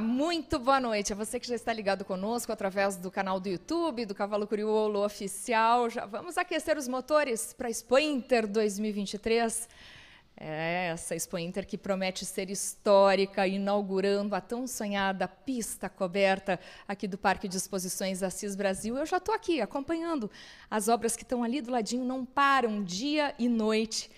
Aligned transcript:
Muito 0.00 0.58
boa 0.58 0.78
noite 0.78 1.12
a 1.12 1.16
você 1.16 1.40
que 1.40 1.48
já 1.48 1.54
está 1.54 1.72
ligado 1.72 2.04
conosco 2.04 2.52
através 2.52 2.96
do 2.96 3.10
canal 3.10 3.40
do 3.40 3.48
YouTube, 3.48 4.06
do 4.06 4.14
Cavalo 4.14 4.46
Crioulo 4.46 5.04
Oficial. 5.04 5.90
Já 5.90 6.06
vamos 6.06 6.38
aquecer 6.38 6.78
os 6.78 6.86
motores 6.86 7.52
para 7.52 7.68
a 7.68 7.70
Expo 7.70 7.98
Inter 7.98 8.46
2023. 8.46 9.68
É 10.36 10.90
essa 10.92 11.16
Expo 11.16 11.36
Inter 11.36 11.66
que 11.66 11.76
promete 11.76 12.24
ser 12.24 12.48
histórica, 12.48 13.46
inaugurando 13.46 14.34
a 14.36 14.40
tão 14.40 14.66
sonhada 14.66 15.26
pista 15.26 15.88
coberta 15.88 16.60
aqui 16.86 17.08
do 17.08 17.18
Parque 17.18 17.48
de 17.48 17.56
Exposições 17.56 18.22
Assis 18.22 18.54
Brasil. 18.54 18.96
Eu 18.96 19.06
já 19.06 19.16
estou 19.16 19.34
aqui 19.34 19.60
acompanhando 19.60 20.30
as 20.70 20.88
obras 20.88 21.16
que 21.16 21.24
estão 21.24 21.42
ali 21.42 21.60
do 21.60 21.72
ladinho, 21.72 22.04
não 22.04 22.24
param 22.24 22.84
dia 22.84 23.34
e 23.38 23.48
noite. 23.48 24.10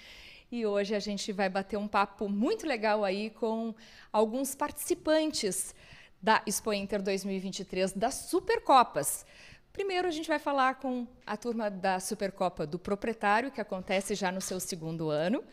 E 0.53 0.67
hoje 0.67 0.97
a 0.97 0.99
gente 0.99 1.31
vai 1.31 1.49
bater 1.49 1.77
um 1.77 1.87
papo 1.87 2.29
muito 2.29 2.67
legal 2.67 3.05
aí 3.05 3.31
com 3.31 3.73
alguns 4.13 4.53
participantes 4.53 5.73
da 6.21 6.43
Expo 6.45 6.73
Inter 6.73 7.01
2023 7.01 7.93
das 7.93 8.15
Supercopas. 8.15 9.25
Primeiro 9.73 10.09
a 10.09 10.11
gente 10.11 10.27
vai 10.27 10.41
falar 10.41 10.75
com 10.75 11.07
a 11.25 11.37
turma 11.37 11.71
da 11.71 12.01
Supercopa 12.01 12.67
do 12.67 12.81
Proprietário, 12.81 13.53
que 13.53 13.61
acontece 13.61 14.17
já 14.17 14.33
no 14.33 14.41
seu 14.41 14.59
segundo 14.59 15.09
ano. 15.09 15.45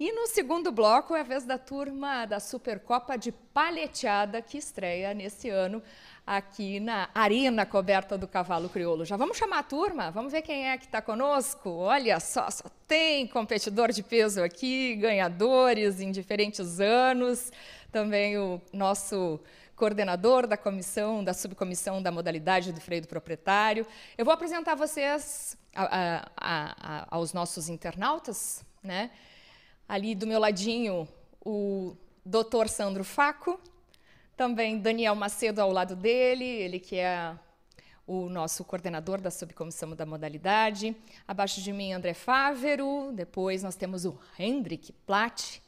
E 0.00 0.10
no 0.12 0.26
segundo 0.26 0.72
bloco 0.72 1.14
é 1.14 1.20
a 1.20 1.22
vez 1.22 1.44
da 1.44 1.58
turma 1.58 2.24
da 2.24 2.40
Supercopa 2.40 3.18
de 3.18 3.32
Paleteada, 3.32 4.40
que 4.40 4.56
estreia 4.56 5.12
nesse 5.12 5.50
ano 5.50 5.82
aqui 6.26 6.80
na 6.80 7.08
arena 7.14 7.64
coberta 7.64 8.18
do 8.18 8.26
Cavalo 8.26 8.68
Crioulo. 8.68 9.04
Já 9.04 9.16
vamos 9.16 9.36
chamar 9.36 9.60
a 9.60 9.62
turma? 9.62 10.10
Vamos 10.10 10.32
ver 10.32 10.42
quem 10.42 10.68
é 10.68 10.76
que 10.76 10.86
está 10.86 11.00
conosco? 11.00 11.70
Olha 11.70 12.18
só, 12.18 12.50
só 12.50 12.64
tem 12.88 13.28
competidor 13.28 13.92
de 13.92 14.02
peso 14.02 14.42
aqui, 14.42 14.96
ganhadores 14.96 16.00
em 16.00 16.10
diferentes 16.10 16.80
anos. 16.80 17.52
Também 17.92 18.36
o 18.36 18.60
nosso 18.72 19.38
coordenador 19.76 20.48
da 20.48 20.56
comissão, 20.56 21.22
da 21.22 21.32
subcomissão 21.32 22.02
da 22.02 22.10
modalidade 22.10 22.72
do 22.72 22.80
freio 22.80 23.02
do 23.02 23.08
proprietário. 23.08 23.86
Eu 24.18 24.24
vou 24.24 24.34
apresentar 24.34 24.74
vocês 24.74 25.56
a, 25.72 26.28
a, 26.36 27.04
a, 27.04 27.06
aos 27.08 27.32
nossos 27.32 27.68
internautas, 27.68 28.64
né? 28.82 29.12
Ali 29.88 30.16
do 30.16 30.26
meu 30.26 30.40
ladinho, 30.40 31.06
o 31.44 31.96
doutor 32.24 32.68
Sandro 32.68 33.04
Faco, 33.04 33.60
também 34.36 34.78
Daniel 34.78 35.14
Macedo 35.14 35.60
ao 35.60 35.72
lado 35.72 35.96
dele, 35.96 36.44
ele 36.44 36.78
que 36.78 36.96
é 36.96 37.34
o 38.06 38.28
nosso 38.28 38.64
coordenador 38.64 39.20
da 39.20 39.30
subcomissão 39.30 39.96
da 39.96 40.04
modalidade. 40.04 40.94
Abaixo 41.26 41.60
de 41.60 41.72
mim, 41.72 41.92
André 41.92 42.14
Fávero. 42.14 43.10
Depois 43.12 43.62
nós 43.62 43.74
temos 43.74 44.04
o 44.04 44.18
Hendrik 44.38 44.92
Platt. 45.06 45.62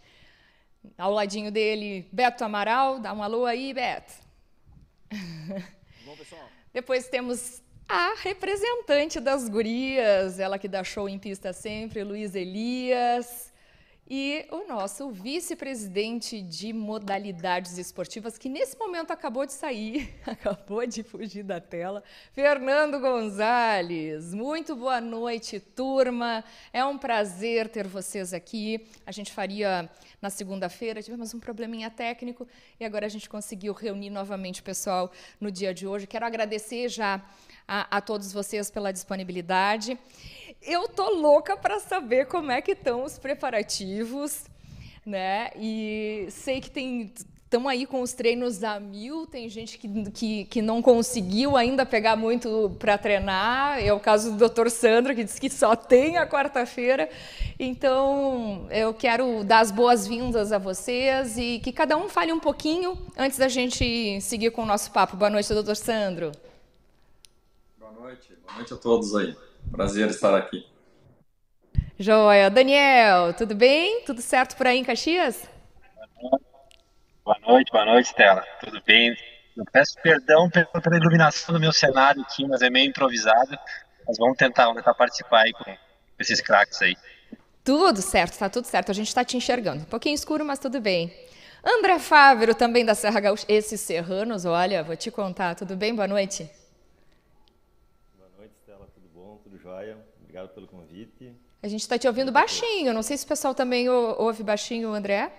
Ao 0.96 1.11
ladinho 1.11 1.50
dele, 1.50 2.06
Beto 2.12 2.44
Amaral. 2.44 3.00
Dá 3.00 3.12
um 3.12 3.22
alô 3.22 3.44
aí, 3.46 3.72
Beto. 3.72 4.12
Bom, 6.05 6.16
pessoal. 6.16 6.48
Depois 6.72 7.08
temos 7.08 7.62
a 7.89 8.14
representante 8.19 9.19
das 9.19 9.48
gurias, 9.48 10.39
ela 10.39 10.58
que 10.58 10.69
dá 10.69 10.84
show 10.84 11.08
em 11.08 11.19
pista 11.19 11.55
sempre, 11.55 12.05
Luiz 12.05 12.34
Elias 12.34 13.48
e 14.11 14.47
o 14.51 14.67
nosso 14.67 15.11
vice-presidente 15.11 16.41
de 16.41 16.73
modalidades 16.73 17.77
esportivas, 17.77 18.39
que 18.39 18.48
nesse 18.48 18.79
momento 18.79 19.11
acabou 19.11 19.45
de 19.45 19.52
sair, 19.52 20.14
acabou 20.24 20.86
de 20.86 21.02
fugir 21.02 21.42
da 21.42 21.61
tela, 21.61 22.02
Fernando 22.33 22.98
Gonzalez. 22.98 24.33
Muito 24.33 24.74
boa 24.74 24.98
noite, 24.98 25.61
turma. 25.61 26.42
É 26.73 26.83
um 26.83 26.97
prazer 26.97 27.68
ter 27.68 27.86
vocês 27.86 28.33
aqui. 28.33 28.86
A 29.05 29.13
gente 29.13 29.30
faria 29.30 29.91
na 30.23 30.30
segunda-feira, 30.30 31.02
tivemos 31.02 31.35
um 31.35 31.39
probleminha 31.39 31.91
técnico 31.91 32.48
e 32.80 32.86
agora 32.86 33.05
a 33.05 33.11
gente 33.11 33.29
conseguiu 33.29 33.74
reunir 33.74 34.08
novamente 34.08 34.63
o 34.63 34.64
pessoal 34.64 35.13
no 35.39 35.51
dia 35.51 35.74
de 35.74 35.86
hoje. 35.86 36.07
Quero 36.07 36.24
agradecer 36.24 36.89
já 36.89 37.23
a, 37.68 37.98
a 37.98 38.01
todos 38.01 38.33
vocês 38.33 38.70
pela 38.70 38.90
disponibilidade. 38.90 39.98
Eu 40.62 40.89
tô 40.89 41.11
louca 41.11 41.56
para 41.56 41.79
saber 41.79 42.27
como 42.27 42.51
é 42.51 42.62
que 42.62 42.73
estão 42.73 43.05
os 43.05 43.18
preparativos, 43.18 44.46
né? 45.05 45.51
E 45.55 46.27
sei 46.30 46.61
que 46.61 46.70
tem 46.70 47.12
estão 47.48 47.67
aí 47.67 47.86
com 47.86 48.02
os 48.02 48.12
treinos 48.12 48.62
a 48.62 48.79
mil, 48.79 49.27
tem 49.27 49.48
gente 49.48 49.79
que, 49.79 50.11
que, 50.11 50.45
que 50.45 50.61
não 50.61 50.83
conseguiu 50.83 51.56
ainda 51.56 51.86
pegar 51.86 52.14
muito 52.14 52.77
para 52.79 52.98
treinar, 52.98 53.83
é 53.83 53.90
o 53.90 53.98
caso 53.98 54.33
do 54.33 54.48
Dr. 54.48 54.68
Sandro, 54.68 55.14
que 55.14 55.24
disse 55.24 55.40
que 55.40 55.48
só 55.48 55.74
tem 55.74 56.18
a 56.18 56.27
quarta-feira. 56.27 57.08
Então, 57.58 58.67
eu 58.70 58.92
quero 58.92 59.42
dar 59.45 59.61
as 59.61 59.70
boas-vindas 59.70 60.52
a 60.52 60.58
vocês 60.58 61.39
e 61.39 61.58
que 61.61 61.73
cada 61.73 61.96
um 61.96 62.06
fale 62.06 62.35
um 62.35 62.40
pouquinho 62.40 62.98
antes 63.17 63.39
da 63.39 63.48
gente 63.48 64.20
seguir 64.20 64.50
com 64.50 64.62
o 64.62 64.67
nosso 64.67 64.90
papo. 64.90 65.17
Boa 65.17 65.30
noite, 65.30 65.48
doutor 65.48 65.74
Sandro. 65.74 66.33
Boa 67.98 68.11
noite, 68.11 68.39
boa 68.47 68.55
noite 68.55 68.75
a 68.75 68.77
todos 68.77 69.17
aí. 69.17 69.36
Prazer 69.73 70.09
estar 70.09 70.33
aqui. 70.33 70.64
Joia. 71.98 72.48
Daniel, 72.48 73.35
tudo 73.35 73.57
bem? 73.57 74.05
Tudo 74.05 74.23
certo 74.23 74.57
por 74.57 74.69
aí 74.69 74.79
em 74.79 74.85
Caxias? 74.85 75.51
Boa 77.25 77.36
noite, 77.41 77.73
boa 77.73 77.85
noite, 77.85 78.07
Stella. 78.07 78.45
Tudo 78.61 78.81
bem? 78.86 79.17
Eu 79.57 79.64
peço 79.73 79.97
perdão 80.01 80.48
pela 80.48 80.97
iluminação 80.97 81.53
do 81.53 81.61
meu 81.61 81.73
cenário 81.73 82.23
aqui, 82.23 82.47
mas 82.47 82.63
é 82.63 82.70
meio 82.70 82.89
improvisado. 82.89 83.59
Mas 84.07 84.17
vamos 84.17 84.36
tentar, 84.36 84.67
vamos 84.67 84.79
tentar 84.79 84.95
participar 84.95 85.41
aí 85.41 85.53
com 85.53 85.77
esses 86.20 86.41
craques 86.41 86.80
aí. 86.80 86.97
Tudo 87.65 88.01
certo, 88.01 88.39
tá 88.39 88.48
tudo 88.48 88.67
certo. 88.67 88.92
A 88.92 88.95
gente 88.95 89.09
está 89.09 89.25
te 89.25 89.36
enxergando. 89.36 89.83
Um 89.83 89.86
pouquinho 89.86 90.15
escuro, 90.15 90.45
mas 90.45 90.61
tudo 90.61 90.80
bem. 90.80 91.13
André 91.67 91.98
Fávero, 91.98 92.55
também 92.55 92.85
da 92.85 92.95
Serra 92.95 93.19
Gaúcha. 93.19 93.45
Esses 93.48 93.80
serranos, 93.80 94.45
olha, 94.45 94.85
vou 94.85 94.95
te 94.95 95.11
contar. 95.11 95.57
Tudo 95.57 95.75
bem? 95.75 95.92
Boa 95.92 96.07
noite. 96.07 96.48
Joia. 99.68 99.98
Obrigado 100.23 100.48
pelo 100.48 100.67
convite. 100.67 101.33
A 101.62 101.68
gente 101.68 101.83
está 101.83 101.98
te 101.98 102.06
ouvindo 102.06 102.33
baixinho. 102.33 102.95
Não 102.95 103.02
sei 103.02 103.17
se 103.18 103.24
o 103.24 103.29
pessoal 103.29 103.55
também 103.55 103.89
ouve 103.89 104.42
baixinho, 104.42 104.92
André. 104.95 105.30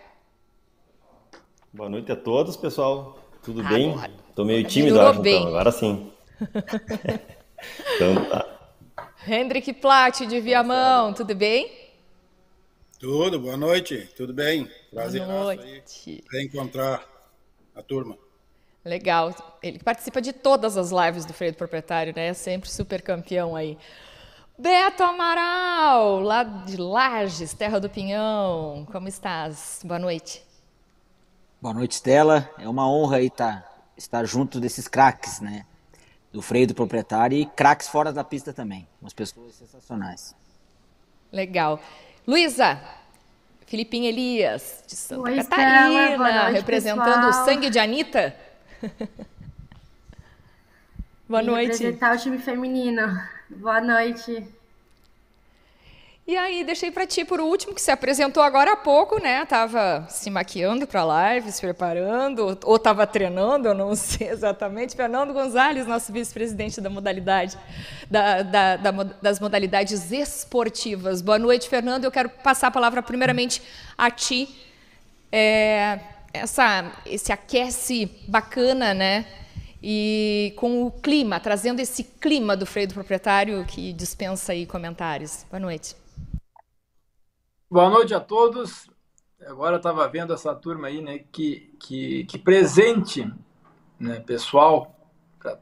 Boa 1.73 1.89
noite 1.89 2.11
a 2.11 2.15
todos, 2.15 2.55
pessoal. 2.55 3.17
Tudo 3.41 3.61
agora, 3.61 3.75
bem? 3.75 3.95
Estou 4.29 4.45
meio 4.45 4.63
tímido, 4.67 5.01
acho, 5.01 5.21
bem. 5.21 5.37
então. 5.37 5.47
Agora 5.47 5.71
sim. 5.71 6.11
então 7.95 8.29
tá. 8.29 8.45
Hendrik 9.27 9.73
Platt, 9.73 10.25
de 10.25 10.39
Viamão, 10.39 11.13
tudo 11.13 11.35
bem? 11.35 11.71
Tudo, 12.99 13.39
boa 13.39 13.57
noite, 13.57 14.09
tudo 14.15 14.33
bem? 14.33 14.69
Prazer 14.91 15.25
boa 15.25 15.55
noite. 15.55 16.23
encontrar 16.33 17.03
a 17.75 17.81
turma. 17.81 18.17
Legal. 18.83 19.57
Ele 19.61 19.79
participa 19.79 20.21
de 20.21 20.33
todas 20.33 20.77
as 20.77 20.91
lives 20.91 21.25
do 21.25 21.33
Freio 21.33 21.51
do 21.51 21.57
Proprietário, 21.57 22.13
né? 22.15 22.27
É 22.27 22.33
sempre 22.33 22.69
super 22.69 23.01
campeão 23.01 23.55
aí. 23.55 23.77
Beto 24.59 25.03
Amaral, 25.03 26.19
lá 26.19 26.43
de 26.43 26.75
Lages, 26.75 27.53
Terra 27.53 27.79
do 27.79 27.89
Pinhão, 27.89 28.85
como 28.91 29.07
estás? 29.07 29.79
Boa 29.85 29.97
noite. 29.97 30.43
Boa 31.61 31.73
noite, 31.73 31.93
Stella. 31.93 32.49
É 32.57 32.67
uma 32.67 32.85
honra 32.85 33.17
aí 33.17 33.27
estar, 33.27 33.61
tá, 33.61 33.69
estar 33.95 34.25
junto 34.25 34.59
desses 34.59 34.85
craques, 34.85 35.39
né? 35.39 35.65
Do 36.29 36.41
freio 36.41 36.67
do 36.67 36.75
proprietário 36.75 37.37
e 37.37 37.45
craques 37.45 37.87
fora 37.87 38.11
da 38.11 38.21
pista 38.21 38.51
também. 38.51 38.85
Umas 39.01 39.13
pessoas 39.13 39.55
sensacionais. 39.55 40.35
Legal. 41.31 41.79
Luísa, 42.27 42.81
Filipinho 43.65 44.09
Elias, 44.09 44.83
de 44.85 44.97
Santa 44.97 45.21
Oi, 45.21 45.37
Catarina, 45.37 46.17
noite, 46.17 46.51
representando 46.51 47.27
pessoal. 47.27 47.43
o 47.43 47.45
sangue 47.45 47.69
de 47.69 47.79
Anitta. 47.79 48.35
Boa 51.29 51.41
e 51.41 51.45
noite. 51.45 51.71
Representar 51.71 52.13
o 52.13 52.19
time 52.19 52.39
feminino. 52.39 53.38
Boa 53.49 53.81
noite. 53.81 54.47
E 56.27 56.37
aí, 56.37 56.63
deixei 56.63 56.91
para 56.91 57.07
ti 57.07 57.25
por 57.25 57.41
último, 57.41 57.73
que 57.73 57.81
se 57.81 57.89
apresentou 57.89 58.43
agora 58.43 58.73
há 58.73 58.75
pouco, 58.77 59.19
né? 59.19 59.43
Tava 59.47 60.05
se 60.07 60.29
maquiando 60.29 60.85
para 60.85 61.01
a 61.01 61.03
live, 61.03 61.51
se 61.51 61.59
preparando, 61.59 62.59
ou 62.63 62.75
estava 62.75 63.07
treinando, 63.07 63.69
eu 63.69 63.73
não 63.73 63.95
sei 63.97 64.29
exatamente. 64.29 64.95
Fernando 64.95 65.33
Gonzalez, 65.33 65.87
nosso 65.87 66.13
vice-presidente 66.13 66.79
da 66.79 66.91
modalidade, 66.91 67.57
da, 68.07 68.43
da, 68.43 68.77
da, 68.77 68.91
das 69.19 69.39
modalidades 69.39 70.11
esportivas. 70.11 71.23
Boa 71.23 71.39
noite, 71.39 71.67
Fernando. 71.67 72.03
Eu 72.03 72.11
quero 72.11 72.29
passar 72.29 72.67
a 72.67 72.71
palavra 72.71 73.01
primeiramente 73.01 73.63
a 73.97 74.11
ti. 74.11 74.47
É, 75.31 75.99
essa, 76.31 76.91
esse 77.07 77.31
aquece 77.31 78.05
bacana, 78.27 78.93
né? 78.93 79.25
E 79.81 80.53
com 80.57 80.85
o 80.85 80.91
clima, 80.91 81.39
trazendo 81.39 81.79
esse 81.79 82.03
clima 82.03 82.55
do 82.55 82.65
freio 82.65 82.87
do 82.87 82.93
proprietário 82.93 83.65
que 83.65 83.93
dispensa 83.93 84.51
aí 84.51 84.65
comentários. 84.65 85.45
Boa 85.49 85.59
noite. 85.59 85.95
Boa 87.69 87.89
noite 87.89 88.13
a 88.13 88.19
todos. 88.19 88.89
Agora 89.45 89.75
eu 89.75 89.77
estava 89.77 90.07
vendo 90.07 90.33
essa 90.33 90.53
turma 90.53 90.87
aí, 90.87 91.01
né? 91.01 91.19
Que, 91.31 91.73
que, 91.79 92.25
que 92.25 92.37
presente, 92.37 93.31
né, 93.99 94.19
pessoal. 94.19 94.95
Pra, 95.39 95.57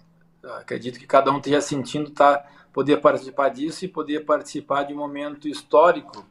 acredito 0.58 0.98
que 0.98 1.06
cada 1.06 1.32
um 1.32 1.38
esteja 1.38 1.62
sentindo 1.62 2.10
tá, 2.10 2.46
poder 2.74 2.98
participar 2.98 3.50
disso 3.50 3.86
e 3.86 3.88
poder 3.88 4.26
participar 4.26 4.84
de 4.84 4.94
um 4.94 4.98
momento 4.98 5.48
histórico 5.48 6.26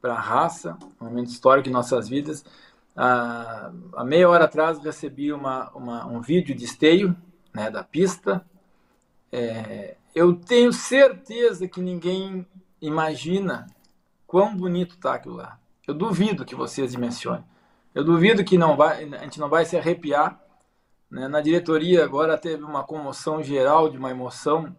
para 0.00 0.14
a 0.14 0.20
raça, 0.20 0.76
um 1.00 1.06
momento 1.06 1.30
histórico 1.30 1.68
em 1.68 1.72
nossas 1.72 2.08
vidas. 2.08 2.44
Há, 2.96 3.72
meia 4.04 4.28
hora 4.28 4.44
atrás 4.44 4.78
recebi 4.78 5.32
uma, 5.32 5.70
uma, 5.70 6.06
um 6.06 6.20
vídeo 6.20 6.54
de 6.54 6.64
esteio 6.64 7.14
né, 7.54 7.70
da 7.70 7.84
pista. 7.84 8.44
É, 9.30 9.96
eu 10.14 10.34
tenho 10.34 10.72
certeza 10.72 11.68
que 11.68 11.80
ninguém 11.80 12.46
imagina 12.80 13.66
quão 14.26 14.56
bonito 14.56 14.94
está 14.94 15.14
aquilo 15.14 15.36
lá. 15.36 15.58
Eu 15.86 15.94
duvido 15.94 16.44
que 16.44 16.54
vocês 16.54 16.92
dimensionem. 16.92 17.44
Eu 17.94 18.04
duvido 18.04 18.44
que 18.44 18.58
não 18.58 18.76
vai, 18.76 19.04
a 19.04 19.22
gente 19.22 19.38
não 19.38 19.48
vai 19.48 19.64
se 19.64 19.76
arrepiar. 19.76 20.40
Né? 21.10 21.28
Na 21.28 21.40
diretoria 21.40 22.04
agora 22.04 22.36
teve 22.36 22.62
uma 22.64 22.82
comoção 22.82 23.42
geral 23.42 23.88
de 23.88 23.96
uma 23.96 24.10
emoção 24.10 24.74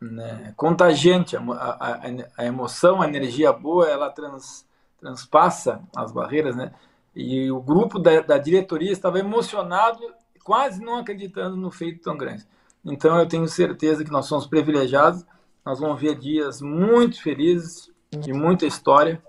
né, 0.00 0.52
contagiante. 0.56 1.36
A, 1.36 1.40
a, 1.40 2.00
a, 2.38 2.44
emoção, 2.44 3.00
a 3.00 3.08
energia 3.08 3.52
boa, 3.52 3.88
ela 3.88 4.10
trans, 4.10 4.66
transpassa 4.98 5.80
as 5.96 6.12
barreiras, 6.12 6.54
né? 6.54 6.72
E 7.16 7.50
o 7.50 7.62
grupo 7.62 7.98
da, 7.98 8.20
da 8.20 8.36
diretoria 8.36 8.92
estava 8.92 9.18
emocionado, 9.18 9.98
quase 10.44 10.84
não 10.84 10.98
acreditando 10.98 11.56
no 11.56 11.70
feito 11.70 12.02
tão 12.02 12.14
grande. 12.14 12.46
Então 12.84 13.18
eu 13.18 13.26
tenho 13.26 13.48
certeza 13.48 14.04
que 14.04 14.10
nós 14.10 14.26
somos 14.26 14.46
privilegiados. 14.46 15.24
Nós 15.64 15.80
vamos 15.80 15.98
ver 15.98 16.18
dias 16.18 16.60
muito 16.60 17.22
felizes 17.22 17.90
e 18.12 18.34
muita 18.34 18.66
história 18.66 19.22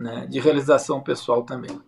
né, 0.00 0.26
de 0.26 0.40
realização 0.40 1.02
pessoal 1.02 1.42
também. 1.42 1.78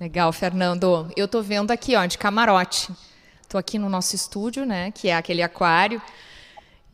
Legal, 0.00 0.32
Fernando. 0.32 1.10
Eu 1.14 1.26
estou 1.26 1.42
vendo 1.42 1.70
aqui, 1.70 1.96
ó, 1.96 2.06
de 2.06 2.16
camarote. 2.16 2.90
Estou 3.42 3.58
aqui 3.58 3.78
no 3.78 3.90
nosso 3.90 4.16
estúdio, 4.16 4.64
né, 4.64 4.90
que 4.90 5.08
é 5.08 5.16
aquele 5.16 5.42
aquário. 5.42 6.00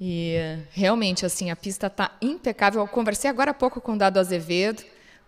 E 0.00 0.34
realmente, 0.70 1.24
assim, 1.24 1.50
a 1.50 1.56
pista 1.56 1.86
está 1.86 2.10
impecável. 2.20 2.80
Eu 2.80 2.88
conversei 2.88 3.30
agora 3.30 3.52
há 3.52 3.54
pouco 3.54 3.80
com 3.80 3.92
o 3.92 3.98
Dado 3.98 4.18
Azevedo. 4.18 4.82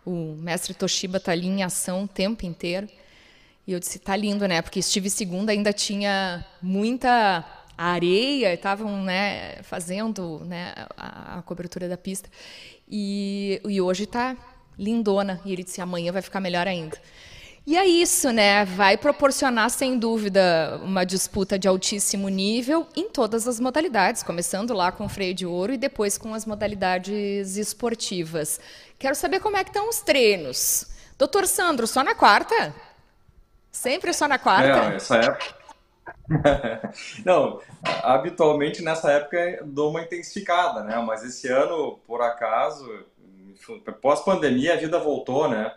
O 0.06 0.36
mestre 0.38 0.72
Toshiba 0.72 1.18
está 1.18 1.32
ali 1.32 1.48
em 1.48 1.64
ação 1.64 2.04
o 2.04 2.08
tempo 2.08 2.46
inteiro. 2.46 2.88
E 3.66 3.72
eu 3.72 3.80
disse, 3.80 3.98
tá 3.98 4.14
lindo, 4.14 4.46
né? 4.46 4.62
Porque 4.62 4.78
estive 4.78 5.10
segunda 5.10 5.50
ainda 5.50 5.72
tinha 5.72 6.46
muita 6.62 7.44
areia, 7.76 8.54
estavam 8.54 9.02
né, 9.02 9.60
fazendo 9.62 10.40
né, 10.44 10.72
a, 10.96 11.38
a, 11.38 11.42
cobertura 11.42 11.88
da 11.88 11.96
pista. 11.96 12.30
E, 12.88 13.60
e 13.68 13.80
hoje 13.80 14.04
está 14.04 14.36
lindona. 14.78 15.40
E 15.44 15.52
ele 15.52 15.64
disse, 15.64 15.80
amanhã 15.80 16.12
vai 16.12 16.22
ficar 16.22 16.40
melhor 16.40 16.68
ainda. 16.68 16.96
E 17.66 17.76
é 17.76 17.84
isso, 17.84 18.30
né? 18.30 18.64
Vai 18.64 18.96
proporcionar, 18.96 19.68
sem 19.70 19.98
dúvida, 19.98 20.78
uma 20.84 21.04
disputa 21.04 21.58
de 21.58 21.66
altíssimo 21.66 22.28
nível 22.28 22.86
em 22.94 23.10
todas 23.10 23.48
as 23.48 23.58
modalidades, 23.58 24.22
começando 24.22 24.72
lá 24.72 24.92
com 24.92 25.06
o 25.06 25.08
freio 25.08 25.34
de 25.34 25.44
ouro 25.44 25.72
e 25.72 25.76
depois 25.76 26.16
com 26.16 26.32
as 26.32 26.46
modalidades 26.46 27.56
esportivas. 27.56 28.60
Quero 29.00 29.16
saber 29.16 29.40
como 29.40 29.56
é 29.56 29.64
que 29.64 29.70
estão 29.70 29.88
os 29.88 29.98
treinos. 29.98 30.86
Doutor 31.18 31.44
Sandro, 31.48 31.88
só 31.88 32.04
na 32.04 32.14
quarta? 32.14 32.72
Sempre 33.72 34.12
só 34.12 34.28
na 34.28 34.38
quarta? 34.38 34.76
Não, 34.76 34.92
essa 34.92 35.16
época. 35.16 35.56
Não, 37.26 37.60
habitualmente 38.02 38.80
nessa 38.80 39.10
época 39.10 39.60
dou 39.64 39.90
uma 39.90 40.02
intensificada, 40.02 40.84
né? 40.84 40.96
Mas 41.04 41.24
esse 41.24 41.48
ano, 41.48 41.98
por 42.06 42.22
acaso, 42.22 43.04
pós-pandemia, 44.00 44.74
a 44.74 44.76
vida 44.76 45.00
voltou, 45.00 45.48
né? 45.48 45.74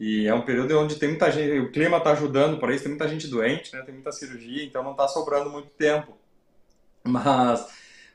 E 0.00 0.26
é 0.26 0.34
um 0.34 0.40
período 0.40 0.78
onde 0.80 0.96
tem 0.96 1.10
muita 1.10 1.30
gente, 1.30 1.58
o 1.58 1.70
clima 1.70 1.98
está 1.98 2.12
ajudando 2.12 2.58
para 2.58 2.72
isso, 2.72 2.84
tem 2.84 2.92
muita 2.92 3.06
gente 3.06 3.28
doente, 3.28 3.70
né? 3.74 3.82
Tem 3.82 3.92
muita 3.92 4.10
cirurgia, 4.10 4.64
então 4.64 4.82
não 4.82 4.92
está 4.92 5.06
sobrando 5.06 5.50
muito 5.50 5.68
tempo. 5.68 6.16
Mas, 7.04 7.66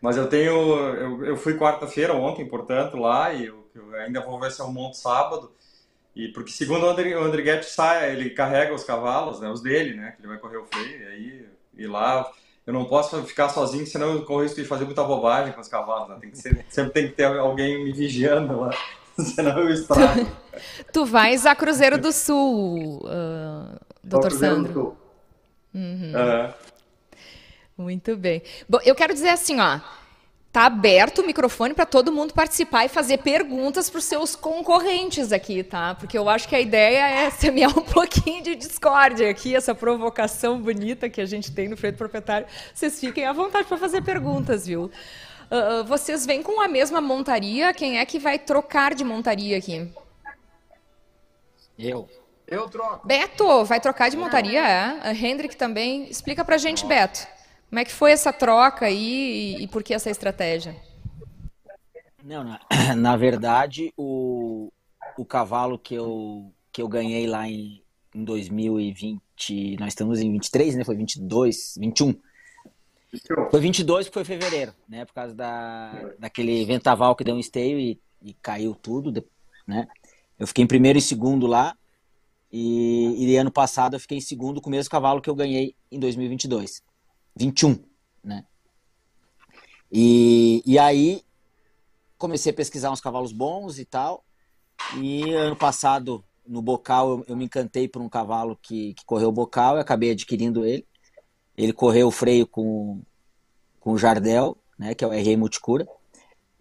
mas 0.01 0.17
eu 0.17 0.27
tenho, 0.27 0.51
eu, 0.51 1.25
eu 1.25 1.37
fui 1.37 1.55
quarta-feira 1.55 2.15
ontem, 2.15 2.43
portanto, 2.47 2.97
lá 2.97 3.31
e 3.31 3.45
eu, 3.45 3.69
eu, 3.75 3.95
ainda 3.97 4.19
vou 4.19 4.39
ver 4.39 4.51
se 4.51 4.59
eu 4.59 4.71
monto 4.71 4.97
sábado. 4.97 5.51
E 6.15 6.29
porque 6.29 6.51
segundo 6.51 6.87
o, 6.87 6.89
André, 6.89 7.61
sai, 7.61 8.13
ele 8.13 8.31
carrega 8.31 8.73
os 8.73 8.83
cavalos, 8.83 9.39
né? 9.39 9.47
Os 9.49 9.61
dele, 9.61 9.95
né? 9.95 10.13
Que 10.15 10.21
ele 10.21 10.29
vai 10.29 10.39
correr 10.39 10.57
o 10.57 10.65
freio, 10.65 11.01
e 11.01 11.05
aí 11.05 11.45
e 11.77 11.85
lá 11.85 12.31
eu 12.65 12.73
não 12.73 12.85
posso 12.85 13.21
ficar 13.23 13.49
sozinho, 13.49 13.85
senão 13.85 14.13
eu 14.13 14.25
corro 14.25 14.41
risco 14.41 14.59
de 14.59 14.67
fazer 14.67 14.85
muita 14.85 15.03
bobagem 15.03 15.53
com 15.53 15.61
os 15.61 15.67
cavalos. 15.67 16.09
Né? 16.09 16.17
Tem 16.19 16.31
que 16.31 16.37
ser, 16.39 16.65
sempre 16.67 16.93
tem 16.93 17.07
que 17.09 17.13
ter 17.13 17.25
alguém 17.25 17.83
me 17.83 17.93
vigiando 17.93 18.59
lá. 18.59 18.71
Senão 19.35 19.59
eu 19.59 19.69
estrago. 19.69 20.27
tu 20.91 21.05
vais 21.05 21.45
a 21.45 21.55
Cruzeiro 21.55 21.97
do 21.97 22.11
Sul, 22.11 23.05
uh, 23.05 23.79
doutor 24.03 24.31
Sandro. 24.31 24.73
Do 24.73 24.73
Sul. 24.73 24.97
Uhum. 25.73 26.11
Uhum. 26.13 26.53
Muito 27.77 28.15
bem. 28.15 28.41
Bom, 28.67 28.79
eu 28.85 28.95
quero 28.95 29.13
dizer 29.13 29.29
assim, 29.29 29.59
ó. 29.59 29.79
Tá 30.51 30.67
aberto 30.67 31.19
o 31.19 31.27
microfone 31.27 31.73
para 31.73 31.85
todo 31.85 32.13
mundo 32.13 32.33
participar 32.33 32.85
e 32.85 32.87
fazer 32.87 33.17
perguntas 33.17 33.89
para 33.89 33.97
os 33.97 34.05
seus 34.05 34.37
concorrentes 34.37 35.33
aqui, 35.33 35.61
tá? 35.61 35.93
Porque 35.95 36.17
eu 36.17 36.29
acho 36.29 36.47
que 36.47 36.55
a 36.55 36.61
ideia 36.61 37.25
é 37.25 37.29
semear 37.29 37.77
um 37.77 37.83
pouquinho 37.83 38.41
de 38.41 38.55
discórdia 38.55 39.29
aqui, 39.29 39.53
essa 39.53 39.75
provocação 39.75 40.61
bonita 40.61 41.09
que 41.09 41.19
a 41.19 41.25
gente 41.25 41.51
tem 41.51 41.67
no 41.67 41.75
Freio 41.75 41.95
Proprietário. 41.95 42.47
Vocês 42.73 42.97
fiquem 42.97 43.25
à 43.25 43.33
vontade 43.33 43.67
para 43.67 43.75
fazer 43.75 44.01
perguntas, 44.01 44.65
viu? 44.65 44.89
Uh, 45.51 45.83
vocês 45.85 46.25
vêm 46.25 46.41
com 46.41 46.61
a 46.61 46.67
mesma 46.67 46.99
montaria? 46.99 47.73
Quem 47.73 47.99
é 47.99 48.05
que 48.05 48.19
vai 48.19 48.39
trocar 48.39 48.95
de 48.95 49.03
montaria 49.03 49.57
aqui? 49.57 49.89
Eu. 51.77 52.09
Eu 52.47 52.69
troco. 52.69 53.07
Beto, 53.07 53.65
vai 53.65 53.79
trocar 53.79 54.09
de 54.09 54.17
montaria, 54.17 54.61
é? 54.61 54.99
A 55.01 55.13
Hendrik 55.13 55.55
também. 55.55 56.07
Explica 56.09 56.45
pra 56.45 56.57
gente, 56.57 56.85
Beto. 56.85 57.27
Como 57.69 57.79
é 57.79 57.85
que 57.85 57.91
foi 57.91 58.11
essa 58.11 58.31
troca 58.31 58.85
aí 58.85 59.57
e, 59.57 59.63
e 59.63 59.67
por 59.67 59.83
que 59.83 59.93
essa 59.93 60.09
estratégia? 60.09 60.75
Não, 62.23 62.43
na, 62.43 62.59
na 62.95 63.17
verdade, 63.17 63.91
o, 63.97 64.71
o 65.17 65.25
cavalo 65.25 65.77
que 65.77 65.95
eu, 65.95 66.51
que 66.71 66.81
eu 66.81 66.87
ganhei 66.87 67.27
lá 67.27 67.47
em, 67.47 67.83
em 68.13 68.23
2020, 68.23 69.77
nós 69.79 69.89
estamos 69.89 70.19
em 70.19 70.31
23, 70.31 70.75
né? 70.75 70.83
Foi 70.83 70.95
22, 70.95 71.75
21. 71.79 72.15
Foi 73.51 73.59
22 73.59 74.07
que 74.07 74.13
foi 74.13 74.23
fevereiro, 74.23 74.73
né? 74.87 75.05
Por 75.05 75.13
causa 75.13 75.33
da, 75.33 76.13
daquele 76.19 76.65
ventaval 76.65 77.15
que 77.15 77.23
deu 77.23 77.35
um 77.35 77.39
esteio 77.39 77.79
e, 77.79 77.99
e 78.21 78.33
caiu 78.33 78.75
tudo, 78.75 79.25
né? 79.67 79.87
Eu 80.37 80.47
fiquei 80.47 80.63
em 80.63 80.67
primeiro 80.67 80.99
e 80.99 81.01
segundo 81.01 81.47
lá. 81.47 81.75
E, 82.51 83.25
e 83.25 83.37
ano 83.37 83.51
passado 83.51 83.95
eu 83.95 83.99
fiquei 83.99 84.17
em 84.17 84.21
segundo 84.21 84.61
com 84.61 84.69
o 84.69 84.71
mesmo 84.71 84.89
cavalo 84.89 85.21
que 85.21 85.29
eu 85.29 85.35
ganhei 85.35 85.75
em 85.91 85.99
2022. 85.99 86.81
21, 87.35 87.77
né? 88.23 88.45
E, 89.91 90.61
e 90.65 90.79
aí 90.79 91.21
comecei 92.17 92.51
a 92.51 92.55
pesquisar 92.55 92.91
uns 92.91 93.01
cavalos 93.01 93.31
bons 93.31 93.77
e 93.79 93.85
tal. 93.85 94.23
E 94.97 95.33
ano 95.33 95.55
passado, 95.55 96.23
no 96.45 96.61
bocal, 96.61 97.09
eu, 97.09 97.25
eu 97.29 97.37
me 97.37 97.45
encantei 97.45 97.87
por 97.87 98.01
um 98.01 98.09
cavalo 98.09 98.57
que, 98.61 98.93
que 98.93 99.05
correu 99.05 99.29
o 99.29 99.33
bocal 99.33 99.77
e 99.77 99.81
acabei 99.81 100.11
adquirindo 100.11 100.65
ele. 100.65 100.85
Ele 101.57 101.73
correu 101.73 102.07
o 102.07 102.11
freio 102.11 102.45
com, 102.45 103.01
com 103.79 103.91
o 103.91 103.97
Jardel, 103.97 104.57
né, 104.77 104.93
que 104.93 105.03
é 105.03 105.07
o 105.07 105.11
RE 105.11 105.37
Multicura. 105.37 105.87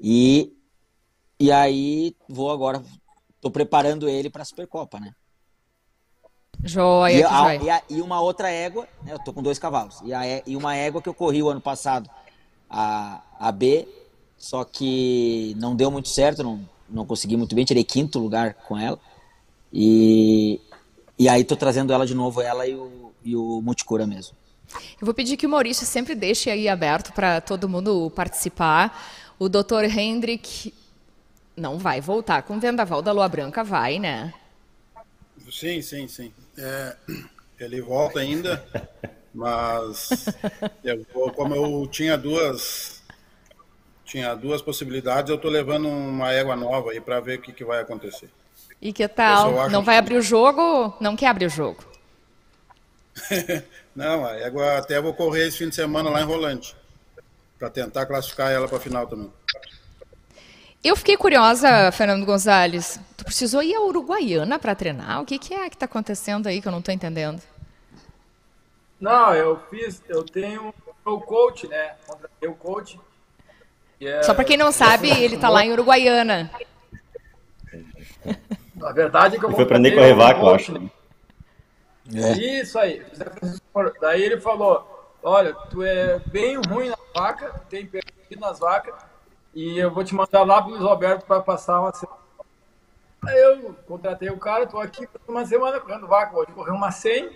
E, 0.00 0.52
e 1.38 1.50
aí 1.50 2.16
vou 2.28 2.50
agora, 2.50 2.82
tô 3.40 3.50
preparando 3.50 4.08
ele 4.08 4.30
para 4.30 4.42
a 4.42 4.44
Supercopa, 4.44 5.00
né? 5.00 5.12
Joia, 6.62 7.14
e, 7.14 7.22
a, 7.22 7.42
joia. 7.42 7.62
E, 7.62 7.70
a, 7.70 7.82
e, 7.90 8.00
uma 8.00 8.20
outra 8.20 8.50
égua, 8.50 8.88
né, 9.02 9.12
eu 9.12 9.18
tô 9.18 9.32
com 9.32 9.42
dois 9.42 9.58
cavalos. 9.58 10.00
E, 10.04 10.14
a, 10.14 10.42
e 10.46 10.56
uma 10.56 10.74
égua 10.76 11.02
que 11.02 11.08
eu 11.08 11.14
corri 11.14 11.42
o 11.42 11.48
ano 11.48 11.60
passado, 11.60 12.08
a, 12.70 13.22
a 13.38 13.52
B, 13.52 13.86
só 14.38 14.64
que 14.64 15.54
não 15.58 15.74
deu 15.74 15.90
muito 15.90 16.08
certo, 16.08 16.42
não, 16.42 16.68
não 16.88 17.04
consegui 17.04 17.36
muito 17.36 17.54
bem, 17.54 17.64
tirei 17.64 17.84
quinto 17.84 18.18
lugar 18.18 18.54
com 18.54 18.78
ela. 18.78 18.98
E, 19.72 20.60
e 21.18 21.28
aí 21.28 21.44
tô 21.44 21.56
trazendo 21.56 21.92
ela 21.92 22.06
de 22.06 22.14
novo, 22.14 22.40
ela 22.40 22.66
e 22.66 22.74
o, 22.74 23.12
e 23.24 23.36
o 23.36 23.60
Multicura 23.60 24.06
mesmo. 24.06 24.36
Eu 25.00 25.04
vou 25.04 25.14
pedir 25.14 25.36
que 25.36 25.46
o 25.46 25.48
Maurício 25.48 25.86
sempre 25.86 26.14
deixe 26.14 26.50
aí 26.50 26.68
aberto 26.68 27.12
para 27.12 27.40
todo 27.40 27.68
mundo 27.68 28.10
participar. 28.14 29.00
O 29.38 29.48
Dr. 29.48 29.84
Hendrik 29.84 30.72
não 31.56 31.78
vai 31.78 32.00
voltar 32.00 32.42
com 32.42 32.56
o 32.56 32.60
Vendaval 32.60 33.02
da 33.02 33.12
Lua 33.12 33.28
Branca, 33.28 33.62
vai, 33.62 33.98
né? 33.98 34.34
Sim, 35.50 35.82
sim, 35.82 36.08
sim. 36.08 36.32
É, 36.56 36.96
ele 37.60 37.80
volta 37.80 38.20
ainda, 38.20 38.64
mas 39.32 40.26
eu 40.82 41.04
como 41.32 41.54
eu 41.54 41.86
tinha 41.88 42.16
duas 42.16 43.02
tinha 44.04 44.34
duas 44.34 44.62
possibilidades, 44.62 45.30
eu 45.30 45.36
estou 45.36 45.50
levando 45.50 45.88
uma 45.88 46.30
égua 46.32 46.54
nova 46.54 46.90
aí 46.92 47.00
para 47.00 47.20
ver 47.20 47.38
o 47.38 47.42
que, 47.42 47.52
que 47.52 47.64
vai 47.64 47.80
acontecer. 47.80 48.30
E 48.80 48.92
que 48.92 49.08
tal? 49.08 49.68
Não 49.70 49.82
vai 49.82 49.96
abrir 49.96 50.16
o 50.16 50.22
jogo? 50.22 50.94
Não 51.00 51.16
quer 51.16 51.28
abrir 51.28 51.46
o 51.46 51.50
jogo? 51.50 51.82
Não, 53.94 54.26
a 54.26 54.32
égua 54.36 54.78
até 54.78 55.00
vou 55.00 55.14
correr 55.14 55.46
esse 55.46 55.58
fim 55.58 55.68
de 55.68 55.74
semana 55.74 56.10
lá 56.10 56.20
em 56.20 56.24
Rolante. 56.24 56.76
Para 57.58 57.70
tentar 57.70 58.06
classificar 58.06 58.50
ela 58.50 58.66
para 58.66 58.78
a 58.78 58.80
final 58.80 59.06
também. 59.06 59.32
Eu 60.82 60.96
fiquei 60.96 61.16
curiosa, 61.16 61.90
Fernando 61.92 62.26
Gonzalez. 62.26 63.00
Tu 63.16 63.24
precisou 63.24 63.62
ir 63.62 63.74
à 63.74 63.80
Uruguaiana 63.80 64.58
para 64.58 64.74
treinar? 64.74 65.22
O 65.22 65.24
que, 65.24 65.38
que 65.38 65.54
é 65.54 65.68
que 65.70 65.76
está 65.76 65.86
acontecendo 65.86 66.46
aí 66.46 66.60
que 66.60 66.68
eu 66.68 66.72
não 66.72 66.80
estou 66.80 66.92
entendendo? 66.92 67.40
Não, 69.00 69.34
eu 69.34 69.58
fiz, 69.70 70.02
eu 70.08 70.22
tenho 70.24 70.74
o 71.04 71.20
coach, 71.20 71.68
né? 71.68 71.94
Contratei 72.06 72.48
o 72.48 72.54
coach. 72.54 73.00
É... 74.00 74.22
Só 74.22 74.34
para 74.34 74.44
quem 74.44 74.56
não 74.56 74.72
sabe, 74.72 75.08
ele 75.08 75.36
está 75.36 75.48
lá 75.48 75.64
em 75.64 75.72
Uruguaiana. 75.72 76.50
A 78.82 78.92
verdade 78.92 79.36
é 79.36 79.38
que 79.38 79.44
eu 79.44 79.52
foi 79.52 79.64
aprender 79.64 79.92
com 79.92 80.00
a 80.02 80.14
vaca, 80.14 80.40
eu 80.40 80.54
acho. 80.54 80.72
Né? 80.72 80.90
É. 82.14 82.60
Isso 82.60 82.78
aí. 82.78 83.02
Daí 84.00 84.22
ele 84.22 84.40
falou: 84.40 85.08
Olha, 85.22 85.54
tu 85.54 85.82
é 85.82 86.18
bem 86.26 86.56
ruim 86.56 86.90
na 86.90 86.98
vaca, 87.14 87.60
tem 87.68 87.86
perdido 87.86 88.40
nas 88.40 88.58
vacas, 88.58 88.94
e 89.54 89.78
eu 89.78 89.90
vou 89.90 90.04
te 90.04 90.14
mandar 90.14 90.44
lá 90.44 90.62
pro 90.62 90.72
Luiz 90.72 90.82
Roberto 90.82 91.24
para 91.26 91.40
passar 91.40 91.80
uma 91.80 91.92
semana. 91.92 92.18
Aí 93.26 93.40
eu 93.40 93.74
contratei 93.88 94.28
o 94.28 94.38
cara, 94.38 94.66
tô 94.66 94.78
aqui 94.78 95.08
uma 95.26 95.46
semana 95.46 95.80
correndo 95.80 96.06
vaca, 96.06 96.36
hoje 96.36 96.52
correu 96.52 96.74
uma 96.74 96.90
100, 96.90 97.30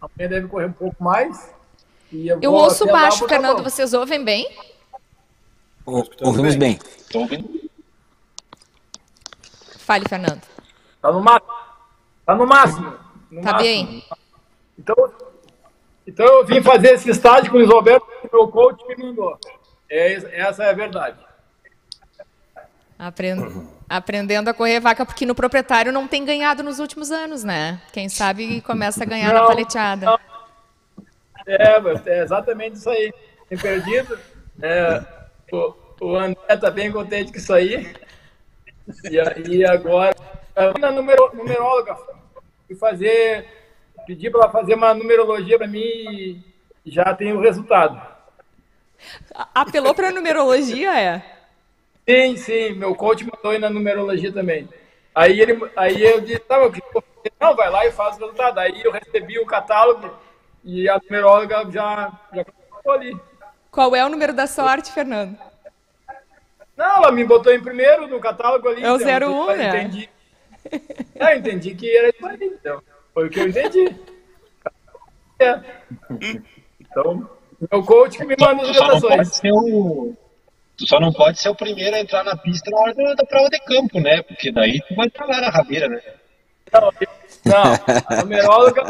amanhã 0.00 0.28
deve 0.28 0.48
correr 0.48 0.66
um 0.66 0.72
pouco 0.72 1.02
mais. 1.02 1.54
eu, 2.10 2.38
eu 2.40 2.52
ouço 2.52 2.86
baixo, 2.86 3.28
Fernando, 3.28 3.62
vocês 3.62 3.92
ouvem 3.92 4.24
bem? 4.24 4.48
Ouvimos 6.22 6.56
bem. 6.56 6.78
Estou 6.96 7.22
ouvindo. 7.22 7.70
Fale, 9.80 10.08
Fernando. 10.08 10.40
Tá 11.02 11.12
no 11.12 11.20
máximo. 11.20 11.52
Tá 12.24 12.34
no 12.34 12.46
máximo. 12.46 12.98
No 13.30 13.42
tá 13.42 13.52
máximo. 13.52 13.58
bem. 13.58 14.04
Então, 14.78 14.96
então 16.06 16.26
eu 16.26 16.44
vim 16.44 16.62
fazer 16.62 16.94
esse 16.94 17.10
estágio 17.10 17.50
com 17.50 17.56
o 17.56 17.60
Luiz 17.60 17.70
Roberto, 17.70 18.06
meu 18.32 18.48
coach 18.48 18.84
me 18.86 18.96
mandou. 18.96 19.38
É, 19.90 20.14
essa 20.40 20.64
é 20.64 20.70
a 20.70 20.72
verdade. 20.72 21.18
Aprend... 22.98 23.68
Aprendendo 23.88 24.48
a 24.48 24.54
correr 24.54 24.80
vaca, 24.80 25.04
porque 25.04 25.26
no 25.26 25.34
proprietário 25.34 25.92
não 25.92 26.08
tem 26.08 26.24
ganhado 26.24 26.62
nos 26.62 26.78
últimos 26.78 27.10
anos, 27.10 27.44
né? 27.44 27.80
Quem 27.92 28.08
sabe 28.08 28.60
começa 28.62 29.04
a 29.04 29.06
ganhar 29.06 29.32
não, 29.32 29.42
na 29.42 29.46
paleteada. 29.46 30.06
Não. 30.06 30.18
É, 31.46 31.80
é 32.06 32.22
exatamente 32.22 32.76
isso 32.76 32.88
aí. 32.88 33.12
Tem 33.48 33.58
perdido. 33.58 34.18
É, 34.62 35.04
o, 35.52 35.74
o 36.00 36.16
André 36.16 36.40
está 36.48 36.70
bem 36.70 36.90
contente 36.90 37.30
com 37.30 37.38
isso 37.38 37.52
aí. 37.52 37.94
E 39.10 39.20
aí 39.20 39.64
agora, 39.64 40.14
na 40.80 40.90
numero, 40.90 41.30
numeróloga, 41.34 41.96
fui 42.66 42.76
fazer, 42.76 43.46
pedi 44.06 44.30
para 44.30 44.42
ela 44.42 44.52
fazer 44.52 44.74
uma 44.74 44.94
numerologia 44.94 45.58
para 45.58 45.66
mim 45.66 46.42
e 46.84 46.90
já 46.90 47.14
tem 47.14 47.32
o 47.32 47.40
resultado. 47.40 48.00
Apelou 49.54 49.94
para 49.94 50.08
a 50.08 50.12
numerologia, 50.12 50.98
é? 50.98 51.22
Sim, 52.08 52.36
sim, 52.36 52.72
meu 52.72 52.94
coach 52.94 53.24
mandou 53.24 53.54
ir 53.54 53.58
na 53.58 53.70
numerologia 53.70 54.32
também. 54.32 54.68
Aí, 55.14 55.40
ele, 55.40 55.58
aí 55.76 56.02
eu 56.02 56.20
disse, 56.20 56.40
tá, 56.40 56.58
não, 57.40 57.54
vai 57.54 57.70
lá 57.70 57.86
e 57.86 57.92
faz 57.92 58.16
o 58.16 58.20
resultado. 58.20 58.58
Aí 58.58 58.82
eu 58.82 58.92
recebi 58.92 59.38
o 59.38 59.46
catálogo 59.46 60.12
e 60.62 60.88
a 60.88 60.98
numeróloga 60.98 61.70
já, 61.70 62.12
já 62.32 62.44
colocou 62.44 62.92
ali. 62.92 63.16
Qual 63.70 63.94
é 63.96 64.04
o 64.04 64.08
número 64.08 64.32
da 64.32 64.46
sorte, 64.46 64.92
Fernando? 64.92 65.38
Não, 66.76 66.96
ela 66.96 67.12
me 67.12 67.24
botou 67.24 67.52
em 67.52 67.62
primeiro 67.62 68.08
no 68.08 68.20
catálogo 68.20 68.68
ali. 68.68 68.84
É 68.84 68.92
o 68.92 68.96
01, 68.96 69.02
então, 69.02 69.56
né? 69.56 69.68
Entendi. 69.68 70.10
Eu 71.14 71.28
entendi 71.38 71.74
que 71.74 71.96
era 71.96 72.08
isso 72.08 72.26
aí, 72.26 72.38
então. 72.42 72.82
Foi 73.14 73.28
o 73.28 73.30
que 73.30 73.40
eu 73.40 73.48
entendi. 73.48 73.96
É. 75.38 75.60
Então, 76.80 77.30
meu 77.70 77.82
coach 77.84 78.18
que 78.18 78.24
me 78.24 78.36
manda 78.38 78.62
as 78.62 78.68
orientações. 78.68 79.40
Tu 80.76 80.88
só 80.88 80.98
não 80.98 81.12
pode 81.12 81.38
ser 81.38 81.48
o 81.48 81.54
primeiro 81.54 81.94
a 81.94 82.00
entrar 82.00 82.24
na 82.24 82.36
pista 82.36 82.68
na 82.70 82.78
hora 82.78 83.14
da, 83.14 83.24
prova 83.24 83.48
de 83.48 83.60
campo, 83.60 84.00
né? 84.00 84.22
Porque 84.22 84.50
daí 84.50 84.80
tu 84.88 84.94
vai 84.96 85.06
estar 85.06 85.24
lá 85.24 85.40
na 85.40 85.48
rabeira, 85.48 85.88
né? 85.88 86.00
Não, 86.72 86.90
não 87.44 87.62
a 88.08 88.22
numeróloga. 88.22 88.82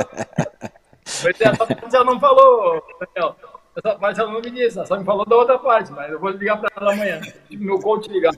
Pois 1.20 1.38
é, 1.38 1.90
só 1.90 2.02
não 2.02 2.18
falou, 2.18 2.82
Daniel. 2.98 3.36
Essa 3.76 3.98
parte 3.98 4.20
ela 4.20 4.32
não 4.32 4.40
me 4.40 4.50
disse, 4.50 4.78
ela 4.78 4.86
só 4.86 4.96
me 4.96 5.04
falou 5.04 5.26
da 5.26 5.36
outra 5.36 5.58
parte, 5.58 5.90
mas 5.92 6.10
eu 6.10 6.18
vou 6.18 6.30
ligar 6.30 6.58
para 6.58 6.70
ela 6.74 6.92
amanhã. 6.92 7.20
Meu 7.50 7.78
coach 7.80 8.08
ligar. 8.08 8.32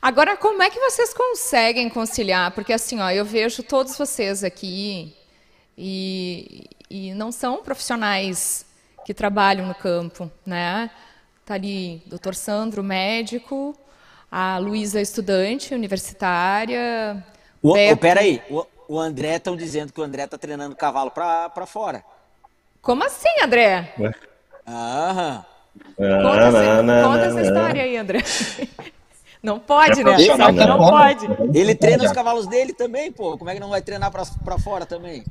Agora, 0.00 0.36
como 0.36 0.62
é 0.62 0.70
que 0.70 0.78
vocês 0.78 1.12
conseguem 1.12 1.88
conciliar? 1.88 2.52
Porque 2.52 2.72
assim, 2.72 3.00
ó, 3.00 3.10
eu 3.10 3.24
vejo 3.24 3.62
todos 3.62 3.96
vocês 3.98 4.44
aqui 4.44 5.14
e, 5.76 6.70
e 6.88 7.12
não 7.14 7.32
são 7.32 7.62
profissionais 7.62 8.64
que 9.04 9.12
trabalham 9.12 9.66
no 9.66 9.74
campo, 9.74 10.30
né? 10.46 10.90
Tá 11.44 11.54
ali 11.54 12.02
o 12.06 12.10
doutor 12.10 12.34
Sandro, 12.34 12.82
médico, 12.82 13.76
a 14.30 14.58
Luísa, 14.58 15.00
estudante 15.00 15.74
universitária. 15.74 17.24
O, 17.60 17.72
Beto... 17.72 17.96
Peraí, 17.96 18.40
o, 18.48 18.64
o 18.86 19.00
André 19.00 19.36
estão 19.36 19.56
dizendo 19.56 19.92
que 19.92 20.00
o 20.00 20.04
André 20.04 20.24
está 20.24 20.38
treinando 20.38 20.76
cavalo 20.76 21.10
para 21.10 21.66
fora. 21.66 22.04
Como 22.80 23.02
assim, 23.02 23.28
André? 23.42 23.94
Ué? 23.98 24.12
Aham. 24.66 25.44
Conta, 25.96 26.46
essa, 26.46 27.02
conta 27.04 27.24
essa 27.24 27.40
história 27.40 27.82
aí, 27.82 27.96
André. 27.96 28.18
Não 29.42 29.58
pode, 29.58 30.02
né? 30.02 30.18
Sabe 30.18 30.58
que 30.58 30.66
não 30.66 30.78
pode. 30.78 31.26
Ele 31.54 31.74
treina 31.74 32.04
os 32.04 32.12
cavalos 32.12 32.46
dele 32.46 32.72
também, 32.72 33.12
pô. 33.12 33.38
Como 33.38 33.48
é 33.48 33.54
que 33.54 33.60
não 33.60 33.70
vai 33.70 33.80
treinar 33.82 34.10
pra, 34.10 34.24
pra 34.44 34.58
fora 34.58 34.84
também? 34.84 35.24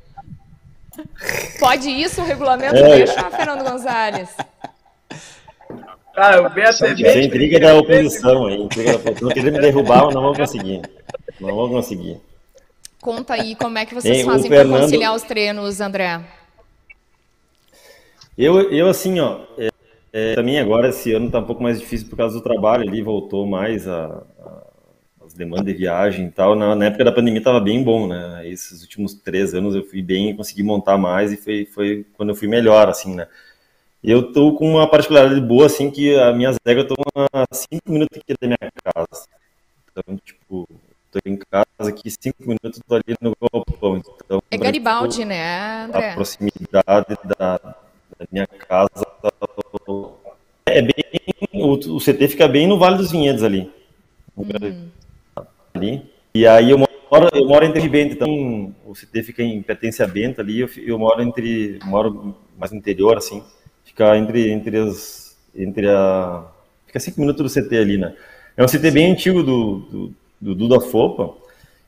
Pode 1.60 1.90
isso, 1.90 2.22
o 2.22 2.26
regulamento 2.26 2.76
é. 2.76 2.98
deixa, 2.98 3.30
Fernando 3.30 3.70
Gonzalez. 3.70 4.30
Cara, 6.16 6.42
o 6.42 6.50
Beto 6.50 6.86
é 6.86 6.96
bem... 6.96 7.06
É 7.06 7.24
intriga 7.26 7.60
da 7.60 7.76
oposição 7.76 8.48
aí. 8.48 8.56
Intriga 8.56 8.94
da 8.94 8.98
oposição. 8.98 9.30
Querendo 9.30 9.54
me 9.54 9.60
derrubar, 9.60 10.12
não 10.12 10.22
vou 10.22 10.34
conseguir. 10.34 10.82
Não 11.40 11.54
vou 11.54 11.70
conseguir. 11.70 12.20
Conta 13.00 13.36
aí 13.36 13.56
como 13.56 13.78
é 13.78 13.86
que 13.86 13.94
vocês 13.94 14.18
Ei, 14.18 14.24
fazem 14.24 14.50
Fernando... 14.50 14.72
para 14.72 14.82
conciliar 14.82 15.14
os 15.16 15.22
treinos, 15.22 15.80
André. 15.80 16.20
Eu, 18.36 18.72
eu 18.72 18.90
assim, 18.90 19.20
ó, 19.20 19.42
é, 19.58 19.70
é, 20.18 20.36
também 20.36 20.60
agora 20.60 20.90
esse 20.90 21.14
ano 21.14 21.30
tá 21.30 21.40
um 21.40 21.46
pouco 21.46 21.62
mais 21.62 21.80
difícil 21.80 22.10
por 22.10 22.18
causa 22.18 22.36
do 22.36 22.44
trabalho 22.44 22.88
ali, 22.88 23.02
voltou 23.02 23.46
mais 23.46 23.88
a, 23.88 24.24
a 24.40 24.68
as 25.28 25.34
demandas 25.34 25.66
de 25.66 25.74
viagem 25.74 26.28
e 26.28 26.32
tal. 26.32 26.56
Na, 26.56 26.76
na, 26.76 26.86
época 26.86 27.04
da 27.04 27.12
pandemia 27.12 27.44
tava 27.44 27.60
bem 27.60 27.84
bom, 27.84 28.08
né? 28.08 28.48
Esses 28.48 28.82
últimos 28.82 29.14
três 29.14 29.54
anos 29.54 29.76
eu 29.76 29.84
fui 29.84 30.02
bem, 30.02 30.36
consegui 30.36 30.64
montar 30.64 30.98
mais 30.98 31.32
e 31.32 31.38
foi, 31.38 31.66
foi 31.66 32.06
quando 32.16 32.30
eu 32.30 32.36
fui 32.36 32.48
melhor, 32.48 32.90
assim, 32.90 33.14
né? 33.14 33.28
Eu 34.04 34.32
tô 34.32 34.54
com 34.54 34.72
uma 34.72 34.90
particularidade 34.90 35.42
boa, 35.42 35.66
assim, 35.66 35.92
que 35.92 36.16
a 36.16 36.32
minha 36.32 36.54
zega 36.66 36.82
estão 36.82 36.96
a 37.34 37.46
cinco 37.54 37.92
minutos 37.92 38.18
aqui 38.18 38.34
da 38.40 38.48
minha 38.48 38.72
casa. 38.84 39.28
Então, 39.92 40.18
tipo, 40.24 40.68
tô 41.12 41.20
em 41.26 41.38
casa 41.38 41.90
aqui, 41.90 42.10
cinco 42.10 42.38
minutos, 42.42 42.80
tô 42.88 42.96
ali 42.96 43.16
no 43.20 43.36
galpão. 43.42 44.02
Então, 44.24 44.42
é 44.50 44.58
Garibaldi, 44.58 45.26
né, 45.26 45.86
André? 45.86 46.12
A 46.12 46.14
proximidade 46.14 47.18
da, 47.38 47.76
minha 48.32 48.48
casa 48.48 49.06
é 50.66 50.82
bem 50.82 50.94
o, 51.54 51.74
o, 51.74 52.00
CT 52.00 52.28
fica 52.28 52.48
bem 52.48 52.68
no 52.68 52.78
Vale 52.78 52.98
dos 52.98 53.12
Vinhedos 53.12 53.44
ali, 53.44 53.72
uhum. 54.36 54.90
ali. 55.74 56.06
E 56.34 56.46
aí 56.46 56.70
eu 56.70 56.78
moro, 56.78 57.30
eu 57.34 57.48
moro 57.48 57.66
entre 57.66 57.88
Bento, 57.88 58.14
então 58.14 58.74
o 58.86 58.94
CT 58.94 59.24
fica 59.24 59.44
em 59.44 59.62
pertence 59.62 60.04
a 60.04 60.08
Bento 60.08 60.42
ali, 60.42 60.60
eu, 60.60 60.70
eu 60.78 61.00
moro 61.00 61.22
entre 61.22 61.80
moro 61.86 62.36
mais 62.58 62.72
no 62.72 62.78
interior 62.78 63.18
assim, 63.18 63.44
fica 63.86 64.18
entre 64.18 64.52
entre 64.52 64.78
as 64.78 65.38
entre 65.56 65.90
a 65.90 66.46
fica 66.86 67.00
cinco 67.00 67.20
minutos 67.22 67.54
do 67.54 67.62
CT 67.62 67.78
ali, 67.78 67.98
né? 67.98 68.14
É 68.56 68.64
um 68.64 68.68
CT 68.68 68.92
bem 68.92 69.12
antigo 69.12 69.44
do, 69.44 69.80
do, 69.80 70.14
do 70.42 70.56
Duda 70.56 70.80
Fopa, 70.80 71.36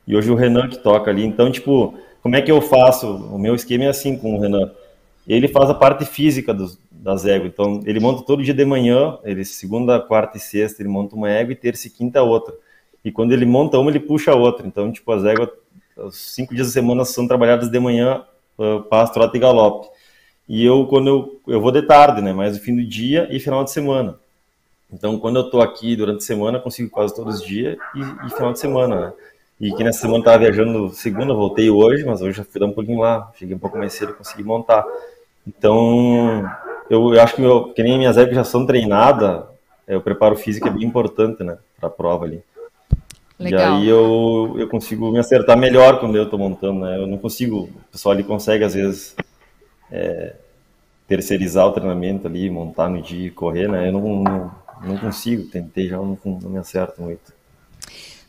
e 0.07 0.15
hoje 0.15 0.31
o 0.31 0.35
Renan 0.35 0.67
que 0.67 0.77
toca 0.77 1.09
ali. 1.11 1.23
Então, 1.23 1.51
tipo, 1.51 1.97
como 2.21 2.35
é 2.35 2.41
que 2.41 2.51
eu 2.51 2.61
faço? 2.61 3.07
O 3.07 3.37
meu 3.37 3.55
esquema 3.55 3.85
é 3.85 3.89
assim 3.89 4.17
com 4.17 4.35
o 4.35 4.39
Renan 4.39 4.71
ele 5.33 5.47
faz 5.47 5.69
a 5.69 5.73
parte 5.73 6.05
física 6.05 6.53
dos, 6.53 6.79
das 6.91 7.25
éguas. 7.25 7.51
Então, 7.51 7.81
ele 7.85 7.99
monta 7.99 8.23
todo 8.25 8.43
dia 8.43 8.53
de 8.53 8.65
manhã, 8.65 9.17
ele 9.23 9.45
segunda, 9.45 9.99
quarta 9.99 10.37
e 10.37 10.39
sexta, 10.39 10.81
ele 10.81 10.89
monta 10.89 11.15
uma 11.15 11.29
égua 11.29 11.53
e 11.53 11.55
terça 11.55 11.87
e 11.87 11.89
quinta 11.89 12.21
outra. 12.23 12.53
E 13.03 13.11
quando 13.11 13.31
ele 13.31 13.45
monta 13.45 13.77
uma, 13.77 13.91
ele 13.91 13.99
puxa 13.99 14.31
a 14.31 14.35
outra. 14.35 14.65
Então, 14.65 14.91
tipo, 14.91 15.11
as 15.11 15.23
éguas, 15.23 15.49
cinco 16.11 16.53
dias 16.53 16.67
da 16.67 16.73
semana 16.73 17.05
são 17.05 17.27
trabalhadas 17.27 17.69
de 17.69 17.79
manhã, 17.79 18.23
uh, 18.57 18.81
pasto, 18.83 19.13
trota 19.13 19.37
e 19.37 19.39
galope. 19.39 19.87
E 20.47 20.65
eu, 20.65 20.87
quando 20.87 21.07
eu, 21.07 21.41
eu 21.53 21.61
vou 21.61 21.71
de 21.71 21.83
tarde, 21.83 22.21
né, 22.21 22.33
mais 22.33 22.57
no 22.57 22.63
fim 22.63 22.75
do 22.75 22.83
dia 22.83 23.27
e 23.29 23.39
final 23.39 23.63
de 23.63 23.71
semana. 23.71 24.19
Então, 24.91 25.19
quando 25.19 25.37
eu 25.37 25.49
tô 25.49 25.61
aqui 25.61 25.95
durante 25.95 26.17
a 26.17 26.25
semana, 26.25 26.59
consigo 26.59 26.89
quase 26.89 27.15
todos 27.15 27.35
os 27.35 27.45
dias 27.45 27.77
e, 27.95 28.27
e 28.27 28.29
final 28.31 28.51
de 28.51 28.59
semana, 28.59 28.95
né. 28.99 29.13
E 29.61 29.73
que 29.73 29.83
nessa 29.83 29.99
semana 29.99 30.19
eu 30.19 30.23
tava 30.23 30.39
viajando 30.39 30.89
segunda, 30.89 31.33
voltei 31.33 31.69
hoje, 31.69 32.05
mas 32.05 32.21
hoje 32.21 32.37
já 32.37 32.45
fui 32.45 32.59
dar 32.59 32.65
um 32.65 32.71
pouquinho 32.71 32.99
lá. 32.99 33.29
Cheguei 33.35 33.53
um 33.53 33.59
pouco 33.59 33.77
mais 33.77 33.91
cedo 33.91 34.11
e 34.11 34.15
consegui 34.15 34.41
montar. 34.41 34.85
Então, 35.49 36.47
eu, 36.89 37.13
eu 37.13 37.21
acho 37.21 37.35
que, 37.35 37.41
meu, 37.41 37.73
que 37.73 37.81
nem 37.81 37.97
minhas 37.97 38.17
épocas 38.17 38.35
já 38.35 38.43
são 38.43 38.65
treinadas, 38.65 39.43
é, 39.87 39.97
o 39.97 40.01
preparo 40.01 40.35
físico 40.35 40.67
é 40.67 40.71
bem 40.71 40.83
importante, 40.83 41.43
né, 41.43 41.57
para 41.79 41.87
a 41.87 41.91
prova 41.91 42.25
ali. 42.25 42.43
Legal. 43.39 43.59
E 43.59 43.81
aí 43.81 43.89
eu, 43.89 44.55
eu 44.59 44.67
consigo 44.67 45.09
me 45.11 45.17
acertar 45.17 45.57
melhor 45.57 45.99
quando 45.99 46.15
eu 46.15 46.25
estou 46.25 46.37
montando, 46.37 46.81
né? 46.81 46.97
Eu 46.97 47.07
não 47.07 47.17
consigo, 47.17 47.61
o 47.63 47.91
pessoal 47.91 48.11
ali 48.11 48.21
consegue 48.21 48.65
às 48.65 48.73
vezes 48.73 49.15
é, 49.89 50.35
terceirizar 51.07 51.65
o 51.65 51.71
treinamento 51.71 52.27
ali, 52.27 52.49
montar 52.49 52.89
no 52.89 53.01
dia 53.01 53.27
e 53.27 53.31
correr, 53.31 53.69
né? 53.69 53.87
Eu 53.87 53.93
não, 53.93 54.23
não, 54.23 54.51
não 54.83 54.97
consigo, 54.97 55.49
tentei 55.49 55.87
já, 55.87 55.95
não, 55.95 56.17
não 56.25 56.49
me 56.49 56.57
acerto 56.57 57.01
muito. 57.01 57.31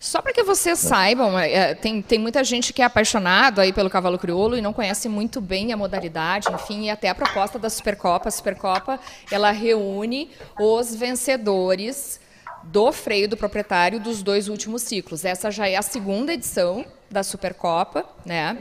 Só 0.00 0.23
para 0.23 0.33
que 0.33 0.42
vocês 0.42 0.78
saibam, 0.78 1.38
é, 1.38 1.52
é, 1.52 1.75
tem, 1.75 2.00
tem 2.00 2.19
muita 2.19 2.42
gente 2.42 2.73
que 2.73 2.80
é 2.80 2.87
apaixonado 2.87 3.61
aí 3.61 3.71
pelo 3.71 3.90
cavalo 3.90 4.19
crioulo 4.19 4.57
e 4.57 4.62
não 4.62 4.73
conhece 4.73 5.11
muito 5.11 5.42
bem 5.42 5.75
a 5.75 5.76
modalidade, 5.76 6.50
enfim, 6.50 6.87
e 6.87 6.90
até 6.90 7.11
a 7.11 7.14
proposta 7.14 7.59
da 7.59 7.69
Supercopa. 7.69 8.30
A 8.30 8.33
Supercopa, 8.33 8.99
ela 9.30 9.50
reúne 9.50 10.30
os 10.59 10.95
vencedores 10.95 12.19
do 12.62 12.90
freio 12.92 13.28
do 13.28 13.37
proprietário 13.37 14.00
dos 14.00 14.23
dois 14.23 14.49
últimos 14.49 14.80
ciclos. 14.80 15.23
Essa 15.23 15.50
já 15.50 15.69
é 15.69 15.76
a 15.76 15.83
segunda 15.83 16.33
edição 16.33 16.83
da 17.11 17.23
Supercopa, 17.23 18.07
né? 18.25 18.57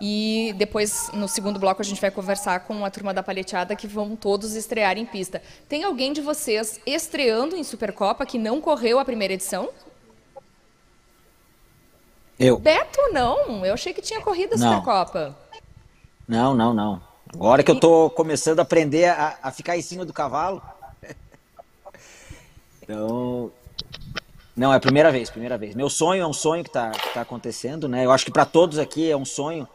E 0.00 0.52
depois, 0.56 1.08
no 1.14 1.28
segundo 1.28 1.60
bloco, 1.60 1.80
a 1.80 1.84
gente 1.84 2.00
vai 2.00 2.10
conversar 2.10 2.60
com 2.60 2.84
a 2.84 2.90
turma 2.90 3.14
da 3.14 3.22
paleteada 3.22 3.76
que 3.76 3.86
vão 3.86 4.16
todos 4.16 4.56
estrear 4.56 4.98
em 4.98 5.06
pista. 5.06 5.40
Tem 5.68 5.84
alguém 5.84 6.12
de 6.12 6.20
vocês 6.20 6.80
estreando 6.84 7.54
em 7.54 7.62
Supercopa 7.62 8.26
que 8.26 8.38
não 8.38 8.60
correu 8.60 8.98
a 8.98 9.04
primeira 9.04 9.34
edição? 9.34 9.68
Eu. 12.40 12.58
Beto, 12.58 12.98
não. 13.12 13.64
Eu 13.66 13.74
achei 13.74 13.92
que 13.92 14.00
tinha 14.00 14.20
corrido 14.22 14.54
a 14.54 14.56
Não. 14.56 14.68
Supercopa. 14.80 15.36
Não, 16.26 16.54
não, 16.54 16.72
não. 16.72 17.02
Agora 17.32 17.62
que 17.62 17.70
eu 17.70 17.78
tô 17.78 18.08
começando 18.10 18.58
a 18.58 18.62
aprender 18.62 19.04
a, 19.04 19.38
a 19.42 19.50
ficar 19.52 19.76
em 19.76 19.82
cima 19.82 20.04
do 20.04 20.12
cavalo. 20.12 20.62
Então. 22.82 23.52
Não, 24.56 24.72
é 24.72 24.76
a 24.76 24.80
primeira 24.80 25.12
vez, 25.12 25.30
primeira 25.30 25.56
vez. 25.56 25.74
Meu 25.76 25.88
sonho 25.88 26.22
é 26.22 26.26
um 26.26 26.32
sonho 26.32 26.64
que 26.64 26.70
tá, 26.70 26.90
que 26.90 27.14
tá 27.14 27.20
acontecendo, 27.20 27.88
né? 27.88 28.04
Eu 28.04 28.10
acho 28.10 28.24
que 28.24 28.32
para 28.32 28.44
todos 28.44 28.78
aqui 28.78 29.08
é 29.10 29.16
um 29.16 29.24
sonho 29.24 29.68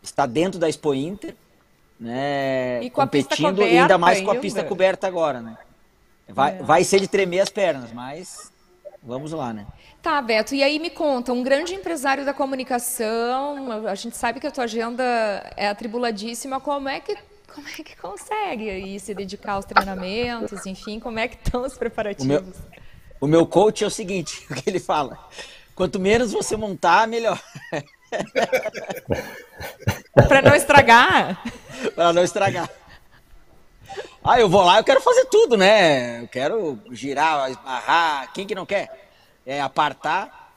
estar 0.00 0.26
dentro 0.26 0.60
da 0.60 0.68
Expo 0.68 0.94
Inter, 0.94 1.34
né? 1.98 2.82
E 2.84 2.88
competindo 2.88 3.62
e 3.62 3.78
ainda 3.78 3.98
mais 3.98 4.20
com 4.20 4.28
a 4.28 4.34
ainda. 4.34 4.40
pista 4.40 4.62
coberta 4.62 5.08
agora, 5.08 5.40
né? 5.40 5.58
Vai, 6.28 6.56
É. 6.56 6.62
vai 6.62 6.84
ser 6.84 7.00
de 7.00 7.08
tremer 7.08 7.40
as 7.40 7.48
pernas, 7.48 7.92
mas 7.92 8.52
vamos 9.02 9.32
lá, 9.32 9.52
né? 9.52 9.66
Tá, 10.02 10.20
Beto, 10.20 10.52
e 10.52 10.64
aí 10.64 10.80
me 10.80 10.90
conta, 10.90 11.32
um 11.32 11.44
grande 11.44 11.74
empresário 11.74 12.24
da 12.24 12.34
comunicação, 12.34 13.86
a 13.86 13.94
gente 13.94 14.16
sabe 14.16 14.40
que 14.40 14.46
a 14.48 14.50
tua 14.50 14.64
agenda 14.64 15.04
é 15.56 15.68
atribuladíssima, 15.68 16.60
como 16.60 16.88
é 16.88 16.98
que 16.98 17.16
como 17.54 17.68
é 17.68 17.72
que 17.72 17.96
consegue 17.96 18.68
aí 18.68 18.98
se 18.98 19.14
dedicar 19.14 19.52
aos 19.52 19.64
treinamentos, 19.64 20.66
enfim, 20.66 20.98
como 20.98 21.18
é 21.18 21.28
que 21.28 21.36
estão 21.36 21.62
os 21.62 21.76
preparativos? 21.76 22.56
O 23.20 23.26
meu 23.26 23.46
coach 23.46 23.84
é 23.84 23.86
o 23.86 23.90
seguinte, 23.90 24.44
o 24.50 24.54
que 24.54 24.68
ele 24.68 24.80
fala: 24.80 25.18
quanto 25.74 26.00
menos 26.00 26.32
você 26.32 26.56
montar, 26.56 27.06
melhor. 27.06 27.40
Para 30.28 30.42
não 30.42 30.56
estragar? 30.56 31.42
Para 31.94 32.12
não 32.12 32.24
estragar. 32.24 32.68
Ah, 34.24 34.40
eu 34.40 34.48
vou 34.48 34.62
lá, 34.62 34.78
eu 34.78 34.84
quero 34.84 35.00
fazer 35.00 35.26
tudo, 35.26 35.56
né? 35.56 36.22
Eu 36.22 36.28
quero 36.28 36.78
girar, 36.90 37.50
esbarrar, 37.50 38.32
quem 38.32 38.46
que 38.46 38.54
não 38.54 38.64
quer? 38.64 39.11
É 39.44 39.60
apartar, 39.60 40.54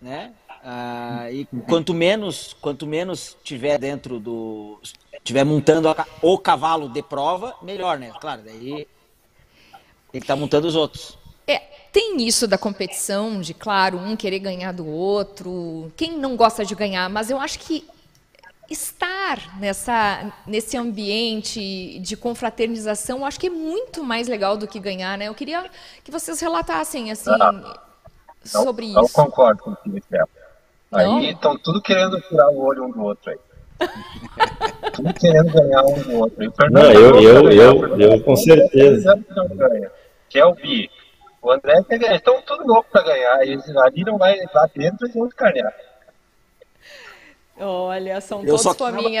né? 0.00 0.32
Ah, 0.62 1.30
e 1.30 1.46
quanto 1.66 1.94
menos, 1.94 2.56
quanto 2.60 2.86
menos 2.86 3.36
tiver 3.42 3.78
dentro 3.78 4.18
do, 4.18 4.80
tiver 5.22 5.44
montando 5.44 5.88
o 6.22 6.38
cavalo 6.38 6.88
de 6.88 7.02
prova, 7.02 7.54
melhor, 7.62 7.98
né? 7.98 8.12
Claro, 8.20 8.42
daí 8.42 8.86
tem 10.10 10.20
que 10.20 10.24
estar 10.24 10.36
montando 10.36 10.66
os 10.66 10.74
outros. 10.74 11.16
É, 11.46 11.58
tem 11.92 12.26
isso 12.26 12.46
da 12.46 12.58
competição, 12.58 13.40
de 13.40 13.54
claro, 13.54 13.98
um 13.98 14.16
querer 14.16 14.38
ganhar 14.40 14.72
do 14.72 14.86
outro. 14.86 15.92
Quem 15.96 16.18
não 16.18 16.36
gosta 16.36 16.64
de 16.64 16.74
ganhar, 16.74 17.08
mas 17.08 17.30
eu 17.30 17.38
acho 17.38 17.58
que 17.58 17.86
estar 18.70 19.58
nessa 19.58 20.30
nesse 20.46 20.76
ambiente 20.76 21.98
de 22.00 22.16
confraternização, 22.16 23.24
acho 23.24 23.40
que 23.40 23.46
é 23.46 23.50
muito 23.50 24.04
mais 24.04 24.28
legal 24.28 24.56
do 24.56 24.66
que 24.66 24.78
ganhar, 24.78 25.16
né? 25.16 25.28
Eu 25.28 25.34
queria 25.34 25.70
que 26.04 26.10
vocês 26.10 26.40
relatassem 26.40 27.10
assim 27.10 27.30
sobre 28.50 28.92
Não 28.92 29.02
isso. 29.04 29.12
concordo 29.14 29.62
com 29.62 29.70
o 29.72 29.76
que. 29.76 29.88
Não? 30.10 30.26
Aí 30.98 31.30
estão 31.30 31.56
tudo 31.58 31.80
querendo 31.82 32.20
furar 32.22 32.48
o 32.50 32.64
olho 32.64 32.84
um 32.84 32.90
do 32.90 33.02
outro 33.02 33.30
aí. 33.30 33.38
tudo 34.94 35.14
querendo 35.14 35.52
ganhar 35.52 35.82
um 35.84 36.00
do 36.02 36.18
outro. 36.18 36.42
E 36.42 36.50
Não, 36.70 36.82
eu- 36.90 37.20
eu- 37.20 37.50
eu- 37.52 38.00
eu 38.00 38.20
com 38.22 38.34
certeza. 38.36 39.22
não 39.36 39.46
Que 40.28 40.38
é 40.38 40.44
o 40.46 40.54
Bi. 40.54 40.90
O 41.40 41.50
André 41.52 41.82
quer 41.88 41.98
ganhar. 41.98 42.16
Estão 42.16 42.42
tudo 42.42 42.66
louco 42.66 42.88
pra 42.90 43.02
ganhar. 43.02 43.42
Eles 43.42 43.68
ali 43.76 44.02
não 44.04 44.18
vai 44.18 44.36
lá 44.52 44.68
dentro 44.74 45.06
eles 45.06 45.14
vão 45.14 45.26
escanear. 45.26 45.72
Olha, 47.60 48.20
são 48.20 48.40
Eu 48.40 48.46
todos 48.56 48.62
só, 48.62 48.70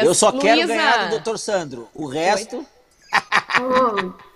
eu 0.04 0.14
só 0.14 0.32
quero 0.32 0.56
Luísa, 0.60 0.66
ganhar 0.68 1.10
do 1.10 1.18
Dr. 1.20 1.36
Sandro. 1.38 1.88
O 1.94 2.06
resto. 2.06 2.64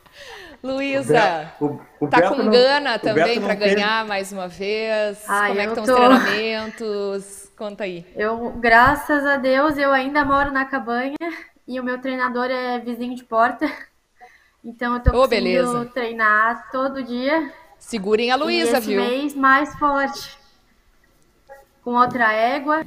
Luísa, 0.62 1.52
O, 1.60 1.80
o 2.00 2.06
tá 2.08 2.18
Beto 2.20 2.36
com 2.36 2.42
não- 2.44 2.52
gana 2.52 2.98
também 2.98 3.40
para 3.40 3.56
teve- 3.56 3.74
ganhar 3.74 4.04
mais 4.06 4.30
uma 4.32 4.46
vez? 4.46 5.24
Ai, 5.28 5.48
Como 5.48 5.60
é 5.60 5.62
que 5.66 5.68
estão 5.70 5.84
tô- 5.84 5.92
os 5.92 5.98
treinamentos? 5.98 7.52
Conta 7.56 7.84
aí. 7.84 8.06
Eu, 8.16 8.50
graças 8.58 9.24
a 9.26 9.36
Deus, 9.36 9.76
eu 9.76 9.92
ainda 9.92 10.24
moro 10.24 10.52
na 10.52 10.64
cabanha 10.64 11.16
e 11.66 11.80
o 11.80 11.84
meu 11.84 12.00
treinador 12.00 12.46
é 12.50 12.78
vizinho 12.78 13.14
de 13.16 13.24
porta. 13.24 13.66
Então 14.64 14.94
eu 14.94 15.00
tô 15.00 15.10
conseguindo 15.10 15.44
beleza. 15.72 15.84
treinar 15.92 16.70
todo 16.70 17.02
dia. 17.02 17.52
Segurem 17.78 18.30
a 18.30 18.36
Luísa, 18.36 18.78
viu? 18.78 19.02
mês 19.02 19.34
mais 19.34 19.74
forte. 19.76 20.38
Com 21.82 21.94
outra 21.94 22.32
égua. 22.32 22.84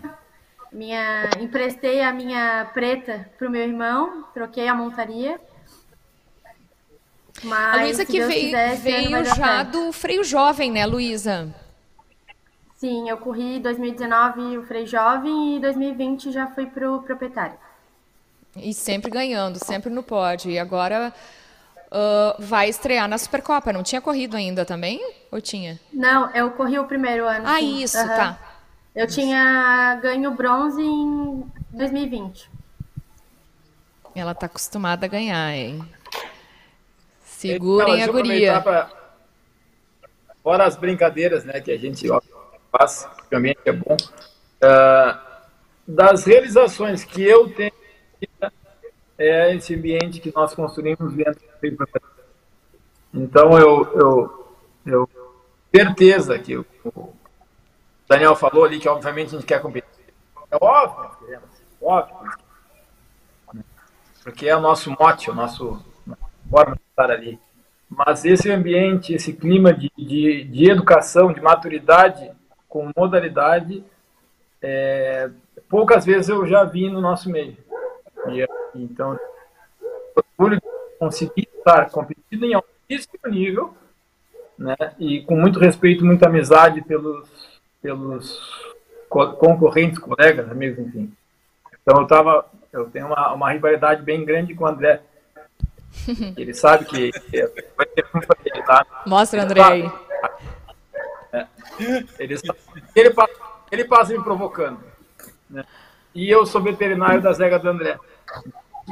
Minha, 0.71 1.29
emprestei 1.39 2.01
a 2.01 2.13
minha 2.13 2.69
preta 2.73 3.29
pro 3.37 3.49
meu 3.49 3.61
irmão, 3.61 4.25
troquei 4.33 4.67
a 4.69 4.73
montaria. 4.75 5.39
Mas, 7.43 7.79
A 7.79 7.83
Luísa 7.83 8.05
que 8.05 8.13
Deus 8.13 8.27
veio, 8.27 8.45
quiser, 8.45 8.75
veio 8.77 9.25
já 9.25 9.63
do 9.63 9.91
freio 9.91 10.23
jovem, 10.23 10.71
né, 10.71 10.85
Luísa? 10.85 11.53
Sim, 12.75 13.09
eu 13.09 13.17
corri 13.17 13.59
2019 13.59 14.57
o 14.57 14.63
Frei 14.65 14.85
Jovem 14.85 15.57
e 15.57 15.59
2020 15.59 16.31
já 16.31 16.47
fui 16.47 16.65
pro 16.65 17.01
proprietário. 17.01 17.57
E 18.55 18.73
sempre 18.73 19.09
ganhando, 19.09 19.63
sempre 19.63 19.89
no 19.89 20.03
pódio. 20.03 20.51
E 20.51 20.59
agora 20.59 21.13
ah, 21.91 22.35
vai 22.39 22.69
estrear 22.69 23.07
na 23.07 23.17
Supercopa. 23.17 23.71
Não 23.71 23.83
tinha 23.83 24.01
corrido 24.01 24.35
ainda 24.35 24.65
também? 24.65 24.99
Ou 25.31 25.39
tinha? 25.39 25.79
Não, 25.93 26.29
eu 26.31 26.51
corri 26.51 26.77
o 26.77 26.85
primeiro 26.85 27.25
ano. 27.25 27.47
Ah, 27.47 27.59
sim. 27.59 27.81
isso, 27.81 27.97
Aham. 27.97 28.07
tá. 28.07 28.39
Eu 28.93 29.07
tinha 29.07 29.97
ganho 30.01 30.31
bronze 30.31 30.81
em 30.81 31.43
2020. 31.71 32.49
Ela 34.13 34.33
tá 34.33 34.45
acostumada 34.45 35.05
a 35.05 35.09
ganhar, 35.09 35.53
hein? 35.53 35.85
Então, 37.45 37.65
Segurem 37.65 37.95
deixa 37.95 38.09
a 38.09 38.13
guria. 38.13 38.61
pra- 38.61 38.89
Fora 40.43 40.65
as 40.65 40.75
brincadeiras, 40.75 41.43
né, 41.43 41.59
que 41.59 41.71
a 41.71 41.77
gente 41.77 42.09
ó, 42.11 42.21
faz, 42.71 43.07
que 43.17 43.29
também 43.29 43.55
é 43.65 43.71
bom. 43.71 43.97
ah, 44.61 45.41
das 45.87 46.23
realizações 46.25 47.03
que 47.03 47.23
eu 47.23 47.51
tenho 47.53 47.71
é 49.17 49.55
esse 49.55 49.73
ambiente 49.75 50.19
que 50.19 50.31
nós 50.35 50.53
construímos 50.53 51.13
dentro 51.13 51.41
do. 51.61 51.87
Então 53.13 53.57
eu, 53.57 53.83
eu, 53.95 54.47
eu 54.85 55.09
certeza 55.73 56.37
que 56.39 56.57
o 56.57 56.65
Daniel 58.07 58.35
falou 58.35 58.65
ali 58.65 58.79
que 58.79 58.89
obviamente 58.89 59.29
a 59.29 59.39
gente 59.39 59.45
quer 59.47 59.61
competir. 59.61 59.89
É 60.51 60.57
óbvio, 60.59 61.39
óbvio. 61.81 62.31
Porque 64.23 64.47
é 64.47 64.55
o 64.55 64.59
nosso 64.61 64.91
mote, 64.99 65.29
o 65.29 65.35
nosso 65.35 65.79
forma 66.55 66.75
de 66.75 66.81
estar 66.89 67.11
ali. 67.11 67.37
Mas 67.89 68.23
esse 68.23 68.49
ambiente, 68.49 69.13
esse 69.13 69.33
clima 69.33 69.73
de, 69.73 69.91
de, 69.97 70.45
de 70.45 70.71
educação, 70.71 71.33
de 71.33 71.41
maturidade 71.41 72.31
com 72.69 72.89
modalidade, 72.95 73.83
é, 74.61 75.29
poucas 75.69 76.05
vezes 76.05 76.29
eu 76.29 76.45
já 76.47 76.63
vi 76.63 76.89
no 76.89 77.01
nosso 77.01 77.29
meio. 77.29 77.57
E, 78.29 78.47
então, 78.73 79.19
orgulho 80.15 80.55
de 80.57 80.97
conseguir 80.97 81.47
estar 81.57 81.89
competindo 81.89 82.45
em 82.45 82.53
altíssimo 82.53 83.27
nível, 83.27 83.73
né, 84.57 84.75
e 84.97 85.21
com 85.23 85.35
muito 85.35 85.59
respeito, 85.59 86.05
muita 86.05 86.27
amizade 86.27 86.81
pelos, 86.81 87.29
pelos 87.81 88.41
co- 89.09 89.33
concorrentes, 89.33 89.99
colegas, 89.99 90.49
amigos, 90.49 90.79
enfim. 90.79 91.13
Então 91.81 92.01
eu 92.01 92.07
tava, 92.07 92.45
eu 92.71 92.89
tenho 92.89 93.07
uma, 93.07 93.33
uma 93.33 93.51
rivalidade 93.51 94.01
bem 94.01 94.23
grande 94.23 94.55
com 94.55 94.63
o 94.63 94.67
André. 94.67 95.01
Ele 96.37 96.53
sabe 96.53 96.85
que 96.85 97.11
vai 97.75 97.85
ter 97.87 98.05
ruim 98.13 98.25
pra 98.25 98.37
ele, 98.45 98.63
tá? 98.63 98.85
Mostra, 99.05 99.43
André, 99.43 99.61
aí. 99.63 99.91
Ele, 102.19 102.35
ele, 102.95 103.09
passa, 103.11 103.33
ele 103.71 103.85
passa 103.85 104.13
me 104.13 104.23
provocando. 104.23 104.79
né? 105.49 105.65
E 106.13 106.29
eu 106.29 106.45
sou 106.45 106.61
veterinário 106.61 107.21
da 107.21 107.33
Zega 107.33 107.59
do 107.59 107.67
André. 107.69 107.97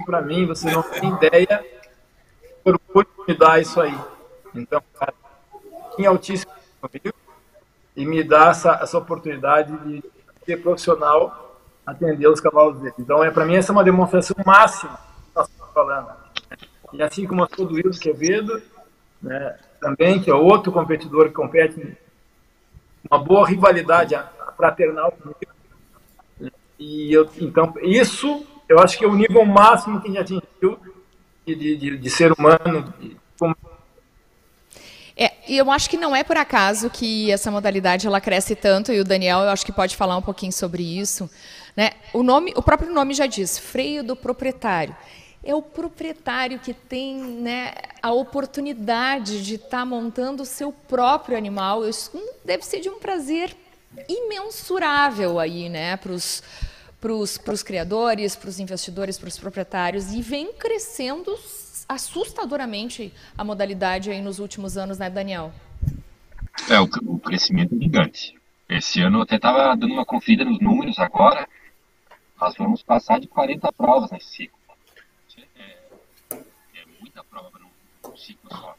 Para 0.05 0.21
mim, 0.21 0.45
você 0.45 0.69
não 0.71 0.81
tem 0.83 1.13
ideia 1.13 1.63
do 2.65 2.71
orgulho 2.71 3.07
que 3.07 3.31
me 3.31 3.37
dá 3.37 3.59
isso 3.59 3.79
aí. 3.79 3.97
Então, 4.53 4.81
cara, 4.99 5.13
em 5.97 6.05
altíssimo 6.05 6.51
nível 6.93 7.13
e 7.95 8.05
me 8.05 8.23
dá 8.23 8.49
essa, 8.49 8.79
essa 8.81 8.97
oportunidade 8.97 9.71
de 9.85 10.03
ser 10.45 10.61
profissional, 10.61 11.59
atender 11.85 12.27
os 12.27 12.41
cavalos 12.41 12.79
dele. 12.79 12.95
Então, 12.99 13.23
é, 13.23 13.29
para 13.31 13.45
mim, 13.45 13.55
essa 13.55 13.71
é 13.71 13.73
uma 13.73 13.83
demonstração 13.83 14.35
máxima 14.45 14.97
que 14.97 15.35
nós 15.35 15.47
estamos 15.47 15.73
falando. 15.73 16.22
E 16.93 17.01
assim 17.01 17.25
como 17.25 17.43
eu 17.43 17.49
sou 17.55 17.65
do 17.65 17.75
Wilson 17.75 17.99
Quevedo, 17.99 18.61
né, 19.21 19.57
também, 19.81 20.21
que 20.21 20.29
é 20.29 20.33
outro 20.33 20.71
competidor 20.71 21.27
que 21.27 21.33
compete 21.33 21.97
uma 23.09 23.19
boa 23.19 23.47
rivalidade 23.47 24.15
fraternal 24.55 25.11
comigo. 25.11 25.39
E 26.79 27.11
eu, 27.13 27.29
então, 27.39 27.73
isso 27.81 28.45
eu 28.67 28.79
acho 28.79 28.97
que 28.97 29.05
é 29.05 29.07
o 29.07 29.15
nível 29.15 29.45
máximo 29.45 30.01
que 30.01 30.07
a 30.07 30.11
gente 30.11 30.19
atingiu 30.19 30.79
de, 31.45 31.55
de, 31.77 31.97
de 31.97 32.09
ser 32.09 32.31
humano. 32.31 32.93
de- 32.99 33.17
É, 35.15 35.31
eu 35.47 35.69
acho 35.69 35.89
que 35.89 35.97
não 35.97 36.15
é 36.15 36.23
por 36.23 36.37
acaso 36.37 36.89
que 36.89 37.29
essa 37.31 37.51
modalidade 37.51 38.07
ela 38.07 38.19
cresce 38.19 38.55
tanto, 38.55 38.91
e 38.91 38.99
o 38.99 39.03
Daniel 39.03 39.39
eu 39.41 39.49
acho 39.49 39.65
que 39.65 39.71
pode 39.71 39.95
falar 39.95 40.17
um 40.17 40.21
pouquinho 40.21 40.51
sobre 40.51 40.81
isso. 40.83 41.29
Né? 41.75 41.91
O, 42.13 42.23
nome, 42.23 42.53
o 42.55 42.61
próprio 42.63 42.91
nome 42.91 43.13
já 43.13 43.25
diz, 43.25 43.57
freio 43.57 44.03
do 44.03 44.15
proprietário. 44.15 44.95
É 45.43 45.53
o 45.53 45.61
proprietário 45.61 46.59
que 46.59 46.73
tem 46.73 47.17
né, 47.17 47.73
a 48.01 48.11
oportunidade 48.11 49.43
de 49.43 49.55
estar 49.55 49.69
tá 49.79 49.85
montando 49.85 50.43
o 50.43 50.45
seu 50.45 50.71
próprio 50.71 51.37
animal. 51.37 51.87
Isso 51.87 52.11
deve 52.45 52.63
ser 52.63 52.79
de 52.79 52.89
um 52.89 52.99
prazer 52.99 53.55
imensurável 54.07 55.39
aí, 55.39 55.69
né, 55.69 55.97
para 55.97 56.11
os 56.13 56.41
para 57.03 57.53
os 57.53 57.61
criadores, 57.61 58.33
para 58.33 58.47
os 58.47 58.61
investidores, 58.61 59.17
para 59.17 59.27
os 59.27 59.37
proprietários, 59.37 60.13
e 60.13 60.21
vem 60.21 60.53
crescendo 60.53 61.37
assustadoramente 61.87 63.13
a 63.37 63.43
modalidade 63.43 64.09
aí 64.09 64.21
nos 64.21 64.39
últimos 64.39 64.77
anos, 64.77 64.97
né, 64.97 65.09
Daniel? 65.09 65.51
É, 66.69 66.79
o, 66.79 66.87
o 67.07 67.19
crescimento 67.19 67.75
é 67.75 67.77
gigante. 67.77 68.39
Esse 68.69 69.01
ano 69.01 69.17
eu 69.17 69.23
até 69.23 69.35
estava 69.35 69.75
dando 69.75 69.93
uma 69.93 70.05
conferida 70.05 70.45
nos 70.45 70.61
números 70.61 70.97
agora, 70.97 71.47
nós 72.39 72.55
vamos 72.57 72.81
passar 72.81 73.19
de 73.19 73.27
40 73.27 73.71
provas 73.73 74.11
nesse 74.11 74.27
ciclo. 74.27 74.59
É, 75.57 76.35
é 76.35 76.85
muita 76.99 77.23
prova 77.23 77.51
num 77.59 77.69
ciclo 78.23 78.49
só. 78.49 78.75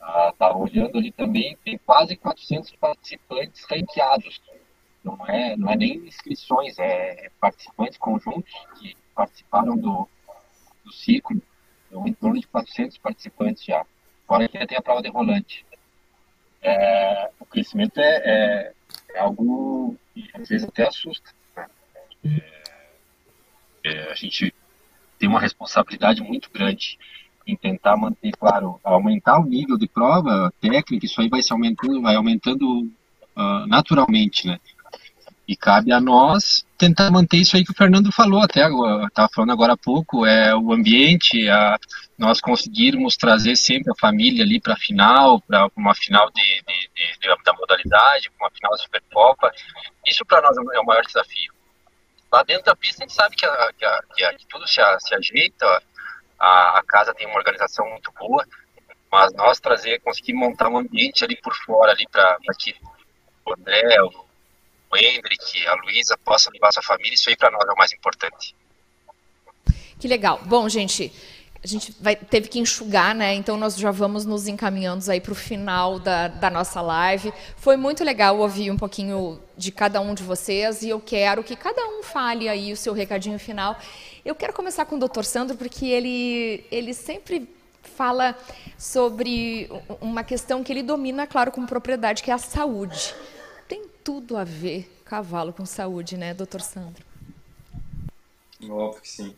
Estava 0.00 0.32
tá 0.32 0.56
olhando 0.56 0.98
ali 0.98 1.10
também, 1.10 1.56
tem 1.64 1.78
quase 1.78 2.16
400 2.16 2.72
participantes 2.76 3.64
ranqueados 3.68 4.40
não 5.06 5.24
é, 5.28 5.56
não 5.56 5.70
é 5.70 5.76
nem 5.76 5.98
inscrições, 5.98 6.76
é 6.80 7.30
participantes 7.40 7.96
conjuntos 7.96 8.52
que 8.78 8.96
participaram 9.14 9.76
do, 9.76 10.08
do 10.84 10.92
ciclo, 10.92 11.40
então, 11.86 12.06
em 12.08 12.12
torno 12.12 12.40
de 12.40 12.46
400 12.48 12.98
participantes 12.98 13.64
já. 13.64 13.86
Fora 14.26 14.48
que 14.48 14.66
tem 14.66 14.76
a 14.76 14.82
prova 14.82 15.00
de 15.00 15.08
rolante. 15.08 15.64
É, 16.60 17.30
o 17.38 17.46
crescimento 17.46 18.00
é, 18.00 18.16
é, 18.16 18.72
é, 19.14 19.18
algo 19.20 19.96
que 20.12 20.28
às 20.34 20.48
vezes 20.48 20.66
até 20.66 20.88
assusta. 20.88 21.30
Né? 21.54 21.68
É, 23.84 24.10
a 24.10 24.14
gente 24.14 24.52
tem 25.20 25.28
uma 25.28 25.40
responsabilidade 25.40 26.20
muito 26.20 26.50
grande 26.50 26.98
em 27.46 27.56
tentar 27.56 27.96
manter, 27.96 28.32
claro, 28.32 28.80
aumentar 28.82 29.38
o 29.38 29.46
nível 29.46 29.78
de 29.78 29.86
prova 29.86 30.52
técnica, 30.60 31.06
isso 31.06 31.20
aí 31.20 31.28
vai 31.28 31.42
se 31.42 31.52
aumentando, 31.52 32.02
vai 32.02 32.16
aumentando 32.16 32.82
uh, 33.36 33.66
naturalmente, 33.66 34.46
né? 34.48 34.58
E 35.46 35.56
cabe 35.56 35.92
a 35.92 36.00
nós 36.00 36.66
tentar 36.76 37.08
manter 37.10 37.36
isso 37.36 37.56
aí 37.56 37.64
que 37.64 37.70
o 37.70 37.76
Fernando 37.76 38.10
falou 38.10 38.42
até 38.42 38.62
agora, 38.62 39.06
estava 39.06 39.28
falando 39.32 39.52
agora 39.52 39.74
há 39.74 39.76
pouco, 39.76 40.26
é 40.26 40.54
o 40.56 40.72
ambiente, 40.72 41.48
a, 41.48 41.78
nós 42.18 42.40
conseguirmos 42.40 43.16
trazer 43.16 43.54
sempre 43.54 43.92
a 43.92 44.00
família 44.00 44.44
ali 44.44 44.60
para 44.60 44.74
a 44.74 44.78
final, 44.78 45.40
para 45.40 45.68
uma 45.76 45.94
final 45.94 46.28
de, 46.32 46.42
de, 46.42 46.90
de, 46.94 47.18
de, 47.20 47.44
da 47.44 47.52
modalidade, 47.52 48.30
uma 48.40 48.50
final 48.50 48.72
da 48.72 48.78
Supercopa. 48.78 49.52
Isso 50.04 50.24
para 50.26 50.42
nós 50.42 50.56
é 50.74 50.80
o 50.80 50.84
maior 50.84 51.02
desafio. 51.02 51.54
Lá 52.32 52.42
dentro 52.42 52.64
da 52.64 52.74
pista 52.74 53.04
a 53.04 53.06
gente 53.06 53.14
sabe 53.14 53.36
que, 53.36 53.46
a, 53.46 53.72
que, 53.78 53.84
a, 53.84 54.02
que, 54.16 54.38
que 54.38 54.46
tudo 54.48 54.66
se, 54.66 54.80
se 54.98 55.14
ajeita, 55.14 55.82
a, 56.38 56.82
casa 56.86 57.14
tem 57.14 57.26
uma 57.26 57.38
organização 57.38 57.88
muito 57.90 58.12
boa, 58.12 58.44
mas 59.10 59.32
nós 59.34 59.60
trazer, 59.60 60.00
conseguir 60.00 60.34
montar 60.34 60.68
um 60.68 60.78
ambiente 60.78 61.24
ali 61.24 61.36
por 61.36 61.54
fora 61.54 61.92
ali 61.92 62.06
para 62.10 62.38
que 62.58 62.74
o 63.44 63.52
André, 63.52 64.02
o 64.02 64.26
o 64.90 65.68
a 65.68 65.74
Luísa 65.84 66.16
possa 66.18 66.50
levar 66.52 66.72
sua 66.72 66.82
família, 66.82 67.14
isso 67.14 67.28
aí 67.28 67.36
para 67.36 67.50
nós 67.50 67.64
é 67.68 67.72
o 67.72 67.76
mais 67.76 67.92
importante. 67.92 68.54
Que 69.98 70.06
legal. 70.06 70.40
Bom, 70.44 70.68
gente, 70.68 71.12
a 71.62 71.66
gente 71.66 71.94
vai, 72.00 72.14
teve 72.14 72.48
que 72.48 72.58
enxugar, 72.58 73.14
né? 73.14 73.34
Então 73.34 73.56
nós 73.56 73.76
já 73.76 73.90
vamos 73.90 74.24
nos 74.24 74.46
encaminhando 74.46 75.10
aí 75.10 75.20
para 75.20 75.32
o 75.32 75.34
final 75.34 75.98
da, 75.98 76.28
da 76.28 76.50
nossa 76.50 76.80
live. 76.80 77.32
Foi 77.56 77.76
muito 77.76 78.04
legal 78.04 78.38
ouvir 78.38 78.70
um 78.70 78.76
pouquinho 78.76 79.40
de 79.56 79.72
cada 79.72 80.00
um 80.00 80.14
de 80.14 80.22
vocês 80.22 80.82
e 80.82 80.90
eu 80.90 81.00
quero 81.00 81.42
que 81.42 81.56
cada 81.56 81.84
um 81.86 82.02
fale 82.02 82.48
aí 82.48 82.72
o 82.72 82.76
seu 82.76 82.92
recadinho 82.92 83.38
final. 83.38 83.76
Eu 84.26 84.34
quero 84.34 84.52
começar 84.52 84.84
com 84.84 84.96
o 84.96 84.98
Dr. 84.98 85.22
Sandro 85.22 85.56
porque 85.56 85.86
ele 85.86 86.66
ele 86.70 86.92
sempre 86.92 87.48
fala 87.82 88.36
sobre 88.76 89.70
uma 90.00 90.22
questão 90.22 90.62
que 90.62 90.72
ele 90.72 90.82
domina, 90.82 91.26
claro, 91.26 91.50
com 91.50 91.64
propriedade, 91.64 92.22
que 92.22 92.30
é 92.30 92.34
a 92.34 92.38
saúde 92.38 93.14
tudo 94.06 94.36
a 94.36 94.44
ver 94.44 94.88
cavalo 95.04 95.52
com 95.52 95.66
saúde, 95.66 96.16
né, 96.16 96.32
doutor 96.32 96.60
Sandro? 96.60 97.04
Óbvio 98.70 99.02
que 99.02 99.08
sim. 99.08 99.34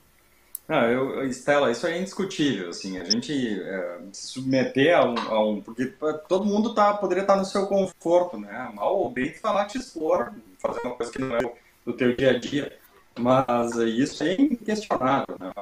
Não, 0.69 0.85
eu, 0.85 1.27
Estela, 1.27 1.71
isso 1.71 1.87
é 1.87 1.99
indiscutível, 1.99 2.69
assim, 2.69 2.99
a 2.99 3.05
gente 3.05 3.33
é, 3.63 3.99
se 4.13 4.27
submeter 4.27 4.95
a 4.95 5.07
um, 5.07 5.19
a 5.19 5.43
um, 5.43 5.63
porque 5.63 5.87
todo 6.29 6.45
mundo 6.45 6.75
tá, 6.75 6.93
poderia 6.93 7.23
estar 7.23 7.37
no 7.37 7.47
seu 7.47 7.67
conforto, 7.67 8.37
né, 8.37 8.71
mal 8.75 8.99
ou 8.99 9.09
bem 9.09 9.33
falar 9.33 9.65
te 9.65 9.79
expor, 9.79 10.35
fazer 10.59 10.81
uma 10.85 10.95
coisa 10.95 11.11
que 11.11 11.19
não 11.19 11.35
é 11.35 11.41
do 11.87 11.95
teu 11.95 12.15
dia 12.15 12.33
a 12.33 12.39
dia, 12.39 12.79
mas 13.19 13.75
isso 13.77 14.23
é 14.25 14.35
inquestionável, 14.35 15.37
né, 15.39 15.53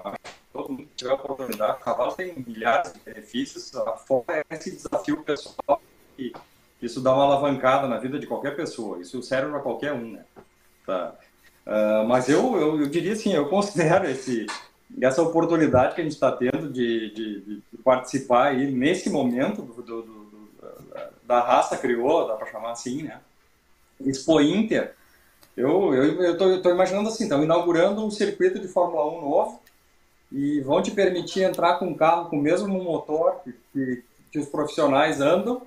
todo 0.52 0.70
mundo 0.70 0.88
tiver 0.96 1.10
a 1.10 1.14
oportunidade, 1.14 1.78
o 1.80 1.84
cavalo 1.84 2.12
tem 2.12 2.34
milhares 2.46 2.92
de 2.92 3.00
benefícios, 3.00 3.72
fora 4.06 4.44
esse 4.50 4.70
desafio 4.70 5.22
pessoal 5.22 5.80
que 6.16 6.32
isso 6.80 7.00
dá 7.00 7.14
uma 7.14 7.24
alavancada 7.24 7.86
na 7.86 7.98
vida 7.98 8.18
de 8.18 8.26
qualquer 8.26 8.54
pessoa. 8.54 9.00
Isso 9.00 9.22
serve 9.22 9.50
para 9.50 9.60
qualquer 9.60 9.92
um, 9.92 10.12
né? 10.12 10.24
Tá. 10.86 11.14
Uh, 11.66 12.06
mas 12.06 12.28
eu, 12.28 12.56
eu, 12.56 12.80
eu, 12.80 12.86
diria 12.88 13.12
assim, 13.12 13.32
eu 13.32 13.48
considero 13.48 14.08
esse, 14.08 14.46
essa 15.00 15.22
oportunidade 15.22 15.94
que 15.94 16.00
a 16.00 16.04
gente 16.04 16.12
está 16.12 16.30
tendo 16.30 16.70
de, 16.70 17.10
de, 17.10 17.40
de, 17.40 17.62
participar 17.82 18.48
aí 18.48 18.70
nesse 18.70 19.10
momento 19.10 19.62
do, 19.62 19.82
do, 19.82 20.02
do, 20.02 20.26
da 21.24 21.40
raça 21.40 21.76
criou, 21.76 22.28
dá 22.28 22.34
para 22.34 22.50
chamar 22.50 22.70
assim, 22.70 23.02
né? 23.02 23.20
Expo 24.00 24.40
Inter, 24.40 24.94
eu 25.56 25.94
eu 25.94 26.56
estou 26.56 26.72
imaginando 26.72 27.08
assim, 27.08 27.24
estão 27.24 27.42
inaugurando 27.42 28.04
um 28.04 28.10
circuito 28.10 28.58
de 28.58 28.68
Fórmula 28.68 29.06
1 29.16 29.20
novo 29.20 29.60
e 30.30 30.60
vão 30.60 30.82
te 30.82 30.90
permitir 30.90 31.42
entrar 31.42 31.78
com 31.78 31.86
um 31.86 31.94
carro 31.94 32.28
com 32.28 32.38
o 32.38 32.42
mesmo 32.42 32.68
motor 32.82 33.40
que, 33.42 33.54
que, 33.72 34.04
que 34.32 34.38
os 34.38 34.48
profissionais 34.48 35.20
andam 35.20 35.62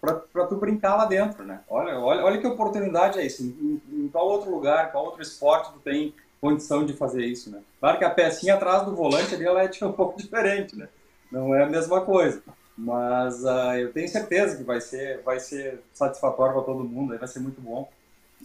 para 0.00 0.46
tu 0.46 0.56
brincar 0.56 0.96
lá 0.96 1.04
dentro, 1.04 1.44
né? 1.44 1.60
Olha, 1.68 1.98
olha, 1.98 2.24
olha 2.24 2.38
que 2.38 2.46
oportunidade 2.46 3.18
é 3.18 3.26
isso. 3.26 3.42
Em, 3.42 3.82
em, 3.92 4.08
qual 4.08 4.28
outro 4.28 4.50
lugar, 4.50 4.92
qual 4.92 5.06
outro 5.06 5.22
esporte 5.22 5.72
tu 5.72 5.80
tem 5.80 6.14
condição 6.40 6.86
de 6.86 6.92
fazer 6.92 7.24
isso, 7.24 7.50
né? 7.50 7.60
Claro 7.80 7.98
que 7.98 8.04
a 8.04 8.10
pecinha 8.10 8.54
atrás 8.54 8.84
do 8.84 8.94
volante 8.94 9.34
ali 9.34 9.44
ela 9.44 9.62
é 9.62 9.68
tipo, 9.68 9.86
um 9.86 9.92
pouco 9.92 10.16
diferente, 10.16 10.76
né? 10.76 10.88
Não 11.30 11.54
é 11.54 11.64
a 11.64 11.68
mesma 11.68 12.00
coisa. 12.00 12.42
Mas 12.76 13.42
uh, 13.42 13.74
eu 13.76 13.92
tenho 13.92 14.08
certeza 14.08 14.56
que 14.56 14.62
vai 14.62 14.80
ser, 14.80 15.20
vai 15.22 15.40
ser 15.40 15.80
satisfatório 15.92 16.54
para 16.54 16.62
todo 16.62 16.84
mundo, 16.84 17.18
vai 17.18 17.28
ser 17.28 17.40
muito 17.40 17.60
bom. 17.60 17.90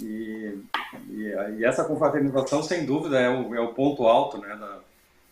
E, 0.02 0.60
e, 1.10 1.34
e, 1.58 1.66
essa 1.66 1.84
confraternização, 1.84 2.64
sem 2.64 2.86
dúvida, 2.86 3.20
é 3.20 3.30
o, 3.30 3.54
é 3.54 3.60
o 3.60 3.74
ponto 3.74 4.08
alto 4.08 4.38
né, 4.38 4.56
da, 4.56 4.80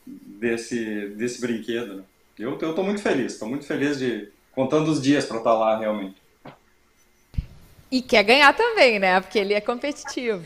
desse, 0.06 1.10
desse 1.10 1.42
brinquedo. 1.42 1.96
Né? 1.96 2.04
Eu 2.38 2.54
estou 2.56 2.84
muito 2.84 3.02
feliz, 3.02 3.34
estou 3.34 3.48
muito 3.48 3.66
feliz 3.66 3.98
de 4.00 4.30
contando 4.54 4.92
os 4.92 5.02
dias 5.02 5.26
para 5.26 5.38
estar 5.38 5.52
tá 5.52 5.58
lá 5.58 5.78
realmente. 5.78 6.22
E 7.92 8.02
quer 8.02 8.24
ganhar 8.24 8.56
também, 8.56 9.00
né? 9.00 9.20
Porque 9.20 9.38
ele 9.38 9.54
é 9.54 9.62
competitivo. 9.62 10.46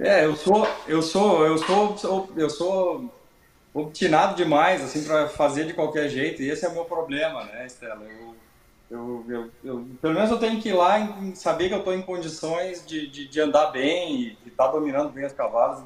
É, 0.00 0.24
eu 0.24 0.36
sou, 0.36 0.66
eu 0.86 1.02
sou, 1.02 1.44
eu 1.44 1.58
sou, 1.58 2.32
eu 2.36 2.48
sou 2.48 3.12
obstinado 3.74 4.36
demais, 4.36 4.82
assim, 4.82 5.04
para 5.04 5.28
fazer 5.28 5.66
de 5.66 5.74
qualquer 5.74 6.08
jeito. 6.08 6.40
E 6.40 6.48
esse 6.48 6.64
é 6.64 6.68
o 6.68 6.72
meu 6.72 6.84
problema, 6.84 7.44
né, 7.44 7.66
Estela? 7.66 8.04
Eu, 8.04 8.36
eu, 8.90 9.24
eu, 9.28 9.50
eu 9.62 9.86
pelo 10.00 10.14
menos 10.14 10.30
eu 10.30 10.38
tenho 10.38 10.60
que 10.60 10.70
ir 10.70 10.72
lá 10.72 10.98
e 10.98 11.36
saber 11.36 11.68
que 11.68 11.74
eu 11.74 11.80
estou 11.80 11.94
em 11.94 12.00
condições 12.00 12.84
de, 12.86 13.06
de, 13.08 13.28
de, 13.28 13.40
andar 13.40 13.66
bem 13.66 14.20
e 14.20 14.38
estar 14.48 14.66
tá 14.66 14.72
dominando 14.72 15.10
bem 15.10 15.26
os 15.26 15.32
cavalos. 15.32 15.82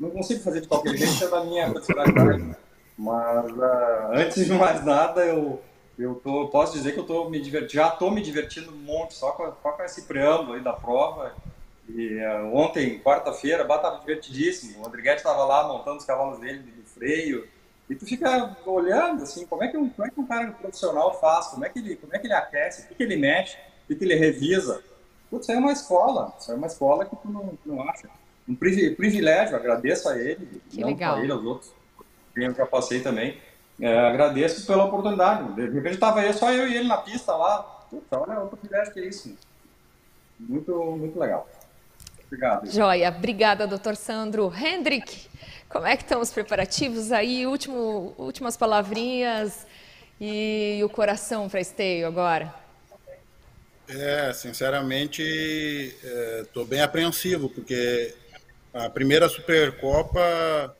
Não 0.00 0.10
consigo 0.10 0.42
fazer 0.42 0.62
de 0.62 0.68
qualquer 0.68 0.96
jeito, 0.96 1.24
é 1.24 1.28
da 1.28 1.44
minha. 1.44 1.68
Né? 1.68 2.56
Mas 2.96 3.50
uh, 3.52 4.12
antes 4.12 4.46
de 4.46 4.52
mais 4.52 4.82
nada, 4.84 5.24
eu, 5.24 5.62
eu 5.98 6.14
tô, 6.14 6.48
posso 6.48 6.72
dizer 6.72 6.92
que 6.92 7.00
eu 7.00 7.04
tô 7.04 7.28
me 7.28 7.38
divertindo, 7.38 7.74
já 7.74 7.88
estou 7.88 8.10
me 8.10 8.22
divertindo 8.22 8.70
um 8.70 8.76
monte, 8.76 9.14
só 9.14 9.32
com, 9.32 9.52
só 9.62 9.72
com 9.72 9.82
esse 9.82 10.02
preâmbulo 10.02 10.54
aí 10.54 10.62
da 10.62 10.72
prova. 10.72 11.34
E 11.88 12.18
uh, 12.18 12.56
ontem, 12.56 12.98
quarta-feira, 13.00 13.62
estava 13.62 14.00
divertidíssimo. 14.00 14.78
O 14.78 14.84
Rodriguete 14.84 15.18
estava 15.18 15.44
lá 15.44 15.68
montando 15.68 15.98
os 15.98 16.04
cavalos 16.06 16.40
dele 16.40 16.60
de 16.60 16.82
freio. 16.82 17.46
E 17.88 17.94
tu 17.94 18.04
fica 18.04 18.56
olhando 18.66 19.22
assim, 19.22 19.46
como 19.46 19.62
é 19.62 19.68
que 19.68 19.76
um, 19.76 19.88
como 19.88 20.08
é 20.08 20.10
que 20.10 20.20
um 20.20 20.26
cara 20.26 20.50
profissional 20.52 21.18
faz, 21.20 21.48
como 21.48 21.64
é 21.64 21.68
que 21.68 21.78
ele, 21.78 21.96
como 21.96 22.14
é 22.14 22.18
que 22.18 22.26
ele 22.26 22.34
aquece, 22.34 22.82
o 22.82 22.88
que, 22.88 22.94
que 22.94 23.02
ele 23.02 23.16
mexe, 23.16 23.56
o 23.84 23.86
que, 23.86 23.94
que 23.94 24.04
ele 24.04 24.16
revisa. 24.16 24.82
Putz, 25.30 25.44
isso 25.44 25.52
aí 25.52 25.58
é 25.58 25.60
uma 25.60 25.72
escola, 25.72 26.34
isso 26.38 26.50
é 26.50 26.54
uma 26.54 26.66
escola 26.66 27.04
que 27.04 27.16
tu 27.16 27.28
não, 27.28 27.56
não 27.64 27.88
acha. 27.88 28.08
Um 28.48 28.54
privilégio, 28.54 29.56
agradeço 29.56 30.08
a 30.08 30.18
ele, 30.18 30.60
que 30.70 30.80
não 30.80 30.88
legal. 30.88 31.16
a 31.16 31.20
ele, 31.20 31.32
aos 31.32 31.44
outros 31.44 31.76
eu 32.36 32.54
já 32.54 32.66
passei 32.66 33.00
também. 33.00 33.38
É, 33.80 33.98
agradeço 33.98 34.66
pela 34.66 34.84
oportunidade. 34.84 35.54
De 35.54 35.68
repente 35.68 35.94
estava 35.94 36.20
aí 36.20 36.32
só 36.32 36.52
eu 36.52 36.68
e 36.68 36.76
ele 36.76 36.88
na 36.88 36.98
pista 36.98 37.34
lá. 37.34 37.62
Puta, 37.90 38.18
olha 38.18 38.34
a 38.34 38.44
oportunidade 38.44 38.92
que 38.92 39.00
é 39.00 39.06
isso. 39.06 39.36
Muito, 40.38 40.72
muito 40.96 41.18
legal. 41.18 41.48
Obrigado. 42.26 42.70
Joia. 42.70 43.08
Obrigada, 43.08 43.66
doutor 43.66 43.96
Sandro. 43.96 44.52
Hendrik, 44.54 45.28
como 45.68 45.86
é 45.86 45.96
que 45.96 46.02
estão 46.02 46.20
os 46.20 46.30
preparativos 46.30 47.12
aí? 47.12 47.46
Último, 47.46 48.14
últimas 48.18 48.56
palavrinhas. 48.56 49.66
E 50.20 50.80
o 50.82 50.88
coração 50.88 51.48
para 51.48 51.60
esteio 51.60 52.06
agora? 52.06 52.54
É, 53.88 54.32
sinceramente, 54.32 55.22
estou 56.42 56.64
é, 56.64 56.66
bem 56.66 56.80
apreensivo, 56.80 57.48
porque 57.48 58.14
a 58.72 58.90
primeira 58.90 59.28
Supercopa 59.28 60.74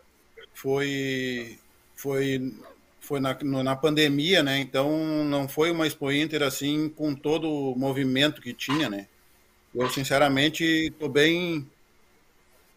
foi, 0.54 1.58
foi, 1.94 2.52
foi 3.00 3.20
na, 3.20 3.36
na 3.62 3.76
pandemia, 3.76 4.42
né? 4.42 4.58
Então 4.58 5.24
não 5.24 5.46
foi 5.46 5.70
uma 5.70 5.86
Expo 5.86 6.10
Inter 6.10 6.42
assim 6.42 6.88
com 6.88 7.14
todo 7.14 7.48
o 7.48 7.76
movimento 7.76 8.40
que 8.40 8.52
tinha, 8.52 8.90
né? 8.90 9.06
Eu 9.74 9.88
sinceramente 9.90 10.64
estou 10.64 11.08
bem, 11.08 11.70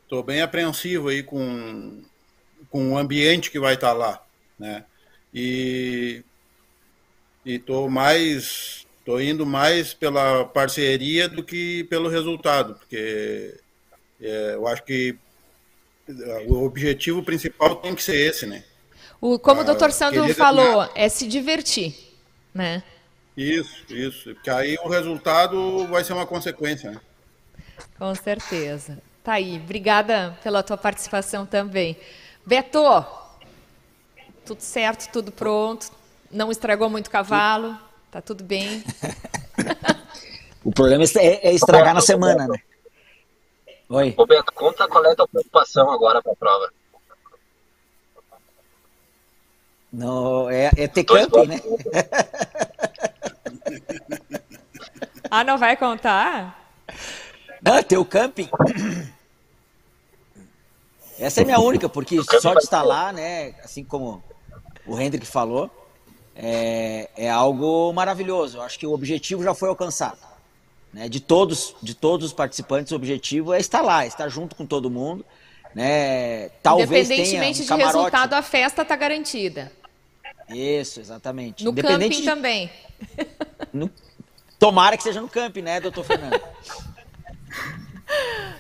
tô 0.10 0.24
bem 0.24 0.42
apreensivo 0.42 1.10
aí 1.10 1.22
com, 1.22 2.02
com 2.70 2.94
o 2.94 2.98
ambiente 2.98 3.52
que 3.52 3.60
vai 3.60 3.76
estar 3.76 3.90
tá 3.90 3.94
lá, 3.94 4.26
né? 4.58 4.84
E 5.34 6.24
e 7.46 7.58
tô 7.58 7.88
mais 7.88 8.86
tô 9.06 9.20
indo 9.20 9.46
mais 9.46 9.94
pela 9.94 10.46
parceria 10.46 11.30
do 11.30 11.44
que 11.44 11.84
pelo 11.86 12.10
resultado, 12.10 12.76
porque 12.76 13.56
é, 14.20 14.56
eu 14.56 14.68
acho 14.68 14.84
que 14.84 15.16
é, 16.08 16.46
o 16.48 16.64
objetivo 16.64 17.24
principal 17.24 17.76
tem 17.78 17.96
que 17.96 18.04
ser 18.04 18.18
esse, 18.18 18.46
né? 18.46 18.64
O, 19.22 19.38
como 19.38 19.62
ah, 19.62 19.64
o 19.64 19.66
doutor 19.66 19.92
Sandro 19.92 20.28
falou, 20.34 20.90
é 20.96 21.08
se 21.08 21.28
divertir, 21.28 21.96
né? 22.54 22.84
Isso, 23.36 23.86
isso. 23.90 24.34
Porque 24.34 24.50
aí 24.50 24.76
o 24.84 24.90
resultado 24.90 25.88
vai 25.88 26.04
ser 26.04 26.14
uma 26.14 26.26
consequência, 26.26 26.92
né? 26.92 27.02
Com 27.98 28.14
certeza. 28.16 29.02
Tá 29.30 29.34
aí. 29.34 29.58
Obrigada 29.58 30.36
pela 30.42 30.64
tua 30.64 30.76
participação 30.76 31.46
também. 31.46 31.96
Beto, 32.44 33.06
tudo 34.44 34.60
certo, 34.60 35.08
tudo 35.12 35.32
pronto. 35.32 35.92
Não 36.32 36.50
estragou 36.50 36.90
muito 36.90 37.06
o 37.06 37.12
cavalo. 37.12 37.78
Tá 38.10 38.22
tudo 38.22 38.44
bem. 38.44 38.84
o 40.66 40.72
problema 40.72 41.04
é, 41.04 41.48
é 41.48 41.54
estragar 41.54 41.94
na 41.94 42.02
semana, 42.02 42.48
né? 42.48 42.58
Oi. 43.88 44.16
Roberto, 44.18 44.52
conta 44.52 44.88
qual 44.88 45.06
é 45.06 45.12
a 45.12 45.16
tua 45.16 45.28
preocupação 45.28 45.92
agora 45.92 46.24
para 46.24 46.32
a 46.32 46.36
prova. 46.36 46.74
No, 49.94 50.50
é, 50.50 50.72
é 50.76 50.88
ter 50.88 51.04
camping, 51.04 51.46
né? 51.46 51.62
ah, 55.30 55.44
não 55.44 55.60
vai 55.60 55.78
contar? 55.78 56.74
Ah, 57.64 57.84
ter 57.84 58.00
o 58.00 58.06
camping. 58.06 58.50
Essa 61.20 61.42
é 61.42 61.46
minha 61.46 61.60
única, 61.60 61.90
porque 61.90 62.18
só 62.42 62.54
de 62.54 62.64
estar 62.64 62.82
lá, 62.82 63.12
né, 63.12 63.54
assim 63.64 63.84
como 63.84 64.24
o 64.88 65.00
Hendrick 65.00 65.26
falou, 65.26 65.70
é, 66.36 67.10
é 67.18 67.30
algo 67.30 67.92
maravilhoso. 67.92 68.58
Eu 68.58 68.62
acho 68.62 68.80
que 68.80 68.88
o 68.88 68.94
objetivo 68.94 69.44
já 69.44 69.54
foi 69.54 69.68
alcançado. 69.68 70.18
Né? 70.94 71.10
De 71.10 71.20
todos, 71.20 71.76
de 71.82 71.94
todos 71.94 72.28
os 72.28 72.34
participantes, 72.34 72.92
o 72.94 72.96
objetivo 72.96 73.54
é 73.54 73.60
estar 73.60 73.82
lá, 73.82 74.06
estar 74.06 74.30
junto 74.30 74.56
com 74.56 74.66
todo 74.66 74.90
mundo. 74.90 75.26
Né? 75.76 76.50
Talvez 76.64 77.08
Independentemente 77.08 77.64
tenha 77.64 77.76
um 77.76 77.78
de 77.78 77.86
resultado, 77.86 78.34
a 78.34 78.42
festa 78.42 78.82
está 78.82 78.96
garantida. 78.96 79.72
Isso, 80.50 81.00
exatamente. 81.00 81.64
No 81.64 81.74
camping 81.76 82.10
de... 82.10 82.24
também. 82.24 82.70
No... 83.72 83.90
Tomara 84.58 84.98
que 84.98 85.04
seja 85.04 85.22
no 85.22 85.30
camping, 85.30 85.62
né, 85.62 85.80
doutor 85.80 86.04
Fernando? 86.04 86.42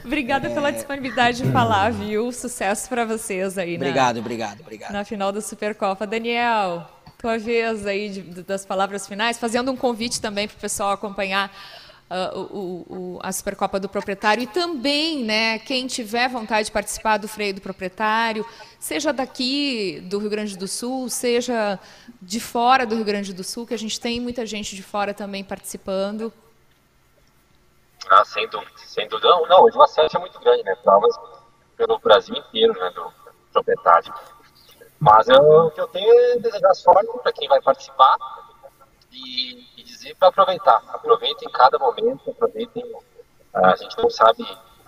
Obrigada 0.03 0.47
é... 0.47 0.53
pela 0.53 0.71
disponibilidade 0.71 1.43
de 1.43 1.51
falar, 1.51 1.91
viu? 1.91 2.31
Sucesso 2.31 2.87
para 2.89 3.05
vocês 3.05 3.57
aí. 3.57 3.75
Obrigado, 3.75 4.15
na... 4.15 4.21
obrigado, 4.21 4.61
obrigado. 4.61 4.91
Na 4.91 5.03
final 5.03 5.31
da 5.31 5.41
Supercopa. 5.41 6.07
Daniel, 6.07 6.89
tua 7.17 7.37
vez 7.37 7.85
aí 7.85 8.09
de, 8.09 8.21
das 8.43 8.65
palavras 8.65 9.05
finais, 9.07 9.37
fazendo 9.37 9.71
um 9.71 9.75
convite 9.75 10.21
também 10.21 10.47
para 10.47 10.55
o 10.55 10.59
pessoal 10.59 10.91
acompanhar 10.91 11.51
uh, 12.09 12.39
o, 12.39 12.85
o, 12.89 13.19
a 13.21 13.31
Supercopa 13.31 13.79
do 13.79 13.87
Proprietário 13.87 14.43
e 14.43 14.47
também, 14.47 15.23
né, 15.23 15.59
quem 15.59 15.85
tiver 15.85 16.29
vontade 16.29 16.67
de 16.67 16.71
participar 16.71 17.17
do 17.17 17.27
freio 17.27 17.53
do 17.53 17.61
proprietário, 17.61 18.45
seja 18.79 19.11
daqui 19.11 20.01
do 20.05 20.19
Rio 20.19 20.29
Grande 20.29 20.57
do 20.57 20.67
Sul, 20.67 21.09
seja 21.09 21.79
de 22.21 22.39
fora 22.39 22.85
do 22.85 22.95
Rio 22.95 23.05
Grande 23.05 23.33
do 23.33 23.43
Sul, 23.43 23.67
que 23.67 23.73
a 23.73 23.77
gente 23.77 23.99
tem 23.99 24.19
muita 24.19 24.45
gente 24.45 24.75
de 24.75 24.81
fora 24.81 25.13
também 25.13 25.43
participando. 25.43 26.33
Ah, 28.09 28.23
sem 28.23 28.47
dúvida, 28.47 28.77
sem 28.77 29.07
dúvida. 29.07 29.29
Não, 29.29 29.45
não 29.47 29.63
hoje 29.63 29.77
o 29.77 29.83
acesso 29.83 30.17
é 30.17 30.19
muito 30.19 30.39
grande, 30.39 30.63
né? 30.63 30.75
Provas 30.75 31.15
pelo 31.75 31.97
Brasil 31.99 32.35
inteiro, 32.35 32.73
né, 32.73 32.89
do 32.91 33.11
proprietário. 33.51 34.13
Mas 34.99 35.27
eu, 35.29 35.41
o 35.41 35.71
que 35.71 35.79
eu 35.79 35.87
tenho 35.87 36.11
é 36.11 36.39
desejar 36.39 36.73
sorte 36.73 37.07
para 37.23 37.31
quem 37.31 37.47
vai 37.47 37.61
participar 37.61 38.17
e, 39.11 39.79
e 39.79 39.83
dizer 39.83 40.15
para 40.15 40.27
aproveitar. 40.27 40.83
Aproveitem 40.89 41.49
cada 41.49 41.79
momento, 41.79 42.31
aproveitem. 42.31 42.83
A 43.53 43.75
gente 43.77 43.97
não 43.97 44.09
sabe 44.09 44.45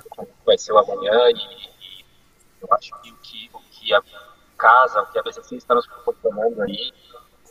como 0.09 0.27
vai 0.45 0.57
ser 0.57 0.73
o 0.73 0.79
amanhã 0.79 1.29
e, 1.29 1.37
e 1.37 2.05
eu 2.61 2.67
acho 2.73 2.91
que 3.01 3.11
o 3.11 3.17
que, 3.17 3.49
o 3.53 3.59
que 3.71 3.93
a 3.93 4.01
casa, 4.57 5.01
o 5.01 5.05
que 5.07 5.17
a 5.17 5.23
BCC 5.23 5.55
está 5.55 5.73
nos 5.73 5.87
proporcionando 5.87 6.61
aí 6.61 6.93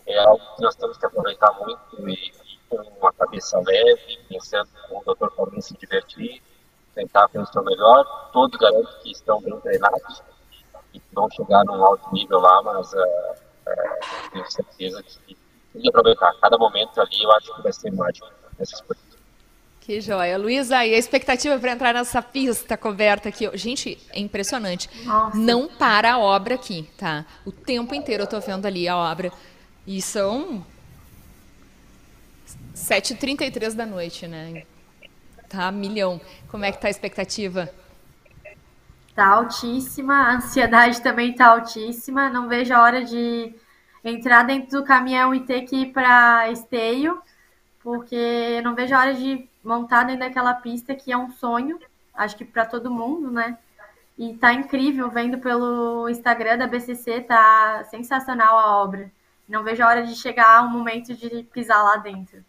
é 0.07 0.19
algo 0.19 0.57
que 0.57 0.63
nós 0.63 0.77
temos 0.77 0.99
que 0.99 1.07
aproveitar 1.07 1.53
muito 1.55 2.09
e 2.09 2.50
com 2.71 2.99
uma 3.01 3.13
cabeça 3.13 3.59
leve, 3.59 4.19
pensando 4.29 4.69
como 4.89 5.03
o 5.05 5.15
Dr. 5.15 5.35
Paulinho 5.35 5.61
se 5.61 5.77
divertir, 5.77 6.41
tentar 6.95 7.29
fazer 7.29 7.43
o 7.43 7.53
seu 7.53 7.65
melhor. 7.65 8.31
Todos 8.33 8.59
garanto 8.59 9.01
que 9.03 9.11
estão 9.11 9.41
bem 9.41 9.59
treinados 9.61 10.23
e 10.95 11.03
vão 11.13 11.29
chegar 11.31 11.65
num 11.65 11.85
alto 11.85 12.13
nível 12.13 12.39
lá, 12.39 12.63
mas 12.63 12.93
uh, 12.93 12.97
uh, 12.97 14.31
tenho 14.33 14.51
certeza 14.51 15.03
que 15.03 15.37
tem 15.73 15.83
que 15.83 15.89
aproveitar 15.89 16.33
cada 16.41 16.57
momento 16.57 17.01
ali, 17.01 17.23
eu 17.23 17.33
acho 17.33 17.55
que 17.55 17.63
vai 17.63 17.73
ser 17.73 17.93
mágico 17.93 18.29
nessas 18.59 18.81
coisas. 18.81 19.11
Que 19.81 20.01
joia. 20.01 20.37
Luísa, 20.37 20.85
e 20.85 20.95
a 20.95 20.99
expectativa 20.99 21.59
para 21.59 21.73
entrar 21.73 21.95
nessa 21.95 22.21
pista 22.21 22.77
coberta 22.77 23.29
aqui? 23.29 23.51
Gente, 23.57 23.99
é 24.11 24.21
impressionante. 24.21 24.89
Nossa. 25.05 25.37
Não 25.37 25.69
para 25.69 26.13
a 26.13 26.19
obra 26.19 26.55
aqui, 26.55 26.89
tá? 26.99 27.25
O 27.47 27.51
tempo 27.51 27.95
inteiro 27.95 28.25
eu 28.25 28.27
tô 28.27 28.39
vendo 28.41 28.67
ali 28.67 28.87
a 28.87 28.97
obra. 28.97 29.33
E 29.87 30.01
são 30.03 30.65
7h33 32.75 33.75
da 33.75 33.87
noite, 33.87 34.27
né? 34.27 34.65
Tá, 35.49 35.71
milhão. 35.73 36.21
Como 36.49 36.65
é 36.65 36.73
que 36.73 36.81
tá 36.81 36.89
a 36.89 36.91
expectativa? 36.91 37.69
Tá 39.15 39.27
altíssima, 39.27 40.15
a 40.15 40.37
ansiedade 40.37 41.03
também 41.03 41.35
tá 41.35 41.49
altíssima. 41.49 42.31
Não 42.31 42.49
vejo 42.49 42.73
a 42.73 42.83
hora 42.83 43.05
de 43.05 43.55
entrar 44.05 44.45
dentro 44.45 44.79
do 44.79 44.85
caminhão 44.85 45.35
e 45.35 45.41
ter 45.41 45.63
que 45.63 45.77
ir 45.77 45.93
para 45.93 46.51
esteio, 46.51 47.21
porque 47.83 48.61
não 48.63 48.75
vejo 48.75 48.95
a 48.95 49.01
hora 49.01 49.15
de 49.15 49.49
montar 49.63 50.05
dentro 50.05 50.21
daquela 50.21 50.55
pista 50.55 50.95
que 50.95 51.13
é 51.13 51.17
um 51.17 51.31
sonho, 51.31 51.79
acho 52.15 52.37
que 52.37 52.45
para 52.45 52.65
todo 52.65 52.91
mundo, 52.91 53.31
né? 53.31 53.59
E 54.17 54.35
tá 54.35 54.53
incrível, 54.53 55.11
vendo 55.11 55.39
pelo 55.39 56.09
Instagram 56.09 56.59
da 56.59 56.67
BCC, 56.67 57.23
tá 57.23 57.85
sensacional 57.91 58.59
a 58.59 58.77
obra. 58.83 59.11
Não 59.49 59.65
vejo 59.65 59.83
a 59.83 59.89
hora 59.89 60.03
de 60.07 60.15
chegar 60.15 60.63
um 60.63 60.71
momento 60.71 61.15
de 61.15 61.43
pisar 61.45 61.83
lá 61.83 61.97
dentro. 61.97 62.45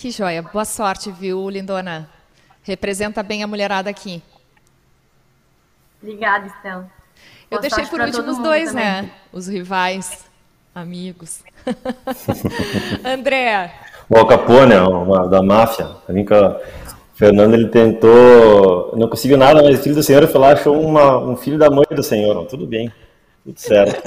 Que 0.00 0.10
joia. 0.10 0.40
Boa 0.40 0.64
sorte, 0.64 1.12
viu, 1.12 1.50
Lindona? 1.50 2.08
Representa 2.62 3.22
bem 3.22 3.42
a 3.42 3.46
mulherada 3.46 3.90
aqui. 3.90 4.22
Obrigada, 6.02 6.46
Estela. 6.46 6.90
Eu 7.50 7.58
Boa 7.58 7.60
deixei 7.60 7.84
por 7.84 8.00
último 8.00 8.30
os 8.30 8.38
dois, 8.38 8.70
também. 8.70 8.82
né? 8.82 9.10
Os 9.30 9.46
rivais, 9.46 10.24
amigos. 10.74 11.44
André. 13.04 13.70
O 14.08 14.16
Al 14.16 14.26
Capone, 14.26 14.74
da 15.30 15.40
máfia. 15.40 15.86
O 15.86 17.14
Fernando 17.14 17.54
ele 17.54 17.68
tentou, 17.68 18.92
não 18.96 19.06
conseguiu 19.06 19.38
nada, 19.38 19.62
mas 19.62 19.78
o 19.78 19.82
filho 19.82 19.94
do 19.94 20.02
senhor 20.02 20.26
foi 20.26 20.40
lá, 20.40 20.52
achou 20.52 20.80
uma, 20.80 21.16
um 21.18 21.36
filho 21.36 21.56
da 21.56 21.70
mãe 21.70 21.84
do 21.94 22.02
senhor. 22.02 22.44
Tudo 22.46 22.66
bem, 22.66 22.92
tudo 23.44 23.58
certo. 23.58 24.02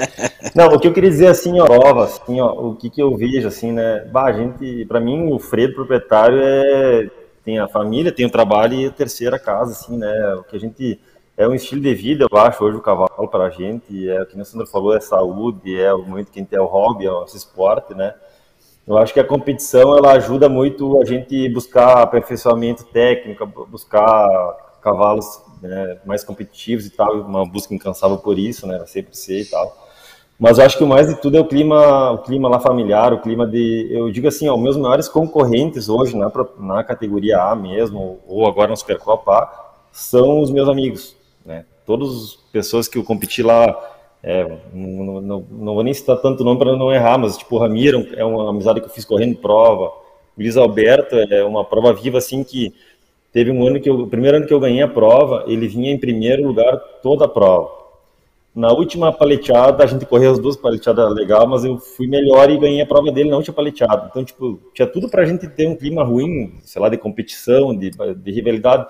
Não, 0.56 0.68
o 0.68 0.80
que 0.80 0.88
eu 0.88 0.94
queria 0.94 1.10
dizer 1.10 1.28
assim, 1.28 1.60
ó, 1.60 1.66
prova, 1.66 2.06
assim, 2.06 2.40
ó, 2.40 2.52
o 2.52 2.76
que, 2.76 2.90
que 2.90 3.02
eu 3.02 3.16
vejo 3.16 3.48
assim, 3.48 3.72
né? 3.72 4.06
Bah, 4.12 4.26
a 4.26 4.34
gente, 4.34 4.86
para 4.86 5.00
mim, 5.00 5.32
o 5.32 5.40
Fredo 5.40 5.74
proprietário 5.74 6.40
é 6.42 7.10
tem 7.44 7.60
a 7.60 7.68
família, 7.68 8.12
tem 8.12 8.26
o 8.26 8.30
trabalho 8.30 8.74
e 8.74 8.86
a 8.88 8.92
terceira 8.92 9.38
casa, 9.38 9.72
assim, 9.72 9.98
né? 9.98 10.36
O 10.36 10.44
que 10.44 10.56
a 10.56 10.60
gente 10.60 11.00
é 11.36 11.48
um 11.48 11.54
estilo 11.54 11.82
de 11.82 11.94
vida, 11.94 12.26
eu 12.30 12.38
acho, 12.38 12.64
hoje 12.64 12.78
o 12.78 12.82
cavalo 12.82 13.28
para 13.28 13.46
a 13.46 13.50
gente, 13.50 14.10
é 14.10 14.22
o 14.22 14.26
que 14.26 14.40
o 14.40 14.46
Sandro 14.46 14.68
falou, 14.68 14.96
é 14.96 15.00
saúde, 15.00 15.80
é 15.80 15.94
o 15.94 16.04
momento 16.04 16.32
que 16.32 16.40
a 16.40 16.42
gente 16.44 16.56
é 16.56 16.62
o 16.62 16.66
hobby, 16.66 17.06
é 17.06 17.12
o 17.12 17.22
nosso 17.22 17.36
esporte, 17.36 17.94
né? 17.94 18.14
Eu 18.86 18.98
acho 18.98 19.14
que 19.14 19.20
a 19.20 19.24
competição, 19.24 19.98
ela 19.98 20.14
ajuda 20.14 20.48
muito 20.48 21.02
a 21.02 21.06
gente 21.06 21.50
buscar 21.50 22.02
aperfeiçoamento 22.02 22.86
técnico, 22.86 23.46
buscar 23.66 24.28
cavalos 24.82 25.42
né, 25.64 25.98
mais 26.06 26.24
competitivos 26.24 26.86
e 26.86 26.90
tal, 26.90 27.22
uma 27.22 27.46
busca 27.46 27.74
incansável 27.74 28.18
por 28.18 28.38
isso, 28.38 28.68
né, 28.68 28.84
sempre 28.86 29.18
ser 29.18 29.42
e 29.42 29.46
tal. 29.46 29.88
Mas 30.38 30.58
eu 30.58 30.66
acho 30.66 30.78
que 30.78 30.84
o 30.84 30.88
mais 30.88 31.08
de 31.08 31.16
tudo 31.22 31.38
é 31.38 31.40
o 31.40 31.46
clima, 31.46 32.12
o 32.12 32.18
clima 32.18 32.50
lá 32.50 32.60
familiar, 32.60 33.14
o 33.14 33.22
clima 33.22 33.48
de, 33.48 33.88
eu 33.90 34.12
digo 34.12 34.28
assim, 34.28 34.50
ó, 34.50 34.58
meus 34.58 34.76
maiores 34.76 35.08
concorrentes 35.08 35.88
hoje 35.88 36.18
na, 36.18 36.32
na 36.60 36.84
categoria 36.84 37.42
A 37.42 37.56
mesmo, 37.56 38.20
ou 38.28 38.46
agora 38.46 38.72
no 38.72 38.78
Supercopa 38.78 39.32
A, 39.32 39.74
são 39.92 40.42
os 40.42 40.52
meus 40.52 40.68
amigos, 40.68 41.16
né? 41.46 41.66
Todas 41.86 42.10
as 42.10 42.36
pessoas 42.52 42.88
que 42.88 42.98
eu 42.98 43.04
competi 43.04 43.42
lá 43.44 43.76
É, 44.26 44.58
não, 44.74 45.22
não, 45.22 45.46
não, 45.52 45.74
vou 45.76 45.84
nem 45.84 45.94
citar 45.94 46.18
tanto 46.18 46.46
nome 46.46 46.58
para 46.58 46.78
não 46.78 46.94
errar, 46.94 47.18
mas 47.18 47.38
tipo, 47.38 47.58
o 47.58 47.60
Ramiro 47.60 48.08
é 48.16 48.24
uma 48.24 48.50
amizade 48.50 48.80
que 48.80 48.88
eu 48.88 48.90
fiz 48.90 49.04
correndo 49.04 49.36
prova. 49.38 49.88
O 49.88 50.42
Luiz 50.42 50.56
Alberto 50.56 51.16
é 51.16 51.44
uma 51.44 51.66
prova 51.66 51.94
viva, 51.94 52.18
assim, 52.20 52.42
que 52.44 52.74
teve 53.34 53.52
um 53.52 53.68
ano 53.68 53.82
que 53.82 53.90
eu, 53.90 54.02
o 54.02 54.08
primeiro 54.08 54.38
ano 54.38 54.46
que 54.46 54.54
eu 54.54 54.60
ganhei 54.60 54.84
a 54.84 54.88
prova, 54.88 55.44
ele 55.48 55.68
vinha 55.68 55.92
em 55.92 55.98
primeiro 55.98 56.48
lugar 56.48 56.78
toda 57.02 57.26
a 57.26 57.28
prova. 57.28 57.84
Na 58.56 58.72
última 58.72 59.12
paleteada, 59.12 59.84
a 59.84 59.88
gente 59.88 60.06
correu 60.06 60.32
as 60.32 60.38
duas 60.38 60.56
paleteadas 60.56 61.12
legal, 61.16 61.48
mas 61.48 61.66
eu 61.66 61.80
fui 61.80 62.06
melhor 62.08 62.52
e 62.52 62.60
ganhei 62.60 62.82
a 62.82 62.86
prova 62.86 63.12
dele 63.12 63.32
na 63.32 63.36
última 63.36 63.56
paleteada. 63.56 64.08
Então, 64.12 64.24
tipo, 64.24 64.60
tinha 64.76 64.88
tudo 64.88 65.10
pra 65.10 65.26
gente 65.26 65.48
ter 65.48 65.68
um 65.68 65.76
clima 65.76 66.04
ruim, 66.04 66.54
sei 66.64 66.80
lá, 66.80 66.88
de 66.88 66.98
competição, 66.98 67.76
de, 67.76 67.90
de 67.90 68.32
rivalidade. 68.32 68.86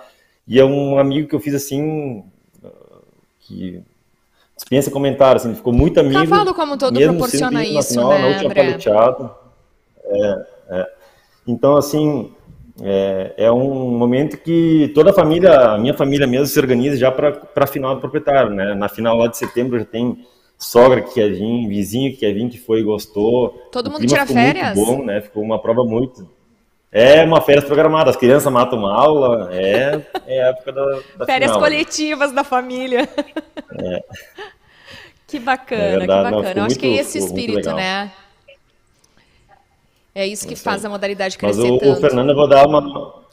E 0.45 0.59
é 0.59 0.65
um 0.65 0.99
amigo 0.99 1.29
que 1.29 1.35
eu 1.35 1.39
fiz 1.39 1.55
assim, 1.55 2.25
que 3.39 3.81
dispensa 4.53 4.91
comentário, 4.91 5.37
assim, 5.37 5.55
ficou 5.55 5.71
muito 5.71 5.97
amigo. 5.97 6.19
Cavalo 6.19 6.53
como 6.53 6.77
todo 6.77 6.99
proporciona 6.99 7.63
isso, 7.63 8.05
né, 8.05 8.19
na 8.19 8.27
última 8.27 8.53
paleteada. 8.53 9.31
É, 10.05 10.45
é. 10.71 10.87
Então, 11.47 11.77
assim, 11.77 12.33
é, 12.81 13.33
é, 13.37 13.51
um 13.51 13.97
momento 13.97 14.37
que 14.37 14.91
toda 14.95 15.11
a 15.11 15.13
família, 15.13 15.73
a 15.73 15.77
minha 15.77 15.93
família 15.93 16.25
mesmo, 16.25 16.47
se 16.47 16.59
organiza 16.59 16.97
já 16.97 17.11
para 17.11 17.39
a 17.55 17.67
final 17.67 17.95
do 17.95 18.01
proprietário, 18.01 18.49
né? 18.49 18.73
Na 18.73 18.89
final 18.89 19.17
lá 19.17 19.27
de 19.27 19.37
setembro 19.37 19.77
já 19.77 19.85
tem 19.85 20.25
sogra 20.57 21.01
que 21.01 21.13
quer 21.13 21.29
vir, 21.29 21.67
vizinho 21.67 22.11
que 22.11 22.17
quer 22.17 22.33
vir, 22.33 22.49
que 22.49 22.59
foi 22.59 22.79
e 22.79 22.83
gostou. 22.83 23.49
Todo 23.71 23.91
mundo 23.91 24.05
tira 24.07 24.25
férias? 24.25 24.75
Muito 24.75 24.91
bom, 24.91 25.05
né? 25.05 25.21
Ficou 25.21 25.43
uma 25.43 25.59
prova 25.61 25.83
muito. 25.83 26.27
É 26.91 27.23
uma 27.23 27.41
férias 27.41 27.65
programada, 27.65 28.09
as 28.11 28.15
crianças 28.15 28.51
matam 28.51 28.77
uma 28.77 28.93
aula, 28.93 29.49
é, 29.51 29.99
é 30.27 30.43
a 30.43 30.49
época 30.49 30.71
da, 30.71 30.99
da 31.17 31.25
Férias 31.25 31.51
final, 31.51 31.59
coletivas 31.59 32.29
né? 32.29 32.35
da 32.35 32.43
família. 32.43 33.09
É. 33.79 34.03
Que 35.25 35.39
bacana, 35.39 35.81
é 35.81 35.97
verdade, 35.97 36.27
que 36.27 36.35
bacana. 36.35 36.53
Não, 36.53 36.61
Eu 36.61 36.65
acho 36.67 36.77
que 36.77 36.85
é 36.85 37.01
esse 37.01 37.17
espírito, 37.17 37.73
né? 37.73 38.11
É 40.15 40.27
isso 40.27 40.47
que 40.47 40.55
faz 40.55 40.85
a 40.85 40.89
modalidade 40.89 41.37
crescer 41.37 41.61
Mas 41.61 41.71
o, 41.71 41.77
tanto. 41.79 41.91
o 41.91 41.95
Fernando, 42.01 42.29
eu 42.29 42.35
vou 42.35 42.47
dar 42.47 42.67
uma, 42.67 43.23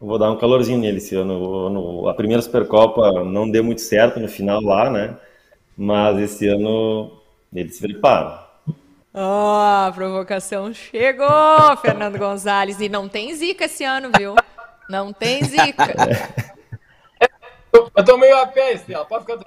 vou 0.00 0.18
dar 0.18 0.30
um 0.30 0.38
calorzinho 0.38 0.78
nele 0.78 0.98
esse 0.98 1.14
ano. 1.14 1.68
No, 1.68 2.08
a 2.08 2.14
primeira 2.14 2.40
Supercopa 2.40 3.24
não 3.24 3.50
deu 3.50 3.62
muito 3.62 3.82
certo 3.82 4.18
no 4.18 4.28
final 4.28 4.60
lá, 4.62 4.88
né? 4.88 5.16
Mas 5.76 6.18
esse 6.18 6.48
ano 6.48 7.12
ele 7.54 7.68
se 7.70 7.80
prepara. 7.80 8.48
Ó, 9.12 9.20
oh, 9.20 9.88
a 9.88 9.92
provocação 9.92 10.72
chegou, 10.72 11.76
Fernando 11.82 12.18
Gonzalez. 12.18 12.80
E 12.80 12.88
não 12.88 13.08
tem 13.08 13.34
zica 13.34 13.64
esse 13.64 13.84
ano, 13.84 14.10
viu? 14.16 14.34
Não 14.88 15.12
tem 15.12 15.44
zica. 15.44 15.84
É. 15.84 17.28
Eu 17.72 18.04
tô 18.04 18.16
meio 18.16 18.36
a 18.38 18.46
pé, 18.46 18.72
Estela. 18.74 19.04
Pode 19.04 19.26
ficar. 19.26 19.44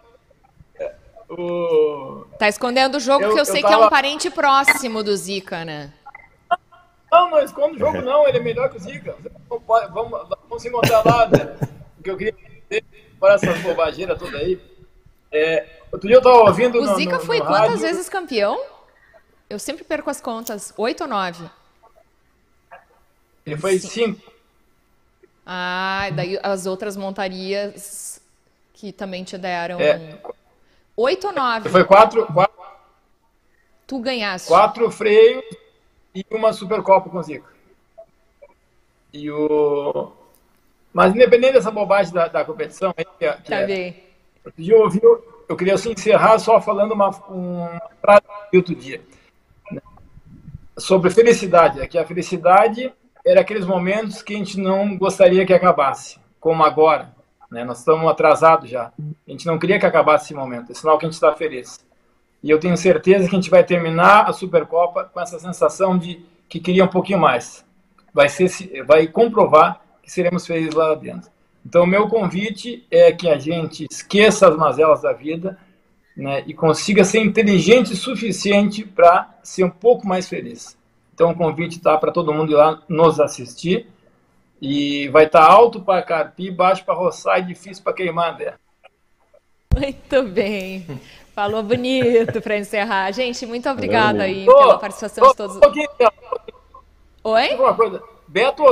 O... 1.29 2.25
Tá 2.37 2.47
escondendo 2.47 2.95
o 2.95 2.99
jogo 2.99 3.25
eu, 3.25 3.33
que 3.33 3.39
eu 3.39 3.45
sei 3.45 3.59
eu 3.59 3.61
tava... 3.63 3.75
que 3.75 3.81
é 3.81 3.85
um 3.85 3.89
parente 3.89 4.29
próximo 4.29 5.01
do 5.01 5.15
Zika, 5.15 5.65
né? 5.65 5.91
Não, 7.13 7.29
não 7.29 7.39
esconde 7.39 7.75
o 7.75 7.79
jogo, 7.79 8.01
não. 8.01 8.27
Ele 8.27 8.39
é 8.39 8.41
melhor 8.41 8.69
que 8.69 8.77
o 8.77 8.79
Zica. 8.79 9.15
Vamos, 9.47 10.27
vamos 10.49 10.61
se 10.61 10.67
encontrar 10.67 11.05
lá, 11.05 11.27
né? 11.27 11.55
O 11.99 12.03
que 12.03 12.09
eu 12.09 12.17
queria 12.17 12.33
dizer 12.33 12.83
para 13.19 13.35
essas 13.35 13.61
bobageiras 13.61 14.17
todas 14.17 14.33
aí. 14.33 14.59
É, 15.31 15.67
outro 15.91 16.07
dia 16.07 16.17
eu 16.17 16.19
estava 16.19 16.37
ouvindo. 16.37 16.79
O 16.79 16.85
no, 16.85 16.95
Zica 16.95 17.17
no, 17.17 17.19
foi 17.19 17.37
no 17.37 17.45
quantas 17.45 17.69
rádio... 17.69 17.81
vezes 17.81 18.09
campeão? 18.09 18.59
Eu 19.47 19.59
sempre 19.59 19.83
perco 19.83 20.09
as 20.09 20.19
contas. 20.19 20.73
Oito 20.75 21.01
ou 21.01 21.07
nove? 21.07 21.47
Ele 23.45 23.57
foi 23.57 23.77
Sim. 23.77 23.87
cinco. 23.87 24.33
Ah, 25.45 26.09
daí 26.15 26.39
as 26.41 26.65
outras 26.65 26.95
montarias 26.97 28.21
que 28.73 28.91
também 28.91 29.23
te 29.23 29.37
deram. 29.37 29.79
É. 29.79 30.17
Oito 30.97 31.27
ou 31.27 31.33
nove? 31.33 31.69
Foi 31.69 31.83
quatro, 31.83 32.25
quatro. 32.25 32.63
Tu 33.85 33.99
ganhaste. 33.99 34.47
Quatro 34.47 34.89
freios 34.89 35.43
e 36.13 36.25
uma 36.31 36.53
Supercopa 36.53 37.09
com 37.09 37.17
o 37.17 37.23
Zico. 37.23 37.47
E 39.11 39.29
o... 39.31 40.11
Mas 40.91 41.15
independente 41.15 41.53
dessa 41.53 41.71
bobagem 41.71 42.13
da, 42.13 42.27
da 42.27 42.45
competição, 42.45 42.93
que, 42.93 43.03
que 43.05 43.49
tá 43.49 43.57
é, 43.57 43.65
bem. 43.65 44.03
Eu, 44.57 44.81
ouvi, 44.81 45.01
eu 45.49 45.55
queria 45.55 45.73
assim, 45.73 45.91
encerrar 45.91 46.37
só 46.39 46.61
falando 46.61 46.91
uma, 46.91 47.09
uma 47.27 47.81
frase 48.01 48.23
outro 48.53 48.75
dia. 48.75 49.01
Né? 49.71 49.81
Sobre 50.77 51.09
felicidade. 51.09 51.81
É 51.81 51.87
que 51.87 51.97
a 51.97 52.05
felicidade 52.05 52.93
era 53.25 53.41
aqueles 53.41 53.65
momentos 53.65 54.21
que 54.21 54.35
a 54.35 54.37
gente 54.37 54.59
não 54.59 54.97
gostaria 54.97 55.45
que 55.45 55.53
acabasse, 55.53 56.19
como 56.39 56.63
agora. 56.63 57.13
Né? 57.49 57.63
Nós 57.63 57.79
estamos 57.79 58.07
atrasados 58.07 58.69
já. 58.69 58.91
A 59.27 59.31
gente 59.31 59.45
não 59.45 59.57
queria 59.57 59.79
que 59.79 59.85
acabasse 59.85 60.25
esse 60.25 60.33
momento. 60.33 60.71
É 60.71 60.75
sinal 60.75 60.97
que 60.97 61.05
a 61.05 61.09
gente 61.09 61.15
está 61.15 61.33
feliz. 61.33 61.83
E 62.43 62.49
eu 62.49 62.59
tenho 62.59 62.75
certeza 62.75 63.29
que 63.29 63.35
a 63.35 63.39
gente 63.39 63.49
vai 63.49 63.63
terminar 63.63 64.29
a 64.29 64.33
Supercopa 64.33 65.05
com 65.05 65.19
essa 65.21 65.39
sensação 65.39 65.97
de 65.97 66.25
que 66.49 66.59
queria 66.59 66.83
um 66.83 66.89
pouquinho 66.89 67.19
mais. 67.19 67.65
Vai, 68.13 68.27
ser, 68.27 68.83
vai 68.83 69.07
comprovar 69.07 69.81
que 70.03 70.11
seremos 70.11 70.45
felizes 70.45 70.73
lá 70.73 70.93
dentro. 70.93 71.31
Então, 71.65 71.83
o 71.83 71.87
meu 71.87 72.09
convite 72.09 72.85
é 72.91 73.13
que 73.13 73.29
a 73.29 73.39
gente 73.39 73.87
esqueça 73.89 74.49
as 74.49 74.57
mazelas 74.57 75.01
da 75.01 75.13
vida 75.13 75.57
né, 76.15 76.43
e 76.45 76.53
consiga 76.53 77.05
ser 77.05 77.19
inteligente 77.19 77.93
o 77.93 77.95
suficiente 77.95 78.83
para 78.85 79.33
ser 79.41 79.63
um 79.63 79.69
pouco 79.69 80.05
mais 80.05 80.27
feliz. 80.27 80.77
Então, 81.13 81.31
o 81.31 81.35
convite 81.35 81.77
está 81.77 81.97
para 81.97 82.11
todo 82.11 82.33
mundo 82.33 82.51
ir 82.51 82.55
lá 82.55 82.81
nos 82.89 83.19
assistir. 83.21 83.87
E 84.61 85.07
vai 85.09 85.25
estar 85.25 85.47
tá 85.47 85.51
alto 85.51 85.81
para 85.81 86.01
carpir, 86.01 86.53
baixo 86.53 86.83
para 86.83 86.93
roçar 86.93 87.39
e 87.39 87.43
difícil 87.43 87.83
para 87.83 87.93
queimar, 87.93 88.33
André. 88.33 88.55
Muito 89.75 90.23
bem. 90.23 90.85
Falou 91.33 91.63
bonito 91.63 92.41
para 92.41 92.57
encerrar. 92.57 93.11
Gente, 93.11 93.45
muito 93.45 93.67
obrigada 93.69 94.23
aí 94.23 94.45
pela 94.45 94.77
participação 94.77 95.29
de 95.29 95.35
todos. 95.35 95.59
Oi? 97.23 97.55
Uma 97.55 97.73
coisa. 97.73 98.03
Beto, 98.27 98.63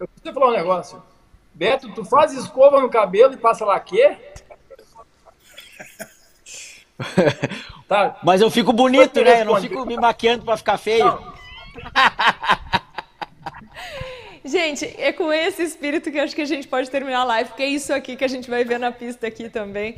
eu 0.00 0.08
preciso 0.08 0.34
falar 0.34 0.48
um 0.48 0.56
negócio. 0.56 1.02
Beto, 1.54 1.88
tu 1.92 2.04
faz 2.04 2.32
escova 2.32 2.80
no 2.80 2.88
cabelo 2.88 3.34
e 3.34 3.36
passa 3.36 3.64
laque? 3.64 4.00
tá. 7.86 8.16
Mas 8.22 8.40
eu 8.40 8.50
fico 8.50 8.72
bonito, 8.72 9.22
né? 9.22 9.42
Eu 9.42 9.46
não 9.46 9.60
fico 9.60 9.86
me 9.86 9.96
maquiando 9.96 10.44
para 10.44 10.56
ficar 10.56 10.78
feio. 10.78 11.06
Gente, 14.44 14.92
é 14.98 15.12
com 15.12 15.32
esse 15.32 15.62
espírito 15.62 16.10
que 16.10 16.18
acho 16.18 16.34
que 16.34 16.42
a 16.42 16.46
gente 16.46 16.66
pode 16.66 16.90
terminar 16.90 17.20
a 17.20 17.24
live, 17.24 17.50
porque 17.50 17.62
é 17.62 17.68
isso 17.68 17.94
aqui 17.94 18.16
que 18.16 18.24
a 18.24 18.28
gente 18.28 18.50
vai 18.50 18.64
ver 18.64 18.78
na 18.78 18.90
pista 18.90 19.26
aqui 19.26 19.48
também. 19.48 19.96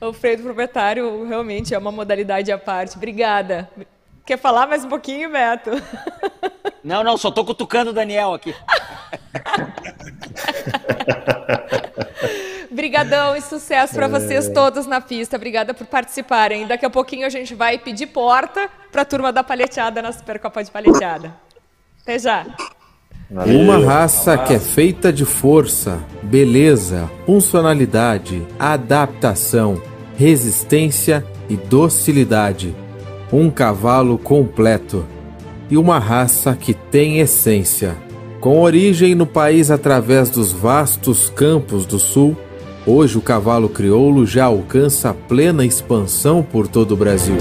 O 0.00 0.12
freio 0.12 0.38
do 0.38 0.42
proprietário 0.42 1.24
realmente 1.26 1.74
é 1.74 1.78
uma 1.78 1.92
modalidade 1.92 2.50
à 2.50 2.58
parte. 2.58 2.96
Obrigada. 2.96 3.70
Quer 4.26 4.38
falar 4.38 4.66
mais 4.66 4.84
um 4.84 4.88
pouquinho, 4.88 5.30
Beto? 5.30 5.70
Não, 6.82 7.02
não, 7.02 7.16
só 7.16 7.30
tô 7.30 7.42
cutucando 7.46 7.92
o 7.92 7.94
Daniel 7.94 8.34
aqui. 8.34 8.54
Brigadão 12.70 13.34
e 13.34 13.40
sucesso 13.40 13.94
para 13.94 14.06
vocês 14.06 14.50
todos 14.50 14.84
na 14.84 15.00
pista. 15.00 15.36
Obrigada 15.36 15.72
por 15.72 15.86
participarem. 15.86 16.66
Daqui 16.66 16.84
a 16.84 16.90
pouquinho 16.90 17.26
a 17.26 17.30
gente 17.30 17.54
vai 17.54 17.78
pedir 17.78 18.08
porta 18.08 18.68
para 18.92 19.00
a 19.00 19.04
turma 19.06 19.32
da 19.32 19.42
palheteada 19.42 20.02
na 20.02 20.12
Supercopa 20.12 20.62
de 20.62 20.70
Palheteada. 20.70 21.34
Até 22.02 22.18
já. 22.18 22.44
Uma 23.30 23.78
raça 23.78 24.36
que 24.36 24.52
é 24.52 24.58
feita 24.58 25.12
de 25.12 25.24
força, 25.24 25.98
beleza, 26.22 27.10
funcionalidade, 27.24 28.42
adaptação, 28.58 29.80
resistência 30.16 31.24
e 31.48 31.56
docilidade. 31.56 32.74
Um 33.32 33.50
cavalo 33.50 34.18
completo. 34.18 35.06
E 35.70 35.76
uma 35.78 35.98
raça 35.98 36.54
que 36.54 36.74
tem 36.74 37.20
essência. 37.20 37.96
Com 38.40 38.60
origem 38.60 39.14
no 39.14 39.26
país 39.26 39.70
através 39.70 40.28
dos 40.28 40.52
vastos 40.52 41.30
campos 41.30 41.86
do 41.86 41.98
sul, 41.98 42.36
hoje 42.86 43.16
o 43.16 43.22
cavalo 43.22 43.70
crioulo 43.70 44.26
já 44.26 44.44
alcança 44.44 45.14
plena 45.14 45.64
expansão 45.64 46.42
por 46.42 46.68
todo 46.68 46.92
o 46.92 46.96
Brasil. 46.96 47.38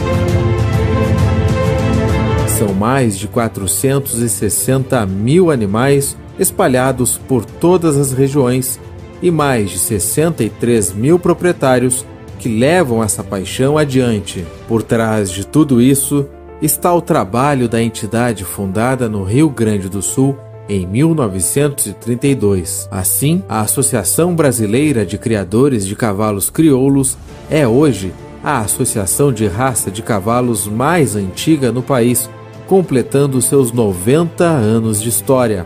São 2.64 2.74
mais 2.74 3.20
de 3.20 3.28
460 3.28 5.06
mil 5.06 5.52
animais 5.52 6.16
espalhados 6.40 7.18
por 7.18 7.44
todas 7.44 7.98
as 7.98 8.14
regiões 8.14 8.80
e 9.22 9.30
mais 9.30 9.70
de 9.70 9.80
63 9.80 10.94
mil 10.94 11.20
proprietários 11.20 12.06
que 12.40 12.48
levam 12.48 13.04
essa 13.04 13.22
paixão 13.22 13.78
adiante. 13.78 14.46
Por 14.66 14.82
trás 14.82 15.30
de 15.30 15.46
tudo 15.46 15.82
isso 15.82 16.26
está 16.62 16.94
o 16.94 17.02
trabalho 17.02 17.68
da 17.68 17.84
entidade 17.84 18.46
fundada 18.46 19.10
no 19.10 19.26
Rio 19.26 19.50
Grande 19.50 19.90
do 19.90 20.02
Sul 20.02 20.38
em 20.70 20.88
1932. 20.88 22.88
Assim, 22.90 23.44
a 23.50 23.60
Associação 23.60 24.34
Brasileira 24.34 25.06
de 25.06 25.18
Criadores 25.18 25.86
de 25.86 25.98
Cavalos 25.98 26.50
Crioulos 26.50 27.18
é 27.52 27.68
hoje 27.68 28.14
a 28.44 28.60
associação 28.60 29.32
de 29.32 29.48
raça 29.48 29.90
de 29.90 30.02
cavalos 30.02 30.68
mais 30.68 31.16
antiga 31.16 31.72
no 31.72 31.82
país, 31.82 32.30
completando 32.68 33.42
seus 33.42 33.72
90 33.72 34.44
anos 34.44 35.02
de 35.02 35.10
história. 35.10 35.66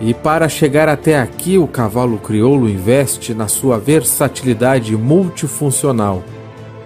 E 0.00 0.12
para 0.12 0.48
chegar 0.48 0.88
até 0.88 1.18
aqui, 1.18 1.58
o 1.58 1.68
cavalo 1.68 2.18
crioulo 2.18 2.68
investe 2.68 3.32
na 3.34 3.46
sua 3.46 3.78
versatilidade 3.78 4.96
multifuncional. 4.96 6.24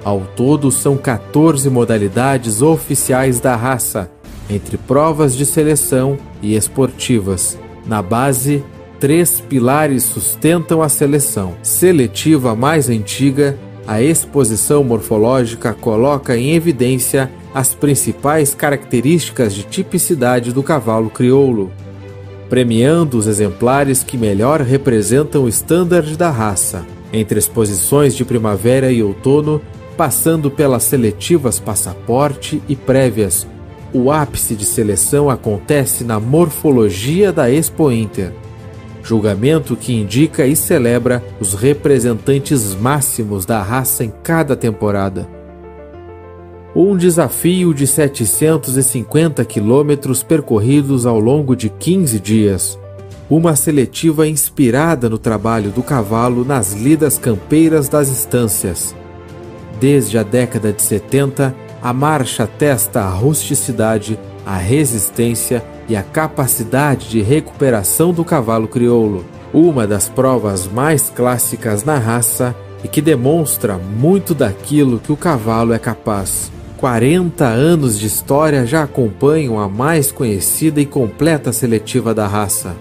Ao 0.05 0.21
todo, 0.21 0.71
são 0.71 0.97
14 0.97 1.71
modalidades 1.71 2.61
oficiais 2.61 3.41
da 3.41 3.57
raça, 3.57 4.11
entre 4.51 4.77
provas 4.77 5.35
de 5.35 5.47
seleção 5.47 6.19
e 6.43 6.55
esportivas. 6.55 7.59
Na 7.87 8.03
base, 8.03 8.63
três 9.01 9.41
pilares 9.41 10.05
sustentam 10.05 10.83
a 10.83 10.89
seleção. 10.89 11.55
Seletiva 11.63 12.55
mais 12.55 12.89
antiga, 12.89 13.59
a 13.87 14.03
exposição 14.03 14.85
morfológica 14.85 15.73
coloca 15.73 16.37
em 16.37 16.55
evidência 16.55 17.31
as 17.57 17.73
principais 17.73 18.53
características 18.53 19.55
de 19.55 19.63
tipicidade 19.63 20.53
do 20.53 20.63
cavalo 20.63 21.09
crioulo, 21.09 21.73
premiando 22.51 23.17
os 23.17 23.27
exemplares 23.27 24.03
que 24.03 24.19
melhor 24.19 24.61
representam 24.61 25.45
o 25.45 25.49
standard 25.49 26.19
da 26.19 26.29
raça. 26.29 26.85
Entre 27.11 27.39
exposições 27.39 28.15
de 28.15 28.27
primavera 28.27 28.93
e 28.93 29.03
outono, 29.03 29.63
passando 29.97 30.51
pelas 30.51 30.83
seletivas 30.83 31.59
passaporte 31.59 32.63
e 32.69 32.77
prévias, 32.77 33.47
o 33.91 34.11
ápice 34.11 34.55
de 34.55 34.67
seleção 34.67 35.31
acontece 35.31 36.05
na 36.05 36.21
morfologia 36.21 37.33
da 37.33 37.51
Expo 37.51 37.91
Inter, 37.91 38.35
julgamento 39.03 39.75
que 39.75 39.95
indica 39.95 40.47
e 40.47 40.55
celebra 40.55 41.25
os 41.41 41.55
representantes 41.55 42.75
máximos 42.75 43.47
da 43.47 43.63
raça 43.63 44.05
em 44.05 44.13
cada 44.23 44.55
temporada. 44.55 45.36
Um 46.79 46.95
desafio 46.95 47.73
de 47.73 47.87
750 47.87 49.43
quilômetros 49.47 50.23
percorridos 50.23 51.07
ao 51.07 51.19
longo 51.19 51.57
de 51.57 51.71
15 51.71 52.21
dias. 52.21 52.79
Uma 53.31 53.57
seletiva 53.57 54.29
inspirada 54.29 55.09
no 55.09 55.17
trabalho 55.17 55.71
do 55.71 55.83
cavalo 55.83 56.45
nas 56.45 56.75
lidas 56.75 57.17
campeiras 57.17 57.89
das 57.89 58.11
estâncias. 58.11 58.95
Desde 59.81 60.19
a 60.19 60.23
década 60.23 60.71
de 60.71 60.83
70, 60.83 61.55
a 61.83 61.93
marcha 61.95 62.47
testa 62.47 63.01
a 63.01 63.09
rusticidade, 63.09 64.19
a 64.45 64.59
resistência 64.59 65.65
e 65.89 65.97
a 65.97 66.03
capacidade 66.03 67.09
de 67.09 67.23
recuperação 67.23 68.13
do 68.13 68.23
cavalo 68.23 68.69
crioulo, 68.69 69.25
uma 69.51 69.87
das 69.87 70.11
provas 70.11 70.67
mais 70.67 71.09
clássicas 71.09 71.85
na 71.85 71.97
raça 71.97 72.55
e 72.85 72.89
que 72.89 73.01
demonstra 73.01 73.79
muito 73.79 74.35
daquilo 74.35 74.99
que 74.99 75.11
o 75.11 75.17
cavalo 75.17 75.73
é 75.73 75.79
capaz. 75.79 76.55
40 76.77 77.45
anos 77.47 77.99
de 77.99 78.07
história 78.07 78.67
já 78.67 78.83
acompanham 78.83 79.59
a 79.59 79.69
mais 79.69 80.13
conhecida 80.13 80.81
e 80.81 80.87
completa 80.87 81.53
seletiva 81.53 82.15
da 82.15 82.27
raça. 82.27 82.77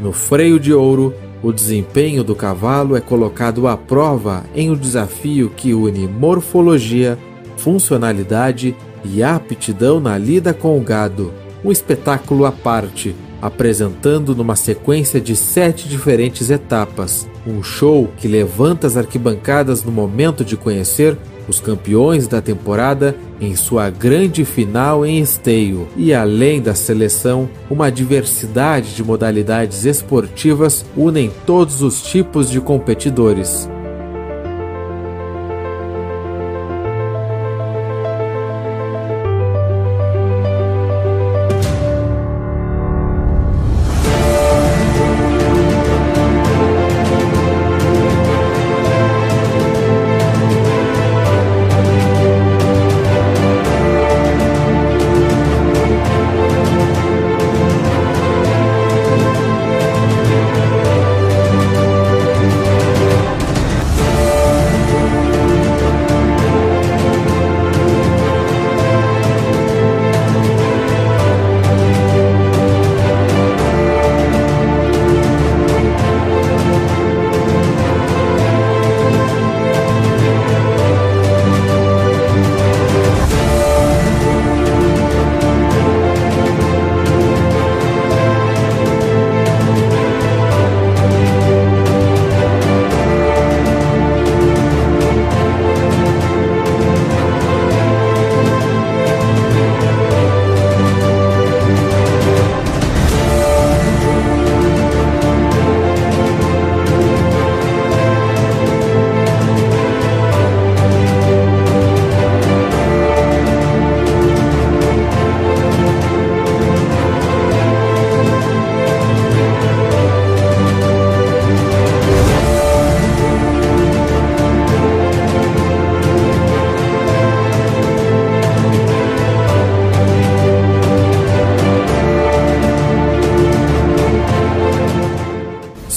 No 0.00 0.12
freio 0.12 0.58
de 0.58 0.72
ouro, 0.72 1.14
o 1.42 1.52
desempenho 1.52 2.24
do 2.24 2.34
cavalo 2.34 2.96
é 2.96 3.00
colocado 3.00 3.68
à 3.68 3.76
prova 3.76 4.44
em 4.54 4.70
um 4.70 4.74
desafio 4.74 5.50
que 5.50 5.74
une 5.74 6.08
morfologia, 6.08 7.18
funcionalidade 7.56 8.74
e 9.04 9.22
aptidão 9.22 10.00
na 10.00 10.16
lida 10.16 10.54
com 10.54 10.78
o 10.78 10.80
gado 10.80 11.32
um 11.66 11.72
espetáculo 11.72 12.44
à 12.44 12.52
parte, 12.52 13.14
apresentando 13.42 14.36
numa 14.36 14.54
sequência 14.54 15.20
de 15.20 15.34
sete 15.34 15.88
diferentes 15.88 16.48
etapas, 16.48 17.28
um 17.44 17.60
show 17.60 18.08
que 18.18 18.28
levanta 18.28 18.86
as 18.86 18.96
arquibancadas 18.96 19.82
no 19.82 19.90
momento 19.90 20.44
de 20.44 20.56
conhecer 20.56 21.18
os 21.48 21.60
campeões 21.60 22.26
da 22.26 22.40
temporada 22.40 23.16
em 23.40 23.54
sua 23.54 23.90
grande 23.90 24.44
final 24.44 25.04
em 25.04 25.20
esteio, 25.20 25.88
e 25.96 26.12
além 26.12 26.60
da 26.60 26.74
seleção, 26.74 27.48
uma 27.70 27.90
diversidade 27.90 28.94
de 28.94 29.04
modalidades 29.04 29.84
esportivas 29.84 30.84
unem 30.96 31.30
todos 31.44 31.82
os 31.82 32.02
tipos 32.02 32.50
de 32.50 32.60
competidores. 32.60 33.68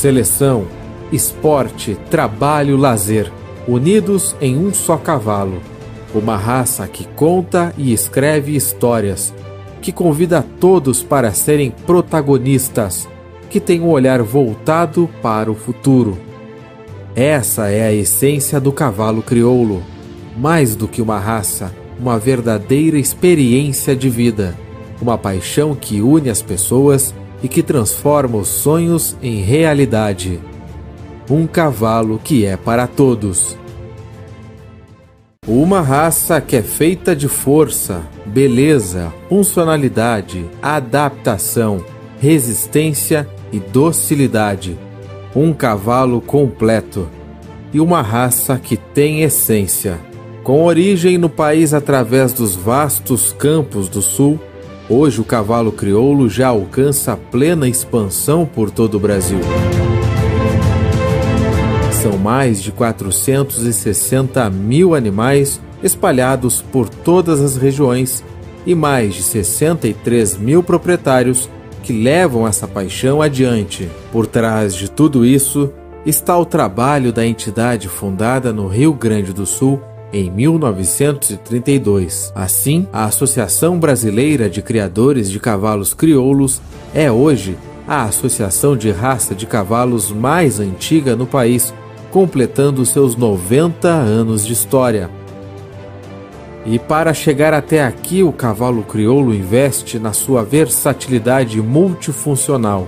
Seleção, 0.10 0.66
esporte, 1.12 1.96
trabalho, 2.10 2.76
lazer, 2.76 3.32
unidos 3.68 4.36
em 4.42 4.58
um 4.58 4.74
só 4.74 4.98
cavalo. 4.98 5.62
Uma 6.16 6.36
raça 6.36 6.88
que 6.88 7.06
conta 7.10 7.72
e 7.78 7.94
escreve 7.94 8.56
histórias, 8.56 9.32
que 9.84 9.92
convida 9.92 10.44
todos 10.60 11.04
para 11.04 11.32
serem 11.32 11.70
protagonistas, 11.86 13.08
que 13.52 13.60
tem 13.60 13.82
um 13.82 13.90
olhar 13.90 14.24
voltado 14.24 15.08
para 15.22 15.52
o 15.52 15.54
futuro. 15.54 16.18
Essa 17.16 17.70
é 17.70 17.84
a 17.84 17.94
essência 17.94 18.60
do 18.60 18.72
cavalo 18.72 19.22
crioulo. 19.22 19.84
Mais 20.36 20.76
do 20.76 20.88
que 20.88 21.04
uma 21.04 21.20
raça, 21.20 21.72
uma 22.00 22.18
verdadeira 22.18 22.98
experiência 22.98 23.96
de 23.96 24.10
vida, 24.10 24.58
uma 25.00 25.20
paixão 25.20 25.76
que 25.76 26.02
une 26.02 26.32
as 26.32 26.42
pessoas 26.42 27.14
e 27.42 27.48
que 27.48 27.64
transforma 27.64 28.38
os 28.38 28.48
sonhos 28.48 29.16
em 29.22 29.42
realidade. 29.42 30.40
Um 31.30 31.46
cavalo 31.46 32.20
que 32.24 32.46
é 32.46 32.58
para 32.58 32.88
todos. 32.88 33.58
Uma 35.48 35.82
raça 35.82 36.40
que 36.42 36.56
é 36.56 36.62
feita 36.62 37.16
de 37.16 37.28
força, 37.28 38.04
beleza, 38.26 39.12
funcionalidade, 39.30 40.46
adaptação, 40.62 41.84
resistência 42.20 43.28
e 43.52 43.60
docilidade. 43.60 44.78
Um 45.36 45.54
cavalo 45.54 46.22
completo. 46.22 47.08
E 47.72 47.80
uma 47.80 48.02
raça 48.02 48.58
que 48.58 48.76
tem 48.76 49.22
essência. 49.22 50.00
Com 50.44 50.64
origem 50.64 51.18
no 51.18 51.30
país 51.30 51.74
através 51.74 52.34
dos 52.34 52.56
vastos 52.56 53.32
campos 53.32 53.88
do 53.88 54.02
sul, 54.02 54.40
Hoje 54.92 55.22
o 55.22 55.24
cavalo 55.24 55.72
crioulo 55.72 56.28
já 56.28 56.48
alcança 56.48 57.16
plena 57.16 57.70
expansão 57.70 58.44
por 58.44 58.72
todo 58.72 58.96
o 58.96 59.00
Brasil. 59.00 59.38
São 62.02 62.18
mais 62.18 62.60
de 62.60 62.72
460 62.72 64.50
mil 64.50 64.96
animais 64.96 65.62
espalhados 65.84 66.60
por 66.60 66.90
todas 66.90 67.40
as 67.40 67.56
regiões 67.56 68.24
e 68.66 68.74
mais 68.74 69.14
de 69.14 69.22
63 69.22 70.38
mil 70.38 70.64
proprietários 70.64 71.48
que 71.84 71.94
levam 71.94 72.48
essa 72.48 72.68
paixão 72.68 73.22
adiante. 73.22 73.88
Por 74.12 74.26
trás 74.26 74.74
de 74.74 74.90
tudo 74.90 75.24
isso 75.24 75.72
está 76.04 76.36
o 76.36 76.46
trabalho 76.46 77.14
da 77.14 77.24
entidade 77.24 77.88
fundada 77.88 78.52
no 78.52 78.68
Rio 78.68 78.94
Grande 78.94 79.34
do 79.34 79.46
Sul 79.46 79.80
em 80.12 80.30
1932. 80.30 82.32
Assim, 82.36 82.88
a 82.92 83.06
Associação 83.06 83.80
Brasileira 83.80 84.50
de 84.50 84.62
Criadores 84.62 85.30
de 85.30 85.40
Cavalos 85.40 85.94
Crioulos 85.94 86.62
é 86.94 87.10
hoje 87.12 87.58
a 87.88 88.04
associação 88.04 88.78
de 88.78 88.92
raça 88.92 89.34
de 89.34 89.48
cavalos 89.48 90.12
mais 90.12 90.60
antiga 90.60 91.16
no 91.16 91.26
país, 91.26 91.74
completando 92.12 92.86
seus 92.86 93.16
90 93.16 93.88
anos 93.88 94.46
de 94.46 94.54
história. 94.54 95.10
E 96.66 96.78
para 96.78 97.16
chegar 97.16 97.52
até 97.52 97.84
aqui, 97.84 98.22
o 98.22 98.32
cavalo 98.32 98.84
crioulo 98.84 99.34
investe 99.34 99.98
na 99.98 100.14
sua 100.14 100.44
versatilidade 100.44 101.60
multifuncional. 101.60 102.88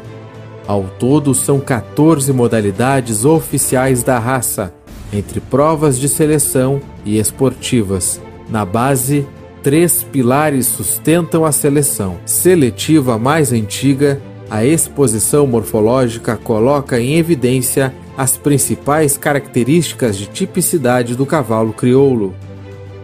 Ao 0.68 0.84
todo, 0.84 1.34
são 1.34 1.60
14 1.60 2.32
modalidades 2.32 3.26
oficiais 3.26 4.04
da 4.04 4.20
raça, 4.20 4.72
entre 5.14 5.40
provas 5.40 6.00
de 6.00 6.08
seleção 6.08 6.82
e 7.06 7.18
esportivas. 7.18 8.22
Na 8.50 8.66
base, 8.66 9.26
três 9.64 10.04
pilares 10.04 10.68
sustentam 10.68 11.46
a 11.46 11.52
seleção. 11.52 12.18
Seletiva 12.26 13.18
mais 13.18 13.52
antiga, 13.52 14.22
a 14.50 14.66
exposição 14.66 15.48
morfológica 15.48 16.36
coloca 16.36 17.00
em 17.00 17.16
evidência 17.16 17.94
as 18.18 18.36
principais 18.38 19.18
características 19.18 20.18
de 20.18 20.26
tipicidade 20.28 21.16
do 21.16 21.26
cavalo 21.26 21.72
crioulo, 21.72 22.36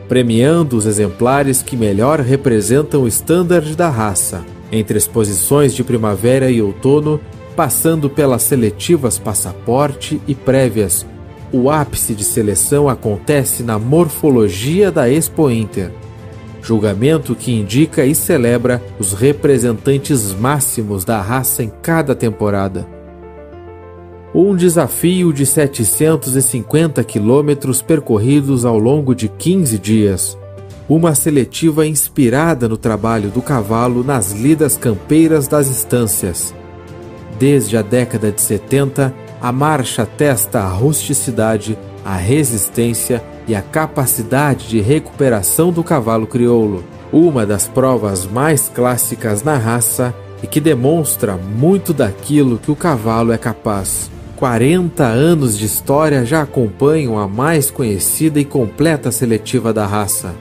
premiando 0.07 0.77
os 0.77 0.85
exemplares 0.85 1.61
que 1.61 1.77
melhor 1.77 2.19
representam 2.19 3.03
o 3.03 3.07
standard 3.07 3.75
da 3.75 3.89
raça. 3.89 4.45
Entre 4.69 4.97
exposições 4.97 5.73
de 5.73 5.83
primavera 5.83 6.51
e 6.51 6.61
outono, 6.61 7.21
passando 7.55 8.09
pelas 8.09 8.43
seletivas 8.43 9.17
passaporte 9.17 10.21
e 10.27 10.35
prévias, 10.35 11.05
o 11.51 11.69
ápice 11.69 12.13
de 12.13 12.23
seleção 12.23 12.89
acontece 12.89 13.63
na 13.63 13.79
morfologia 13.79 14.91
da 14.91 15.09
Expo 15.09 15.49
Inter, 15.49 15.91
julgamento 16.61 17.33
que 17.33 17.53
indica 17.53 18.05
e 18.05 18.13
celebra 18.13 18.83
os 18.99 19.13
representantes 19.13 20.33
máximos 20.33 21.05
da 21.05 21.21
raça 21.21 21.63
em 21.63 21.71
cada 21.81 22.13
temporada. 22.13 22.85
Um 24.35 24.55
desafio 24.55 25.31
de 25.31 25.45
750 25.45 27.03
quilômetros 27.03 27.81
percorridos 27.81 28.65
ao 28.65 28.77
longo 28.77 29.15
de 29.15 29.29
15 29.29 29.79
dias. 29.79 30.37
Uma 30.89 31.15
seletiva 31.15 31.87
inspirada 31.87 32.67
no 32.67 32.77
trabalho 32.77 33.29
do 33.29 33.41
cavalo 33.41 34.03
nas 34.03 34.33
lidas 34.33 34.75
campeiras 34.75 35.47
das 35.47 35.69
estâncias. 35.69 36.53
Desde 37.39 37.77
a 37.77 37.81
década 37.81 38.31
de 38.31 38.41
70, 38.41 39.13
a 39.41 39.51
marcha 39.51 40.05
testa 40.05 40.61
a 40.61 40.69
rusticidade, 40.69 41.77
a 42.03 42.15
resistência 42.15 43.23
e 43.47 43.55
a 43.55 43.61
capacidade 43.61 44.67
de 44.67 44.81
recuperação 44.81 45.71
do 45.71 45.83
cavalo 45.83 46.27
crioulo, 46.27 46.83
uma 47.11 47.45
das 47.45 47.67
provas 47.67 48.25
mais 48.25 48.67
clássicas 48.67 49.43
na 49.43 49.57
raça 49.57 50.13
e 50.43 50.47
que 50.47 50.59
demonstra 50.59 51.35
muito 51.35 51.93
daquilo 51.93 52.57
que 52.57 52.71
o 52.71 52.75
cavalo 52.75 53.31
é 53.31 53.37
capaz. 53.37 54.11
40 54.35 55.03
anos 55.03 55.57
de 55.57 55.65
história 55.65 56.23
já 56.23 56.43
acompanham 56.43 57.17
a 57.17 57.27
mais 57.27 57.71
conhecida 57.71 58.39
e 58.39 58.45
completa 58.45 59.11
seletiva 59.11 59.73
da 59.73 59.85
raça. 59.85 60.35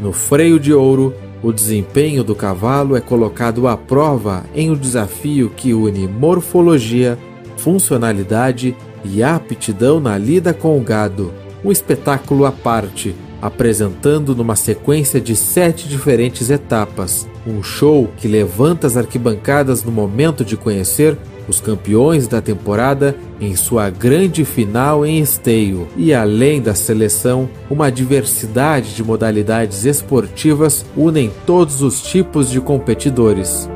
No 0.00 0.12
freio 0.12 0.58
de 0.58 0.72
ouro, 0.72 1.14
o 1.40 1.52
desempenho 1.52 2.24
do 2.24 2.34
cavalo 2.34 2.96
é 2.96 3.00
colocado 3.00 3.68
à 3.68 3.76
prova 3.76 4.44
em 4.54 4.70
um 4.70 4.74
desafio 4.74 5.50
que 5.50 5.72
une 5.72 6.08
morfologia, 6.08 7.16
funcionalidade 7.68 8.74
e 9.04 9.22
aptidão 9.22 10.00
na 10.00 10.16
lida 10.16 10.54
com 10.54 10.78
o 10.78 10.80
gado. 10.80 11.34
Um 11.62 11.70
espetáculo 11.70 12.46
à 12.46 12.50
parte, 12.50 13.14
apresentando 13.42 14.34
numa 14.34 14.56
sequência 14.56 15.20
de 15.20 15.36
sete 15.36 15.86
diferentes 15.86 16.48
etapas. 16.48 17.28
Um 17.46 17.62
show 17.62 18.08
que 18.16 18.26
levanta 18.26 18.86
as 18.86 18.96
arquibancadas 18.96 19.84
no 19.84 19.92
momento 19.92 20.46
de 20.46 20.56
conhecer 20.56 21.18
os 21.46 21.60
campeões 21.60 22.26
da 22.26 22.40
temporada 22.40 23.14
em 23.38 23.54
sua 23.54 23.90
grande 23.90 24.46
final 24.46 25.04
em 25.04 25.20
esteio. 25.20 25.88
E 25.94 26.14
além 26.14 26.62
da 26.62 26.74
seleção, 26.74 27.50
uma 27.68 27.92
diversidade 27.92 28.94
de 28.94 29.04
modalidades 29.04 29.84
esportivas 29.84 30.86
unem 30.96 31.30
todos 31.44 31.82
os 31.82 32.00
tipos 32.00 32.50
de 32.50 32.62
competidores. 32.62 33.68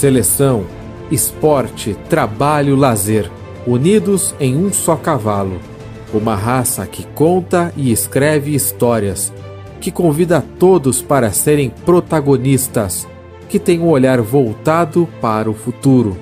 Seleção, 0.00 0.64
esporte, 1.10 1.94
trabalho, 2.08 2.74
lazer, 2.74 3.30
unidos 3.66 4.34
em 4.40 4.56
um 4.56 4.72
só 4.72 4.96
cavalo. 4.96 5.60
Uma 6.10 6.34
raça 6.34 6.86
que 6.86 7.06
conta 7.08 7.70
e 7.76 7.92
escreve 7.92 8.54
histórias, 8.54 9.30
que 9.78 9.90
convida 9.90 10.42
todos 10.58 11.02
para 11.02 11.30
serem 11.32 11.68
protagonistas, 11.84 13.06
que 13.46 13.58
tem 13.58 13.78
um 13.78 13.90
olhar 13.90 14.22
voltado 14.22 15.06
para 15.20 15.50
o 15.50 15.52
futuro. 15.52 16.16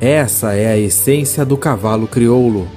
Essa 0.00 0.52
é 0.52 0.68
a 0.68 0.78
essência 0.78 1.44
do 1.44 1.56
cavalo 1.56 2.06
crioulo. 2.06 2.68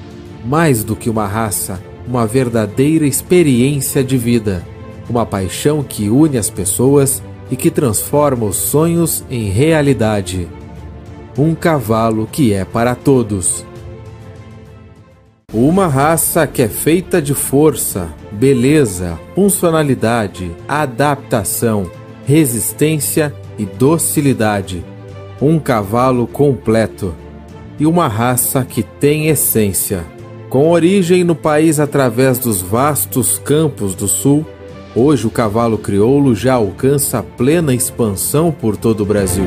Mais 0.43 0.83
do 0.83 0.95
que 0.95 1.07
uma 1.07 1.27
raça, 1.27 1.79
uma 2.07 2.25
verdadeira 2.25 3.05
experiência 3.05 4.03
de 4.03 4.17
vida, 4.17 4.65
uma 5.07 5.23
paixão 5.23 5.83
que 5.83 6.09
une 6.09 6.39
as 6.39 6.49
pessoas 6.49 7.21
e 7.51 7.55
que 7.55 7.71
transforma 7.71 8.45
os 8.45 8.55
sonhos 8.55 9.23
em 9.29 9.49
realidade. 9.49 10.47
Um 11.37 11.55
cavalo 11.55 12.27
que 12.31 12.53
é 12.53 12.65
para 12.65 12.95
todos. 12.95 13.65
Uma 15.51 15.87
raça 15.87 16.45
que 16.45 16.61
é 16.61 16.67
feita 16.67 17.19
de 17.21 17.33
força, 17.33 18.09
beleza, 18.31 19.19
funcionalidade, 19.33 20.51
adaptação, 20.67 21.89
resistência 22.25 23.33
e 23.57 23.65
docilidade. 23.65 24.85
Um 25.41 25.57
cavalo 25.57 26.27
completo. 26.27 27.15
E 27.79 27.85
uma 27.85 28.07
raça 28.07 28.63
que 28.63 28.83
tem 28.83 29.27
essência. 29.27 30.05
Com 30.49 30.69
origem 30.69 31.23
no 31.23 31.33
país 31.33 31.79
através 31.79 32.37
dos 32.37 32.61
vastos 32.61 33.39
campos 33.39 33.95
do 33.95 34.07
sul, 34.07 34.45
Hoje 34.95 35.27
o 35.27 35.29
cavalo 35.29 35.77
crioulo 35.77 36.33
já 36.33 36.55
alcança 36.55 37.21
plena 37.21 37.75
expansão 37.75 38.51
por 38.51 38.75
todo 38.75 39.01
o 39.01 39.05
Brasil. 39.05 39.45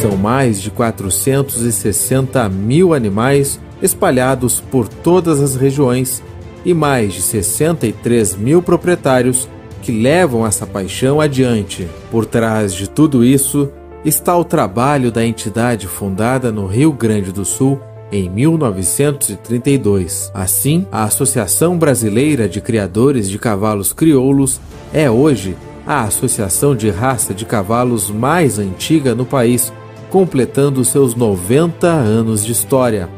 São 0.00 0.16
mais 0.16 0.60
de 0.60 0.68
460 0.70 2.48
mil 2.48 2.92
animais 2.92 3.60
espalhados 3.80 4.60
por 4.60 4.88
todas 4.88 5.40
as 5.40 5.54
regiões 5.54 6.20
e 6.64 6.74
mais 6.74 7.14
de 7.14 7.22
63 7.22 8.34
mil 8.36 8.60
proprietários 8.60 9.48
que 9.80 9.92
levam 9.92 10.44
essa 10.44 10.66
paixão 10.66 11.20
adiante. 11.20 11.88
Por 12.10 12.26
trás 12.26 12.74
de 12.74 12.90
tudo 12.90 13.24
isso 13.24 13.70
está 14.04 14.36
o 14.36 14.44
trabalho 14.44 15.12
da 15.12 15.24
entidade 15.24 15.86
fundada 15.86 16.50
no 16.50 16.66
Rio 16.66 16.92
Grande 16.92 17.30
do 17.30 17.44
Sul 17.44 17.80
em 18.12 18.28
1932. 18.28 20.30
Assim, 20.34 20.86
a 20.92 21.04
Associação 21.04 21.78
Brasileira 21.78 22.48
de 22.48 22.60
Criadores 22.60 23.28
de 23.28 23.38
Cavalos 23.38 23.92
Crioulos 23.92 24.60
é 24.92 25.10
hoje 25.10 25.56
a 25.86 26.02
associação 26.02 26.76
de 26.76 26.90
raça 26.90 27.34
de 27.34 27.44
cavalos 27.44 28.10
mais 28.10 28.58
antiga 28.58 29.14
no 29.14 29.24
país, 29.24 29.72
completando 30.10 30.84
seus 30.84 31.14
90 31.14 31.88
anos 31.88 32.44
de 32.44 32.52
história. 32.52 33.08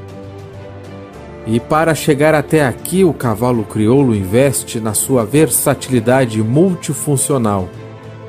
E 1.46 1.60
para 1.60 1.94
chegar 1.94 2.34
até 2.34 2.64
aqui, 2.64 3.04
o 3.04 3.12
cavalo 3.12 3.64
crioulo 3.64 4.14
investe 4.14 4.80
na 4.80 4.94
sua 4.94 5.26
versatilidade 5.26 6.42
multifuncional. 6.42 7.68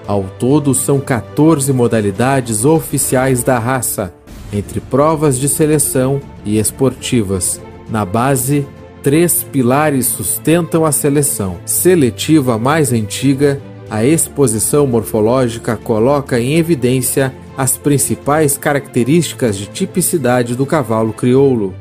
Ao 0.05 0.23
todo, 0.37 0.73
são 0.73 0.99
14 0.99 1.71
modalidades 1.71 2.65
oficiais 2.65 3.41
da 3.41 3.57
raça, 3.57 4.13
entre 4.55 4.79
provas 4.79 5.37
de 5.37 5.49
seleção 5.49 6.21
e 6.45 6.57
esportivas. 6.57 7.61
Na 7.89 8.05
base, 8.05 8.65
três 9.03 9.43
pilares 9.43 10.05
sustentam 10.07 10.85
a 10.85 10.91
seleção. 10.91 11.57
Seletiva 11.65 12.57
mais 12.57 12.91
antiga, 12.91 13.61
a 13.89 14.03
exposição 14.03 14.87
morfológica 14.87 15.75
coloca 15.75 16.39
em 16.39 16.55
evidência 16.55 17.33
as 17.57 17.77
principais 17.77 18.57
características 18.57 19.55
de 19.57 19.67
tipicidade 19.67 20.55
do 20.55 20.65
cavalo 20.65 21.13
crioulo 21.13 21.73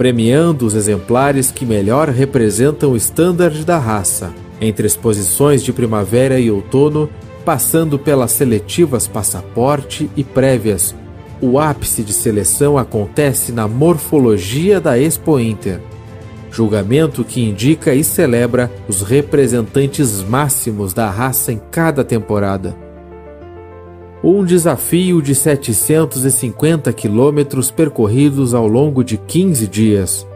premiando 0.00 0.64
os 0.64 0.74
exemplares 0.74 1.50
que 1.50 1.66
melhor 1.66 2.08
representam 2.08 2.92
o 2.92 2.96
standard 2.96 3.66
da 3.66 3.76
raça, 3.76 4.32
entre 4.58 4.86
exposições 4.86 5.62
de 5.62 5.74
primavera 5.74 6.40
e 6.40 6.50
outono, 6.50 7.06
passando 7.44 7.98
pelas 7.98 8.30
seletivas 8.30 9.06
passaporte 9.06 10.08
e 10.16 10.24
prévias. 10.24 10.94
O 11.40 11.58
ápice 11.58 12.02
de 12.02 12.12
seleção 12.12 12.76
acontece 12.76 13.52
na 13.52 13.66
morfologia 13.66 14.80
da 14.80 14.98
Expo 14.98 15.38
Inter, 15.38 15.80
julgamento 16.50 17.24
que 17.24 17.42
indica 17.42 17.94
e 17.94 18.04
celebra 18.04 18.70
os 18.88 19.02
representantes 19.02 20.22
máximos 20.22 20.92
da 20.92 21.08
raça 21.08 21.52
em 21.52 21.60
cada 21.70 22.04
temporada 22.04 22.90
um 24.22 24.44
desafio 24.44 25.22
de 25.22 25.34
750 25.34 26.92
quilômetros 26.92 27.70
percorridos 27.70 28.52
ao 28.52 28.66
longo 28.66 29.02
de 29.02 29.16
15 29.16 29.66
dias. 29.66 30.26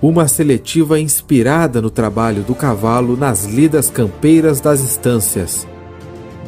Uma 0.00 0.26
seletiva 0.28 0.98
inspirada 0.98 1.80
no 1.80 1.90
trabalho 1.90 2.42
do 2.42 2.54
cavalo 2.54 3.16
nas 3.16 3.44
lidas 3.44 3.90
campeiras 3.90 4.60
das 4.60 4.80
estâncias. 4.80 5.66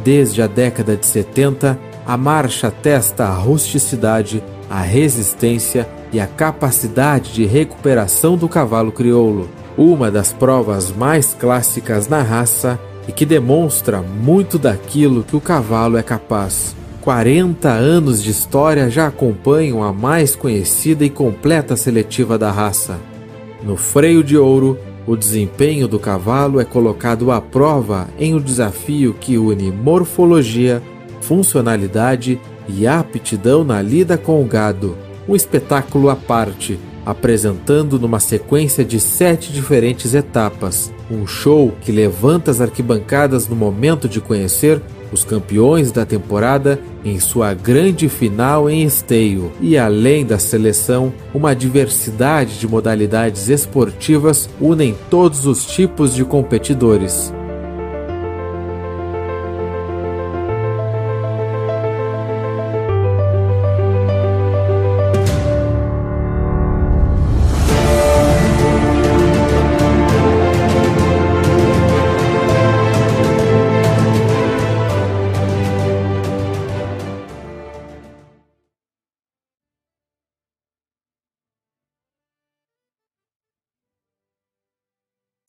Desde 0.03 0.41
a 0.41 0.47
década 0.47 0.97
de 0.97 1.05
70, 1.05 1.79
a 2.07 2.17
marcha 2.17 2.71
testa 2.71 3.25
a 3.25 3.35
rusticidade, 3.35 4.43
a 4.71 4.81
resistência 4.81 5.89
e 6.13 6.21
a 6.21 6.27
capacidade 6.27 7.33
de 7.33 7.45
recuperação 7.45 8.37
do 8.37 8.49
cavalo 8.49 8.93
crioulo, 8.93 9.49
uma 9.77 10.11
das 10.11 10.33
provas 10.33 10.93
mais 10.93 11.35
clássicas 11.35 12.09
na 12.09 12.23
raça 12.23 12.79
e 13.09 13.13
que 13.13 13.27
demonstra 13.27 14.01
muito 14.01 14.59
daquilo 14.59 15.25
que 15.25 15.37
o 15.37 15.41
cavalo 15.41 15.97
é 15.97 16.03
capaz. 16.03 16.77
40 17.03 17.69
anos 17.69 18.23
de 18.23 18.31
história 18.31 18.91
já 18.91 19.09
acompanham 19.09 19.83
a 19.83 19.93
mais 19.93 20.35
conhecida 20.35 21.05
e 21.05 21.11
completa 21.11 21.77
seletiva 21.77 22.39
da 22.39 22.51
raça. 22.51 22.99
No 23.63 23.77
freio 23.77 24.25
de 24.25 24.37
ouro, 24.37 24.79
o 25.07 25.17
desempenho 25.17 25.87
do 25.87 26.01
cavalo 26.01 26.61
é 26.61 26.65
colocado 26.65 27.31
à 27.31 27.41
prova 27.41 28.09
em 28.19 28.35
um 28.35 28.41
desafio 28.41 29.15
que 29.15 29.39
une 29.39 29.71
morfologia, 29.71 30.83
funcionalidade 31.27 32.41
e 32.69 32.87
aptidão 32.87 33.65
na 33.65 33.83
lida 33.83 34.17
com 34.17 34.41
o 34.41 34.45
gado. 34.45 34.97
Um 35.29 35.35
espetáculo 35.35 36.09
à 36.09 36.15
parte, 36.15 36.79
apresentando 37.05 37.99
numa 37.99 38.21
sequência 38.21 38.85
de 38.85 39.01
sete 39.01 39.53
diferentes 39.53 40.15
etapas. 40.15 40.93
Um 41.11 41.27
show 41.27 41.75
que 41.81 41.91
levanta 41.91 42.51
as 42.51 42.61
arquibancadas 42.61 43.49
no 43.49 43.57
momento 43.57 44.09
de 44.09 44.21
conhecer 44.21 44.81
os 45.13 45.25
campeões 45.25 45.91
da 45.91 46.05
temporada 46.05 46.81
em 47.05 47.19
sua 47.21 47.55
grande 47.55 48.09
final 48.09 48.69
em 48.69 48.83
esteio 48.85 49.53
e 49.61 49.79
além 49.79 50.25
da 50.25 50.39
seleção, 50.39 51.13
uma 51.33 51.55
diversidade 51.55 52.59
de 52.59 52.69
modalidades 52.69 53.49
esportivas 53.49 54.49
unem 54.61 54.97
todos 55.09 55.47
os 55.47 55.65
tipos 55.65 56.15
de 56.15 56.25
competidores. 56.25 57.33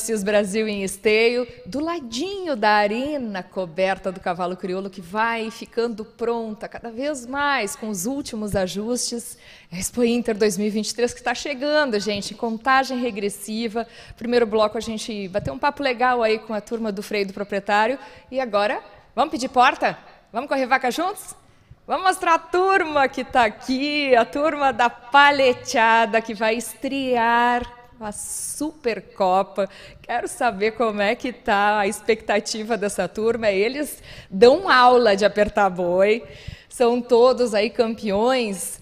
Cis 0.08 0.24
Brasil 0.24 0.70
em 0.70 0.84
esteio, 0.84 1.46
do 1.66 1.82
ladinho 1.82 2.56
da 2.56 2.70
arena 2.70 3.44
coberta 3.44 4.10
do 4.10 4.22
cavalo 4.22 4.56
crioulo 4.56 4.90
que 4.90 5.02
vai 5.02 5.52
ficando 5.52 6.06
pronta 6.06 6.66
cada 6.66 6.90
vez 6.90 7.26
mais 7.26 7.76
com 7.76 7.90
os 7.90 8.06
últimos 8.06 8.56
ajustes. 8.56 9.38
A 9.70 9.78
Expo 9.78 10.06
Inter 10.06 10.38
2023 10.38 11.12
que 11.12 11.20
está 11.20 11.36
chegando, 11.36 12.00
gente, 12.00 12.34
contagem 12.34 12.98
regressiva. 13.02 13.86
Primeiro 14.16 14.48
bloco 14.48 14.78
a 14.78 14.82
gente 14.82 15.28
bateu 15.28 15.54
um 15.54 15.60
papo 15.60 15.84
legal 15.84 16.24
aí 16.24 16.40
com 16.40 16.54
a 16.54 16.62
turma 16.62 16.90
do 16.90 17.04
freio 17.04 17.28
do 17.28 17.34
proprietário 17.34 18.00
e 18.32 18.40
agora 18.40 18.82
vamos 19.14 19.32
pedir 19.32 19.50
porta? 19.50 19.98
Vamos 20.32 20.48
correr 20.48 20.68
vaca 20.68 20.90
juntos? 20.90 21.36
Vamos 21.86 22.06
mostrar 22.06 22.36
a 22.36 22.40
turma 22.40 23.10
que 23.10 23.22
está 23.22 23.44
aqui, 23.44 24.16
a 24.16 24.24
turma 24.24 24.72
da 24.72 24.90
paleteada 24.90 26.22
que 26.22 26.34
vai 26.34 26.56
estrear 26.56 27.77
a 28.00 28.12
Supercopa. 28.12 29.70
Quero 30.02 30.28
saber 30.28 30.72
como 30.72 31.02
é 31.02 31.16
que 31.16 31.30
está 31.30 31.80
a 31.80 31.88
expectativa 31.88 32.78
dessa 32.78 33.08
turma. 33.08 33.50
Eles 33.50 34.02
dão 34.30 34.70
aula 34.70 35.16
de 35.16 35.26
apertar 35.26 35.70
boi, 35.70 36.24
são 36.70 37.02
todos 37.02 37.54
aí 37.54 37.70
campeões. 37.70 38.80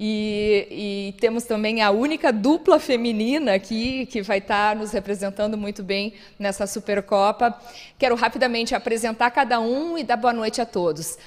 E, 0.00 0.68
e, 1.16 1.20
temos 1.20 1.42
também 1.42 1.82
a 1.82 1.90
única 1.90 2.32
dupla 2.32 2.78
feminina 2.78 3.54
aqui 3.54 4.06
que 4.06 4.22
vai 4.22 4.38
estar 4.38 4.76
nos 4.76 4.92
representando 4.92 5.56
muito 5.56 5.82
bem 5.82 6.12
nessa 6.38 6.68
Supercopa. 6.68 7.58
Quero 7.98 8.14
rapidamente 8.14 8.76
apresentar 8.76 9.30
cada 9.32 9.58
um 9.58 9.98
e 9.98 10.04
dar 10.04 10.16
boa 10.16 10.32
noite 10.32 10.60
a 10.60 10.66
todos. 10.66 11.18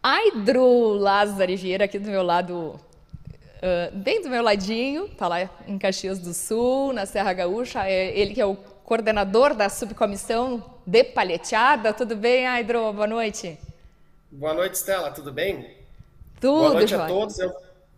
Aidro 0.00 0.92
Lázaro 0.92 1.56
Vieira, 1.56 1.86
aqui 1.86 1.98
do 1.98 2.08
meu 2.08 2.22
lado 2.22 2.78
ah, 3.66 3.90
bem 3.94 4.20
do 4.20 4.28
meu 4.28 4.42
ladinho, 4.42 5.06
está 5.06 5.26
lá 5.26 5.48
em 5.66 5.78
Caxias 5.78 6.18
do 6.18 6.34
Sul, 6.34 6.92
na 6.92 7.06
Serra 7.06 7.32
Gaúcha, 7.32 7.88
é 7.88 8.14
ele 8.14 8.34
que 8.34 8.40
é 8.40 8.44
o 8.44 8.56
coordenador 8.84 9.54
da 9.54 9.70
subcomissão 9.70 10.62
de 10.86 11.02
palheteada. 11.02 11.90
Tudo 11.94 12.14
bem, 12.14 12.46
Aidro? 12.46 12.92
Boa 12.92 13.06
noite. 13.06 13.58
Boa 14.30 14.52
noite, 14.52 14.76
Stella. 14.76 15.10
Tudo 15.12 15.32
bem? 15.32 15.78
Tudo, 16.38 16.58
Boa 16.58 16.74
noite 16.74 16.90
João. 16.90 17.04
a 17.04 17.08
todos. 17.08 17.38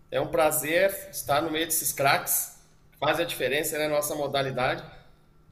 É 0.08 0.20
um 0.20 0.28
prazer 0.28 1.08
estar 1.10 1.42
no 1.42 1.50
meio 1.50 1.66
desses 1.66 1.92
craques. 1.92 2.60
Faz 3.00 3.18
a 3.18 3.24
diferença 3.24 3.76
na 3.76 3.88
né, 3.88 3.90
nossa 3.90 4.14
modalidade. 4.14 4.84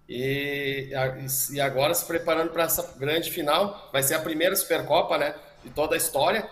E, 0.09 0.91
e 1.51 1.61
agora 1.61 1.93
se 1.93 2.05
preparando 2.05 2.53
para 2.53 2.63
essa 2.63 2.95
grande 2.97 3.33
final. 3.33 3.91
Vai 3.93 4.05
ser 4.05 4.15
a 4.15 4.21
primeira 4.21 4.55
Supercopa 4.55 5.19
né, 5.19 5.35
de 5.65 5.71
toda 5.71 5.97
a 5.97 5.99
história 5.99 6.49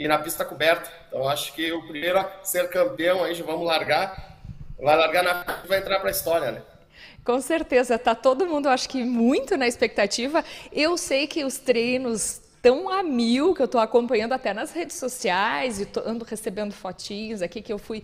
e 0.00 0.08
na 0.08 0.18
pista 0.18 0.46
coberta. 0.46 0.90
Então 1.06 1.28
acho 1.28 1.52
que 1.52 1.70
o 1.70 1.82
primeiro 1.82 2.18
a 2.18 2.26
ser 2.42 2.70
campeão 2.70 3.22
aí 3.22 3.34
já 3.34 3.44
vamos 3.44 3.66
largar, 3.66 4.38
vai 4.80 4.96
largar 4.96 5.22
na 5.22 5.44
vai 5.68 5.78
entrar 5.78 6.00
para 6.00 6.08
a 6.08 6.10
história, 6.10 6.50
né? 6.50 6.62
Com 7.22 7.38
certeza, 7.42 7.98
tá 7.98 8.14
todo 8.14 8.46
mundo, 8.46 8.70
acho 8.70 8.88
que 8.88 9.04
muito 9.04 9.58
na 9.58 9.68
expectativa. 9.68 10.42
Eu 10.72 10.96
sei 10.96 11.26
que 11.26 11.44
os 11.44 11.58
treinos 11.58 12.40
estão 12.56 12.88
a 12.88 13.02
mil, 13.02 13.54
que 13.54 13.60
eu 13.60 13.66
estou 13.66 13.78
acompanhando 13.78 14.32
até 14.32 14.54
nas 14.54 14.72
redes 14.72 14.96
sociais 14.96 15.78
e 15.78 15.84
tô, 15.84 16.00
ando 16.00 16.24
recebendo 16.24 16.72
fotinhos 16.72 17.42
aqui 17.42 17.60
que 17.60 17.72
eu 17.72 17.78
fui 17.78 18.02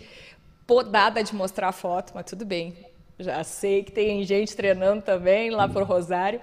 podada 0.67 1.25
de 1.25 1.35
mostrar 1.35 1.69
a 1.69 1.73
foto, 1.73 2.13
mas 2.15 2.27
tudo 2.27 2.45
bem. 2.45 2.77
Já 3.19 3.43
sei 3.43 3.83
que 3.83 3.91
tem 3.91 4.23
gente 4.25 4.55
treinando 4.55 5.01
também 5.01 5.49
lá 5.49 5.67
por 5.67 5.83
Rosário. 5.83 6.43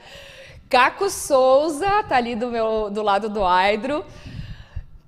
Caco 0.67 1.11
Souza 1.11 2.01
tá 2.09 2.15
ali 2.15 2.35
do 2.35 2.49
meu 2.49 2.89
do 2.89 3.03
lado 3.03 3.29
do 3.29 3.45
Aidro. 3.45 4.03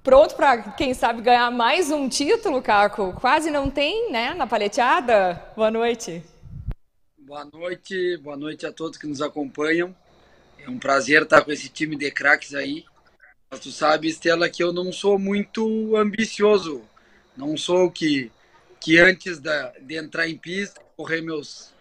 Pronto 0.05 0.35
para, 0.35 0.61
quem 0.73 0.93
sabe, 0.93 1.23
ganhar 1.23 1.49
mais 1.49 1.89
um 1.89 2.07
título, 2.07 2.61
Caco? 2.61 3.11
Quase 3.19 3.49
não 3.49 3.71
tem, 3.71 4.11
né, 4.11 4.35
na 4.35 4.45
paleteada? 4.45 5.43
Boa 5.55 5.71
noite. 5.71 6.21
Boa 7.17 7.43
noite, 7.43 8.15
boa 8.17 8.37
noite 8.37 8.67
a 8.67 8.71
todos 8.71 8.99
que 8.99 9.07
nos 9.07 9.19
acompanham. 9.19 9.95
É 10.59 10.69
um 10.69 10.77
prazer 10.77 11.23
estar 11.23 11.41
com 11.41 11.51
esse 11.51 11.69
time 11.69 11.95
de 11.95 12.11
craques 12.11 12.53
aí. 12.53 12.85
Mas 13.49 13.61
tu 13.61 13.71
sabe, 13.71 14.07
Estela, 14.07 14.47
que 14.47 14.61
eu 14.61 14.71
não 14.71 14.93
sou 14.93 15.17
muito 15.17 15.97
ambicioso. 15.97 16.83
Não 17.35 17.57
sou 17.57 17.89
que, 17.89 18.31
que 18.79 18.99
antes 18.99 19.39
da, 19.39 19.73
de 19.81 19.95
entrar 19.97 20.29
em 20.29 20.37
pista, 20.37 20.79
correr 20.95 21.21
meus, 21.21 21.73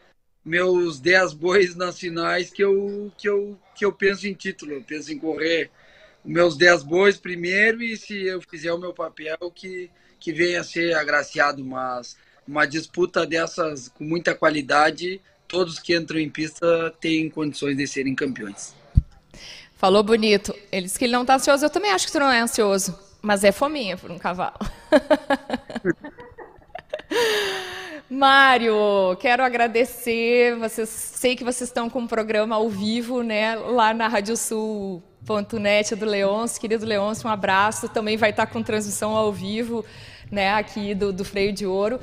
meus 0.42 0.98
10 0.98 1.34
bois 1.34 1.76
nas 1.76 1.98
finais, 1.98 2.48
que 2.48 2.64
eu, 2.64 3.12
que, 3.18 3.28
eu, 3.28 3.60
que 3.74 3.84
eu 3.84 3.92
penso 3.92 4.26
em 4.26 4.32
título. 4.32 4.72
Eu 4.72 4.82
penso 4.82 5.12
em 5.12 5.18
correr 5.18 5.70
meus 6.24 6.56
10 6.56 6.82
bois 6.82 7.18
primeiro 7.18 7.82
e 7.82 7.96
se 7.96 8.26
eu 8.26 8.40
fizer 8.40 8.72
o 8.72 8.78
meu 8.78 8.94
papel 8.94 9.38
que, 9.54 9.90
que 10.18 10.32
venha 10.32 10.60
a 10.60 10.64
ser 10.64 10.94
agraciado, 10.94 11.64
mas 11.64 12.16
uma 12.46 12.66
disputa 12.66 13.26
dessas 13.26 13.88
com 13.88 14.04
muita 14.04 14.34
qualidade, 14.34 15.20
todos 15.46 15.78
que 15.78 15.96
entram 15.96 16.18
em 16.18 16.30
pista 16.30 16.92
têm 17.00 17.28
condições 17.28 17.76
de 17.76 17.86
serem 17.86 18.14
campeões. 18.14 18.74
Falou 19.76 20.02
bonito. 20.02 20.54
Ele 20.72 20.86
disse 20.86 20.98
que 20.98 21.04
ele 21.04 21.12
não 21.12 21.22
está 21.22 21.34
ansioso. 21.34 21.64
Eu 21.64 21.70
também 21.70 21.90
acho 21.90 22.06
que 22.06 22.12
tu 22.12 22.18
não 22.18 22.30
é 22.30 22.40
ansioso, 22.40 22.98
mas 23.20 23.44
é 23.44 23.52
fominha 23.52 23.96
por 23.96 24.10
um 24.10 24.18
cavalo. 24.18 24.58
Mário, 28.14 29.16
quero 29.18 29.42
agradecer. 29.42 30.56
Vocês, 30.56 30.88
sei 30.88 31.34
que 31.34 31.42
vocês 31.42 31.68
estão 31.68 31.90
com 31.90 32.00
um 32.00 32.06
programa 32.06 32.54
ao 32.54 32.68
vivo, 32.68 33.22
né, 33.22 33.56
lá 33.56 33.92
na 33.92 34.06
Rádio 34.06 34.36
Sul 34.36 35.02
.net 35.58 35.96
do 35.96 36.04
Leôncio, 36.04 36.60
querido 36.60 36.84
Leôncio, 36.86 37.28
um 37.28 37.32
abraço. 37.32 37.88
Também 37.88 38.16
vai 38.16 38.30
estar 38.30 38.46
com 38.46 38.62
transmissão 38.62 39.16
ao 39.16 39.32
vivo, 39.32 39.84
né, 40.30 40.52
aqui 40.52 40.94
do, 40.94 41.12
do 41.12 41.24
Freio 41.24 41.52
de 41.52 41.66
Ouro. 41.66 41.98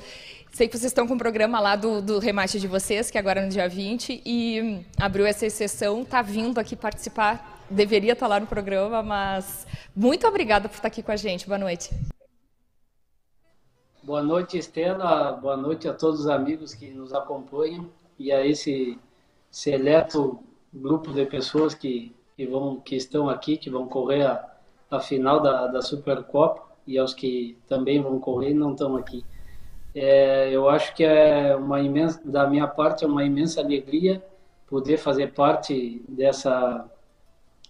Sei 0.52 0.68
que 0.68 0.78
vocês 0.78 0.92
estão 0.92 1.08
com 1.08 1.14
o 1.14 1.16
um 1.16 1.20
programa 1.20 1.60
lá 1.60 1.78
do, 1.78 2.02
do 2.02 2.20
remate 2.20 2.60
de 2.60 2.68
vocês, 2.68 3.10
que 3.10 3.18
é 3.18 3.22
agora 3.22 3.42
no 3.42 3.50
dia 3.50 3.70
20, 3.70 4.22
e 4.26 4.86
abriu 5.00 5.26
essa 5.26 5.46
exceção, 5.46 6.02
está 6.02 6.22
vindo 6.22 6.60
aqui 6.60 6.76
participar, 6.76 7.64
deveria 7.70 8.12
estar 8.12 8.28
lá 8.28 8.38
no 8.38 8.48
programa, 8.48 9.02
mas 9.02 9.66
muito 9.96 10.28
obrigada 10.28 10.68
por 10.68 10.76
estar 10.76 10.90
aqui 10.90 11.02
com 11.02 11.12
a 11.12 11.16
gente. 11.16 11.48
Boa 11.48 11.58
noite. 11.58 11.90
Boa 14.04 14.24
noite, 14.24 14.58
Estela. 14.58 15.32
Boa 15.32 15.56
noite 15.56 15.88
a 15.88 15.94
todos 15.94 16.22
os 16.22 16.28
amigos 16.28 16.74
que 16.74 16.90
nos 16.90 17.14
acompanham 17.14 17.88
e 18.18 18.32
a 18.32 18.44
esse 18.44 18.98
seleto 19.52 20.40
grupo 20.74 21.14
de 21.14 21.24
pessoas 21.26 21.76
que 21.76 22.12
que 22.36 22.48
vão 22.48 22.80
que 22.80 22.96
estão 22.96 23.30
aqui, 23.30 23.58
que 23.58 23.70
vão 23.70 23.88
correr 23.88 24.24
a, 24.26 24.44
a 24.90 25.00
final 25.00 25.40
da, 25.40 25.68
da 25.68 25.82
Supercopa 25.84 26.64
e 26.88 26.98
aos 26.98 27.14
que 27.14 27.56
também 27.68 28.02
vão 28.02 28.20
correr 28.20 28.50
e 28.50 28.54
não 28.56 28.72
estão 28.72 28.96
aqui. 28.98 29.24
É, 29.94 30.50
eu 30.50 30.68
acho 30.68 30.96
que 30.96 31.04
é 31.04 31.56
uma 31.56 31.80
imensa, 31.80 32.20
da 32.26 32.48
minha 32.48 32.68
parte, 32.68 33.04
é 33.04 33.08
uma 33.08 33.24
imensa 33.24 33.62
alegria 33.62 34.24
poder 34.68 34.98
fazer 34.98 35.34
parte 35.34 36.02
dessa 36.10 36.90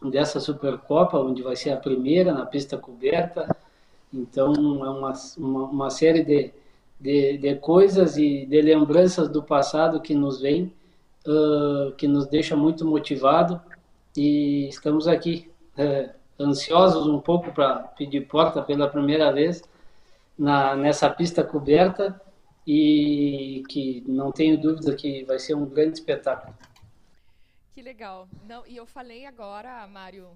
dessa 0.02 0.40
Supercopa, 0.40 1.20
onde 1.20 1.42
vai 1.44 1.58
ser 1.58 1.72
a 1.72 1.78
primeira 1.78 2.34
na 2.34 2.46
pista 2.46 2.78
coberta. 2.78 3.54
Então, 4.14 4.54
é 4.54 4.90
uma, 4.90 5.14
uma, 5.38 5.64
uma 5.66 5.90
série 5.90 6.24
de, 6.24 6.54
de, 7.00 7.38
de, 7.38 7.56
coisas 7.56 8.18
e 8.18 8.46
de 8.46 8.62
lembranças 8.62 9.30
do 9.30 9.42
passado 9.42 10.02
que 10.02 10.14
nos 10.14 10.42
vem, 10.42 10.74
uh, 11.26 11.92
que 11.94 12.08
nos 12.08 12.28
deixa 12.28 12.56
muito 12.56 12.86
motivado 12.86 13.62
e 14.16 14.68
estamos 14.68 15.08
aqui 15.08 15.50
é, 15.78 16.14
ansiosos 16.40 17.08
um 17.08 17.20
pouco 17.20 17.52
para 17.54 17.80
pedir 17.80 18.28
porta 18.28 18.62
pela 18.62 18.90
primeira 18.90 19.32
vez 19.32 19.64
na, 20.38 20.76
nessa 20.76 21.10
pista 21.10 21.44
coberta 21.44 22.20
e 22.68 23.64
que 23.70 24.04
não 24.08 24.32
tenho 24.32 24.60
dúvida 24.60 24.96
que 24.96 25.24
vai 25.24 25.40
ser 25.40 25.56
um 25.56 25.66
grande 25.66 25.94
espetáculo. 25.94 26.54
Que 27.74 27.82
legal. 27.82 28.28
Não, 28.48 28.66
e 28.68 28.76
eu 28.76 28.86
falei 28.86 29.26
agora, 29.26 29.88
Mário, 29.88 30.28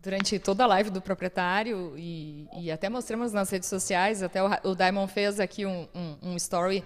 durante 0.00 0.38
toda 0.38 0.64
a 0.64 0.66
live 0.66 0.90
do 0.90 1.00
proprietário 1.00 1.94
e, 1.96 2.48
e 2.56 2.70
até 2.70 2.88
mostramos 2.88 3.32
nas 3.32 3.50
redes 3.50 3.68
sociais, 3.68 4.22
até 4.22 4.42
o, 4.42 4.48
o 4.64 4.74
Diamond 4.74 5.12
fez 5.12 5.40
aqui 5.40 5.66
um, 5.66 5.88
um, 5.94 6.30
um 6.30 6.36
story 6.36 6.84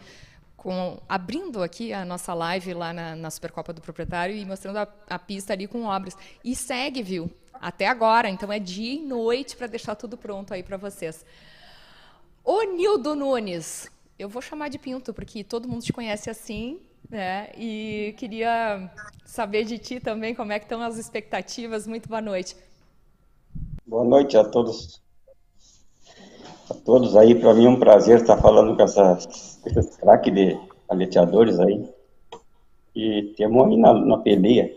com, 0.62 1.00
abrindo 1.08 1.60
aqui 1.60 1.92
a 1.92 2.04
nossa 2.04 2.32
live 2.32 2.72
lá 2.72 2.92
na, 2.92 3.16
na 3.16 3.30
Supercopa 3.30 3.72
do 3.72 3.80
Proprietário 3.80 4.34
e 4.34 4.46
mostrando 4.46 4.76
a, 4.78 4.88
a, 5.10 5.18
pista 5.18 5.52
ali 5.52 5.66
com 5.66 5.84
obras. 5.84 6.16
E 6.44 6.54
segue, 6.54 7.02
viu? 7.02 7.30
Até 7.54 7.88
agora. 7.88 8.30
Então 8.30 8.52
é 8.52 8.60
dia 8.60 8.94
e 8.94 9.00
noite 9.00 9.56
para 9.56 9.66
deixar 9.66 9.96
tudo 9.96 10.16
pronto 10.16 10.54
aí 10.54 10.62
para 10.62 10.76
vocês. 10.76 11.26
O 12.44 12.62
Nildo 12.62 13.14
Nunes. 13.16 13.90
Eu 14.16 14.28
vou 14.28 14.40
chamar 14.40 14.68
de 14.68 14.78
Pinto, 14.78 15.12
porque 15.12 15.42
todo 15.42 15.66
mundo 15.66 15.82
te 15.82 15.92
conhece 15.92 16.30
assim, 16.30 16.80
né? 17.10 17.50
E 17.56 18.14
queria 18.16 18.88
saber 19.24 19.64
de 19.64 19.78
ti 19.78 19.98
também 19.98 20.32
como 20.32 20.52
é 20.52 20.60
que 20.60 20.64
estão 20.64 20.80
as 20.80 20.96
expectativas. 20.96 21.88
Muito 21.88 22.08
boa 22.08 22.20
noite. 22.20 22.54
Boa 23.85 24.05
noite 24.05 24.37
a 24.37 24.45
todos 24.45 25.03
a 26.70 26.74
todos 26.74 27.16
aí. 27.16 27.35
Para 27.35 27.53
mim 27.53 27.66
é 27.66 27.68
um 27.68 27.78
prazer 27.78 28.20
estar 28.20 28.37
falando 28.37 28.76
com 28.76 28.83
essas, 28.83 29.61
esses 29.66 29.97
craques 29.97 30.33
de 30.33 30.59
aleteadores 30.89 31.59
aí. 31.59 31.85
E 32.95 33.35
temos 33.37 33.66
aí 33.66 33.76
na, 33.76 33.93
na 33.95 34.18
peleia, 34.18 34.72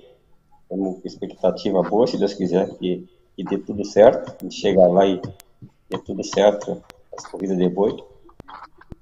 temos 0.68 1.04
expectativa 1.06 1.84
boa, 1.84 2.08
se 2.08 2.18
Deus 2.18 2.34
quiser, 2.34 2.68
que, 2.78 3.08
que 3.36 3.44
dê 3.44 3.58
tudo 3.60 3.86
certo, 3.86 4.36
a 4.40 4.44
gente 4.44 4.56
chegar 4.56 4.88
lá 4.88 5.06
e 5.06 5.22
dê 5.90 5.98
tudo 6.00 6.24
certo, 6.24 6.82
as 7.16 7.28
corridas 7.28 7.58
de 7.58 7.70
boi. 7.70 8.04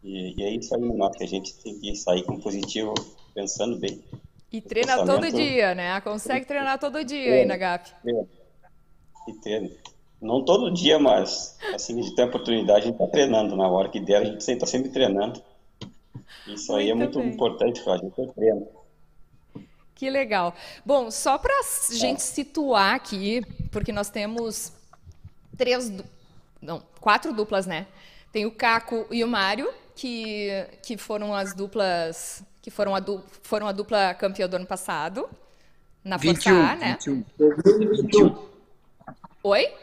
E, 0.03 0.33
e 0.37 0.43
é 0.43 0.49
isso 0.49 0.75
aí, 0.75 0.81
nós, 0.81 1.15
que 1.15 1.23
a 1.23 1.27
gente 1.27 1.55
tem 1.63 1.79
que 1.79 1.95
sair 1.95 2.23
com 2.23 2.39
positivo, 2.39 2.93
pensando 3.33 3.77
bem. 3.79 4.03
E 4.51 4.59
treina 4.59 5.05
todo 5.05 5.31
dia, 5.31 5.73
né? 5.73 6.01
Consegue 6.01 6.45
treinar 6.45 6.77
todo 6.77 7.03
dia 7.05 7.35
aí 7.35 7.45
na 7.45 7.55
GAP. 7.55 7.89
E 9.27 9.33
treina. 9.41 9.69
Não 10.23 10.43
todo 10.43 10.71
dia, 10.71 10.97
mas 10.97 11.57
assim, 11.73 11.99
de 11.99 12.15
ter 12.15 12.23
oportunidade, 12.23 12.79
a 12.79 12.85
gente 12.85 12.95
está 12.95 13.07
treinando. 13.07 13.55
Na 13.55 13.67
hora 13.67 13.89
que 13.89 13.99
der, 13.99 14.21
a 14.21 14.25
gente 14.25 14.39
está 14.39 14.65
sempre 14.65 14.89
treinando. 14.89 15.43
Isso 16.47 16.71
muito 16.71 16.75
aí 16.75 16.89
é 16.89 16.93
muito 16.95 17.19
bem. 17.19 17.29
importante 17.29 17.81
para 17.83 17.93
a 17.93 17.97
gente 17.97 18.33
treino. 18.33 18.67
Que 19.95 20.09
legal. 20.09 20.55
Bom, 20.85 21.11
só 21.11 21.37
para 21.37 21.53
a 21.53 21.93
gente 21.93 22.21
situar 22.21 22.95
aqui, 22.95 23.41
porque 23.71 23.91
nós 23.91 24.09
temos 24.09 24.73
três, 25.57 25.91
não, 26.61 26.81
quatro 26.99 27.33
duplas, 27.33 27.65
né? 27.65 27.85
Tem 28.31 28.45
o 28.45 28.51
Caco 28.51 29.05
e 29.11 29.23
o 29.23 29.27
Mário, 29.27 29.71
que, 29.95 30.67
que 30.81 30.97
foram 30.97 31.35
as 31.35 31.53
duplas, 31.53 32.43
que 32.61 32.71
foram 32.71 32.95
a, 32.95 32.99
du, 32.99 33.21
foram 33.43 33.67
a 33.67 33.71
dupla 33.71 34.13
campeã 34.13 34.47
do 34.47 34.55
ano 34.55 34.65
passado, 34.65 35.29
na 36.03 36.17
21, 36.17 36.33
Força 36.33 36.71
A, 36.71 36.75
né? 36.75 36.97
21. 36.99 37.25
21. 37.37 38.53
Oi? 39.43 39.73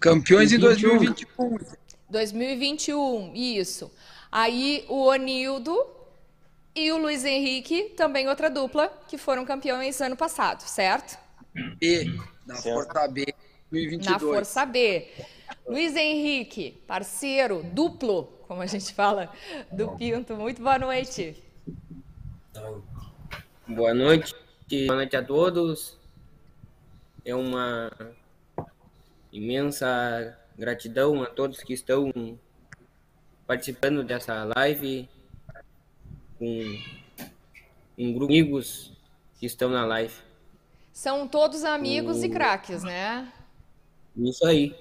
Campeões 0.00 0.52
em 0.52 0.58
2021. 0.58 1.58
2021, 2.08 3.34
isso. 3.34 3.90
Aí 4.30 4.84
o 4.88 5.06
Onildo 5.06 5.86
e 6.74 6.92
o 6.92 6.98
Luiz 6.98 7.24
Henrique, 7.24 7.94
também 7.96 8.28
outra 8.28 8.50
dupla, 8.50 8.88
que 9.08 9.16
foram 9.16 9.44
campeões 9.44 10.00
ano 10.00 10.16
passado, 10.16 10.60
certo? 10.62 11.18
E 11.80 12.04
na 12.46 12.54
Força 12.56 13.08
B 13.08 13.34
2022. 13.70 14.06
Na 14.06 14.18
Força 14.18 14.66
B. 14.66 15.08
Luiz 15.66 15.96
Henrique, 15.96 16.82
parceiro, 16.86 17.62
duplo, 17.72 18.24
como 18.46 18.62
a 18.62 18.66
gente 18.66 18.92
fala, 18.94 19.32
do 19.72 19.96
Pinto. 19.96 20.36
Muito 20.36 20.62
boa 20.62 20.78
noite. 20.78 21.42
Boa 23.66 23.94
noite. 23.94 24.34
Boa 24.86 24.96
noite 24.96 25.16
a 25.16 25.24
todos. 25.24 25.98
É 27.24 27.34
uma 27.34 27.90
imensa 29.36 30.36
gratidão 30.56 31.22
a 31.22 31.26
todos 31.26 31.62
que 31.62 31.74
estão 31.74 32.10
participando 33.46 34.02
dessa 34.02 34.44
live 34.56 35.08
com 36.38 36.78
um 37.98 38.12
grupo 38.12 38.32
de 38.32 38.40
amigos 38.40 38.92
que 39.38 39.46
estão 39.46 39.68
na 39.68 39.84
live. 39.84 40.14
São 40.92 41.28
todos 41.28 41.64
amigos 41.64 42.22
o... 42.22 42.24
e 42.24 42.30
craques, 42.30 42.82
né? 42.82 43.30
Isso 44.16 44.46
aí. 44.46 44.74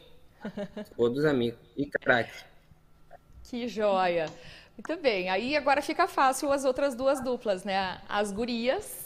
todos 0.95 1.25
amigos 1.25 1.59
e 1.75 1.85
craques. 1.85 2.45
Que 3.43 3.67
joia. 3.67 4.27
Muito 4.77 5.01
bem. 5.01 5.29
Aí 5.29 5.55
agora 5.55 5.81
fica 5.81 6.07
fácil 6.07 6.51
as 6.51 6.63
outras 6.63 6.95
duas 6.95 7.21
duplas, 7.21 7.63
né? 7.65 8.01
As 8.07 8.31
gurias 8.31 9.04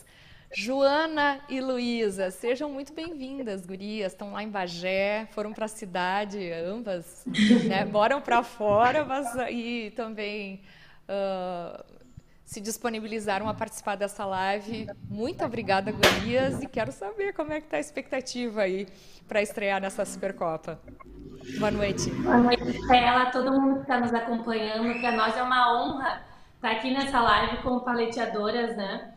Joana 0.51 1.39
e 1.47 1.61
Luísa, 1.61 2.31
sejam 2.31 2.71
muito 2.71 2.91
bem-vindas, 2.91 3.67
gurias. 3.67 4.13
Estão 4.13 4.31
lá 4.31 4.41
em 4.41 4.49
Bagé, 4.49 5.27
foram 5.31 5.53
para 5.53 5.65
a 5.65 5.67
cidade, 5.67 6.51
ambas, 6.51 7.23
né? 7.67 7.85
moram 7.85 8.19
para 8.19 8.41
fora, 8.41 9.05
mas 9.05 9.37
aí 9.37 9.91
também 9.91 10.63
uh, 11.07 11.83
se 12.43 12.59
disponibilizaram 12.59 13.47
a 13.47 13.53
participar 13.53 13.95
dessa 13.95 14.25
live. 14.25 14.87
Muito 15.07 15.45
obrigada, 15.45 15.91
Gurias, 15.91 16.63
e 16.63 16.67
quero 16.67 16.91
saber 16.91 17.31
como 17.33 17.53
é 17.53 17.59
que 17.59 17.67
está 17.67 17.77
a 17.77 17.79
expectativa 17.79 18.61
aí 18.61 18.87
para 19.27 19.43
estrear 19.43 19.79
nessa 19.79 20.03
Supercopa. 20.03 20.79
Boa 21.59 21.69
noite. 21.69 22.09
Boa 22.09 22.37
noite, 22.37 22.63
Estela, 22.63 23.27
todo 23.27 23.51
mundo 23.51 23.75
que 23.75 23.81
está 23.81 23.99
nos 23.99 24.13
acompanhando. 24.15 24.99
Para 24.99 25.11
nós 25.11 25.37
é 25.37 25.43
uma 25.43 25.79
honra 25.79 26.23
estar 26.55 26.71
aqui 26.71 26.91
nessa 26.91 27.21
live 27.21 27.61
como 27.61 27.81
paleteadoras, 27.81 28.75
né? 28.75 29.13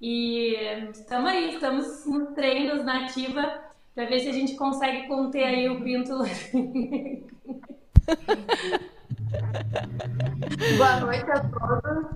E 0.00 0.54
estamos 0.92 1.30
aí, 1.30 1.54
estamos 1.54 2.04
nos 2.04 2.34
treinos 2.34 2.84
na 2.84 3.06
ativa 3.06 3.64
para 3.94 4.04
ver 4.04 4.20
se 4.20 4.28
a 4.28 4.32
gente 4.32 4.54
consegue 4.54 5.08
conter 5.08 5.44
aí 5.44 5.70
o 5.70 5.82
pinto. 5.82 6.18
Boa 10.76 11.00
noite 11.00 11.30
a 11.30 11.40
todos. 11.40 12.10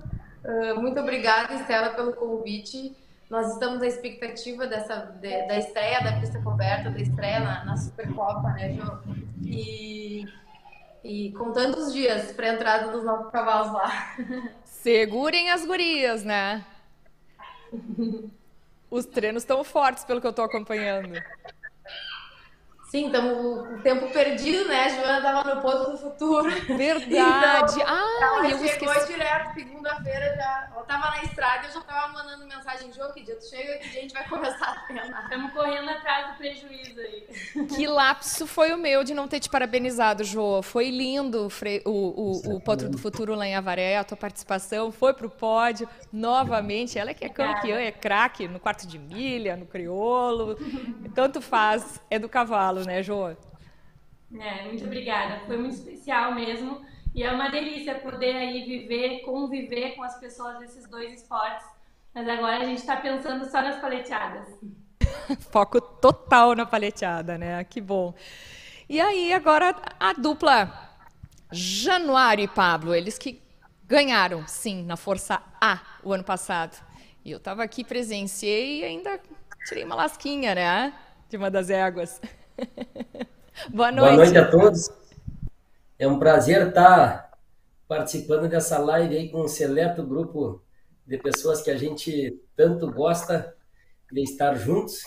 Uh, 0.45 0.79
muito 0.79 0.99
obrigada, 0.99 1.55
Estela, 1.55 1.89
pelo 1.89 2.13
convite. 2.13 2.95
Nós 3.31 3.53
estamos 3.53 3.81
à 3.81 3.87
expectativa 3.87 4.67
dessa, 4.67 4.97
de, 5.19 5.47
da 5.47 5.57
estreia 5.57 6.01
da 6.01 6.19
pista 6.19 6.39
coberta, 6.41 6.91
da 6.91 6.99
estreia 6.99 7.39
na, 7.39 7.65
na 7.65 7.77
Supercopa, 7.77 8.49
né, 8.49 8.73
Jô? 8.73 8.99
E, 9.43 10.27
e 11.03 11.31
com 11.31 11.51
tantos 11.51 11.91
dias 11.91 12.31
para 12.33 12.51
a 12.51 12.53
entrada 12.53 12.91
dos 12.91 13.03
nossos 13.03 13.31
cavalos 13.31 13.73
lá. 13.73 14.15
Segurem 14.65 15.49
as 15.49 15.65
gurias, 15.65 16.23
né? 16.23 16.63
Os 18.89 19.05
treinos 19.05 19.43
estão 19.43 19.63
fortes, 19.63 20.03
pelo 20.03 20.19
que 20.19 20.27
eu 20.27 20.31
estou 20.31 20.45
acompanhando. 20.45 21.13
Sim, 22.91 23.05
estamos 23.05 23.37
o 23.71 23.81
tempo 23.81 24.11
perdido, 24.11 24.67
né? 24.67 24.83
A 24.83 24.89
Joana 24.89 25.17
estava 25.19 25.55
no 25.55 25.61
ponto 25.61 25.91
do 25.91 25.97
futuro. 25.97 26.51
Verdade. 26.75 27.79
Então, 27.81 27.87
ah, 27.87 28.37
ela 28.37 28.49
eu 28.49 28.67
chegou 28.67 28.93
esqueci. 28.93 29.13
direto, 29.13 29.53
segunda-feira 29.53 30.35
já. 30.35 30.69
Ela 30.71 30.81
estava 30.81 31.09
na 31.11 31.23
estrada 31.23 31.63
e 31.63 31.67
eu 31.67 31.73
já 31.73 31.79
estava 31.79 32.07
mandando 32.11 32.45
mensagem, 32.45 32.91
Jô, 32.93 33.11
que 33.13 33.23
dia 33.23 33.35
tu 33.35 33.49
chega, 33.49 33.77
que 33.79 33.89
dia 33.89 33.99
a 33.99 34.01
gente 34.01 34.13
vai 34.13 34.27
começar 34.27 34.65
a 34.65 34.79
treinar. 34.85 35.23
Estamos 35.23 35.53
correndo 35.53 35.89
atrás 35.89 36.31
do 36.31 36.37
prejuízo 36.37 36.99
aí. 36.99 37.67
Que 37.67 37.87
lapso 37.87 38.45
foi 38.45 38.73
o 38.73 38.77
meu 38.77 39.03
de 39.03 39.13
não 39.13 39.27
ter 39.27 39.39
te 39.39 39.49
parabenizado, 39.49 40.23
Jô. 40.23 40.61
Foi 40.61 40.89
lindo 40.89 41.47
o, 41.85 41.89
o, 41.89 42.55
o, 42.55 42.61
Potro 42.61 42.89
do 42.89 42.97
Futuro 42.97 43.35
lá 43.35 43.47
em 43.47 43.55
Avaré, 43.55 43.97
a 43.97 44.03
tua 44.03 44.17
participação 44.17 44.91
foi 44.91 45.13
pro 45.13 45.29
pódio 45.29 45.87
novamente. 46.11 46.99
Ela 46.99 47.11
é 47.11 47.13
que 47.13 47.25
é 47.25 47.29
campeã, 47.29 47.79
é 47.79 47.91
craque 47.91 48.47
no 48.47 48.59
quarto 48.59 48.85
de 48.85 48.99
milha, 48.99 49.55
no 49.55 49.65
crioulo. 49.65 50.57
Tanto 51.15 51.41
faz, 51.41 52.01
é 52.09 52.19
do 52.19 52.29
cavalo, 52.29 52.80
né, 52.85 53.03
Jô? 53.03 53.29
É, 53.29 54.63
muito 54.65 54.83
obrigada. 54.85 55.41
Foi 55.45 55.57
muito 55.57 55.75
especial 55.75 56.33
mesmo. 56.33 56.81
E 57.13 57.23
é 57.23 57.31
uma 57.31 57.49
delícia 57.49 57.95
poder 57.95 58.35
aí 58.35 58.63
viver, 58.63 59.21
conviver 59.21 59.95
com 59.95 60.03
as 60.03 60.17
pessoas 60.19 60.59
desses 60.59 60.87
dois 60.89 61.13
esportes. 61.13 61.65
Mas 62.13 62.27
agora 62.27 62.61
a 62.61 62.65
gente 62.65 62.79
está 62.79 62.95
pensando 62.97 63.45
só 63.49 63.61
nas 63.61 63.79
paleteadas. 63.79 64.47
Foco 65.51 65.81
total 65.81 66.55
na 66.55 66.65
paleteada, 66.65 67.37
né? 67.37 67.63
Que 67.63 67.81
bom. 67.81 68.13
E 68.87 68.99
aí, 68.99 69.33
agora 69.33 69.75
a 69.99 70.13
dupla 70.13 70.91
Januário 71.51 72.43
e 72.43 72.47
Pablo, 72.47 72.93
eles 72.93 73.17
que 73.17 73.41
ganharam, 73.85 74.45
sim, 74.47 74.83
na 74.83 74.95
Força 74.95 75.41
A 75.59 75.79
o 76.03 76.13
ano 76.13 76.23
passado. 76.23 76.81
E 77.23 77.31
eu 77.31 77.37
estava 77.37 77.63
aqui, 77.63 77.83
presenciei 77.83 78.79
e 78.79 78.83
ainda 78.85 79.19
tirei 79.67 79.83
uma 79.83 79.95
lasquinha, 79.95 80.55
né? 80.55 80.93
De 81.29 81.37
uma 81.37 81.51
das 81.51 81.69
éguas. 81.69 82.21
Boa 83.69 83.91
noite. 83.91 84.15
Boa 84.15 84.25
noite 84.25 84.37
a 84.37 84.49
todos. 84.49 84.89
É 85.97 86.07
um 86.07 86.19
prazer 86.19 86.67
estar 86.67 87.31
participando 87.87 88.47
dessa 88.47 88.77
live 88.77 89.15
aí 89.15 89.29
com 89.29 89.41
um 89.41 89.47
seleto 89.47 90.03
grupo 90.03 90.61
de 91.05 91.17
pessoas 91.17 91.61
que 91.61 91.69
a 91.69 91.77
gente 91.77 92.39
tanto 92.55 92.91
gosta 92.91 93.53
de 94.11 94.21
estar 94.21 94.55
juntos 94.55 95.01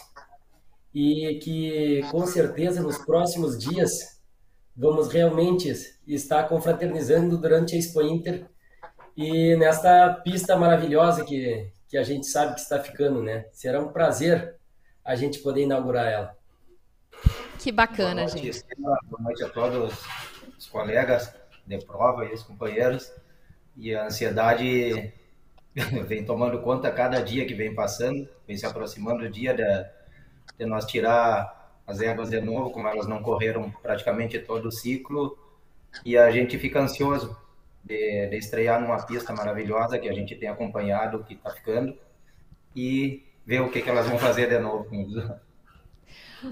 e 0.94 1.38
que 1.42 2.02
com 2.10 2.26
certeza 2.26 2.82
nos 2.82 2.98
próximos 2.98 3.58
dias 3.58 4.20
vamos 4.76 5.08
realmente 5.08 5.72
estar 6.06 6.48
confraternizando 6.48 7.38
durante 7.38 7.74
a 7.74 7.78
Expo 7.78 8.02
Inter 8.02 8.46
e 9.16 9.56
nesta 9.56 10.12
pista 10.24 10.56
maravilhosa 10.56 11.24
que, 11.24 11.70
que 11.88 11.96
a 11.96 12.02
gente 12.02 12.26
sabe 12.26 12.54
que 12.54 12.60
está 12.60 12.80
ficando, 12.80 13.22
né? 13.22 13.46
Será 13.52 13.80
um 13.80 13.88
prazer 13.88 14.56
a 15.04 15.14
gente 15.14 15.38
poder 15.38 15.62
inaugurar 15.62 16.06
ela. 16.06 16.43
Que 17.58 17.72
bacana, 17.72 18.24
Boa 18.24 18.34
noite, 18.34 18.52
gente. 18.52 18.64
Boa 18.78 18.98
noite 19.20 19.44
a 19.44 19.48
todos 19.48 20.04
os 20.58 20.66
colegas 20.66 21.34
de 21.66 21.78
prova 21.84 22.24
e 22.26 22.32
os 22.32 22.42
companheiros. 22.42 23.12
E 23.76 23.94
a 23.94 24.06
ansiedade 24.06 25.12
vem 26.06 26.24
tomando 26.24 26.60
conta 26.60 26.90
cada 26.90 27.20
dia 27.20 27.46
que 27.46 27.54
vem 27.54 27.74
passando, 27.74 28.28
vem 28.46 28.56
se 28.56 28.66
aproximando 28.66 29.24
o 29.24 29.30
dia 29.30 29.54
de, 29.54 29.64
de 30.58 30.66
nós 30.66 30.84
tirar 30.84 31.80
as 31.86 32.00
éguas 32.00 32.30
de 32.30 32.40
novo, 32.40 32.70
como 32.70 32.88
elas 32.88 33.06
não 33.06 33.22
correram 33.22 33.70
praticamente 33.82 34.38
todo 34.38 34.66
o 34.66 34.72
ciclo. 34.72 35.38
E 36.04 36.16
a 36.16 36.30
gente 36.30 36.58
fica 36.58 36.80
ansioso 36.80 37.36
de, 37.82 38.26
de 38.28 38.36
estrear 38.36 38.80
numa 38.80 39.04
pista 39.04 39.32
maravilhosa 39.32 39.98
que 39.98 40.08
a 40.08 40.12
gente 40.12 40.34
tem 40.34 40.48
acompanhado, 40.48 41.24
que 41.24 41.34
está 41.34 41.50
ficando, 41.50 41.96
e 42.74 43.24
ver 43.46 43.60
o 43.60 43.70
que, 43.70 43.82
que 43.82 43.90
elas 43.90 44.08
vão 44.08 44.18
fazer 44.18 44.48
de 44.48 44.58
novo. 44.58 44.88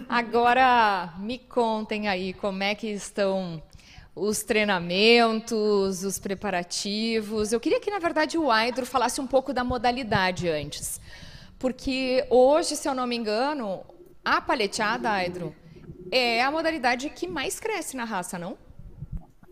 Agora 0.09 1.15
me 1.19 1.39
contem 1.39 2.09
aí 2.09 2.33
como 2.33 2.63
é 2.63 2.75
que 2.75 2.89
estão 2.89 3.63
os 4.15 4.43
treinamentos, 4.43 6.05
os 6.05 6.19
preparativos. 6.19 7.53
Eu 7.53 7.61
queria 7.61 7.81
que, 7.81 7.91
na 7.91 7.99
verdade, 7.99 8.37
o 8.37 8.51
Aidro 8.51 8.85
falasse 8.85 9.21
um 9.21 9.27
pouco 9.27 9.53
da 9.53 9.65
modalidade 9.65 10.49
antes. 10.49 11.01
Porque 11.59 12.27
hoje, 12.29 12.77
se 12.77 12.89
eu 12.89 12.95
não 12.95 13.07
me 13.07 13.17
engano, 13.17 13.85
a 14.25 14.41
paleteada, 14.41 15.11
Aidro, 15.11 15.55
é 16.11 16.43
a 16.43 16.51
modalidade 16.51 17.09
que 17.11 17.27
mais 17.27 17.59
cresce 17.59 17.97
na 17.97 18.05
raça, 18.05 18.39
não? 18.39 18.59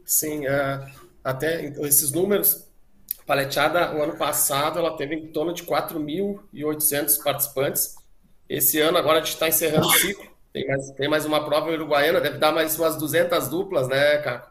Sim, 0.05 0.47
é, 0.47 0.87
até 1.25 1.65
esses 1.87 2.11
números, 2.13 2.67
paleteada, 3.25 3.95
o 3.97 4.03
ano 4.03 4.17
passado, 4.17 4.79
ela 4.79 4.97
teve 4.97 5.15
em 5.15 5.29
torno 5.29 5.55
de 5.55 5.63
4.800 5.63 7.23
participantes. 7.23 7.95
Esse 8.49 8.81
ano, 8.81 8.99
agora 8.99 9.19
a 9.19 9.23
gente 9.23 9.35
está 9.35 9.49
encerrando 9.49 9.87
o 9.87 9.93
ciclo. 9.93 10.30
Tem 10.53 10.67
mais, 10.67 10.91
tem 10.93 11.09
mais 11.09 11.25
uma 11.25 11.45
prova 11.45 11.71
uruguaiana, 11.71 12.21
deve 12.21 12.39
dar 12.39 12.53
mais 12.53 12.77
umas 12.79 12.97
200 12.97 13.49
duplas, 13.49 13.89
né, 13.89 14.19
Caco? 14.19 14.51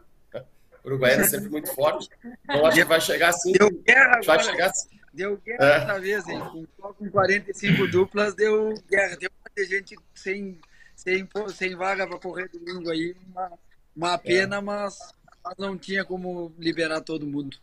Uruguaiana 0.84 1.24
é 1.24 1.26
sempre 1.26 1.50
muito 1.50 1.74
forte. 1.74 2.08
Então 2.44 2.64
acho 2.64 2.76
que 2.78 2.84
vai 2.84 3.00
chegar 3.00 3.28
assim. 3.28 3.52
Deu 3.52 3.70
guerra 3.70 4.20
vai 4.24 4.36
agora. 4.36 4.42
chegar 4.42 4.70
assim. 4.70 4.88
Deu 5.12 5.36
guerra 5.44 5.62
É. 5.64 5.80
dessa 5.80 6.00
vez, 6.00 6.28
hein? 6.28 6.40
Com, 6.40 6.66
só 6.80 6.92
com 6.94 7.10
45 7.10 7.86
duplas 7.88 8.34
deu 8.34 8.72
guerra. 8.88 9.16
Deu 9.18 9.30
muita 9.46 9.70
gente 9.70 9.94
sem, 10.14 10.58
sem, 10.96 11.28
sem 11.54 11.76
vaga 11.76 12.06
para 12.06 12.18
correr 12.18 12.48
domingo 12.48 12.88
aí. 12.90 13.14
Uma, 13.30 13.52
uma 13.94 14.18
pena, 14.18 14.62
mas, 14.62 14.96
mas 15.44 15.54
não 15.58 15.76
tinha 15.76 16.02
como 16.02 16.50
liberar 16.58 17.02
todo 17.02 17.26
mundo. 17.26 17.58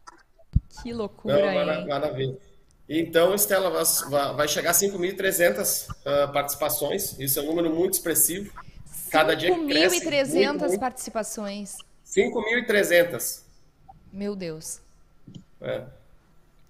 Que 0.84 0.92
Não, 0.92 1.00
loucura, 1.00 1.52
mara- 1.54 1.80
hein? 1.80 1.88
maravilha. 1.88 2.38
Então, 2.90 3.36
Estela, 3.36 3.70
vai- 4.34 4.48
chegar 4.48 4.72
a 4.72 4.74
5.300 4.74 5.88
ah, 6.06 6.28
participações. 6.30 7.20
Isso 7.20 7.40
é 7.40 7.42
um 7.42 7.48
número 7.48 7.70
muito 7.74 7.94
expressivo. 7.96 8.52
Cada 9.12 9.36
dia 9.36 9.54
que 9.54 9.66
cresce. 9.68 9.96
muito, 10.04 10.10
5.300 10.10 10.60
muito. 10.68 10.80
participações. 10.80 11.76
5.300. 12.06 13.42
Meu 14.12 14.36
Deus. 14.36 14.80
É. 15.62 15.84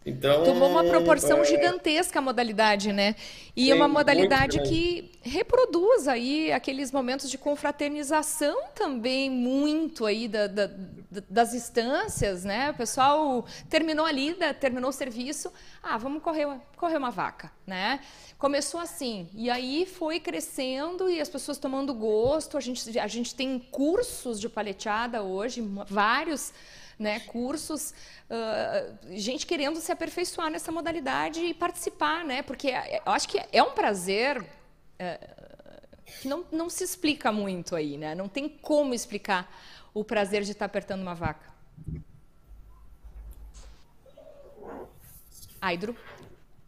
Então. 0.10 0.46
Tomou 0.46 0.70
uma 0.70 0.86
proporção 0.86 1.40
é, 1.42 1.44
gigantesca 1.44 2.20
a 2.20 2.22
modalidade, 2.22 2.94
né? 2.94 3.14
E 3.56 3.66
Sim, 3.66 3.72
é 3.72 3.76
uma 3.76 3.90
modalidade 3.90 4.56
grande. 4.58 4.70
que 4.70 5.12
reproduz 5.22 6.08
aí 6.08 6.50
aqueles 6.54 6.94
momentos 6.94 7.30
de 7.30 7.38
confraternização 7.38 8.56
também 8.74 9.30
muito 9.30 10.06
aí 10.06 10.28
da- 10.30 10.48
da- 10.48 10.70
das 11.30 11.54
instâncias, 11.54 12.46
né? 12.46 12.72
O 12.72 12.74
pessoal 12.76 13.46
terminou 13.70 14.06
a 14.06 14.12
lida, 14.12 14.54
terminou 14.54 14.90
o 14.92 14.94
serviço, 14.94 15.52
ah, 15.84 15.98
vamos 15.98 16.22
correr, 16.24 16.48
correr 16.78 16.98
uma 16.98 17.12
vaca, 17.12 17.52
né? 17.66 18.00
Começou 18.38 18.80
assim, 18.80 19.28
e 19.34 19.50
aí 19.50 19.86
foi 19.86 20.20
crescendo 20.22 21.10
e 21.10 21.20
as 21.20 21.28
pessoas 21.28 21.58
tomando 21.58 21.94
gosto. 21.94 22.56
A 22.58 22.62
gente, 22.62 22.98
a 22.98 23.08
gente 23.08 23.36
tem 23.36 23.60
cursos 23.60 24.40
de 24.40 24.48
paleteada 24.48 25.22
hoje, 25.24 25.62
vários 25.90 26.54
né, 27.00 27.20
cursos, 27.22 27.94
ah, 28.30 28.86
gente 29.12 29.46
querendo 29.46 29.80
se 29.80 29.92
aperfeiçoar 29.92 30.50
nessa 30.50 30.72
modalidade 30.72 31.40
e 31.42 31.54
participar, 31.54 32.24
né? 32.26 32.42
Porque 32.42 32.70
é- 32.70 33.02
eu 33.06 33.12
acho 33.12 33.28
que 33.30 33.40
é 33.52 33.62
um 33.64 33.72
prazer 33.72 34.44
eh, 35.00 35.30
que 36.22 36.28
não, 36.28 36.46
não 36.52 36.70
se 36.70 36.84
explica 36.84 37.32
muito 37.32 37.76
aí, 37.76 37.98
né? 37.98 38.16
Não 38.16 38.28
tem 38.28 38.50
como 38.50 38.94
explicar 38.94 39.52
o 39.94 40.04
prazer 40.04 40.44
de 40.44 40.52
estar 40.52 40.66
apertando 40.66 41.02
uma 41.02 41.14
vaca. 41.14 41.52
Aidro? 45.62 45.96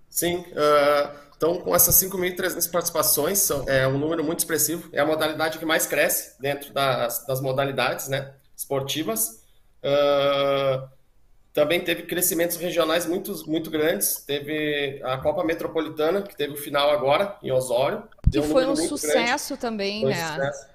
Sim, 0.09 0.43
ah, 0.55 1.15
então 1.37 1.59
com 1.61 1.73
essas 1.75 1.95
5.300 1.95 2.67
participações, 2.67 3.39
são- 3.39 3.63
é 3.67 3.87
um 3.87 3.97
número 3.97 4.23
muito 4.23 4.39
expressivo, 4.39 4.89
é 4.91 4.99
a 4.99 5.05
modalidade 5.05 5.57
que 5.57 5.65
mais 5.65 5.85
cresce 5.85 6.39
dentro 6.41 6.73
das, 6.73 7.25
das 7.25 7.39
modalidades 7.41 8.07
né, 8.07 8.33
esportivas. 8.55 9.38
Ah, 9.83 10.87
também 11.53 11.81
teve 11.81 12.03
crescimentos 12.03 12.57
regionais 12.57 13.05
muito, 13.05 13.33
muito 13.49 13.69
grandes. 13.69 14.15
Teve 14.17 15.01
a 15.03 15.17
Copa 15.17 15.43
Metropolitana, 15.43 16.21
que 16.21 16.35
teve 16.35 16.53
o 16.53 16.57
final 16.57 16.89
agora, 16.91 17.37
em 17.41 17.51
Osório. 17.51 18.03
Que 18.31 18.41
foi 18.41 18.65
um 18.65 18.75
sucesso 18.75 19.49
grande. 19.49 19.61
também, 19.61 20.01
foi 20.01 20.11
né? 20.11 20.23
Um 20.23 20.35
sucesso. 20.35 20.67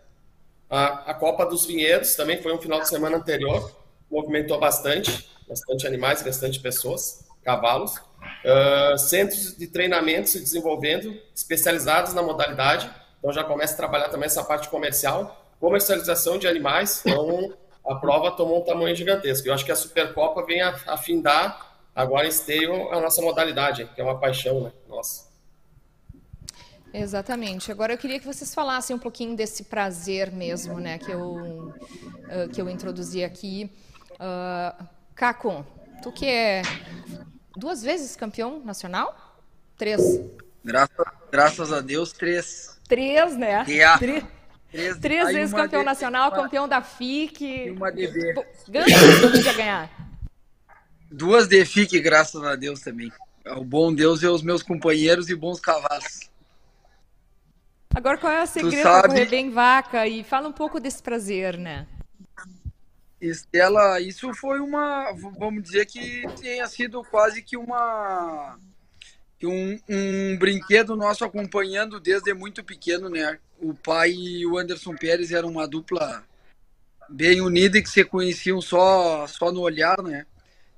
A, 0.68 1.10
a 1.10 1.14
Copa 1.14 1.46
dos 1.46 1.64
Vinhedos 1.64 2.14
também 2.14 2.42
foi 2.42 2.52
um 2.52 2.58
final 2.58 2.80
de 2.80 2.88
semana 2.88 3.16
anterior. 3.16 3.74
Movimentou 4.10 4.58
bastante, 4.58 5.28
bastante 5.48 5.86
animais, 5.86 6.22
bastante 6.22 6.60
pessoas, 6.60 7.24
cavalos. 7.42 7.96
Uh, 8.44 8.98
centros 8.98 9.56
de 9.56 9.66
treinamento 9.66 10.30
se 10.30 10.40
desenvolvendo, 10.40 11.18
especializados 11.34 12.12
na 12.14 12.22
modalidade. 12.22 12.90
Então 13.18 13.32
já 13.32 13.44
começa 13.44 13.74
a 13.74 13.76
trabalhar 13.76 14.08
também 14.08 14.26
essa 14.26 14.42
parte 14.42 14.68
comercial, 14.68 15.48
comercialização 15.60 16.36
de 16.38 16.48
animais. 16.48 17.02
Então 17.06 17.54
a 17.86 17.94
prova 17.94 18.30
tomou 18.30 18.62
um 18.62 18.64
tamanho 18.64 18.94
gigantesco. 18.94 19.48
Eu 19.48 19.54
acho 19.54 19.64
que 19.64 19.72
a 19.72 19.76
Supercopa 19.76 20.44
vem 20.44 20.62
a, 20.62 20.74
a 20.86 20.96
findar 20.96 21.76
agora 21.94 22.26
em 22.26 22.30
esteio 22.30 22.92
a 22.92 23.00
nossa 23.00 23.20
modalidade, 23.22 23.88
que 23.94 24.00
é 24.00 24.04
uma 24.04 24.18
paixão, 24.18 24.62
né? 24.62 24.72
Nossa. 24.88 25.32
Exatamente. 26.92 27.72
Agora 27.72 27.92
eu 27.92 27.98
queria 27.98 28.20
que 28.20 28.26
vocês 28.26 28.54
falassem 28.54 28.94
um 28.94 28.98
pouquinho 28.98 29.36
desse 29.36 29.64
prazer 29.64 30.30
mesmo, 30.30 30.78
né, 30.78 30.96
que 30.96 31.10
eu 31.10 31.34
uh, 31.34 32.48
que 32.52 32.62
eu 32.62 32.70
introduzi 32.70 33.24
aqui. 33.24 33.68
Uh, 34.12 34.86
Caco, 35.14 35.66
tu 36.02 36.12
que 36.12 36.24
é 36.24 36.62
duas 37.56 37.82
vezes 37.82 38.14
campeão 38.14 38.60
nacional? 38.64 39.36
Três. 39.76 40.20
Graças, 40.64 41.06
graças 41.32 41.72
a 41.72 41.80
Deus, 41.80 42.12
três. 42.12 42.78
Três, 42.88 43.36
né? 43.36 43.64
Yeah. 43.68 43.98
Três. 43.98 44.24
Três, 44.74 44.98
Três 44.98 45.32
vezes 45.32 45.54
campeão 45.54 45.84
nacional, 45.84 46.30
uma... 46.30 46.42
campeão 46.42 46.66
da 46.66 46.82
FIC. 46.82 47.44
E 47.44 47.70
uma 47.70 47.92
DB. 47.92 48.34
Ganha 48.68 48.86
que 48.86 49.30
podia 49.30 49.52
ganhar. 49.52 49.90
Duas 51.08 51.46
de 51.46 51.64
FIC, 51.64 52.00
graças 52.00 52.42
a 52.42 52.56
Deus 52.56 52.80
também. 52.80 53.12
O 53.56 53.62
bom 53.62 53.94
Deus 53.94 54.20
e 54.20 54.26
os 54.26 54.42
meus 54.42 54.64
companheiros 54.64 55.30
e 55.30 55.34
bons 55.36 55.60
cavalos. 55.60 56.28
Agora, 57.94 58.18
qual 58.18 58.32
é 58.32 58.42
o 58.42 58.46
segredo 58.48 58.82
para 58.82 59.08
correr 59.08 59.26
bem 59.26 59.48
vaca? 59.48 60.08
E 60.08 60.24
fala 60.24 60.48
um 60.48 60.52
pouco 60.52 60.80
desse 60.80 61.00
prazer, 61.00 61.56
né? 61.56 61.86
Estela, 63.20 64.00
isso 64.00 64.34
foi 64.34 64.58
uma, 64.58 65.12
vamos 65.38 65.62
dizer 65.62 65.86
que 65.86 66.24
tenha 66.40 66.66
sido 66.66 67.04
quase 67.04 67.42
que 67.42 67.56
uma 67.56 68.58
um, 69.42 69.78
um 69.88 70.38
brinquedo 70.38 70.96
nosso 70.96 71.24
acompanhando 71.24 72.00
desde 72.00 72.32
muito 72.32 72.62
pequeno, 72.64 73.08
né? 73.08 73.38
o 73.64 73.74
pai 73.74 74.12
e 74.12 74.46
o 74.46 74.58
Anderson 74.58 74.94
Pérez 74.94 75.32
eram 75.32 75.48
uma 75.48 75.66
dupla 75.66 76.24
bem 77.08 77.40
unida 77.40 77.78
e 77.78 77.82
que 77.82 77.88
se 77.88 78.04
conheciam 78.04 78.60
só, 78.60 79.26
só 79.26 79.50
no 79.50 79.60
olhar, 79.60 80.02
né? 80.02 80.26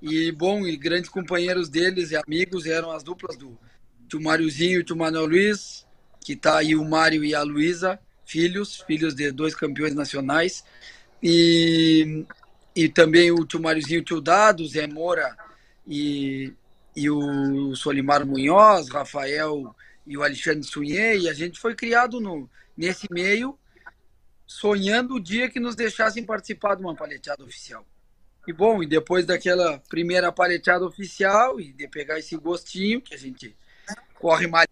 E, 0.01 0.31
bom, 0.31 0.67
e 0.67 0.77
grandes 0.77 1.11
companheiros 1.11 1.69
deles 1.69 2.11
e 2.11 2.17
amigos 2.17 2.67
eram 2.67 2.93
as 2.93 3.03
duplas 3.03 3.37
do 3.37 3.59
tio 4.09 4.21
Máriozinho 4.21 4.81
e 4.81 4.85
tio 4.85 4.97
Manuel 4.97 5.27
Luiz, 5.27 5.87
que 6.21 6.37
tá 6.37 6.59
aí 6.59 6.77
o 6.77 6.85
Mário 6.85 7.25
e 7.25 7.35
a 7.35 7.43
Luísa, 7.43 7.99
filhos, 8.25 8.81
filhos 8.87 9.15
de 9.15 9.31
dois 9.33 9.55
campeões 9.55 9.95
nacionais. 9.95 10.65
E, 11.23 12.25
e 12.75 12.89
também 12.89 13.33
o 13.33 13.45
tio 13.45 13.61
Máriozinho 13.61 13.99
e 13.99 14.01
o 14.03 14.05
tio 14.05 14.21
Dado, 14.21 14.67
Zé 14.69 14.87
Moura 14.87 15.37
e, 15.87 16.53
e 16.97 17.11
o 17.11 17.77
Solimar 17.77 18.25
Munhoz, 18.25 18.89
Rafael 18.89 19.77
e 20.07 20.17
o 20.17 20.23
Alexandre 20.23 20.65
Sunhê, 20.65 21.19
e 21.19 21.29
a 21.29 21.35
gente 21.35 21.61
foi 21.61 21.75
criado 21.75 22.19
no, 22.19 22.49
nesse 22.75 23.07
meio, 23.11 23.59
sonhando 24.47 25.17
o 25.17 25.21
dia 25.21 25.51
que 25.51 25.61
nos 25.61 25.77
deixassem 25.77 26.25
participar 26.25 26.75
de 26.75 26.83
uma 26.83 26.95
paleteada 26.95 27.45
oficial. 27.45 27.87
E 28.49 28.53
bom, 28.53 28.83
e 28.83 28.87
depois 28.87 29.27
daquela 29.27 29.79
primeira 29.91 30.33
paleteada 30.33 30.87
oficial 30.87 31.61
e 31.61 31.73
de 31.73 31.87
pegar 31.87 32.19
esse 32.19 32.37
gostinho 32.37 33.03
que 33.03 33.13
a 33.13 33.19
gente 33.19 33.55
corre 34.15 34.47
mal, 34.47 34.65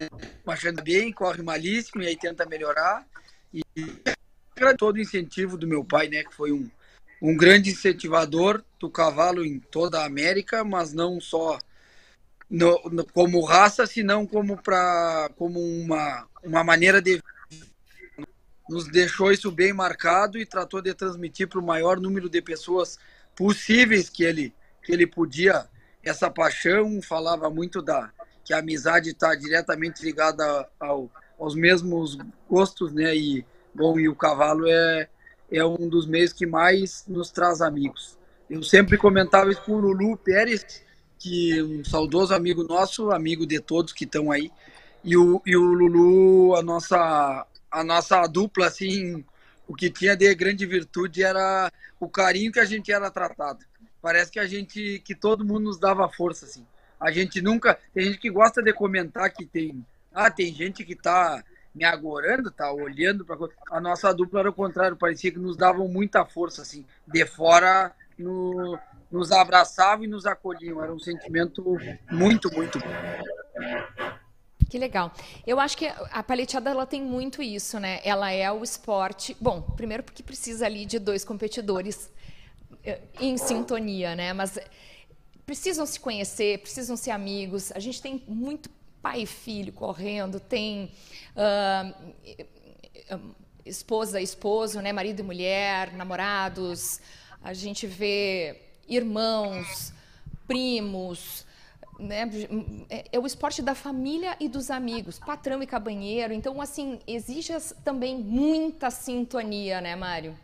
achando 0.47 0.81
bem, 0.81 1.11
corre 1.11 1.43
malíssimo 1.43 2.01
e 2.01 2.07
aí 2.07 2.17
tenta 2.17 2.45
melhorar. 2.45 3.05
E 3.53 3.61
todo 4.77 4.95
o 4.95 5.01
incentivo 5.01 5.57
do 5.57 5.67
meu 5.67 5.83
pai, 5.83 6.07
né, 6.07 6.23
que 6.23 6.33
foi 6.33 6.51
um, 6.51 6.69
um 7.21 7.35
grande 7.35 7.69
incentivador 7.69 8.63
do 8.79 8.89
cavalo 8.89 9.45
em 9.45 9.59
toda 9.59 9.99
a 9.99 10.05
América, 10.05 10.63
mas 10.63 10.93
não 10.93 11.19
só 11.19 11.59
no, 12.49 12.81
no, 12.91 13.05
como 13.05 13.43
raça, 13.43 13.85
senão 13.85 14.25
como, 14.25 14.61
pra, 14.61 15.29
como 15.35 15.59
uma, 15.59 16.27
uma 16.43 16.63
maneira 16.63 17.01
de 17.01 17.21
nos 18.67 18.87
deixou 18.87 19.31
isso 19.31 19.51
bem 19.51 19.71
marcado 19.73 20.39
e 20.39 20.45
tratou 20.45 20.81
de 20.81 20.93
transmitir 20.93 21.47
para 21.47 21.59
o 21.59 21.65
maior 21.65 21.99
número 21.99 22.27
de 22.27 22.41
pessoas 22.41 22.97
possíveis 23.35 24.09
que 24.09 24.23
ele 24.23 24.53
que 24.81 24.91
ele 24.91 25.05
podia 25.05 25.67
essa 26.03 26.29
paixão. 26.31 26.99
Falava 27.01 27.49
muito 27.49 27.81
da 27.81 28.11
que 28.43 28.53
a 28.53 28.59
amizade 28.59 29.09
está 29.09 29.35
diretamente 29.35 30.03
ligada 30.03 30.67
ao, 30.79 31.09
aos 31.39 31.55
mesmos 31.55 32.17
gostos 32.49 32.91
né? 32.91 33.15
E 33.15 33.45
bom 33.73 33.99
e 33.99 34.09
o 34.09 34.15
cavalo 34.15 34.67
é 34.67 35.07
é 35.51 35.63
um 35.63 35.87
dos 35.87 36.07
meios 36.07 36.33
que 36.33 36.47
mais 36.47 37.05
nos 37.07 37.29
traz 37.29 37.61
amigos. 37.61 38.17
Eu 38.49 38.63
sempre 38.63 38.97
comentava 38.97 39.51
isso 39.51 39.61
com 39.61 39.73
o 39.73 39.79
Lulu 39.79 40.17
Pérez 40.17 40.83
que 41.17 41.61
um 41.61 41.83
saudoso 41.83 42.33
amigo 42.33 42.63
nosso 42.63 43.11
amigo 43.11 43.45
de 43.45 43.59
todos 43.59 43.93
que 43.93 44.05
estão 44.05 44.31
aí 44.31 44.51
e 45.03 45.15
o, 45.15 45.41
e 45.45 45.55
o 45.55 45.61
Lulu 45.61 46.55
a 46.55 46.61
nossa 46.63 47.45
a 47.75 47.83
nossa 47.83 48.25
dupla, 48.25 48.67
assim, 48.67 49.23
o 49.67 49.75
que 49.75 49.89
tinha 49.89 50.15
de 50.15 50.33
grande 50.33 50.65
virtude 50.65 51.23
era 51.23 51.69
o 51.99 52.07
carinho 52.07 52.51
que 52.51 52.59
a 52.59 52.65
gente 52.65 52.89
era 52.89 53.11
tratado. 53.11 53.65
Parece 54.01 54.31
que 54.31 54.39
a 54.39 54.47
gente, 54.47 55.01
que 55.03 55.13
todo 55.13 55.43
mundo 55.43 55.65
nos 55.65 55.77
dava 55.77 56.07
força, 56.07 56.45
assim. 56.45 56.65
A 56.97 57.11
gente 57.11 57.41
nunca, 57.41 57.77
tem 57.93 58.05
gente 58.05 58.19
que 58.19 58.29
gosta 58.29 58.63
de 58.63 58.71
comentar 58.71 59.29
que 59.29 59.45
tem, 59.45 59.85
ah, 60.13 60.31
tem 60.31 60.53
gente 60.53 60.85
que 60.85 60.95
tá 60.95 61.43
me 61.73 61.83
agorando, 61.83 62.49
tá 62.49 62.71
olhando 62.71 63.25
para 63.25 63.35
a 63.71 63.81
nossa 63.81 64.13
dupla 64.13 64.39
era 64.39 64.49
o 64.49 64.53
contrário, 64.53 64.95
parecia 64.95 65.31
que 65.31 65.39
nos 65.39 65.57
davam 65.57 65.89
muita 65.89 66.23
força, 66.23 66.61
assim, 66.61 66.85
de 67.05 67.25
fora 67.25 67.91
no, 68.17 68.79
nos 69.11 69.31
abraçavam 69.31 70.05
e 70.05 70.07
nos 70.07 70.25
acolhiam, 70.25 70.83
era 70.83 70.93
um 70.93 70.99
sentimento 70.99 71.63
muito, 72.11 72.51
muito 72.53 72.79
bom. 72.79 72.85
Que 74.69 74.77
legal. 74.77 75.11
Eu 75.45 75.59
acho 75.59 75.77
que 75.77 75.87
a 75.87 76.23
paleteada 76.23 76.69
ela 76.69 76.85
tem 76.85 77.01
muito 77.01 77.41
isso, 77.41 77.79
né? 77.79 78.01
Ela 78.03 78.31
é 78.31 78.51
o 78.51 78.63
esporte. 78.63 79.35
Bom, 79.39 79.61
primeiro 79.61 80.03
porque 80.03 80.23
precisa 80.23 80.65
ali 80.65 80.85
de 80.85 80.97
dois 80.97 81.23
competidores 81.23 82.11
eh, 82.83 82.99
em 83.19 83.37
sintonia, 83.37 84.15
né? 84.15 84.33
Mas 84.33 84.57
precisam 85.45 85.85
se 85.85 85.99
conhecer, 85.99 86.59
precisam 86.59 86.97
ser 86.97 87.11
amigos. 87.11 87.71
A 87.73 87.79
gente 87.79 88.01
tem 88.01 88.23
muito 88.27 88.69
pai 89.01 89.21
e 89.21 89.25
filho 89.27 89.71
correndo, 89.71 90.39
tem 90.39 90.91
uh, 91.35 92.13
esposa, 93.63 94.19
esposo, 94.19 94.81
né? 94.81 94.91
Marido 94.91 95.19
e 95.19 95.23
mulher, 95.23 95.93
namorados. 95.93 96.99
A 97.43 97.53
gente 97.53 97.85
vê 97.85 98.64
irmãos, 98.87 99.93
primos 100.47 101.45
né, 101.99 102.29
é, 102.89 103.05
é 103.11 103.19
o 103.19 103.25
esporte 103.25 103.61
da 103.61 103.73
família 103.73 104.35
e 104.39 104.49
dos 104.49 104.69
amigos, 104.69 105.19
patrão 105.19 105.61
e 105.63 105.67
cabanheiro. 105.67 106.33
Então, 106.33 106.61
assim, 106.61 106.99
exige 107.07 107.53
também 107.83 108.17
muita 108.17 108.89
sintonia, 108.89 109.81
né, 109.81 109.95
Mário? 109.95 110.35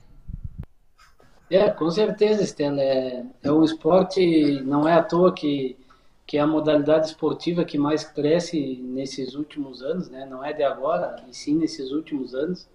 É, 1.50 1.70
com 1.70 1.92
certeza, 1.92 2.44
Estela. 2.44 2.82
É, 2.82 3.26
é 3.44 3.52
um 3.52 3.64
esporte, 3.64 4.62
não 4.62 4.88
é 4.88 4.94
à 4.94 5.04
toa 5.04 5.34
que, 5.34 5.78
que 6.26 6.38
é 6.38 6.40
a 6.40 6.48
modalidade 6.48 7.08
esportiva 7.08 7.66
que 7.66 7.78
mais 7.78 8.06
cresce 8.06 8.78
nesses 8.82 9.36
últimos 9.36 9.82
anos, 9.82 10.10
né? 10.10 10.26
Não 10.26 10.44
é 10.44 10.54
de 10.54 10.64
agora, 10.64 11.22
e 11.30 11.36
sim 11.36 11.56
nesses 11.56 11.92
últimos 11.92 12.34
anos. 12.34 12.66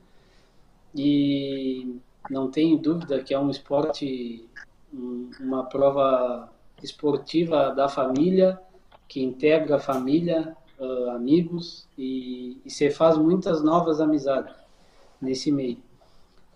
E 0.94 1.96
não 2.28 2.50
tenho 2.50 2.76
dúvida 2.76 3.22
que 3.22 3.32
é 3.32 3.38
um 3.38 3.48
esporte, 3.48 4.44
uma 5.40 5.64
prova 5.64 6.50
esportiva 6.82 7.70
da 7.70 7.88
família, 7.88 8.58
que 9.08 9.22
integra 9.22 9.76
a 9.76 9.80
família, 9.80 10.56
uh, 10.78 11.10
amigos 11.10 11.88
e, 11.96 12.60
e 12.64 12.70
se 12.70 12.90
faz 12.90 13.16
muitas 13.16 13.62
novas 13.62 14.00
amizades 14.00 14.54
nesse 15.20 15.50
meio. 15.50 15.78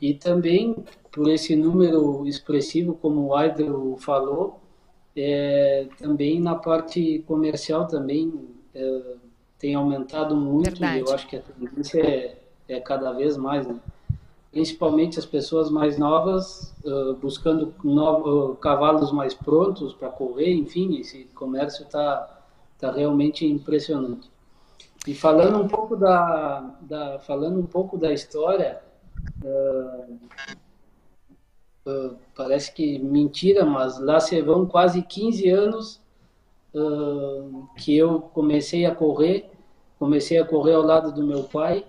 E 0.00 0.14
também 0.14 0.84
por 1.12 1.28
esse 1.28 1.54
número 1.56 2.26
expressivo, 2.26 2.94
como 2.94 3.26
o 3.26 3.34
Aidro 3.34 3.96
falou, 3.98 4.60
é, 5.16 5.88
também 5.98 6.40
na 6.40 6.54
parte 6.54 7.24
comercial 7.26 7.86
também 7.86 8.48
é, 8.74 9.14
tem 9.58 9.74
aumentado 9.74 10.36
muito 10.36 10.70
Verdade. 10.70 10.98
e 10.98 11.00
eu 11.00 11.14
acho 11.14 11.26
que 11.26 11.36
a 11.36 11.40
tendência 11.40 12.00
é, 12.00 12.38
é 12.68 12.80
cada 12.80 13.12
vez 13.12 13.36
mais, 13.36 13.66
né? 13.66 13.78
Principalmente 14.50 15.18
as 15.18 15.26
pessoas 15.26 15.70
mais 15.70 15.98
novas 15.98 16.74
uh, 16.84 17.14
buscando 17.14 17.74
novos, 17.84 18.52
uh, 18.52 18.56
cavalos 18.56 19.12
mais 19.12 19.32
prontos 19.32 19.92
para 19.94 20.08
correr, 20.08 20.52
enfim, 20.52 20.98
esse 20.98 21.24
comércio 21.34 21.84
está 21.84 22.40
Está 22.80 22.90
realmente 22.90 23.44
impressionante. 23.44 24.30
E 25.06 25.14
falando 25.14 25.62
um 25.62 25.68
pouco 25.68 25.94
da, 25.94 26.60
da 26.80 27.18
falando 27.18 27.60
um 27.60 27.66
pouco 27.66 27.98
da 27.98 28.10
história, 28.10 28.80
uh, 29.44 30.18
parece 32.34 32.72
que 32.72 32.98
mentira, 32.98 33.66
mas 33.66 33.98
lá 33.98 34.18
se 34.18 34.40
vão 34.40 34.64
quase 34.64 35.02
15 35.02 35.50
anos 35.50 36.00
que 37.76 37.94
eu 37.94 38.20
comecei 38.20 38.86
a 38.86 38.94
correr, 38.94 39.50
comecei 39.98 40.38
a 40.38 40.44
correr 40.44 40.72
ao 40.72 40.82
lado 40.82 41.12
do 41.12 41.22
meu 41.22 41.42
pai. 41.42 41.84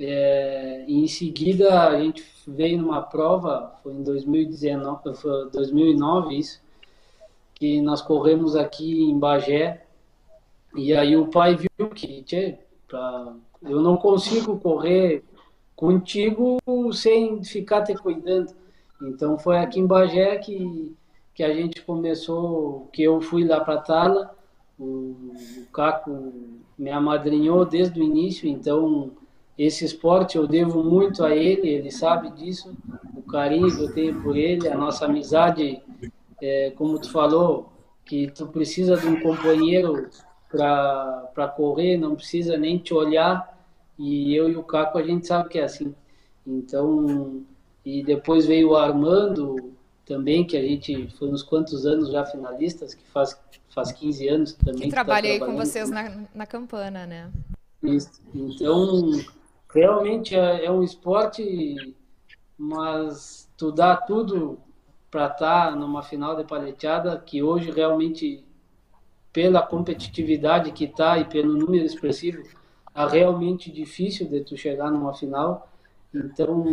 É, 0.00 0.84
em 0.86 1.08
seguida 1.08 1.88
a 1.88 2.00
gente 2.00 2.24
veio 2.46 2.78
numa 2.78 3.02
prova, 3.02 3.74
foi 3.82 3.94
em 3.94 4.02
2019, 4.02 5.14
foi 5.14 5.50
2009 5.50 6.38
isso, 6.38 6.60
que 7.54 7.80
nós 7.80 8.00
corremos 8.00 8.54
aqui 8.54 9.02
em 9.02 9.18
Bagé. 9.18 9.84
E 10.76 10.94
aí 10.94 11.16
o 11.16 11.26
pai 11.28 11.56
viu 11.56 11.88
que, 11.90 12.22
tchê, 12.22 12.58
pra, 12.86 13.34
eu 13.62 13.80
não 13.80 13.96
consigo 13.96 14.58
correr 14.60 15.24
contigo 15.74 16.58
sem 16.92 17.42
ficar 17.42 17.82
te 17.82 17.94
cuidando. 17.94 18.52
Então 19.02 19.38
foi 19.38 19.58
aqui 19.58 19.80
em 19.80 19.86
Bagé 19.86 20.36
que, 20.38 20.96
que 21.34 21.42
a 21.42 21.52
gente 21.52 21.82
começou, 21.82 22.88
que 22.92 23.02
eu 23.02 23.20
fui 23.20 23.44
lá 23.44 23.60
para 23.60 23.78
Tala, 23.78 24.36
o, 24.78 25.34
o 25.56 25.66
Caco 25.72 26.32
me 26.78 26.90
amadrinhou 26.90 27.64
desde 27.64 27.98
o 27.98 28.02
início, 28.02 28.48
então 28.48 29.10
esse 29.58 29.84
esporte 29.84 30.36
eu 30.36 30.46
devo 30.46 30.84
muito 30.84 31.24
a 31.24 31.34
ele, 31.34 31.68
ele 31.68 31.90
sabe 31.90 32.30
disso, 32.30 32.76
o 33.16 33.22
carinho 33.22 33.74
que 33.74 33.82
eu 33.82 33.92
tenho 33.92 34.22
por 34.22 34.36
ele, 34.36 34.68
a 34.68 34.76
nossa 34.76 35.06
amizade, 35.06 35.82
é, 36.40 36.70
como 36.76 36.98
tu 36.98 37.10
falou, 37.10 37.72
que 38.04 38.30
tu 38.30 38.46
precisa 38.46 38.96
de 38.96 39.06
um 39.08 39.20
companheiro 39.20 40.08
para 40.48 41.52
correr, 41.56 41.96
não 41.96 42.14
precisa 42.14 42.56
nem 42.56 42.78
te 42.78 42.94
olhar, 42.94 43.58
e 43.98 44.32
eu 44.32 44.48
e 44.48 44.56
o 44.56 44.62
Caco, 44.62 44.96
a 44.96 45.02
gente 45.02 45.26
sabe 45.26 45.48
que 45.48 45.58
é 45.58 45.64
assim. 45.64 45.92
Então, 46.46 47.42
e 47.84 48.04
depois 48.04 48.46
veio 48.46 48.70
o 48.70 48.76
Armando 48.76 49.72
também, 50.06 50.46
que 50.46 50.56
a 50.56 50.62
gente 50.62 51.08
foi 51.18 51.28
uns 51.28 51.42
quantos 51.42 51.84
anos 51.84 52.10
já 52.10 52.24
finalistas, 52.24 52.94
que 52.94 53.04
faz, 53.12 53.38
faz 53.74 53.90
15 53.90 54.28
anos 54.28 54.52
também. 54.52 54.82
Que 54.82 54.90
trabalhei 54.90 55.40
tá 55.40 55.46
com 55.46 55.56
vocês 55.56 55.90
na, 55.90 56.22
na 56.32 56.46
campana, 56.46 57.06
né? 57.06 57.28
Isso. 57.82 58.22
Então, 58.34 59.10
realmente 59.72 60.34
é, 60.34 60.64
é 60.64 60.70
um 60.70 60.82
esporte, 60.82 61.94
mas 62.56 63.50
tu 63.56 63.70
dá 63.70 63.96
tudo 63.96 64.58
para 65.10 65.26
estar 65.26 65.70
tá 65.70 65.76
numa 65.76 66.02
final 66.02 66.36
de 66.36 66.44
paleteada, 66.44 67.18
que 67.18 67.42
hoje 67.42 67.70
realmente, 67.70 68.44
pela 69.32 69.62
competitividade 69.62 70.72
que 70.72 70.84
está 70.84 71.18
e 71.18 71.24
pelo 71.24 71.54
número 71.54 71.84
expressivo, 71.84 72.42
é 72.94 73.06
realmente 73.06 73.70
difícil 73.70 74.28
de 74.28 74.40
tu 74.40 74.56
chegar 74.56 74.90
numa 74.90 75.14
final. 75.14 75.70
Então, 76.14 76.64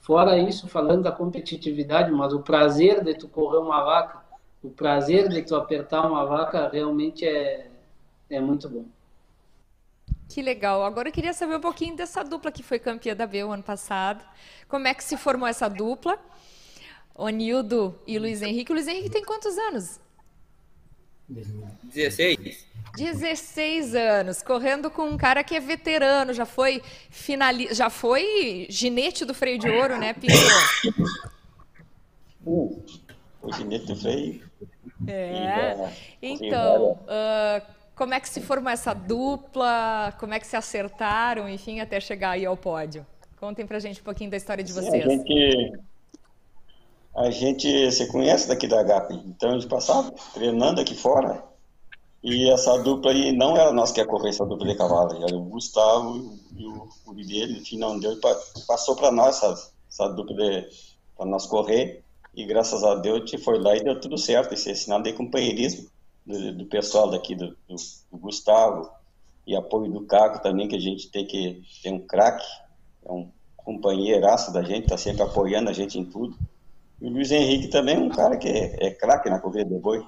fora 0.00 0.38
isso, 0.38 0.68
falando 0.68 1.02
da 1.02 1.12
competitividade, 1.12 2.10
mas 2.10 2.32
o 2.32 2.40
prazer 2.40 3.02
de 3.02 3.14
tu 3.14 3.28
correr 3.28 3.58
uma 3.58 3.82
vaca, 3.82 4.20
o 4.62 4.70
prazer 4.70 5.28
de 5.28 5.42
tu 5.42 5.54
apertar 5.54 6.06
uma 6.06 6.24
vaca 6.24 6.68
realmente 6.68 7.24
é, 7.24 7.70
é 8.28 8.40
muito 8.40 8.68
bom. 8.68 8.84
Que 10.28 10.42
legal. 10.42 10.84
Agora 10.84 11.08
eu 11.08 11.12
queria 11.12 11.32
saber 11.32 11.56
um 11.56 11.60
pouquinho 11.60 11.96
dessa 11.96 12.22
dupla 12.22 12.52
que 12.52 12.62
foi 12.62 12.78
campeã 12.78 13.16
da 13.16 13.26
B 13.26 13.42
o 13.44 13.50
ano 13.50 13.62
passado. 13.62 14.24
Como 14.68 14.86
é 14.86 14.92
que 14.92 15.02
se 15.02 15.16
formou 15.16 15.48
essa 15.48 15.68
dupla? 15.68 16.18
O 17.14 17.28
Nildo 17.30 17.98
e 18.06 18.18
Luiz 18.18 18.42
Henrique. 18.42 18.70
O 18.70 18.74
Luiz 18.74 18.86
Henrique 18.86 19.10
tem 19.10 19.24
quantos 19.24 19.56
anos? 19.56 19.98
16. 21.28 22.68
16 22.96 23.94
anos, 23.94 24.42
correndo 24.42 24.90
com 24.90 25.02
um 25.02 25.16
cara 25.16 25.44
que 25.44 25.54
é 25.54 25.60
veterano, 25.60 26.32
já 26.32 26.46
foi 26.46 26.82
finali... 27.10 27.72
já 27.72 27.90
foi 27.90 28.66
ginete 28.70 29.24
do 29.24 29.34
freio 29.34 29.58
de 29.58 29.68
ouro, 29.68 29.98
né, 29.98 30.14
Pinto? 30.14 30.34
Uh, 32.44 32.82
o 33.42 33.52
ginete 33.52 33.86
do 33.86 33.96
freio. 33.96 34.42
É. 35.06 35.92
Então, 36.20 36.92
uh, 36.92 37.77
como 37.98 38.14
é 38.14 38.20
que 38.20 38.28
se 38.28 38.40
formou 38.40 38.70
essa 38.70 38.94
dupla? 38.94 40.14
Como 40.20 40.32
é 40.32 40.38
que 40.38 40.46
se 40.46 40.56
acertaram, 40.56 41.48
enfim, 41.48 41.80
até 41.80 41.98
chegar 41.98 42.30
aí 42.30 42.46
ao 42.46 42.56
pódio? 42.56 43.04
Contem 43.40 43.66
pra 43.66 43.80
gente 43.80 44.00
um 44.00 44.04
pouquinho 44.04 44.30
da 44.30 44.36
história 44.36 44.62
de 44.62 44.72
vocês. 44.72 45.02
Sim, 45.02 45.10
a 45.10 45.10
gente, 45.10 45.72
a 47.16 47.30
gente 47.30 47.92
se 47.92 48.06
conhece 48.06 48.46
daqui 48.46 48.68
da 48.68 48.84
GAP, 48.84 49.14
então 49.26 49.50
a 49.50 49.54
gente 49.54 49.66
passava 49.66 50.12
treinando 50.32 50.80
aqui 50.80 50.94
fora? 50.94 51.42
E 52.22 52.48
essa 52.50 52.78
dupla 52.78 53.10
aí 53.10 53.32
não 53.32 53.56
era 53.56 53.72
nós 53.72 53.90
que 53.90 54.00
ia 54.00 54.06
correr 54.06 54.30
essa 54.30 54.46
dupla 54.46 54.68
de 54.68 54.76
cavalo, 54.76 55.20
era 55.22 55.36
o 55.36 55.44
Gustavo 55.44 56.38
e 56.56 56.66
o, 56.66 56.88
dele, 57.14 57.58
enfim, 57.58 57.78
não 57.78 57.98
deu, 57.98 58.16
passou 58.66 58.94
para 58.94 59.10
nós 59.10 59.36
essa, 59.36 59.72
essa 59.88 60.08
dupla 60.08 60.36
para 61.16 61.26
nós 61.26 61.46
correr, 61.46 62.02
e 62.34 62.44
graças 62.44 62.84
a 62.84 62.94
Deus 62.94 63.16
a 63.16 63.20
gente 63.20 63.38
foi 63.38 63.58
lá 63.58 63.76
e 63.76 63.82
deu 63.82 64.00
tudo 64.00 64.16
certo, 64.16 64.52
esse 64.54 64.74
sinal 64.74 65.02
de 65.02 65.12
companheirismo 65.12 65.88
do, 66.28 66.52
do 66.52 66.66
pessoal 66.66 67.10
daqui, 67.10 67.34
do, 67.34 67.56
do, 67.66 67.76
do, 68.12 68.18
Gustavo, 68.18 68.90
e 69.46 69.56
apoio 69.56 69.90
do 69.90 70.02
Caco 70.02 70.42
também, 70.42 70.68
que 70.68 70.76
a 70.76 70.80
gente 70.80 71.10
tem 71.10 71.26
que 71.26 71.62
ter 71.82 71.90
um 71.90 72.00
craque, 72.00 72.46
é 73.04 73.10
um 73.10 73.30
companheiraço 73.56 74.52
da 74.52 74.62
gente, 74.62 74.88
tá 74.88 74.98
sempre 74.98 75.22
apoiando 75.22 75.70
a 75.70 75.72
gente 75.72 75.98
em 75.98 76.04
tudo. 76.04 76.36
E 77.00 77.06
o 77.06 77.10
Luiz 77.10 77.30
Henrique 77.30 77.68
também 77.68 77.96
é 77.96 77.98
um 77.98 78.10
cara 78.10 78.36
que 78.36 78.48
é, 78.48 78.88
é 78.88 78.90
craque 78.90 79.30
na 79.30 79.38
corrida 79.38 79.70
de 79.70 79.80
boi. 79.80 80.04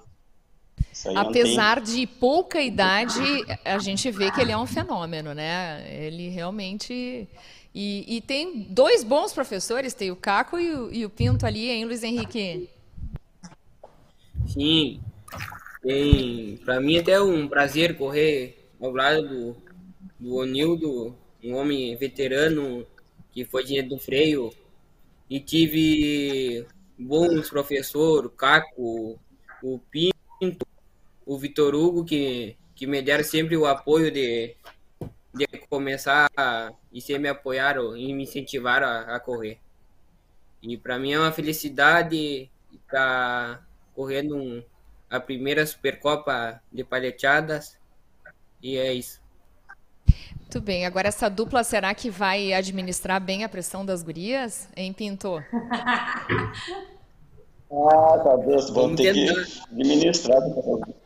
Apesar 1.15 1.81
de 1.81 2.07
pouca 2.07 2.61
idade, 2.61 3.21
a 3.65 3.79
gente 3.79 4.11
vê 4.11 4.31
que 4.31 4.41
ele 4.41 4.53
é 4.53 4.59
um 4.59 4.67
fenômeno, 4.67 5.33
né? 5.33 5.85
Ele 5.89 6.29
realmente. 6.29 7.29
E, 7.75 8.17
e 8.17 8.21
tem 8.21 8.67
dois 8.69 9.05
bons 9.05 9.33
professores, 9.33 9.95
tem 9.95 10.11
o 10.11 10.17
Caco 10.17 10.59
e 10.59 10.75
o, 10.75 10.93
e 10.93 11.07
o 11.07 11.11
Pinto 11.11 11.47
ali, 11.47 11.71
hein, 11.71 11.85
Luiz 11.85 12.03
Henrique? 12.03 12.69
Sim. 14.47 15.01
Para 16.65 16.81
mim 16.81 16.99
até 16.99 17.21
um 17.21 17.49
prazer 17.49 17.97
correr 17.97 18.69
ao 18.81 18.93
lado 18.93 19.23
do, 19.23 19.57
do 20.19 20.35
Onildo, 20.37 21.17
um 21.43 21.55
homem 21.55 21.97
veterano 21.97 22.87
que 23.33 23.45
foi 23.45 23.65
dinheiro 23.65 23.89
do 23.89 23.99
freio. 23.99 24.53
E 25.29 25.41
tive 25.41 26.67
bons 26.99 27.49
professores, 27.49 28.31
Caco, 28.37 29.19
o 29.63 29.81
Pinto, 29.91 30.67
o 31.25 31.39
Vitor 31.39 31.75
Hugo, 31.75 32.05
que, 32.05 32.57
que 32.75 32.87
me 32.87 33.01
deram 33.01 33.25
sempre 33.25 33.57
o 33.57 33.65
apoio 33.65 34.11
de, 34.11 34.57
de 35.33 35.47
começar 35.69 36.29
a, 36.37 36.73
e 36.93 37.01
sempre 37.01 37.23
me 37.23 37.29
apoiaram 37.29 37.97
e 37.97 38.13
me 38.13 38.25
incentivaram 38.25 38.87
a, 38.87 39.17
a 39.17 39.21
correr. 39.21 39.59
E 40.63 40.77
para 40.77 40.99
mim 40.99 41.13
é 41.13 41.19
uma 41.19 41.33
felicidade 41.33 42.51
estar 42.73 43.67
correndo 43.95 44.37
um, 44.37 44.63
a 45.11 45.19
primeira 45.19 45.67
Supercopa 45.67 46.63
de 46.73 46.85
Palheteadas. 46.85 47.77
E 48.63 48.77
é 48.77 48.93
isso. 48.93 49.21
Muito 50.39 50.61
bem. 50.61 50.87
Agora, 50.87 51.09
essa 51.09 51.29
dupla, 51.29 51.65
será 51.65 51.95
que 51.95 52.09
vai 52.09 52.53
administrar 52.53 53.21
bem 53.21 53.45
a 53.45 53.49
pressão 53.49 53.85
das 53.85 54.03
gurias? 54.03 54.69
Hein, 54.77 54.93
Pinto? 54.93 55.43
Ah, 57.73 58.19
tá 58.19 58.35
Deus, 58.35 58.69
vamos 58.71 59.01
ter 59.01 59.15
que 59.15 59.29
administrar. 59.71 60.39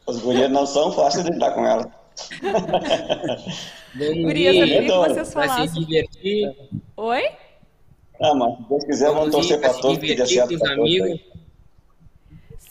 As 0.08 0.18
gurias 0.18 0.50
não 0.50 0.64
são 0.64 0.90
fáceis 0.92 1.22
de 1.22 1.32
lidar 1.32 1.52
com 1.52 1.66
elas. 1.66 1.86
Gurias, 3.94 4.56
eu 4.56 4.64
queria 4.64 4.82
que 4.82 4.88
vocês 4.88 5.32
falassem. 5.34 5.68
se 5.68 5.80
divertir. 5.80 6.56
Oi? 6.96 7.28
Ah, 8.18 8.34
mas 8.34 8.56
se 8.56 8.62
Deus 8.68 8.84
quiser, 8.84 9.12
vamos 9.12 9.30
torcer 9.30 9.60
para 9.60 9.74
todos 9.74 9.98
dê 9.98 10.26
certo 10.26 10.58
com 10.58 10.64
os 10.64 10.70
amigos. 10.70 11.20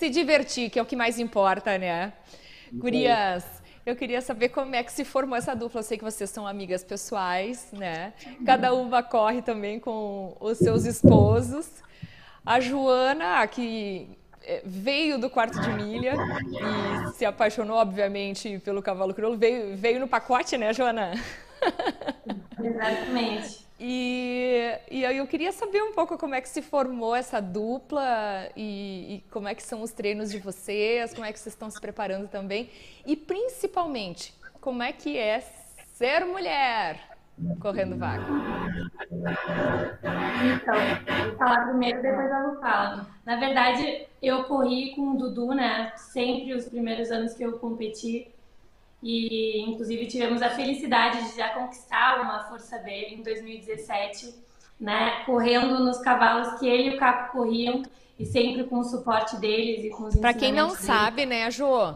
Se 0.04 0.10
divertir, 0.10 0.70
que 0.70 0.78
é 0.78 0.82
o 0.82 0.86
que 0.86 0.98
mais 0.98 1.18
importa, 1.18 1.78
né? 1.78 2.12
Gurias, 2.74 3.46
eu 3.86 3.96
queria 3.96 4.20
saber 4.20 4.50
como 4.50 4.76
é 4.76 4.84
que 4.84 4.92
se 4.92 5.06
formou 5.06 5.38
essa 5.38 5.56
dupla. 5.56 5.80
Eu 5.80 5.84
sei 5.84 5.98
que 5.98 6.04
vocês 6.04 6.30
são 6.30 6.46
amigas 6.46 6.84
pessoais, 6.84 7.70
né? 7.72 8.12
Cada 8.46 8.74
uma 8.74 9.02
corre 9.02 9.42
também 9.42 9.80
com 9.80 10.36
os 10.42 10.58
seus 10.58 10.84
esposos. 10.84 11.70
A 12.46 12.60
Joana, 12.60 13.48
que 13.48 14.10
eh, 14.44 14.62
veio 14.66 15.18
do 15.18 15.30
quarto 15.30 15.58
de 15.62 15.70
milha 15.70 16.16
e 16.52 17.14
se 17.14 17.24
apaixonou, 17.24 17.78
obviamente, 17.78 18.60
pelo 18.60 18.82
cavalo 18.82 19.14
crioulo, 19.14 19.38
veio, 19.38 19.78
veio 19.78 20.02
no 20.02 20.08
pacote, 20.10 20.58
né, 20.58 20.74
Joana? 20.74 21.14
Exatamente. 22.62 23.66
E, 23.86 24.80
e 24.90 25.04
eu 25.04 25.28
queria 25.28 25.52
saber 25.52 25.84
um 25.84 25.92
pouco 25.92 26.18
como 26.18 26.34
é 26.34 26.40
que 26.40 26.48
se 26.48 26.62
formou 26.62 27.14
essa 27.14 27.42
dupla 27.42 28.48
e, 28.56 29.16
e, 29.16 29.24
como 29.30 29.46
é 29.46 29.54
que 29.54 29.62
são 29.62 29.82
os 29.82 29.92
treinos 29.92 30.32
de 30.32 30.40
vocês, 30.40 31.14
como 31.14 31.26
é 31.26 31.34
que 31.34 31.38
vocês 31.38 31.54
estão 31.54 31.70
se 31.70 31.82
preparando 31.82 32.30
também 32.30 32.70
e 33.06 33.18
principalmente 33.18 34.34
como 34.62 34.82
é 34.82 34.94
que 34.94 35.18
é 35.18 35.42
ser 35.96 36.24
mulher 36.24 36.98
correndo 37.60 37.98
vaga? 37.98 38.24
Então, 40.46 41.26
vou 41.26 41.38
falar 41.38 41.68
primeiro, 41.68 42.02
depois 42.02 42.32
a 42.32 42.40
Lu 42.40 42.60
fala. 42.62 43.08
Na 43.26 43.36
verdade, 43.36 44.08
eu 44.22 44.46
corri 44.46 44.96
com 44.96 45.12
o 45.12 45.18
Dudu, 45.18 45.48
né? 45.48 45.92
Sempre 45.98 46.54
os 46.54 46.70
primeiros 46.70 47.12
anos 47.12 47.34
que 47.34 47.44
eu 47.44 47.60
competi. 47.60 48.33
E, 49.04 49.60
inclusive, 49.62 50.08
tivemos 50.08 50.42
a 50.42 50.50
felicidade 50.50 51.30
de 51.30 51.36
já 51.38 51.50
conquistar 51.50 52.22
uma 52.22 52.40
Força 52.46 52.78
B 52.80 52.90
em 52.90 53.22
2017. 53.22 54.34
né, 54.80 55.24
correndo 55.26 55.80
nos 55.84 56.00
cavalos 56.00 56.60
que 56.60 56.68
ele 56.68 56.90
e 56.90 56.96
o 56.96 57.00
Caco 57.00 57.32
corriam 57.32 57.84
e 58.20 58.26
sempre 58.26 58.64
com 58.66 58.80
o 58.80 58.84
suporte 58.84 59.38
deles 59.38 59.86
e 59.86 59.90
com 59.90 60.06
os 60.06 60.16
Para 60.16 60.34
quem 60.34 60.52
não 60.52 60.70
deles. 60.70 60.82
sabe, 60.84 61.26
né, 61.26 61.50
Jo? 61.52 61.94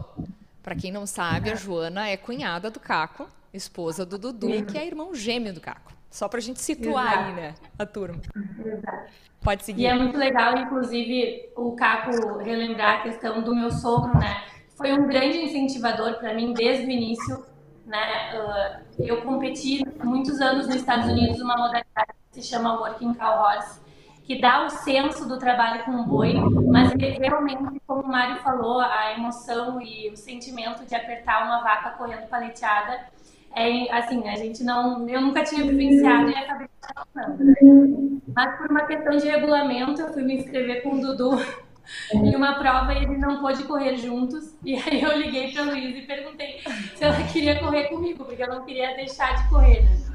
Para 0.62 0.74
quem 0.74 0.90
não 0.92 1.04
sabe, 1.04 1.50
a 1.50 1.54
Joana 1.54 2.08
é 2.08 2.16
cunhada 2.16 2.70
do 2.70 2.80
Caco, 2.80 3.28
esposa 3.52 4.06
do 4.06 4.16
Dudu, 4.16 4.46
Sim. 4.46 4.64
que 4.64 4.78
é 4.78 4.86
irmão 4.86 5.14
gêmeo 5.14 5.52
do 5.52 5.60
Caco. 5.60 5.92
Só 6.10 6.28
pra 6.28 6.40
gente 6.40 6.60
situar 6.62 7.12
Exato. 7.12 7.28
aí, 7.28 7.34
né, 7.34 7.54
a 7.78 7.84
turma. 7.84 8.20
Exato. 8.64 9.10
Pode 9.42 9.64
seguir. 9.64 9.82
E 9.82 9.86
é 9.86 9.94
muito 9.94 10.16
legal, 10.16 10.56
inclusive, 10.56 11.50
o 11.56 11.72
Caco 11.72 12.38
relembrar 12.38 13.00
a 13.00 13.02
questão 13.02 13.42
do 13.42 13.54
meu 13.54 13.70
sogro, 13.70 14.16
né? 14.18 14.44
Foi 14.78 14.92
um 14.92 15.08
grande 15.08 15.38
incentivador 15.38 16.14
para 16.14 16.32
mim 16.32 16.54
desde 16.54 16.86
o 16.86 16.90
início, 16.90 17.44
né? 17.84 17.98
Ah, 18.32 18.80
eu 18.96 19.22
competi 19.22 19.84
muitos 20.04 20.40
anos 20.40 20.68
nos 20.68 20.76
Estados 20.76 21.10
Unidos 21.10 21.40
uma 21.40 21.56
modalidade 21.56 22.12
que 22.30 22.40
se 22.40 22.48
chama 22.48 22.78
Working 22.78 23.12
Cow 23.14 23.42
Horse, 23.42 23.80
que 24.22 24.40
dá 24.40 24.64
o 24.64 24.70
senso 24.70 25.26
do 25.26 25.36
trabalho 25.36 25.84
com 25.84 25.90
o 25.92 26.04
boi, 26.04 26.34
mas 26.70 26.92
realmente, 26.92 27.82
como 27.88 28.02
o 28.02 28.06
Mário 28.08 28.36
falou, 28.36 28.78
a 28.80 29.14
emoção 29.16 29.82
e 29.82 30.10
o 30.10 30.16
sentimento 30.16 30.86
de 30.86 30.94
apertar 30.94 31.44
uma 31.44 31.60
vaca 31.60 31.90
correndo 31.98 32.28
paleteada, 32.28 33.00
é 33.56 33.90
assim, 33.92 34.28
a 34.28 34.36
gente 34.36 34.62
não, 34.62 35.08
eu 35.08 35.20
nunca 35.20 35.42
tinha 35.42 35.64
vivenciado 35.64 36.30
e 36.30 36.36
acabei 36.36 36.68
falando? 36.94 38.22
Mas 38.32 38.58
por 38.58 38.70
uma 38.70 38.82
questão 38.82 39.16
de 39.16 39.26
regulamento, 39.26 40.00
eu 40.00 40.12
fui 40.12 40.22
me 40.22 40.36
inscrever 40.36 40.84
com 40.84 40.94
o 40.94 41.00
Dudu 41.00 41.30
em 42.12 42.34
uma 42.34 42.54
prova 42.54 42.94
e 42.94 42.98
ele 42.98 43.16
não 43.16 43.40
pôde 43.40 43.64
correr 43.64 43.96
juntos. 43.96 44.54
E 44.64 44.74
aí 44.76 45.02
eu 45.02 45.16
liguei 45.18 45.52
para 45.52 45.62
Luísa 45.62 45.98
e 45.98 46.06
perguntei 46.06 46.60
se 46.94 47.04
ela 47.04 47.22
queria 47.24 47.58
correr 47.58 47.84
comigo, 47.84 48.24
porque 48.24 48.42
eu 48.42 48.48
não 48.48 48.64
queria 48.64 48.94
deixar 48.96 49.36
de 49.36 49.48
correr. 49.48 49.82
Né? 49.82 50.08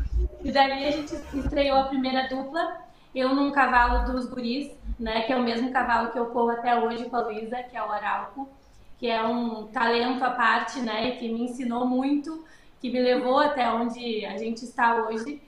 E 0.44 0.52
dali 0.52 0.86
a 0.86 0.91
gente 0.91 1.16
estreou 1.34 1.80
a 1.80 1.84
primeira 1.86 2.28
dupla, 2.28 2.82
eu 3.16 3.34
num 3.34 3.52
cavalo 3.52 4.12
dos 4.12 4.28
guris, 4.28 4.72
né, 5.00 5.22
que 5.22 5.34
é 5.34 5.36
o 5.36 5.44
mesmo 5.44 5.72
cavalo 5.72 6.12
que 6.12 6.20
eu 6.20 6.28
corro 6.28 6.52
até 6.52 6.78
hoje 6.78 7.06
com 7.06 7.16
a 7.16 7.22
Luísa, 7.22 7.64
que 7.64 7.78
é 7.78 7.82
o 7.82 7.91
Arauco, 7.91 8.50
que 8.98 9.08
é 9.08 9.24
um 9.24 9.68
talento 9.68 10.24
à 10.24 10.32
parte, 10.32 10.80
né, 10.80 11.12
que 11.12 11.30
me 11.30 11.44
ensinou 11.44 11.86
muito, 11.86 12.44
que 12.80 12.90
me 12.90 13.02
levou 13.02 13.40
até 13.40 13.70
onde 13.72 14.26
a 14.26 14.38
gente 14.38 14.64
está 14.64 14.95
hoje. 14.95 15.41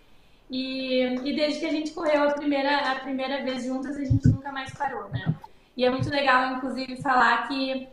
E, 0.49 1.01
e 1.01 1.35
desde 1.35 1.59
que 1.59 1.65
a 1.65 1.71
gente 1.71 1.91
correu 1.91 2.29
a 2.29 2.33
primeira, 2.33 2.91
a 2.91 2.95
primeira 2.95 3.43
vez 3.43 3.63
juntas, 3.63 3.97
a 3.97 4.03
gente 4.03 4.27
nunca 4.27 4.51
mais 4.51 4.71
parou, 4.73 5.09
né? 5.09 5.33
E 5.75 5.83
é 5.83 5.89
muito 5.89 6.09
legal, 6.09 6.53
inclusive, 6.53 7.01
falar 7.01 7.47
que 7.47 7.87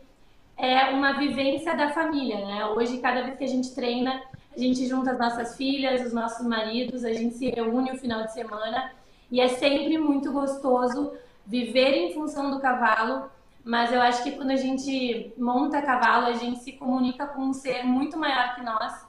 é 0.57 0.89
uma 0.91 1.13
vivência 1.13 1.75
da 1.75 1.89
família, 1.89 2.45
né? 2.45 2.65
Hoje, 2.67 2.99
cada 2.99 3.23
vez 3.23 3.37
que 3.37 3.43
a 3.43 3.47
gente 3.47 3.73
treina, 3.73 4.21
a 4.55 4.59
gente 4.59 4.85
junta 4.87 5.11
as 5.11 5.19
nossas 5.19 5.57
filhas, 5.57 6.05
os 6.05 6.13
nossos 6.13 6.45
maridos, 6.45 7.03
a 7.03 7.11
gente 7.11 7.35
se 7.35 7.49
reúne 7.49 7.91
o 7.91 7.97
final 7.97 8.23
de 8.23 8.33
semana 8.33 8.91
e 9.31 9.41
é 9.41 9.47
sempre 9.47 9.97
muito 9.97 10.31
gostoso 10.31 11.13
viver 11.45 11.93
em 11.95 12.13
função 12.13 12.51
do 12.51 12.59
cavalo. 12.59 13.29
Mas 13.65 13.91
eu 13.91 14.01
acho 14.01 14.23
que 14.23 14.31
quando 14.31 14.51
a 14.51 14.57
gente 14.57 15.33
monta 15.37 15.81
cavalo, 15.81 16.27
a 16.27 16.33
gente 16.33 16.59
se 16.59 16.73
comunica 16.73 17.25
com 17.25 17.43
um 17.43 17.53
ser 17.53 17.83
muito 17.83 18.17
maior 18.17 18.55
que 18.55 18.61
nós 18.61 19.05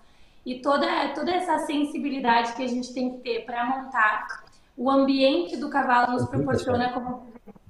e 0.46 0.60
toda, 0.60 0.86
toda 1.14 1.30
essa 1.32 1.58
sensibilidade 1.60 2.52
que 2.54 2.62
a 2.62 2.68
gente 2.68 2.92
tem 2.92 3.10
que 3.12 3.18
ter 3.18 3.44
para 3.44 3.64
montar 3.64 4.44
o 4.76 4.90
ambiente 4.90 5.56
do 5.56 5.70
cavalo 5.70 6.12
nos 6.12 6.28
proporciona 6.28 6.92
como 6.92 7.26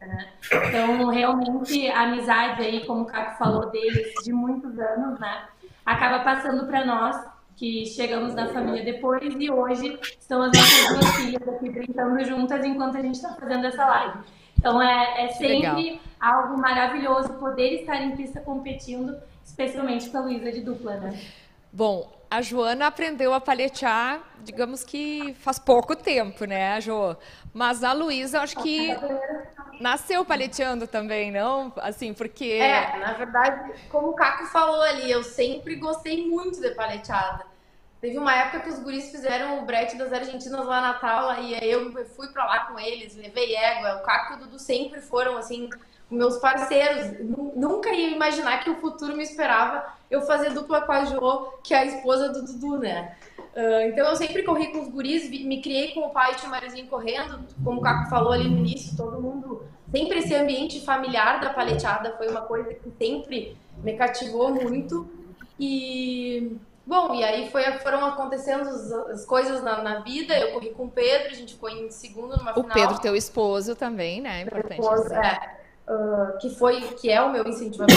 né? 0.07 0.29
Então, 0.69 1.09
realmente, 1.09 1.89
a 1.89 2.03
amizade 2.03 2.63
aí, 2.63 2.85
como 2.87 3.03
o 3.03 3.07
Caco 3.07 3.39
falou 3.39 3.71
deles, 3.71 4.13
de 4.23 4.33
muitos 4.33 4.79
anos, 4.79 5.19
né? 5.19 5.45
Acaba 5.85 6.25
passando 6.25 6.67
para 6.67 6.85
nós, 6.85 7.17
que 7.57 7.87
chegamos 7.87 8.35
na 8.35 8.49
família 8.49 8.85
depois 8.85 9.35
e 9.39 9.51
hoje 9.51 9.99
estão 10.19 10.43
as 10.43 10.53
nossas 10.53 10.89
duas 10.89 11.17
filhas 11.17 11.49
aqui 11.49 11.71
brincando 11.71 12.25
juntas 12.25 12.65
enquanto 12.65 12.97
a 12.97 13.03
gente 13.03 13.15
está 13.15 13.35
fazendo 13.35 13.67
essa 13.67 13.87
live. 13.87 14.19
Então, 14.59 14.83
é, 14.83 15.25
é 15.25 15.29
sempre 15.29 16.01
algo 16.21 16.57
maravilhoso 16.59 17.35
poder 17.35 17.81
estar 17.81 18.03
em 18.03 18.17
pista 18.17 18.41
competindo, 18.41 19.17
especialmente 19.45 20.09
com 20.11 20.19
a 20.19 20.21
Luísa 20.23 20.51
de 20.51 20.63
dupla, 20.63 20.97
né? 20.97 21.21
Bom, 21.73 22.11
a 22.35 22.43
Joana 22.43 22.89
aprendeu 22.89 23.33
a 23.33 23.41
paletear, 23.41 24.21
digamos 24.41 24.83
que 24.83 25.35
faz 25.39 25.57
pouco 25.57 25.95
tempo, 25.95 26.45
né, 26.45 26.81
Jo? 26.81 27.17
Mas 27.53 27.85
a 27.85 27.93
Luísa, 27.93 28.41
acho 28.41 28.57
que 28.57 28.89
nasceu 29.81 30.25
paleteando 30.25 30.89
também, 30.89 31.31
não? 31.31 31.73
Assim, 31.77 32.13
porque. 32.13 32.51
É, 32.51 32.99
na 32.99 33.13
verdade, 33.13 33.73
como 33.89 34.09
o 34.09 34.15
Caco 34.15 34.47
falou 34.47 34.83
ali, 34.83 35.09
eu 35.09 35.23
sempre 35.23 35.77
gostei 35.77 36.29
muito 36.29 36.61
de 36.61 36.71
paleteada. 36.71 37.47
Teve 38.01 38.19
uma 38.19 38.35
época 38.35 38.65
que 38.65 38.71
os 38.71 38.81
guris 38.81 39.13
fizeram 39.13 39.61
o 39.61 39.65
brete 39.65 39.97
das 39.97 40.13
Argentinas 40.13 40.67
lá 40.67 40.81
na 40.81 40.95
Taula 40.95 41.39
e 41.39 41.55
aí 41.55 41.71
eu 41.71 42.05
fui 42.17 42.27
pra 42.33 42.45
lá 42.45 42.67
com 42.67 42.81
eles, 42.81 43.15
levei 43.17 43.55
égua. 43.55 44.01
O 44.01 44.03
Caco 44.03 44.33
e 44.33 44.37
o 44.37 44.39
Dudu 44.41 44.59
sempre 44.59 45.01
foram, 45.01 45.37
assim, 45.37 45.71
meus 46.11 46.39
parceiros. 46.39 47.19
Nunca 47.57 47.91
ia 47.91 48.11
imaginar 48.11 48.63
que 48.63 48.71
o 48.71 48.77
futuro 48.77 49.17
me 49.17 49.23
esperava 49.23 49.85
eu 50.11 50.23
fazer 50.23 50.51
dupla 50.51 50.83
com 50.83 50.93
a 50.93 51.05
Jo, 51.05 51.53
que 51.63 51.75
é 51.75 51.79
a 51.79 51.85
esposa 51.85 52.29
do 52.29 52.45
Dudu, 52.45 52.79
né? 52.79 53.17
Uh, 53.39 53.89
então 53.89 54.09
eu 54.09 54.17
sempre 54.17 54.43
corri 54.43 54.69
com 54.69 54.81
os 54.81 54.89
guris, 54.89 55.31
me 55.31 55.63
criei 55.63 55.93
com 55.93 56.01
o 56.01 56.11
pai 56.11 56.35
e 56.43 56.47
o 56.47 56.51
Marizinho 56.51 56.89
correndo, 56.89 57.39
como 57.63 57.81
o 57.81 57.83
Caco 57.83 58.11
falou 58.11 58.33
ali 58.33 58.49
no 58.49 58.59
início, 58.59 58.97
todo 58.97 59.21
mundo. 59.21 59.65
Sempre 59.93 60.19
esse 60.19 60.35
ambiente 60.35 60.85
familiar 60.85 61.41
da 61.41 61.51
paleteada 61.51 62.17
foi 62.17 62.29
uma 62.29 62.41
coisa 62.43 62.75
que 62.75 62.91
sempre 62.99 63.57
me 63.79 63.95
cativou 63.95 64.53
muito. 64.53 65.09
E. 65.59 66.57
Bom, 66.87 67.15
e 67.15 67.25
aí 67.25 67.49
foi, 67.51 67.63
foram 67.79 68.05
acontecendo 68.05 68.69
as, 68.69 68.93
as 68.93 69.25
coisas 69.25 69.63
na, 69.63 69.83
na, 69.83 70.01
vida. 70.01 70.37
Eu 70.37 70.53
corri 70.53 70.71
com 70.71 70.85
o 70.85 70.91
Pedro, 70.91 71.29
a 71.29 71.35
gente 71.35 71.55
ficou 71.55 71.71
em 71.71 71.91
segundo 71.91 72.37
numa 72.37 72.51
o 72.51 72.55
final. 72.55 72.71
O 72.71 72.73
Pedro, 72.73 73.01
teu 73.01 73.17
esposo 73.17 73.75
também, 73.75 74.21
né? 74.21 74.41
É 74.41 74.43
importante 74.43 74.81
esposo. 74.81 75.15
É, 75.15 75.61
uh, 75.89 76.39
que 76.39 76.51
foi, 76.51 76.81
que 76.95 77.11
é 77.11 77.23
o 77.23 77.33
meu 77.33 77.47
incentivador 77.47 77.97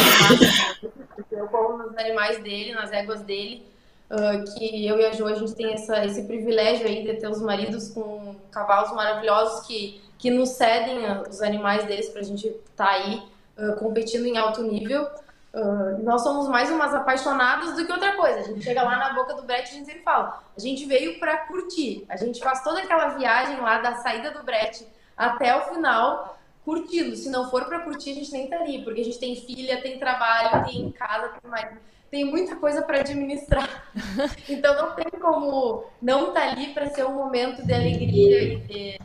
eu 1.37 1.47
corro 1.47 1.77
nos 1.77 1.97
animais 1.97 2.41
dele, 2.41 2.73
nas 2.73 2.91
éguas 2.91 3.21
dele. 3.21 3.65
Uh, 4.09 4.57
que 4.57 4.87
eu 4.87 4.97
e 4.99 5.05
a 5.05 5.11
Jo, 5.11 5.27
a 5.27 5.33
gente 5.33 5.53
tem 5.53 5.73
essa, 5.73 6.05
esse 6.05 6.23
privilégio 6.23 6.87
aí 6.87 7.03
de 7.03 7.15
ter 7.15 7.27
os 7.27 7.41
maridos 7.41 7.89
com 7.89 8.35
cavalos 8.51 8.93
maravilhosos 8.93 9.67
que, 9.67 10.01
que 10.17 10.29
nos 10.29 10.49
cedem 10.49 10.99
os 11.29 11.41
animais 11.41 11.83
deles 11.85 12.07
pra 12.09 12.21
gente 12.21 12.47
estar 12.47 12.85
tá 12.85 12.89
aí 12.89 13.21
uh, 13.57 13.75
competindo 13.75 14.25
em 14.25 14.37
alto 14.37 14.63
nível. 14.63 15.05
Uh, 15.53 16.03
nós 16.03 16.21
somos 16.23 16.47
mais 16.47 16.69
umas 16.71 16.93
apaixonadas 16.93 17.75
do 17.75 17.85
que 17.85 17.91
outra 17.91 18.15
coisa. 18.15 18.39
A 18.39 18.43
gente 18.43 18.63
chega 18.63 18.81
lá 18.81 18.95
na 18.95 19.13
boca 19.13 19.33
do 19.33 19.41
brete 19.41 19.71
e 19.71 19.71
a 19.71 19.77
gente 19.77 19.85
sempre 19.85 20.03
fala: 20.03 20.41
a 20.55 20.59
gente 20.59 20.85
veio 20.85 21.19
para 21.19 21.39
curtir. 21.39 22.05
A 22.07 22.15
gente 22.15 22.39
faz 22.39 22.63
toda 22.63 22.79
aquela 22.79 23.09
viagem 23.09 23.59
lá 23.59 23.79
da 23.79 23.95
saída 23.95 24.31
do 24.31 24.43
brete 24.43 24.87
até 25.17 25.57
o 25.57 25.73
final 25.73 26.36
curtindo. 26.67 27.15
Se 27.15 27.29
não 27.29 27.49
for 27.49 27.63
para 27.63 27.79
curtir, 27.79 28.11
a 28.11 28.15
gente 28.15 28.33
nem 28.33 28.49
tá 28.49 28.57
ali, 28.57 28.83
porque 28.83 28.99
a 28.99 29.03
gente 29.05 29.17
tem 29.17 29.37
filha, 29.37 29.81
tem 29.81 29.97
trabalho, 29.97 30.65
tem 30.65 30.91
casa, 30.91 31.29
tem 31.29 31.49
mais 31.49 31.77
tem 32.11 32.23
muita 32.23 32.55
coisa 32.55 32.81
para 32.81 32.99
administrar. 32.99 33.85
Então 34.49 34.75
não 34.75 34.95
tem 34.95 35.09
como 35.19 35.85
não 36.01 36.29
estar 36.29 36.41
tá 36.41 36.51
ali 36.51 36.73
para 36.73 36.89
ser 36.89 37.05
um 37.05 37.13
momento 37.13 37.65
de 37.65 37.73
alegria 37.73 38.43
e 38.43 38.57
de, 38.57 38.99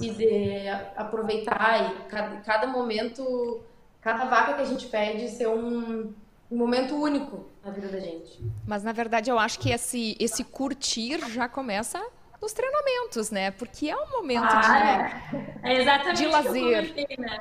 e 0.00 0.10
de 0.10 0.68
aproveitar 0.96 1.90
e 1.90 2.08
cada, 2.08 2.36
cada, 2.36 2.66
momento, 2.68 3.60
cada 4.00 4.26
vaca 4.26 4.54
que 4.54 4.62
a 4.62 4.64
gente 4.64 4.86
pede 4.86 5.28
ser 5.28 5.48
um, 5.48 6.14
um, 6.50 6.56
momento 6.56 6.94
único 6.94 7.46
na 7.64 7.72
vida 7.72 7.88
da 7.88 7.98
gente. 7.98 8.40
Mas 8.64 8.84
na 8.84 8.92
verdade 8.92 9.28
eu 9.28 9.38
acho 9.38 9.58
que 9.58 9.70
esse, 9.70 10.16
esse 10.20 10.44
curtir 10.44 11.18
já 11.30 11.48
começa 11.48 12.00
nos 12.40 12.52
treinamentos, 12.52 13.30
né? 13.30 13.50
Porque 13.50 13.88
é 13.88 13.96
um 13.96 14.08
momento 14.10 14.44
ah, 14.44 14.60
de, 14.60 15.36
é. 15.36 15.56
É 15.62 15.80
exatamente 15.80 16.22
de 16.22 16.26
lazer. 16.26 16.88
Comentei, 16.88 17.16
né? 17.18 17.38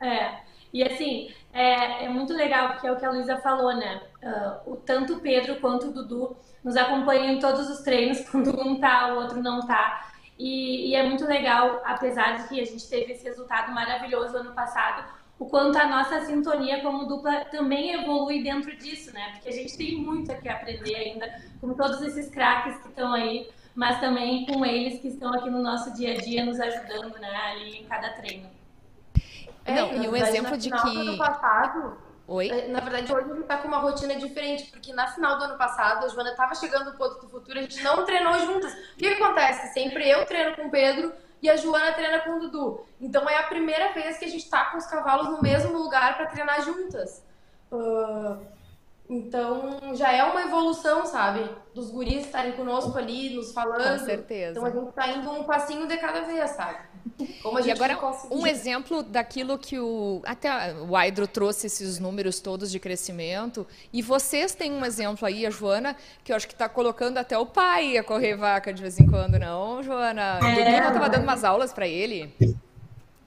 É. 0.00 0.48
E 0.72 0.82
assim, 0.82 1.30
é, 1.52 2.04
é, 2.04 2.08
muito 2.08 2.32
legal, 2.32 2.70
porque 2.70 2.86
é 2.86 2.92
o 2.92 2.96
que 2.96 3.04
a 3.04 3.10
Luísa 3.10 3.38
falou, 3.38 3.74
né? 3.74 4.02
Uh, 4.22 4.72
o, 4.72 4.76
tanto 4.76 5.14
o 5.14 5.20
Pedro 5.20 5.56
quanto 5.56 5.86
o 5.86 5.92
Dudu 5.92 6.36
nos 6.62 6.76
acompanham 6.76 7.32
em 7.32 7.38
todos 7.38 7.68
os 7.70 7.80
treinos, 7.80 8.20
quando 8.28 8.50
um 8.60 8.78
tá, 8.78 9.14
o 9.14 9.16
outro 9.16 9.42
não 9.42 9.66
tá. 9.66 10.12
E, 10.38 10.90
e, 10.90 10.94
é 10.94 11.02
muito 11.02 11.24
legal, 11.24 11.82
apesar 11.84 12.36
de 12.36 12.48
que 12.48 12.60
a 12.60 12.64
gente 12.64 12.88
teve 12.88 13.12
esse 13.12 13.24
resultado 13.24 13.72
maravilhoso 13.72 14.36
ano 14.36 14.52
passado, 14.52 15.04
o 15.38 15.46
quanto 15.46 15.76
a 15.78 15.86
nossa 15.86 16.20
sintonia 16.26 16.80
como 16.80 17.06
dupla 17.06 17.44
também 17.46 17.92
evolui 17.92 18.42
dentro 18.42 18.76
disso, 18.76 19.12
né? 19.12 19.32
Porque 19.32 19.48
a 19.48 19.52
gente 19.52 19.76
tem 19.76 19.96
muito 19.96 20.30
a 20.30 20.34
que 20.36 20.48
aprender 20.48 20.94
ainda, 20.94 21.42
com 21.60 21.74
todos 21.74 22.02
esses 22.02 22.28
craques 22.28 22.76
que 22.82 22.88
estão 22.88 23.14
aí, 23.14 23.48
mas 23.78 24.00
também 24.00 24.44
com 24.44 24.66
eles 24.66 25.00
que 25.00 25.06
estão 25.06 25.32
aqui 25.32 25.48
no 25.48 25.62
nosso 25.62 25.94
dia 25.94 26.14
a 26.14 26.16
dia 26.16 26.44
nos 26.44 26.58
ajudando, 26.58 27.16
né? 27.20 27.30
Ali 27.52 27.78
em 27.78 27.84
cada 27.84 28.10
treino. 28.10 28.50
É, 29.64 29.76
não, 29.76 30.02
e 30.02 30.08
um 30.08 30.16
exemplo 30.16 30.58
de 30.58 30.68
que. 30.68 30.90
Do 30.90 30.98
ano 30.98 31.16
passado, 31.16 31.96
Oi? 32.26 32.66
Na 32.70 32.80
verdade, 32.80 33.10
hoje 33.14 33.30
a 33.30 33.34
gente 33.34 33.46
tá 33.46 33.56
com 33.58 33.68
uma 33.68 33.78
rotina 33.78 34.16
diferente, 34.16 34.68
porque 34.72 34.92
na 34.92 35.06
final 35.06 35.38
do 35.38 35.44
ano 35.44 35.56
passado, 35.56 36.04
a 36.04 36.08
Joana 36.08 36.34
tava 36.34 36.56
chegando 36.56 36.90
no 36.90 36.98
ponto 36.98 37.20
do 37.20 37.28
futuro, 37.28 37.56
a 37.56 37.62
gente 37.62 37.80
não 37.80 38.04
treinou 38.04 38.36
juntas. 38.40 38.72
O 38.72 38.96
que, 38.96 39.14
que 39.14 39.22
acontece? 39.22 39.72
Sempre 39.72 40.10
eu 40.10 40.26
treino 40.26 40.56
com 40.56 40.66
o 40.66 40.70
Pedro 40.72 41.12
e 41.40 41.48
a 41.48 41.56
Joana 41.56 41.92
treina 41.92 42.18
com 42.18 42.32
o 42.32 42.40
Dudu. 42.40 42.84
Então 43.00 43.30
é 43.30 43.38
a 43.38 43.44
primeira 43.44 43.92
vez 43.92 44.18
que 44.18 44.24
a 44.24 44.28
gente 44.28 44.50
tá 44.50 44.64
com 44.64 44.76
os 44.76 44.86
cavalos 44.86 45.28
no 45.28 45.40
mesmo 45.40 45.78
lugar 45.78 46.16
para 46.16 46.26
treinar 46.26 46.62
juntas. 46.62 47.24
Uh, 47.70 48.44
Então 49.10 49.78
já 49.94 50.12
é 50.12 50.22
uma 50.22 50.42
evolução, 50.42 51.06
sabe? 51.06 51.48
Dos 51.74 51.90
guris 51.90 52.26
estarem 52.26 52.52
conosco 52.52 52.96
ali, 52.98 53.30
nos 53.34 53.52
falando. 53.52 53.98
Com 54.00 54.04
certeza. 54.04 54.50
Então 54.58 54.66
a 54.66 54.70
gente 54.70 54.92
tá 54.92 55.08
indo 55.08 55.30
um 55.30 55.44
passinho 55.44 55.86
de 55.86 55.96
cada 55.96 56.20
vez, 56.22 56.50
sabe? 56.50 56.78
Como 57.42 57.56
a 57.56 57.60
E 57.60 57.64
gente 57.64 57.76
agora, 57.76 57.96
conseguir. 57.96 58.34
um 58.34 58.46
exemplo 58.46 59.02
daquilo 59.02 59.58
que 59.58 59.78
o. 59.78 60.20
Até 60.24 60.74
o 60.74 60.94
Aidro 60.94 61.26
trouxe 61.26 61.66
esses 61.66 61.98
números 61.98 62.38
todos 62.38 62.70
de 62.70 62.78
crescimento. 62.78 63.66
E 63.92 64.02
vocês 64.02 64.54
têm 64.54 64.70
um 64.72 64.84
exemplo 64.84 65.26
aí, 65.26 65.46
a 65.46 65.50
Joana, 65.50 65.96
que 66.22 66.30
eu 66.30 66.36
acho 66.36 66.46
que 66.46 66.52
está 66.52 66.68
colocando 66.68 67.16
até 67.18 67.36
o 67.38 67.46
pai 67.46 67.96
a 67.96 68.04
correr 68.04 68.36
vaca 68.36 68.72
de 68.72 68.82
vez 68.82 69.00
em 69.00 69.06
quando, 69.06 69.38
não, 69.38 69.82
Joana? 69.82 70.38
O 70.40 70.44
É. 70.44 70.54
Dudu 70.54 70.70
não 70.70 70.88
estava 70.88 71.08
dando 71.08 71.22
umas 71.24 71.44
aulas 71.44 71.72
para 71.72 71.88
ele? 71.88 72.32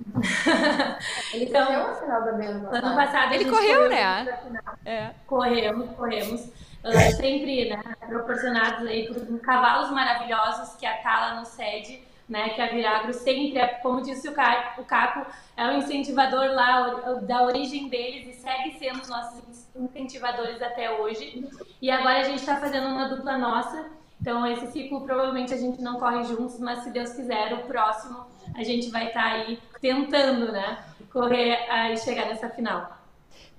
Ele 1.34 1.46
Então, 1.46 1.66
correu 1.66 1.88
a 1.88 1.94
final 1.96 2.24
da 2.24 2.34
mesma. 2.34 2.70
Ano 2.70 2.96
passado 2.96 3.34
Ele 3.34 3.46
correu, 3.46 3.84
correu 3.84 3.90
né? 3.90 4.40
É. 4.86 5.10
Corremos, 5.26 5.90
corremos. 5.96 6.52
Ah, 6.84 7.12
sempre, 7.12 7.70
né, 7.70 7.80
proporcionados 8.08 8.88
aí 8.88 9.08
por 9.08 9.40
cavalos 9.42 9.92
maravilhosos 9.92 10.76
que 10.78 10.86
a 10.86 10.98
Tala 10.98 11.40
nos 11.40 11.50
cede, 11.50 12.04
né, 12.28 12.50
que 12.50 12.62
a 12.62 12.70
Viragro 12.70 13.14
sempre, 13.14 13.60
é, 13.60 13.68
como 13.68 14.02
disse 14.02 14.28
o 14.28 14.34
Caco, 14.34 14.82
o 14.82 14.86
Caco, 14.86 15.30
é 15.56 15.68
o 15.68 15.74
incentivador 15.74 16.46
lá 16.46 17.20
da 17.22 17.44
origem 17.44 17.88
deles 17.88 18.28
e 18.28 18.42
segue 18.42 18.80
sendo 18.80 19.02
os 19.02 19.10
nossos 19.10 19.68
incentivadores 19.76 20.60
até 20.62 20.90
hoje. 20.92 21.48
E 21.80 21.92
agora 21.92 22.20
a 22.20 22.24
gente 22.24 22.40
está 22.40 22.58
fazendo 22.58 22.88
uma 22.88 23.08
dupla 23.08 23.38
nossa, 23.38 23.86
então 24.22 24.46
esse 24.46 24.68
ciclo 24.68 25.02
provavelmente 25.02 25.52
a 25.52 25.58
gente 25.58 25.82
não 25.82 26.00
corre 26.00 26.24
juntos, 26.24 26.60
mas 26.60 26.84
se 26.84 26.92
Deus 26.92 27.12
quiser, 27.12 27.54
o 27.54 27.64
próximo 27.64 28.28
a 28.54 28.64
gente 28.64 28.90
vai 28.92 29.08
estar 29.08 29.26
aí 29.26 29.60
tentando, 29.82 30.52
né, 30.52 30.84
correr 31.12 31.58
e 31.92 31.98
chegar 31.98 32.28
nessa 32.28 32.48
final. 32.50 33.02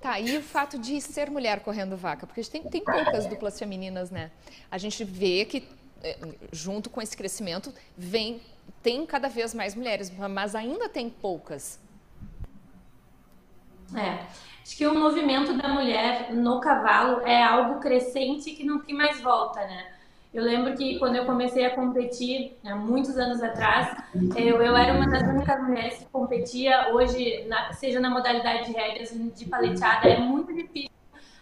Tá, 0.00 0.18
e 0.20 0.36
o 0.36 0.42
fato 0.42 0.78
de 0.78 1.00
ser 1.00 1.30
mulher 1.30 1.60
correndo 1.60 1.96
vaca? 1.96 2.26
Porque 2.26 2.40
a 2.40 2.42
gente 2.42 2.52
tem, 2.52 2.62
tem 2.62 2.84
poucas 2.84 3.26
duplas 3.26 3.58
femininas, 3.58 4.10
né? 4.10 4.30
A 4.70 4.76
gente 4.76 5.04
vê 5.04 5.44
que, 5.44 5.68
eh, 6.02 6.18
junto 6.50 6.90
com 6.90 7.00
esse 7.00 7.16
crescimento, 7.16 7.72
vem, 7.96 8.40
tem 8.82 9.06
cada 9.06 9.28
vez 9.28 9.54
mais 9.54 9.76
mulheres, 9.76 10.12
mas 10.28 10.56
ainda 10.56 10.88
tem 10.88 11.08
poucas. 11.08 11.78
É, 13.94 14.26
acho 14.62 14.76
que 14.76 14.86
o 14.86 14.94
movimento 14.98 15.54
da 15.54 15.68
mulher 15.68 16.32
no 16.32 16.60
cavalo 16.60 17.20
é 17.24 17.42
algo 17.42 17.78
crescente 17.78 18.50
que 18.52 18.64
não 18.64 18.80
tem 18.80 18.96
mais 18.96 19.20
volta, 19.20 19.60
né? 19.60 19.91
Eu 20.32 20.42
lembro 20.44 20.74
que 20.74 20.98
quando 20.98 21.16
eu 21.16 21.26
comecei 21.26 21.64
a 21.66 21.74
competir, 21.74 22.56
muitos 22.64 23.18
anos 23.18 23.42
atrás, 23.42 23.94
eu, 24.34 24.62
eu 24.62 24.74
era 24.76 24.94
uma 24.94 25.06
das 25.06 25.22
únicas 25.22 25.62
mulheres 25.62 25.98
que 25.98 26.04
competia. 26.06 26.88
Hoje, 26.94 27.44
na- 27.48 27.72
seja 27.74 28.00
na 28.00 28.08
modalidade 28.08 28.66
de 28.66 28.72
rédeas, 28.72 29.10
de 29.36 29.44
paleteada, 29.46 30.08
é 30.08 30.18
muito 30.18 30.52
difícil 30.54 30.90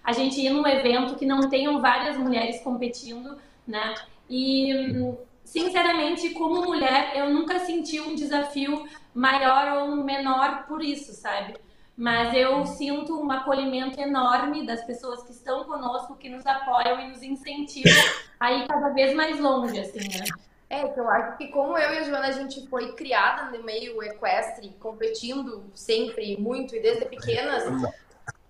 a 0.03 0.13
gente 0.13 0.41
ir 0.41 0.51
num 0.51 0.67
evento 0.67 1.15
que 1.15 1.25
não 1.25 1.49
tenham 1.49 1.81
várias 1.81 2.17
mulheres 2.17 2.61
competindo, 2.63 3.37
né? 3.67 3.95
E, 4.29 5.05
sinceramente, 5.45 6.31
como 6.31 6.63
mulher, 6.65 7.13
eu 7.15 7.31
nunca 7.31 7.61
senti 7.61 8.01
um 8.01 8.15
desafio 8.17 8.89
maior 9.15 9.83
ou 9.89 9.97
menor 10.03 10.65
por 10.67 10.83
isso, 10.83 11.13
sabe? 11.13 11.55
Mas 12.01 12.33
eu 12.33 12.65
sinto 12.65 13.21
um 13.21 13.31
acolhimento 13.31 14.01
enorme 14.01 14.65
das 14.65 14.83
pessoas 14.85 15.23
que 15.23 15.33
estão 15.33 15.65
conosco, 15.65 16.17
que 16.17 16.31
nos 16.31 16.47
apoiam 16.47 16.99
e 16.99 17.09
nos 17.09 17.23
incentivam 17.23 17.93
a 18.41 18.51
ir 18.55 18.67
cada 18.67 18.89
vez 18.89 19.15
mais 19.15 19.39
longe, 19.39 19.79
assim, 19.79 19.99
né? 19.99 20.25
É, 20.71 20.89
que 20.89 20.99
eu 20.99 21.11
acho 21.11 21.37
que 21.37 21.49
como 21.49 21.77
eu 21.77 21.93
e 21.93 21.99
a 21.99 22.03
Joana 22.05 22.29
a 22.29 22.33
gente 22.33 22.67
foi 22.69 22.93
criada 22.93 23.55
no 23.55 23.63
meio 23.63 24.03
equestre, 24.03 24.75
competindo 24.81 25.63
sempre, 25.75 26.39
muito 26.39 26.75
e 26.75 26.81
desde 26.81 27.05
pequenas, 27.05 27.65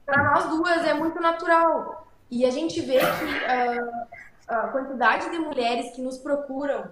para 0.07 0.23
nós 0.31 0.49
duas 0.49 0.87
é 0.87 0.95
muito 0.95 1.21
natural. 1.21 2.07
E 2.31 2.47
a 2.47 2.51
gente 2.53 2.81
vê 2.81 3.01
que 3.01 3.45
ah, 3.47 4.07
a 4.47 4.69
quantidade 4.69 5.29
de 5.29 5.41
mulheres 5.41 5.91
que 5.97 6.01
nos 6.01 6.19
procuram, 6.19 6.89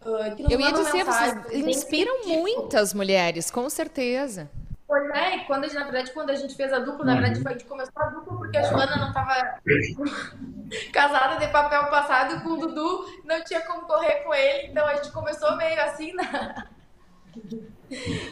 ah, 0.00 0.30
que 0.34 0.42
nos 0.42 0.52
Eu 0.52 0.58
ia 0.58 0.72
dizer, 0.72 1.04
vocês 1.04 1.34
mensagens, 1.34 1.66
inspiram 1.66 2.26
muitas 2.26 2.94
mulheres, 2.94 3.50
com 3.50 3.68
certeza. 3.68 4.48
Pois 4.88 5.10
é, 5.10 5.36
e 5.36 5.44
quando 5.44 5.64
a 5.64 5.66
gente, 5.68 5.76
na 5.78 5.84
verdade, 5.84 6.10
quando 6.12 6.30
a 6.30 6.34
gente 6.34 6.54
fez 6.56 6.72
a 6.72 6.78
dupla, 6.78 7.04
na 7.04 7.14
verdade, 7.16 7.42
foi- 7.42 7.52
a 7.52 7.54
gente 7.58 7.66
começou 7.68 7.92
a 8.02 8.06
dupla 8.06 8.38
porque 8.38 8.56
a 8.56 8.62
Joana 8.62 8.96
não 8.96 9.08
estava 9.08 9.60
casada 10.92 11.36
de 11.44 11.52
papel 11.52 11.86
passado 11.90 12.42
com 12.42 12.50
o 12.50 12.56
Dudu, 12.56 13.04
não 13.24 13.44
tinha 13.44 13.60
como 13.60 13.82
correr 13.82 14.24
com 14.24 14.32
ele, 14.34 14.68
então 14.68 14.86
a 14.86 14.94
gente 14.94 15.12
começou 15.12 15.54
meio 15.56 15.78
assim, 15.82 16.12
na... 16.14 16.66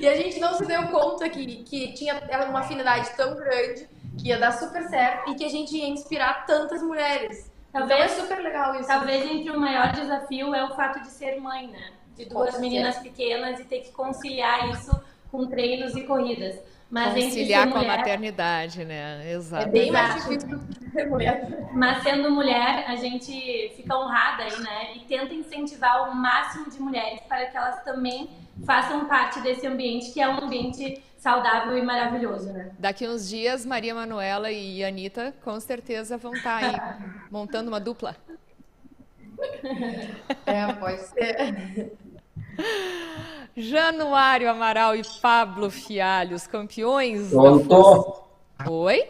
E 0.00 0.08
a 0.08 0.16
gente 0.16 0.38
não 0.40 0.54
se 0.54 0.66
deu 0.66 0.84
conta 0.88 1.28
que, 1.28 1.62
que 1.64 1.92
tinha 1.92 2.14
uma 2.48 2.60
afinidade 2.60 3.10
tão 3.16 3.34
grande, 3.36 3.88
que 4.18 4.28
ia 4.28 4.38
dar 4.38 4.52
super 4.52 4.82
certo 4.88 5.30
e 5.30 5.34
que 5.34 5.44
a 5.44 5.48
gente 5.48 5.76
ia 5.76 5.88
inspirar 5.88 6.46
tantas 6.46 6.82
mulheres. 6.82 7.50
então 7.74 7.90
é 7.90 8.08
super 8.08 8.38
legal 8.38 8.74
isso. 8.74 8.86
Talvez 8.88 9.30
entre 9.30 9.50
o 9.50 9.60
maior 9.60 9.92
desafio 9.92 10.54
é 10.54 10.64
o 10.64 10.74
fato 10.74 11.00
de 11.00 11.08
ser 11.08 11.38
mãe, 11.40 11.68
né? 11.68 11.90
De 12.16 12.24
duas 12.26 12.54
Com 12.54 12.60
meninas 12.62 12.94
certeza. 12.94 13.14
pequenas 13.14 13.60
e 13.60 13.64
ter 13.64 13.80
que 13.80 13.92
conciliar 13.92 14.70
isso 14.70 14.90
com 15.30 15.46
treinos 15.46 15.94
e 15.96 16.02
corridas. 16.02 16.56
Mas 16.88 17.14
Conciliar 17.14 17.64
ser 17.64 17.72
com 17.72 17.78
a 17.78 17.82
mulher- 17.82 17.96
maternidade, 17.98 18.84
né? 18.84 19.32
Exato. 19.32 19.64
É 19.64 19.70
bem 19.70 19.90
mais 19.90 20.14
difícil 20.14 20.48
do 20.50 20.58
que 20.60 20.90
ser 20.90 21.10
mulher. 21.10 21.68
Mas 21.72 22.02
sendo 22.04 22.30
mulher, 22.30 22.84
a 22.86 22.94
gente 22.94 23.72
fica 23.74 23.98
honrada 23.98 24.44
aí, 24.44 24.60
né? 24.60 24.94
E 24.94 25.00
tenta 25.00 25.34
incentivar 25.34 26.08
o 26.08 26.14
máximo 26.14 26.70
de 26.70 26.80
mulheres 26.80 27.20
para 27.28 27.46
que 27.46 27.56
elas 27.56 27.82
também 27.82 28.30
façam 28.64 29.04
parte 29.06 29.40
desse 29.40 29.66
ambiente 29.66 30.12
que 30.12 30.20
é 30.20 30.28
um 30.28 30.38
ambiente 30.44 31.02
saudável 31.18 31.76
e 31.76 31.82
maravilhoso, 31.82 32.52
né? 32.52 32.70
Daqui 32.78 33.06
uns 33.08 33.28
dias, 33.28 33.66
Maria 33.66 33.92
Manuela 33.92 34.48
e 34.52 34.84
Anitta 34.84 35.34
com 35.42 35.58
certeza 35.58 36.16
vão 36.16 36.34
estar 36.34 36.56
aí 36.62 36.76
montando 37.32 37.68
uma 37.68 37.80
dupla. 37.80 38.14
É, 40.46 40.72
pode 40.74 41.00
ser. 41.08 41.92
Januário 43.56 44.50
Amaral 44.50 44.94
e 44.94 45.02
Pablo 45.20 45.70
Fialho, 45.70 46.36
os 46.36 46.46
campeões 46.46 47.30
da 47.30 47.40
Pronto. 47.40 47.68
Força- 47.68 48.70
Oi? 48.70 49.08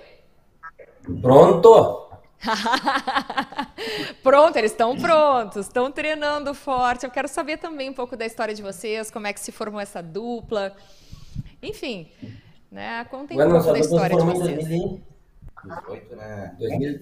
Pronto? 1.21 2.07
Pronto, 4.23 4.57
eles 4.57 4.71
estão 4.71 4.97
prontos, 4.97 5.67
estão 5.67 5.91
treinando 5.91 6.55
forte. 6.55 7.05
Eu 7.05 7.11
quero 7.11 7.29
saber 7.29 7.57
também 7.59 7.91
um 7.91 7.95
pouco 7.95 8.17
da 8.17 8.27
história 8.27 8.55
de 8.55 8.63
vocês, 8.63 9.11
como 9.11 9.27
é 9.27 9.33
que 9.33 9.41
se 9.41 9.51
formou 9.51 9.81
essa 9.81 10.03
dupla. 10.03 10.77
Enfim, 11.63 12.09
né? 12.71 13.05
Contem 13.11 13.41
um 13.41 13.51
pouco 13.51 13.73
da 13.73 13.79
história 13.79 14.17
de 14.17 14.25
vocês. 14.25 14.69
18, 14.69 16.17
né? 16.17 16.55
2000. 16.59 16.99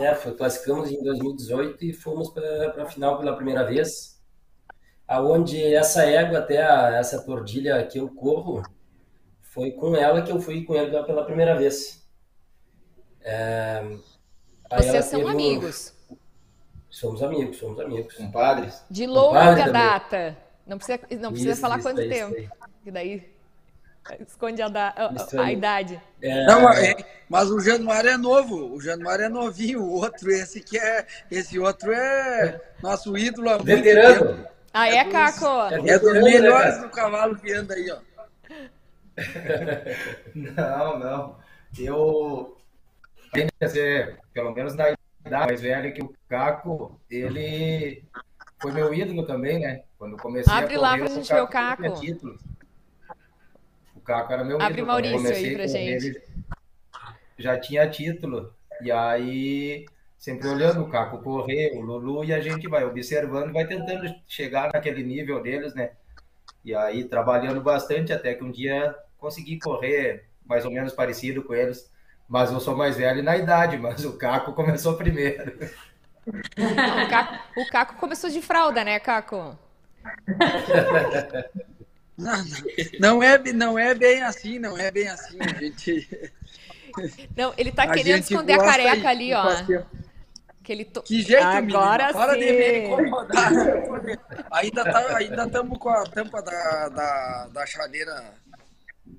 É, 0.00 0.14
foi, 0.14 0.32
classificamos 0.32 0.90
em 0.90 1.02
2018 1.02 1.84
e 1.84 1.92
fomos 1.92 2.30
para 2.30 2.82
a 2.82 2.86
final 2.86 3.18
pela 3.18 3.34
primeira 3.34 3.64
vez. 3.64 4.15
Aonde 5.08 5.62
essa 5.74 6.04
égua, 6.04 6.38
até 6.38 6.62
a- 6.62 6.96
essa 6.96 7.22
tordilha 7.22 7.84
que 7.86 7.98
eu 7.98 8.08
corro, 8.08 8.62
foi 9.40 9.70
com 9.70 9.94
ela 9.94 10.22
que 10.22 10.32
eu 10.32 10.40
fui 10.40 10.64
com 10.64 10.74
ele 10.74 10.90
pela 11.04 11.24
primeira 11.24 11.56
vez. 11.56 12.04
É, 13.22 13.82
Vocês 14.70 15.04
são 15.04 15.20
teve 15.20 15.30
um- 15.30 15.32
amigos, 15.32 15.94
Somos 16.90 17.22
amigos, 17.22 17.58
somos 17.58 17.78
amigos. 17.78 18.14
Compadres? 18.14 18.82
de 18.90 19.06
Compadre 19.06 19.48
longa 19.50 19.56
também. 19.66 19.72
data. 19.72 20.36
Não 20.66 20.78
precisa, 20.78 21.00
não 21.20 21.30
precisa 21.30 21.52
Isso, 21.52 21.60
falar 21.60 21.78
isso 21.78 21.88
quanto 21.88 22.00
isso 22.00 22.08
tempo. 22.10 22.52
E 22.86 22.90
daí 22.90 23.36
esconde 24.26 24.62
a, 24.62 24.68
da- 24.68 24.94
a- 24.96 25.42
a 25.42 25.52
idade. 25.52 26.00
É, 26.22 26.46
Não, 26.46 26.62
mas- 26.62 26.94
mas 27.28 27.50
o 27.50 27.60
Januário 27.60 28.10
é 28.10 28.16
novo, 28.16 28.72
o 28.74 28.80
Januário 28.80 29.26
é 29.26 29.28
novinho, 29.28 29.82
o 29.82 29.92
outro, 29.92 30.30
esse 30.30 30.60
que 30.60 30.78
é, 30.78 31.06
esse 31.30 31.58
outro 31.58 31.92
é 31.92 32.60
nosso 32.82 33.16
ídolo 33.18 33.58
Veterano. 33.62 34.46
Tempo. 34.84 34.94
Ah, 34.94 34.96
é, 35.00 35.04
dos- 35.04 35.12
Caco? 35.12 35.46
É 35.74 35.78
dos 35.78 35.84
veterano, 35.84 36.14
né, 36.26 36.30
melhores 36.32 36.78
do 36.80 36.88
cavalo 36.90 37.36
que 37.36 37.52
anda 37.52 37.74
aí, 37.74 37.90
ó. 37.90 37.98
Não, 40.34 40.98
não. 40.98 41.36
Eu 41.78 42.56
tenho 43.32 43.48
que 43.58 43.68
ser, 43.68 44.18
pelo 44.32 44.52
menos 44.52 44.74
na 44.74 44.90
idade 44.90 45.46
mais 45.46 45.60
velha 45.60 45.90
que 45.92 46.02
o 46.02 46.14
Caco, 46.28 47.00
ele 47.10 48.04
foi 48.60 48.72
meu 48.72 48.92
ídolo 48.94 49.26
também, 49.26 49.60
né? 49.60 49.82
Quando 49.98 50.16
comecei 50.16 50.52
Abre 50.52 50.76
a 50.76 50.80
lá 50.80 50.90
correr, 50.90 51.04
pra 51.04 51.14
gente 51.14 51.32
ver 51.32 51.42
o 51.42 51.48
Caco. 51.48 51.82
O 53.94 54.00
Caco 54.00 54.32
era 54.32 54.44
meu 54.44 54.56
Abre 54.60 54.82
ídolo. 54.82 54.82
Eu 54.82 54.86
Maurício 54.86 55.34
aí 55.34 55.54
pra 55.54 55.66
gente. 55.66 56.06
ele 56.06 56.22
Já 57.38 57.58
tinha 57.58 57.88
título. 57.88 58.54
E 58.82 58.92
aí, 58.92 59.86
sempre 60.18 60.48
olhando 60.48 60.82
o 60.82 60.88
Caco 60.88 61.22
correr, 61.22 61.76
o 61.76 61.80
Lulu, 61.80 62.24
e 62.24 62.32
a 62.32 62.40
gente 62.40 62.68
vai 62.68 62.84
observando, 62.84 63.52
vai 63.52 63.66
tentando 63.66 64.12
chegar 64.26 64.70
naquele 64.72 65.02
nível 65.02 65.42
deles, 65.42 65.74
né? 65.74 65.90
E 66.64 66.74
aí, 66.74 67.04
trabalhando 67.04 67.60
bastante, 67.60 68.12
até 68.12 68.34
que 68.34 68.42
um 68.42 68.50
dia 68.50 68.94
consegui 69.18 69.58
correr 69.58 70.24
mais 70.44 70.64
ou 70.64 70.70
menos 70.70 70.92
parecido 70.92 71.42
com 71.42 71.54
eles. 71.54 71.90
Mas 72.28 72.50
eu 72.50 72.58
sou 72.58 72.76
mais 72.76 72.96
velho 72.96 73.22
na 73.22 73.36
idade, 73.36 73.76
mas 73.78 74.04
o 74.04 74.18
Caco 74.18 74.52
começou 74.52 74.96
primeiro. 74.96 75.52
O, 76.26 77.08
Caco, 77.08 77.60
o 77.60 77.66
Caco 77.68 77.94
começou 77.94 78.28
de 78.28 78.42
fralda, 78.42 78.84
né, 78.84 78.98
Caco? 78.98 79.56
Não, 82.18 82.44
não 82.98 83.22
é, 83.22 83.38
não 83.52 83.78
é 83.78 83.94
bem 83.94 84.22
assim, 84.22 84.58
não 84.58 84.76
é 84.76 84.90
bem 84.90 85.06
assim, 85.06 85.38
a 85.38 85.48
gente. 85.60 86.32
Não, 87.36 87.52
ele 87.58 87.70
tá 87.70 87.82
A 87.84 87.92
querendo 87.92 88.22
esconder 88.22 88.54
a 88.54 88.64
careca 88.64 89.08
aí, 89.10 89.32
ali, 89.32 89.34
ó. 89.34 89.64
tempo. 89.64 89.86
Que, 90.66 90.72
ele 90.72 90.84
to... 90.84 91.00
Que 91.00 91.22
jeito, 91.22 91.44
Agora 91.44 91.62
menina, 91.62 92.12
para 92.12 92.34
sim. 92.34 92.40
de 92.40 92.52
me 92.52 92.78
incomodar. 92.88 93.52
Ainda 94.50 94.84
tá, 94.84 95.16
ainda 95.16 95.44
estamos 95.44 95.78
com 95.78 95.88
a 95.88 96.02
tampa 96.02 96.42
da, 96.42 96.88
da, 96.88 97.48
da 97.52 97.66
chaleira 97.66 98.34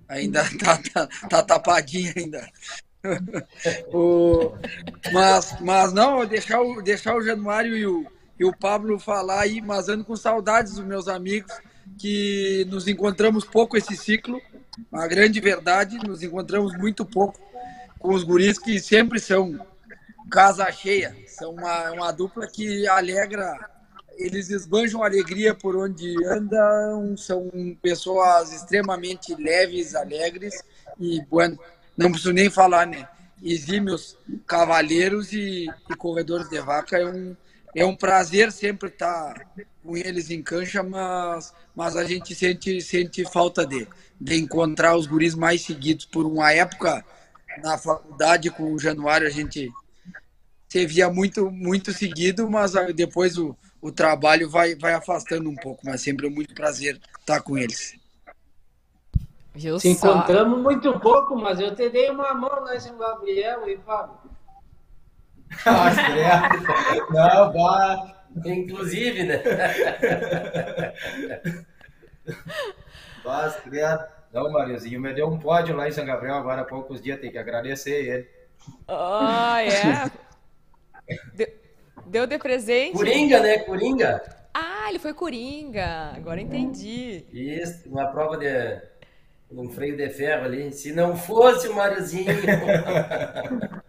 ainda 0.09 0.43
tá, 0.59 0.77
tá, 0.93 1.07
tá 1.29 1.43
tapadinha 1.43 2.11
ainda. 2.17 2.49
O- 3.93 4.57
mas, 5.13 5.55
mas 5.61 5.93
não, 5.93 6.25
deixar 6.25 6.61
o, 6.61 6.81
deixar 6.81 7.15
o 7.15 7.23
Januário 7.23 7.77
e 7.77 7.87
o, 7.87 8.05
e 8.37 8.43
o 8.43 8.53
Pablo 8.53 8.99
falar 8.99 9.43
aí, 9.43 9.61
mas 9.61 9.87
ando 9.87 10.03
com 10.03 10.17
saudades 10.17 10.73
dos 10.73 10.85
meus 10.85 11.07
amigos, 11.07 11.53
que 11.97 12.67
nos 12.69 12.89
encontramos 12.89 13.45
pouco 13.45 13.77
esse 13.77 13.95
ciclo, 13.95 14.41
a 14.91 15.07
grande 15.07 15.39
verdade, 15.39 15.97
nos 16.05 16.21
encontramos 16.21 16.75
muito 16.77 17.05
pouco 17.05 17.39
com 17.97 18.13
os 18.13 18.23
guris 18.25 18.59
que 18.59 18.81
sempre 18.81 19.17
são 19.17 19.65
casa 20.29 20.71
cheia, 20.71 21.15
são 21.27 21.51
uma, 21.51 21.91
uma 21.91 22.11
dupla 22.11 22.47
que 22.47 22.87
alegra, 22.87 23.57
eles 24.17 24.49
esbanjam 24.49 25.03
alegria 25.03 25.53
por 25.53 25.75
onde 25.75 26.15
andam, 26.25 27.15
são 27.15 27.49
pessoas 27.81 28.51
extremamente 28.51 29.35
leves, 29.35 29.95
alegres 29.95 30.63
e, 30.99 31.21
bueno, 31.29 31.57
não 31.95 32.11
preciso 32.11 32.33
nem 32.33 32.49
falar, 32.49 32.85
né? 32.87 33.07
Exímios 33.41 34.17
cavalheiros 34.45 35.31
e, 35.31 35.67
e 35.89 35.95
corredores 35.95 36.49
de 36.49 36.59
vaca. 36.59 36.97
É 36.97 37.05
um, 37.05 37.35
é 37.75 37.85
um 37.85 37.95
prazer 37.95 38.51
sempre 38.51 38.89
estar 38.89 39.39
com 39.83 39.95
eles 39.95 40.31
em 40.31 40.41
cancha, 40.41 40.81
mas, 40.81 41.53
mas 41.75 41.95
a 41.95 42.03
gente 42.03 42.33
sente, 42.33 42.81
sente 42.81 43.23
falta 43.25 43.65
de, 43.65 43.87
de 44.19 44.35
encontrar 44.35 44.95
os 44.97 45.05
guris 45.05 45.35
mais 45.35 45.61
seguidos. 45.61 46.05
Por 46.05 46.25
uma 46.25 46.51
época, 46.51 47.05
na 47.61 47.77
faculdade 47.77 48.49
com 48.49 48.73
o 48.73 48.79
Januário, 48.79 49.27
a 49.27 49.31
gente 49.31 49.71
se 50.67 50.85
via 50.85 51.09
muito, 51.09 51.49
muito 51.49 51.93
seguido, 51.93 52.49
mas 52.49 52.75
ah, 52.75 52.91
depois 52.91 53.37
o, 53.37 53.55
o 53.81 53.91
trabalho 53.91 54.49
vai, 54.49 54.75
vai 54.75 54.93
afastando 54.93 55.49
um 55.49 55.55
pouco. 55.55 55.81
Mas 55.85 56.01
sempre 56.01 56.27
é 56.27 56.29
muito 56.29 56.53
prazer 56.53 56.99
estar 57.19 57.41
com 57.41 57.57
eles. 57.57 57.95
Viu 59.55 59.79
Se 59.79 59.95
só? 59.95 60.11
encontramos 60.11 60.61
muito 60.61 60.99
pouco, 60.99 61.35
mas 61.35 61.59
eu 61.59 61.73
te 61.73 61.89
dei 61.89 62.09
uma 62.09 62.33
mão 62.33 62.63
lá 62.63 62.75
em 62.75 62.79
São 62.79 62.97
Gabriel 62.97 63.67
e 63.67 63.77
Pablo. 63.77 64.19
Não, 67.09 67.53
vá. 67.53 68.13
Inclusive, 68.45 69.23
né? 69.23 69.41
Mas, 73.23 73.55
criado. 73.61 74.07
Não, 74.33 74.51
Mariozinho, 74.51 74.99
me 75.01 75.13
deu 75.13 75.27
um 75.27 75.39
pódio 75.39 75.75
lá 75.75 75.87
em 75.87 75.91
São 75.91 76.05
Gabriel 76.05 76.35
agora 76.35 76.61
há 76.61 76.65
poucos 76.65 77.01
dias, 77.01 77.19
tem 77.19 77.31
que 77.31 77.37
agradecer 77.37 78.05
ele. 78.05 78.29
Ah, 78.87 79.63
é? 79.63 80.11
Deu, 81.33 81.47
deu 82.05 82.27
de 82.27 82.37
presente? 82.37 82.93
Coringa, 82.93 83.39
né? 83.39 83.59
Coringa. 83.59 84.21
Ah, 84.53 84.87
ele 84.89 84.99
foi 84.99 85.13
Coringa. 85.13 86.11
Agora 86.15 86.41
entendi. 86.41 87.25
Isso, 87.31 87.87
uma 87.89 88.07
prova 88.07 88.37
de 88.37 88.81
um 89.51 89.69
freio 89.69 89.95
de 89.95 90.09
ferro 90.09 90.45
ali. 90.45 90.71
Se 90.71 90.91
não 90.91 91.15
fosse 91.15 91.67
o 91.67 91.73
Mariozinho. 91.75 92.27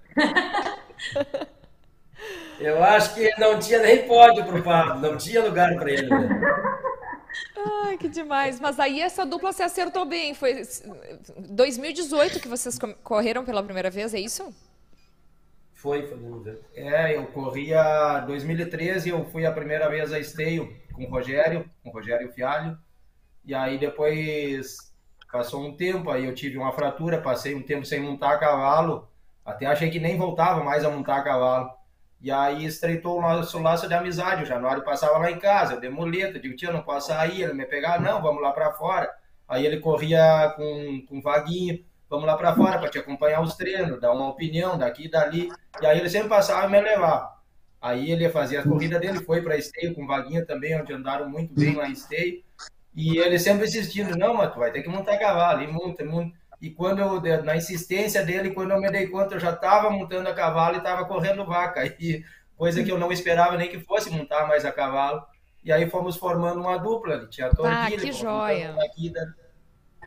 Eu 2.61 2.83
acho 2.83 3.15
que 3.15 3.31
não 3.39 3.59
tinha 3.61 3.79
nem 3.81 4.07
pódio 4.07 4.45
pro 4.45 4.63
Pablo, 4.63 5.01
não 5.01 5.17
tinha 5.17 5.41
lugar 5.45 5.75
para 5.77 5.91
ele. 5.93 6.09
Né? 6.09 6.29
Ai, 7.85 7.97
que 7.97 8.09
demais. 8.09 8.59
Mas 8.59 8.81
aí 8.81 9.01
essa 9.01 9.25
dupla 9.25 9.53
se 9.53 9.63
acertou 9.63 10.05
bem. 10.05 10.35
Foi 10.35 10.63
2018 11.39 12.41
que 12.41 12.49
vocês 12.49 12.77
co- 12.79 12.95
correram 13.05 13.45
pela 13.45 13.63
primeira 13.63 13.91
vez, 13.91 14.13
é 14.13 14.19
isso? 14.19 14.53
Foi, 15.79 16.05
foi. 16.09 16.19
vamos 16.19 16.45
ver. 16.45 16.61
É, 16.75 17.17
eu 17.17 17.25
corria 17.29 18.19
2013, 18.27 19.11
eu 19.11 19.25
fui 19.27 19.47
a 19.47 19.53
primeira 19.53 19.89
vez 19.89 20.13
a 20.13 20.19
Esteio 20.19 20.77
com 20.93 21.05
o 21.05 21.09
Rogério, 21.09 21.71
com 21.85 21.91
o 21.91 21.93
Rogério 21.93 22.33
Fialho. 22.33 22.77
E 23.45 23.55
aí 23.55 23.79
depois 23.79 24.93
passou 25.31 25.65
um 25.65 25.77
tempo, 25.77 26.11
aí 26.11 26.25
eu 26.25 26.35
tive 26.35 26.59
uma 26.59 26.73
fratura, 26.73 27.21
passei 27.21 27.55
um 27.55 27.63
tempo 27.63 27.87
sem 27.87 28.01
montar 28.01 28.33
a 28.33 28.39
cavalo. 28.39 29.09
Até 29.45 29.67
achei 29.67 29.89
que 29.89 30.01
nem 30.01 30.19
voltava 30.19 30.65
mais 30.65 30.85
a 30.85 30.91
montar 30.91 31.19
a 31.19 31.23
cavalo. 31.23 31.71
E 32.21 32.29
aí 32.33 32.65
estreitou 32.65 33.19
o 33.19 33.23
nosso 33.23 33.61
laço 33.61 33.87
de 33.87 33.95
amizade. 33.95 34.43
O 34.43 34.47
Januário 34.47 34.83
passava 34.85 35.17
lá 35.19 35.31
em 35.31 35.39
casa, 35.39 35.75
eu 35.75 35.81
dei 35.81 35.91
muleta, 35.91 36.41
digo, 36.41 36.57
tio, 36.57 36.73
não 36.73 36.83
posso 36.83 37.07
sair. 37.09 37.43
Ele 37.43 37.55
me 37.55 37.65
pegava, 37.65 38.03
não, 38.03 38.21
vamos 38.21 38.43
lá 38.43 38.51
para 38.51 38.73
fora. 38.73 39.09
Aí 39.47 39.65
ele 39.65 39.79
corria 39.79 40.53
com, 40.57 41.07
com 41.09 41.23
vaguinho, 41.23 41.85
vamos 42.09 42.27
lá 42.27 42.37
para 42.37 42.55
fora 42.55 42.79
para 42.79 42.89
te 42.89 42.99
acompanhar 42.99 43.41
os 43.41 43.55
treinos, 43.55 44.01
dar 44.01 44.13
uma 44.13 44.29
opinião 44.29 44.77
daqui 44.79 45.07
e 45.07 45.11
dali. 45.11 45.49
E 45.81 45.87
aí 45.87 45.99
ele 45.99 46.11
sempre 46.11 46.29
passava 46.29 46.67
e 46.67 46.71
me 46.71 46.81
levava. 46.81 47.37
Aí 47.81 48.11
ele 48.11 48.29
fazia 48.29 48.61
a 48.61 48.63
corrida 48.65 48.99
dele, 48.99 49.25
foi 49.25 49.41
para 49.41 49.57
Esteio 49.57 49.95
com 49.95 50.07
vaguinha 50.07 50.45
também, 50.45 50.81
onde 50.81 50.93
andaram 50.93 51.29
muito 51.29 51.55
bem 51.55 51.77
lá 51.77 51.89
em 51.89 51.93
Esteio. 51.93 52.43
E 52.95 53.19
ele 53.19 53.39
sempre 53.39 53.67
insistindo, 53.67 54.17
não, 54.17 54.35
mas 54.35 54.53
tu 54.53 54.59
vai 54.59 54.73
ter 54.73 54.83
que 54.83 54.89
montar 54.89 55.17
cavalo, 55.19 55.63
e 55.63 55.69
monta, 55.69 56.05
monta. 56.05 56.37
E 56.61 56.71
quando 56.71 56.99
eu, 56.99 57.45
na 57.45 57.57
insistência 57.57 58.25
dele, 58.25 58.51
quando 58.51 58.73
eu 58.73 58.81
me 58.81 58.91
dei 58.91 59.07
conta, 59.07 59.37
eu 59.37 59.41
já 59.41 59.51
estava 59.51 59.91
montando 59.91 60.29
a 60.29 60.35
cavalo 60.35 60.75
e 60.75 60.79
estava 60.79 61.05
correndo 61.05 61.47
vaca. 61.47 61.83
E 62.01 62.25
coisa 62.57 62.83
que 62.83 62.91
eu 62.91 62.99
não 62.99 63.13
esperava 63.13 63.57
nem 63.57 63.69
que 63.69 63.79
fosse 63.79 64.11
montar 64.11 64.49
mais 64.49 64.65
a 64.65 64.73
cavalo. 64.73 65.23
E 65.63 65.71
aí 65.71 65.89
fomos 65.89 66.17
formando 66.17 66.61
uma 66.61 66.77
dupla, 66.77 67.29
tinha 67.29 67.47
a 67.47 67.51
Ah, 67.51 67.55
tordilha, 67.55 67.99
que 68.01 68.11
joia. 68.11 68.75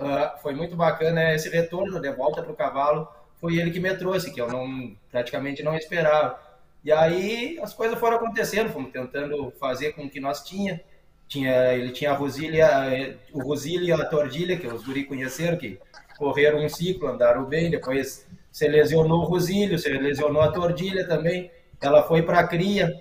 Ah, 0.03 0.35
foi 0.41 0.53
muito 0.55 0.75
bacana 0.75 1.33
esse 1.35 1.49
retorno 1.49 1.99
de 1.99 2.11
volta 2.11 2.41
para 2.41 2.51
o 2.51 2.55
cavalo. 2.55 3.07
Foi 3.39 3.57
ele 3.57 3.71
que 3.71 3.79
me 3.79 3.93
trouxe, 3.95 4.31
que 4.31 4.41
eu 4.41 4.47
não 4.47 4.95
praticamente 5.11 5.63
não 5.63 5.75
esperava. 5.75 6.39
E 6.83 6.91
aí 6.91 7.59
as 7.61 7.73
coisas 7.73 7.99
foram 7.99 8.17
acontecendo, 8.17 8.71
fomos 8.71 8.91
tentando 8.91 9.51
fazer 9.59 9.93
com 9.93 10.05
o 10.05 10.09
que 10.09 10.19
nós 10.19 10.43
tinha. 10.43 10.81
tinha 11.27 11.73
ele 11.73 11.91
tinha 11.91 12.11
a 12.11 12.15
Rosília, 12.15 12.65
eh, 12.65 13.15
o 13.31 13.43
Rosília 13.43 13.95
e 13.95 14.01
a 14.01 14.05
Tordilha, 14.05 14.57
que 14.57 14.67
os 14.67 14.83
guri 14.83 15.03
conheceram, 15.03 15.57
que 15.57 15.79
correram 16.17 16.59
um 16.65 16.69
ciclo, 16.69 17.07
andaram 17.07 17.45
bem, 17.45 17.69
depois 17.69 18.27
se 18.51 18.67
lesionou 18.67 19.21
o 19.21 19.25
Rosílio, 19.25 19.77
se 19.79 19.89
lesionou 19.89 20.41
a 20.41 20.51
Tordilha 20.51 21.07
também. 21.07 21.51
Ela 21.79 22.03
foi 22.03 22.23
para 22.23 22.39
a 22.39 22.47
cria. 22.47 22.91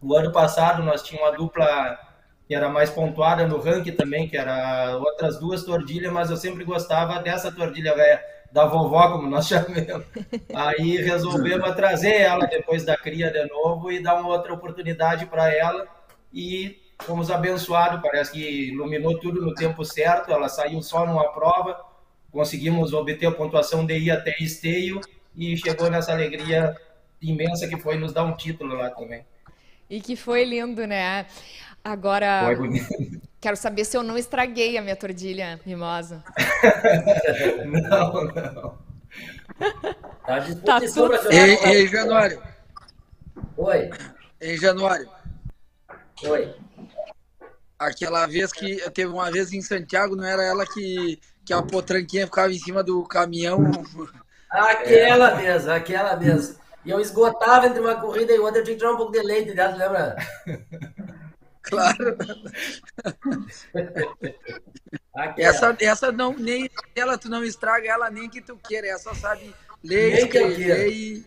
O 0.00 0.14
ano 0.16 0.32
passado 0.32 0.82
nós 0.82 1.02
tínhamos 1.02 1.30
uma 1.30 1.36
dupla 1.36 1.98
que 2.52 2.56
era 2.56 2.68
mais 2.68 2.90
pontuada 2.90 3.46
no 3.46 3.58
ranking 3.58 3.92
também, 3.92 4.28
que 4.28 4.36
era 4.36 4.98
outras 4.98 5.40
duas 5.40 5.64
tordilhas, 5.64 6.12
mas 6.12 6.28
eu 6.28 6.36
sempre 6.36 6.64
gostava 6.64 7.18
dessa 7.18 7.50
tordilha 7.50 7.94
da 8.52 8.66
vovó, 8.66 9.12
como 9.12 9.26
nós 9.26 9.48
chamamos. 9.48 10.04
Aí 10.52 10.98
resolvemos 10.98 11.74
trazer 11.74 12.14
ela 12.14 12.44
depois 12.44 12.84
da 12.84 12.94
cria 12.94 13.30
de 13.30 13.42
novo 13.46 13.90
e 13.90 14.02
dar 14.02 14.20
uma 14.20 14.28
outra 14.28 14.52
oportunidade 14.52 15.24
para 15.24 15.50
ela. 15.50 15.88
E 16.30 16.78
fomos 16.98 17.30
abençoados, 17.30 18.02
parece 18.02 18.32
que 18.32 18.68
iluminou 18.68 19.18
tudo 19.18 19.40
no 19.40 19.54
tempo 19.54 19.82
certo. 19.82 20.30
Ela 20.30 20.50
saiu 20.50 20.82
só 20.82 21.06
numa 21.06 21.32
prova, 21.32 21.82
conseguimos 22.30 22.92
obter 22.92 23.28
a 23.28 23.32
pontuação 23.32 23.86
de 23.86 23.96
ir 23.96 24.10
até 24.10 24.36
esteio 24.38 25.00
e 25.34 25.56
chegou 25.56 25.88
nessa 25.88 26.12
alegria 26.12 26.76
imensa 27.18 27.66
que 27.66 27.80
foi 27.80 27.96
nos 27.96 28.12
dar 28.12 28.24
um 28.24 28.36
título 28.36 28.74
lá 28.74 28.90
também. 28.90 29.24
E 29.92 30.00
que 30.00 30.16
foi 30.16 30.44
lindo, 30.44 30.86
né? 30.86 31.26
Agora, 31.84 32.54
bonito. 32.56 32.86
quero 33.40 33.56
saber 33.56 33.84
se 33.84 33.96
eu 33.96 34.02
não 34.02 34.16
estraguei 34.16 34.78
a 34.78 34.82
minha 34.82 34.94
tordilha 34.94 35.60
mimosa. 35.66 36.22
Não, 37.66 38.24
não. 38.24 38.78
Tá 40.24 40.40
Tá 40.64 40.80
tudo 40.80 41.14
Ei, 41.30 41.58
ei, 41.64 41.86
Januário. 41.86 42.42
Oi. 43.56 43.90
Ei, 44.40 44.56
Januário. 44.56 45.08
Oi. 46.24 46.54
Aquela 47.78 48.26
vez 48.26 48.52
que 48.52 48.76
teve 48.90 49.12
uma 49.12 49.30
vez 49.30 49.52
em 49.52 49.60
Santiago, 49.60 50.14
não 50.14 50.24
era 50.24 50.42
ela 50.42 50.64
que, 50.64 51.20
que 51.44 51.52
a 51.52 51.62
potranquinha 51.62 52.26
ficava 52.26 52.52
em 52.52 52.58
cima 52.58 52.82
do 52.82 53.02
caminhão? 53.04 53.58
Aquela 54.48 55.34
mesmo, 55.34 55.70
aquela 55.70 56.16
mesmo. 56.16 56.56
E 56.84 56.90
eu 56.90 57.00
esgotava 57.00 57.66
entre 57.66 57.80
uma 57.80 58.00
corrida 58.00 58.32
e 58.32 58.38
outra, 58.38 58.60
eu 58.60 58.64
tinha 58.64 58.74
que 58.74 58.80
tirar 58.80 58.92
um 58.92 58.96
pouco 58.96 59.12
de 59.12 59.22
leite 59.22 59.54
dela, 59.54 59.76
lembra? 59.76 60.16
Claro. 61.62 62.16
Essa, 65.36 65.76
essa 65.80 66.12
não, 66.12 66.32
nem 66.34 66.70
ela 66.96 67.16
tu 67.18 67.28
não 67.28 67.44
estraga 67.44 67.88
ela 67.88 68.10
nem 68.10 68.28
que 68.28 68.40
tu 68.40 68.56
queira, 68.56 68.86
essa 68.88 69.14
sabe 69.14 69.54
ler, 69.84 70.12
Nem 70.14 70.24
escrever 70.24 70.88
e, 70.90 71.24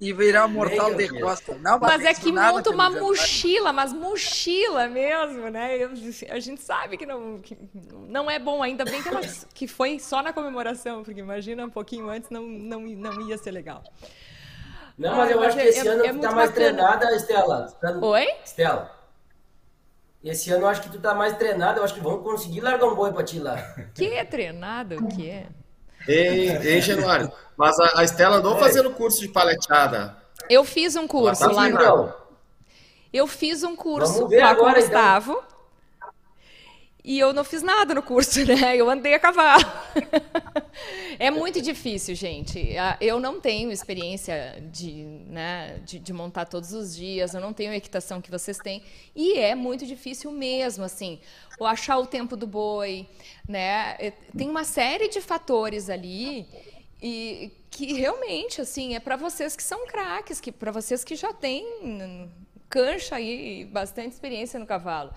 e 0.00 0.12
virar 0.12 0.48
mortal 0.48 0.94
de 0.94 1.08
costa. 1.20 1.54
Não, 1.56 1.78
Mas 1.78 2.04
é 2.04 2.14
que 2.14 2.32
monta 2.32 2.70
uma 2.70 2.90
mochila, 2.90 3.72
mas 3.72 3.92
mochila 3.92 4.88
mesmo, 4.88 5.48
né? 5.50 5.78
A 6.30 6.38
gente 6.38 6.62
sabe 6.62 6.96
que 6.96 7.04
não, 7.06 7.38
que 7.40 7.56
não 8.08 8.30
é 8.30 8.38
bom, 8.38 8.62
ainda 8.62 8.84
bem 8.84 9.02
que, 9.02 9.08
ela, 9.08 9.20
que 9.54 9.68
foi 9.68 9.98
só 9.98 10.22
na 10.22 10.32
comemoração, 10.32 11.02
porque 11.02 11.20
imagina 11.20 11.64
um 11.64 11.70
pouquinho 11.70 12.08
antes 12.08 12.30
não, 12.30 12.42
não, 12.42 12.80
não 12.80 13.28
ia 13.28 13.36
ser 13.38 13.50
legal. 13.50 13.82
Não, 14.96 15.16
mas 15.16 15.30
eu 15.30 15.42
Ah, 15.42 15.46
acho 15.48 15.56
que 15.56 15.62
é- 15.62 15.68
esse 15.68 15.86
é- 15.86 15.90
ano 15.90 16.04
é 16.04 16.12
muito 16.12 16.22
tá 16.28 16.32
mais 16.34 16.50
bacana. 16.50 16.66
treinada, 16.72 17.16
Estela. 17.16 17.78
Oi? 18.00 18.26
Estela. 18.44 18.93
Esse 20.24 20.50
ano 20.50 20.62
eu 20.62 20.68
acho 20.68 20.80
que 20.80 20.88
tu 20.88 20.98
tá 20.98 21.14
mais 21.14 21.36
treinada, 21.36 21.80
eu 21.80 21.84
acho 21.84 21.92
que 21.92 22.00
vamos 22.00 22.22
conseguir 22.22 22.60
largar 22.60 22.86
um 22.86 22.94
boi 22.94 23.12
pra 23.12 23.22
ti 23.22 23.38
lá. 23.38 23.56
Que 23.94 24.14
é 24.14 24.24
treinado, 24.24 24.96
o 24.96 25.08
que 25.08 25.28
é? 25.28 25.46
Em, 26.08 26.76
em 26.78 26.80
Januário. 26.80 27.30
Mas 27.56 27.78
a, 27.78 28.00
a 28.00 28.04
Estela 28.04 28.36
andou 28.36 28.56
fazendo 28.56 28.90
curso 28.90 29.20
de 29.20 29.28
paleteada. 29.28 30.16
Eu 30.48 30.64
fiz 30.64 30.96
um 30.96 31.06
curso 31.06 31.46
tá 31.46 31.52
lá. 31.52 32.16
Eu 33.12 33.26
fiz 33.26 33.62
um 33.62 33.76
curso 33.76 34.26
com 34.26 34.34
o 34.34 34.44
agora, 34.44 34.80
então. 34.80 35.42
E 37.04 37.18
eu 37.18 37.34
não 37.34 37.44
fiz 37.44 37.62
nada 37.62 37.94
no 37.94 38.02
curso, 38.02 38.44
né? 38.46 38.76
Eu 38.76 38.88
andei 38.88 39.12
a 39.14 39.18
cavalo. 39.18 39.62
é 41.18 41.30
muito 41.30 41.60
difícil, 41.60 42.14
gente. 42.14 42.76
Ah, 42.78 42.96
Eu 43.00 43.20
não 43.20 43.40
tenho 43.40 43.70
experiência 43.70 44.62
de, 44.72 45.04
né, 45.28 45.80
de, 45.84 45.98
de 45.98 46.12
montar 46.12 46.46
todos 46.46 46.72
os 46.72 46.96
dias, 46.96 47.34
eu 47.34 47.40
não 47.40 47.52
tenho 47.52 47.72
a 47.72 47.76
equitação 47.76 48.20
que 48.20 48.30
vocês 48.30 48.58
têm. 48.58 48.82
E 49.14 49.34
é 49.38 49.54
muito 49.54 49.84
difícil 49.86 50.30
mesmo, 50.32 50.82
assim. 50.84 51.20
Ou 51.58 51.66
achar 51.66 51.98
o 51.98 52.06
tempo 52.06 52.36
do 52.36 52.46
boi, 52.46 53.06
né? 53.48 53.96
Eh, 53.98 54.12
Tem 54.36 54.48
uma 54.48 54.64
série 54.64 55.08
de 55.08 55.20
fatores 55.20 55.90
ali 55.90 56.46
e 57.02 57.50
que 57.70 57.92
realmente, 57.92 58.60
assim, 58.60 58.94
é 58.94 59.00
para 59.00 59.16
vocês 59.16 59.54
que 59.54 59.62
são 59.62 59.86
craques, 59.86 60.40
que 60.40 60.50
para 60.50 60.72
vocês 60.72 61.04
que 61.04 61.14
já 61.16 61.32
têm 61.32 61.66
cancha 62.68 63.16
aí, 63.16 63.64
bastante 63.66 64.12
experiência 64.12 64.58
no 64.58 64.66
cavalo. 64.66 65.12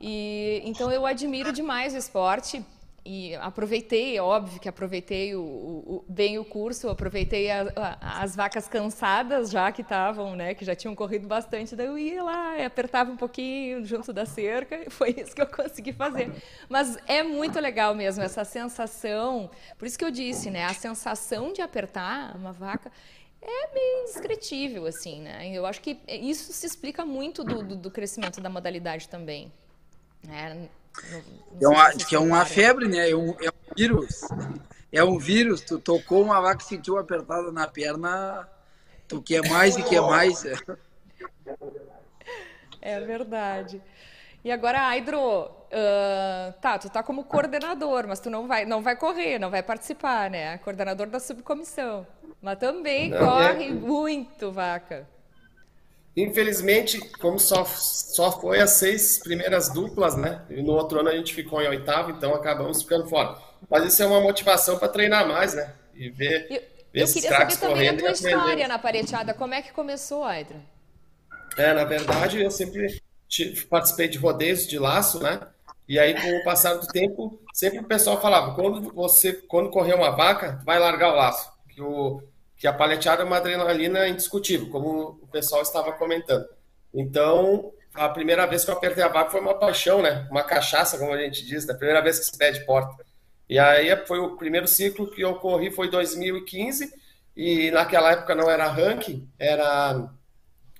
E 0.00 0.60
então 0.64 0.90
eu 0.90 1.06
admiro 1.06 1.52
demais 1.52 1.94
o 1.94 1.96
esporte 1.96 2.62
e 3.08 3.36
aproveitei, 3.36 4.16
é 4.16 4.20
óbvio 4.20 4.58
que 4.60 4.68
aproveitei 4.68 5.32
o, 5.36 5.40
o- 5.40 6.04
bem 6.08 6.38
o 6.40 6.44
curso, 6.44 6.88
aproveitei 6.88 7.48
a- 7.50 7.72
a- 7.76 8.22
as 8.22 8.34
vacas 8.34 8.66
cansadas 8.66 9.48
já 9.48 9.70
que 9.70 9.80
estavam, 9.82 10.34
né, 10.34 10.54
que 10.54 10.64
já 10.64 10.74
tinham 10.74 10.92
corrido 10.92 11.26
bastante, 11.28 11.76
daí 11.76 11.86
eu 11.86 11.96
ia 11.96 12.20
lá, 12.24 12.56
apertava 12.66 13.10
um 13.12 13.16
pouquinho 13.16 13.84
junto 13.84 14.12
da 14.12 14.26
cerca, 14.26 14.74
e 14.84 14.90
foi 14.90 15.14
isso 15.16 15.34
que 15.36 15.40
eu 15.40 15.46
consegui 15.46 15.92
fazer. 15.92 16.32
Mas 16.68 16.98
é 17.06 17.22
muito 17.22 17.60
legal 17.60 17.94
mesmo 17.94 18.24
essa 18.24 18.44
sensação, 18.44 19.48
por 19.78 19.86
isso 19.86 19.96
que 19.96 20.04
eu 20.04 20.10
disse, 20.10 20.50
né, 20.50 20.64
a 20.64 20.74
sensação 20.74 21.52
de 21.52 21.62
apertar 21.62 22.34
uma 22.36 22.52
vaca 22.52 22.90
é 23.40 23.72
meio 23.72 24.02
indescritível, 24.02 24.84
assim, 24.84 25.20
né? 25.20 25.48
Eu 25.52 25.64
acho 25.64 25.80
que 25.80 25.96
isso 26.08 26.52
se 26.52 26.66
explica 26.66 27.06
muito 27.06 27.44
do, 27.44 27.62
do- 27.62 27.76
do 27.76 27.90
crescimento 27.90 28.40
da 28.40 28.50
modalidade 28.50 29.08
também. 29.08 29.52
Né? 30.26 30.68
Não- 31.10 31.22
não 31.60 31.72
É 31.72 31.74
uma, 31.74 31.90
que 31.92 32.14
é 32.14 32.18
uma 32.18 32.44
febre, 32.44 32.88
né? 32.88 33.10
É 33.10 33.16
um, 33.16 33.30
é 33.40 33.48
um 33.48 33.74
vírus. 33.76 34.20
É 34.92 35.04
um 35.04 35.18
vírus. 35.18 35.60
Tu 35.60 35.78
tocou 35.78 36.22
uma 36.22 36.40
vaca 36.40 36.62
e 36.62 36.66
sentiu 36.66 36.98
apertada 36.98 37.50
na 37.52 37.66
perna, 37.66 38.48
tu 39.06 39.20
quer 39.22 39.48
mais 39.48 39.76
e 39.76 39.82
quer 39.82 40.00
mais. 40.00 40.44
É 42.80 43.00
verdade. 43.00 43.82
E 44.44 44.50
agora, 44.52 44.86
Aidro, 44.86 45.50
ah, 45.72 46.54
tá, 46.60 46.78
tu 46.78 46.88
tá 46.88 47.02
como 47.02 47.24
coordenador, 47.24 48.06
mas 48.06 48.20
tu 48.20 48.30
não 48.30 48.46
vai, 48.46 48.64
não 48.64 48.80
vai 48.80 48.94
correr, 48.96 49.38
não 49.38 49.50
vai 49.50 49.62
participar, 49.62 50.30
né? 50.30 50.58
Coordenador 50.58 51.08
da 51.08 51.18
subcomissão. 51.18 52.06
Mas 52.40 52.58
também 52.58 53.10
Não, 53.10 53.18
corre 53.18 53.68
é- 53.68 53.72
muito, 53.72 54.52
vaca. 54.52 55.06
Infelizmente, 56.16 56.98
como 57.20 57.38
só, 57.38 57.64
só 57.66 58.32
foi 58.40 58.60
as 58.60 58.70
seis 58.70 59.18
primeiras 59.18 59.68
duplas, 59.68 60.16
né? 60.16 60.42
E 60.48 60.62
no 60.62 60.72
outro 60.72 61.00
ano 61.00 61.10
a 61.10 61.16
gente 61.16 61.34
ficou 61.34 61.60
em 61.60 61.68
oitavo, 61.68 62.10
então 62.10 62.34
acabamos 62.34 62.82
ficando 62.82 63.06
fora. 63.08 63.36
Mas 63.70 63.84
isso 63.84 64.02
é 64.02 64.06
uma 64.06 64.20
motivação 64.20 64.78
para 64.78 64.88
treinar 64.88 65.28
mais, 65.28 65.54
né? 65.54 65.74
E 65.94 66.08
ver, 66.08 66.48
ver 66.48 66.70
Eu 66.94 67.04
esses 67.04 67.14
queria 67.14 67.32
saber 67.32 67.56
craques 67.56 67.58
também 67.58 67.88
a 67.88 67.94
correndo 67.94 67.98
tua 67.98 68.10
história 68.10 68.66
na 68.68 68.78
pareteada. 68.78 69.34
Como 69.34 69.54
é 69.54 69.62
que 69.62 69.72
começou, 69.72 70.24
Aidro? 70.24 70.60
É, 71.56 71.72
na 71.72 71.84
verdade, 71.84 72.40
eu 72.42 72.50
sempre 72.50 73.02
ti- 73.28 73.66
participei 73.68 74.08
de 74.08 74.18
rodeios 74.18 74.66
de 74.66 74.78
laço, 74.78 75.20
né? 75.22 75.40
E 75.88 75.98
aí, 75.98 76.14
com 76.20 76.36
o 76.38 76.44
passar 76.44 76.74
do 76.74 76.86
tempo, 76.88 77.40
sempre 77.52 77.78
o 77.80 77.84
pessoal 77.84 78.20
falava, 78.20 78.54
quando 78.54 78.92
você, 78.92 79.32
quando 79.32 79.70
correr 79.70 79.94
uma 79.94 80.10
vaca, 80.10 80.60
vai 80.64 80.78
largar 80.78 81.12
o 81.12 81.16
laço. 81.16 81.50
Que, 81.68 81.80
o, 81.80 82.22
que 82.56 82.66
a 82.66 82.72
paleteada 82.72 83.22
é 83.22 83.24
uma 83.24 83.36
adrenalina 83.36 84.08
indiscutível, 84.08 84.70
como 84.70 85.18
o 85.22 85.26
pessoal 85.28 85.62
estava 85.62 85.92
comentando. 85.92 86.46
Então, 86.92 87.72
a 87.94 88.08
primeira 88.08 88.46
vez 88.46 88.64
que 88.64 88.70
eu 88.70 88.74
apertei 88.74 89.02
a 89.02 89.08
vaca 89.08 89.30
foi 89.30 89.40
uma 89.40 89.58
paixão, 89.58 90.00
né? 90.00 90.26
Uma 90.30 90.42
cachaça, 90.42 90.98
como 90.98 91.12
a 91.12 91.18
gente 91.18 91.44
diz, 91.44 91.66
da 91.66 91.74
primeira 91.74 92.02
vez 92.02 92.18
que 92.18 92.26
se 92.26 92.36
pede 92.36 92.64
porta. 92.64 93.04
E 93.48 93.58
aí 93.58 93.94
foi 94.06 94.18
o 94.18 94.36
primeiro 94.36 94.66
ciclo 94.66 95.10
que 95.10 95.22
eu 95.22 95.36
corri 95.36 95.70
foi 95.70 95.88
2015 95.88 96.92
e 97.36 97.70
naquela 97.70 98.12
época 98.12 98.34
não 98.34 98.50
era 98.50 98.68
ranking, 98.68 99.28
era 99.38 100.08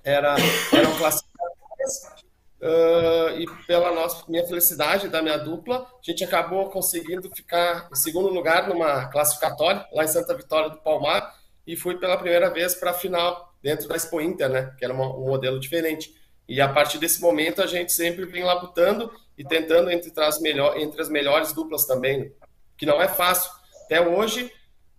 era 0.02 0.36
eram 0.72 0.96
classificatórias 0.98 2.26
ah, 2.62 3.34
e 3.36 3.46
pela 3.66 3.92
nossa 3.92 4.24
minha 4.28 4.44
felicidade 4.46 5.08
da 5.08 5.22
minha 5.22 5.36
dupla 5.36 5.78
a 5.78 6.02
gente 6.02 6.24
acabou 6.24 6.70
conseguindo 6.70 7.30
ficar 7.34 7.88
em 7.92 7.94
segundo 7.94 8.28
lugar 8.28 8.68
numa 8.68 9.06
classificatória 9.06 9.86
lá 9.92 10.04
em 10.04 10.08
Santa 10.08 10.34
Vitória 10.34 10.70
do 10.70 10.78
Palmar 10.78 11.34
e 11.66 11.76
fui 11.76 11.96
pela 11.98 12.16
primeira 12.16 12.50
vez 12.50 12.74
para 12.74 12.90
a 12.90 12.94
final 12.94 13.52
dentro 13.62 13.88
da 13.88 13.96
Expo 13.96 14.20
Inter, 14.20 14.48
né? 14.48 14.74
Que 14.78 14.84
era 14.84 14.94
uma- 14.94 15.14
um 15.16 15.26
modelo 15.26 15.58
diferente. 15.58 16.14
E 16.48 16.60
a 16.60 16.68
partir 16.68 16.98
desse 16.98 17.20
momento 17.20 17.60
a 17.60 17.66
gente 17.66 17.92
sempre 17.92 18.24
vem 18.24 18.44
labutando 18.44 19.10
e 19.36 19.44
tentando 19.44 19.90
entre 19.90 20.12
as, 20.22 20.40
melhor, 20.40 20.78
entre 20.78 21.00
as 21.02 21.08
melhores 21.08 21.52
duplas 21.52 21.84
também, 21.84 22.32
que 22.78 22.86
não 22.86 23.02
é 23.02 23.08
fácil. 23.08 23.50
Até 23.84 24.00
hoje, 24.00 24.50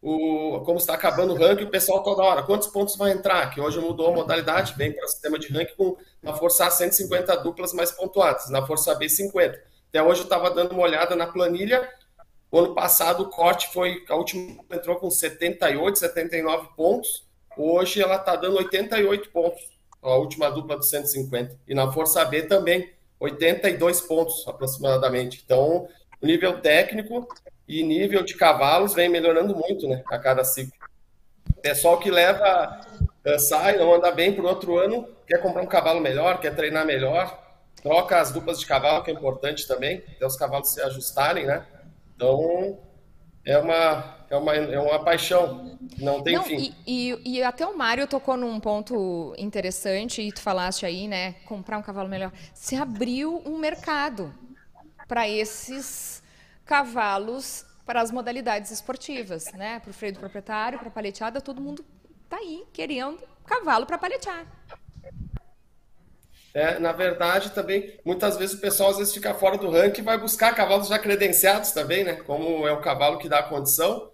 o, 0.01 0.61
como 0.65 0.77
está 0.77 0.93
acabando 0.93 1.33
o 1.33 1.37
ranking, 1.37 1.63
o 1.63 1.69
pessoal 1.69 2.03
toda 2.03 2.21
hora, 2.21 2.43
quantos 2.43 2.67
pontos 2.67 2.95
vai 2.97 3.11
entrar? 3.11 3.49
Que 3.49 3.59
hoje 3.61 3.79
mudou 3.79 4.09
a 4.09 4.15
modalidade, 4.15 4.73
vem 4.77 4.91
para 4.91 5.05
o 5.05 5.07
sistema 5.07 5.39
de 5.39 5.47
ranking 5.47 5.75
com 5.75 5.97
na 6.21 6.33
Força 6.33 6.65
A 6.65 6.69
150 6.69 7.35
duplas 7.37 7.73
mais 7.73 7.91
pontuadas, 7.91 8.49
na 8.49 8.65
Força 8.65 8.93
B 8.95 9.07
50. 9.09 9.59
Até 9.89 10.03
hoje 10.03 10.19
eu 10.21 10.25
estava 10.25 10.51
dando 10.51 10.73
uma 10.73 10.83
olhada 10.83 11.15
na 11.15 11.27
planilha, 11.27 11.89
o 12.51 12.59
ano 12.59 12.73
passado 12.73 13.23
o 13.23 13.29
corte 13.29 13.67
foi, 13.73 14.03
a 14.09 14.15
última 14.15 14.63
entrou 14.71 14.95
com 14.97 15.09
78, 15.09 15.99
79 15.99 16.69
pontos, 16.75 17.25
hoje 17.57 18.01
ela 18.01 18.15
está 18.15 18.35
dando 18.35 18.57
88 18.57 19.29
pontos, 19.29 19.61
a 20.01 20.15
última 20.15 20.49
dupla 20.49 20.77
do 20.77 20.83
150. 20.83 21.57
E 21.67 21.75
na 21.75 21.91
Força 21.91 22.23
B 22.23 22.43
também, 22.43 22.89
82 23.19 24.01
pontos 24.01 24.47
aproximadamente. 24.47 25.41
Então, 25.43 25.87
o 26.21 26.25
nível 26.25 26.61
técnico 26.61 27.27
e 27.67 27.83
nível 27.83 28.23
de 28.23 28.35
cavalos 28.35 28.93
vem 28.93 29.09
melhorando 29.09 29.55
muito, 29.55 29.87
né, 29.87 30.03
a 30.07 30.17
cada 30.17 30.43
ciclo. 30.43 30.71
Pessoal 31.61 31.97
que 31.99 32.09
leva, 32.09 32.79
eh, 33.25 33.39
sai, 33.39 33.77
não 33.77 33.93
anda 33.93 34.11
bem 34.11 34.33
por 34.33 34.45
outro 34.45 34.77
ano, 34.77 35.07
quer 35.25 35.41
comprar 35.41 35.61
um 35.61 35.67
cavalo 35.67 35.99
melhor, 35.99 36.39
quer 36.39 36.55
treinar 36.55 36.85
melhor, 36.85 37.37
troca 37.81 38.21
as 38.21 38.31
duplas 38.31 38.59
de 38.59 38.65
cavalo, 38.65 39.03
que 39.03 39.11
é 39.11 39.13
importante 39.13 39.67
também, 39.67 40.03
até 40.15 40.25
os 40.25 40.37
cavalos 40.37 40.69
se 40.69 40.81
ajustarem, 40.81 41.45
né? 41.45 41.65
Então, 42.17 42.79
é 43.45 43.57
uma, 43.59 44.17
é 44.29 44.37
uma, 44.37 44.55
é 44.55 44.79
uma 44.79 45.03
paixão, 45.05 45.79
não 45.99 46.23
tem 46.23 46.35
Não, 46.35 46.43
fim. 46.43 46.57
e, 46.57 46.75
e- 46.85 47.37
e 47.37 47.43
até 47.43 47.65
o 47.65 47.77
Mário 47.77 48.05
tocou 48.07 48.35
num 48.35 48.59
ponto 48.59 49.33
interessante, 49.37 50.21
e 50.21 50.31
tu 50.31 50.41
falaste 50.41 50.85
aí, 50.85 51.07
né? 51.07 51.33
Comprar 51.45 51.77
um 51.77 51.81
cavalo 51.81 52.09
melhor. 52.09 52.31
Se 52.53 52.75
abriu 52.75 53.41
um 53.45 53.57
mercado 53.57 54.33
para 55.07 55.27
esses 55.29 56.23
cavalos, 56.65 57.65
para 57.85 58.01
as 58.01 58.11
modalidades 58.11 58.71
esportivas, 58.71 59.53
né? 59.53 59.79
Para 59.79 59.91
o 59.91 59.93
freio 59.93 60.13
do 60.13 60.19
proprietário, 60.19 60.79
para 60.79 60.89
a 60.89 60.91
paleteada, 60.91 61.41
todo 61.41 61.61
mundo 61.61 61.85
tá 62.29 62.37
aí 62.37 62.65
querendo 62.73 63.19
cavalo 63.45 63.85
para 63.85 63.97
paletear. 63.97 64.45
É, 66.57 66.79
na 66.79 66.91
verdade, 66.91 67.51
também, 67.51 67.99
muitas 68.03 68.35
vezes 68.35 68.55
o 68.57 68.61
pessoal 68.61 68.89
às 68.89 68.97
vezes 68.97 69.13
fica 69.13 69.31
fora 69.35 69.57
do 69.59 69.69
ranking 69.69 70.01
e 70.01 70.03
vai 70.03 70.17
buscar 70.19 70.55
cavalos 70.55 70.87
já 70.87 70.97
credenciados 70.97 71.71
também, 71.71 72.03
né? 72.03 72.15
Como 72.23 72.67
é 72.67 72.71
o 72.73 72.81
cavalo 72.81 73.19
que 73.19 73.29
dá 73.29 73.39
a 73.39 73.43
condição. 73.49 74.11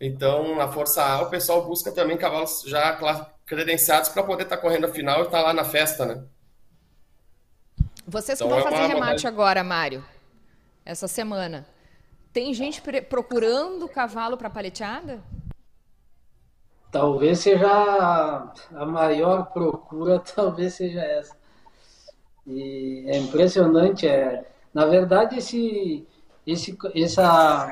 Então, 0.00 0.56
na 0.56 0.68
Força 0.72 1.04
A, 1.04 1.22
o 1.22 1.30
pessoal 1.30 1.66
busca 1.66 1.92
também 1.92 2.18
cavalos 2.18 2.62
já 2.66 2.98
credenciados 3.46 4.10
para 4.10 4.24
poder 4.24 4.44
estar 4.44 4.58
correndo 4.58 4.86
a 4.86 4.88
final 4.94 5.20
e 5.22 5.24
estar 5.26 5.42
lá 5.42 5.52
na 5.54 5.64
festa, 5.64 6.06
né? 6.06 6.24
Vocês 8.06 8.40
que 8.40 8.46
Então, 8.46 8.48
vão 8.48 8.58
é 8.58 8.62
fazer 8.62 8.86
uma 8.86 8.86
remate 8.86 9.26
agora, 9.26 9.62
Mário, 9.64 10.04
essa 10.84 11.08
semana. 11.08 11.66
Tem 12.32 12.54
gente 12.54 12.82
procurando 13.08 13.88
cavalo 13.88 14.36
para 14.36 14.50
paleteada? 14.50 15.22
Talvez 16.90 17.38
seja 17.40 17.68
a- 17.68 18.52
a 18.74 18.86
maior 18.86 19.52
procura, 19.52 20.18
talvez 20.34 20.74
seja 20.74 21.00
essa. 21.00 21.35
E 22.46 23.04
é 23.08 23.18
impressionante, 23.18 24.06
é, 24.06 24.48
na 24.72 24.86
verdade 24.86 25.36
esse 25.38 26.06
esse 26.46 26.76
essa 26.94 27.70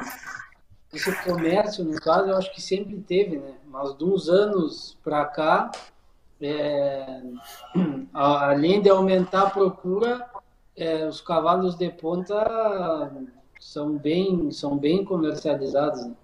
esse 0.92 1.12
comércio, 1.24 1.84
no 1.84 2.00
caso, 2.00 2.28
eu 2.28 2.36
acho 2.36 2.54
que 2.54 2.62
sempre 2.62 2.96
teve, 3.00 3.38
né? 3.38 3.54
Mas 3.66 3.96
de 3.96 4.04
uns 4.04 4.28
anos 4.28 4.96
para 5.02 5.24
cá, 5.24 5.72
é, 6.40 7.20
além 8.14 8.80
de 8.80 8.88
aumentar 8.88 9.42
a 9.42 9.50
procura, 9.50 10.24
é, 10.76 11.06
os 11.06 11.20
cavalos 11.20 11.74
de 11.76 11.90
ponta 11.90 13.10
são 13.60 13.96
bem 13.96 14.50
são 14.50 14.76
bem 14.76 15.04
comercializados. 15.04 16.04
né? 16.04 16.14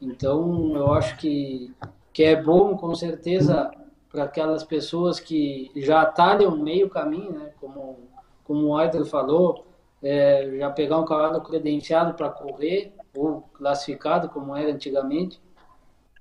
Então, 0.00 0.74
eu 0.74 0.92
acho 0.92 1.16
que, 1.16 1.72
que 2.12 2.24
é 2.24 2.40
bom, 2.40 2.76
com 2.76 2.94
certeza, 2.94 3.70
para 4.12 4.24
aquelas 4.24 4.62
pessoas 4.62 5.18
que 5.18 5.72
já 5.74 6.02
atalham 6.02 6.54
meio 6.58 6.90
caminho, 6.90 7.32
né? 7.32 7.50
como, 7.58 7.98
como 8.44 8.66
o 8.66 8.76
Arthur 8.76 9.06
falou, 9.06 9.66
é, 10.02 10.58
já 10.58 10.70
pegar 10.70 10.98
um 10.98 11.04
cavalo 11.06 11.40
credenciado 11.40 12.12
para 12.12 12.28
correr 12.28 12.92
ou 13.16 13.48
classificado, 13.54 14.28
como 14.28 14.54
era 14.54 14.70
antigamente, 14.70 15.40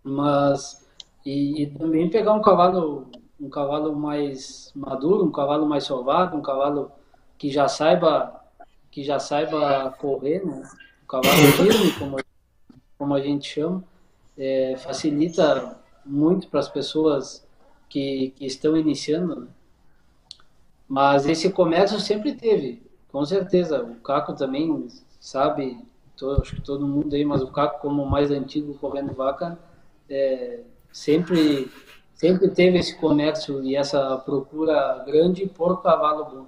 mas 0.01 0.87
e, 1.25 1.63
e, 1.63 1.67
também 1.67 2.09
pegar 2.09 2.33
um 2.33 2.41
cavalo 2.41 3.07
um 3.39 3.49
cavalo 3.49 3.95
mais 3.95 4.71
maduro, 4.75 5.25
um 5.25 5.31
cavalo 5.31 5.65
mais 5.65 5.83
sovado, 5.83 6.37
um 6.37 6.41
cavalo 6.41 6.91
que 7.37 7.49
já 7.49 7.67
saiba 7.67 8.39
que 8.89 9.03
já 9.03 9.19
saiba 9.19 9.91
correr, 9.99 10.45
né? 10.45 10.63
um 11.03 11.07
cavalo 11.07 11.47
firme, 11.57 11.91
como, 11.97 12.17
como 12.97 13.13
a 13.15 13.19
gente 13.19 13.49
chama, 13.49 13.83
é, 14.37 14.75
facilita 14.77 15.77
muito 16.05 16.47
para 16.47 16.59
as 16.59 16.69
pessoas 16.69 17.45
que, 17.91 18.33
que 18.37 18.45
estão 18.45 18.77
iniciando. 18.77 19.41
Né? 19.41 19.47
Mas 20.87 21.25
esse 21.25 21.51
comércio 21.51 21.99
sempre 21.99 22.33
teve, 22.33 22.81
com 23.11 23.23
certeza. 23.25 23.83
O 23.83 23.95
Caco 23.97 24.33
também 24.33 24.87
sabe, 25.19 25.77
acho 26.41 26.55
que 26.55 26.61
todo 26.61 26.87
mundo 26.87 27.13
aí, 27.13 27.25
mas 27.25 27.41
o 27.41 27.51
Caco, 27.51 27.81
como 27.81 28.01
o 28.01 28.09
mais 28.09 28.31
antigo 28.31 28.73
correndo 28.75 29.13
vaca, 29.13 29.59
é, 30.09 30.61
sempre, 30.91 31.69
sempre 32.15 32.49
teve 32.49 32.79
esse 32.79 32.97
comércio 32.97 33.63
e 33.63 33.75
essa 33.75 34.17
procura 34.17 35.03
grande 35.05 35.45
por 35.45 35.81
cavalo 35.83 36.25
bom. 36.25 36.45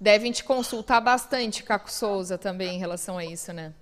Devem 0.00 0.32
te 0.32 0.44
consultar 0.44 1.00
bastante, 1.00 1.62
Caco 1.62 1.90
Souza, 1.90 2.36
também 2.36 2.76
em 2.76 2.78
relação 2.78 3.16
a 3.16 3.24
isso, 3.24 3.52
né? 3.52 3.72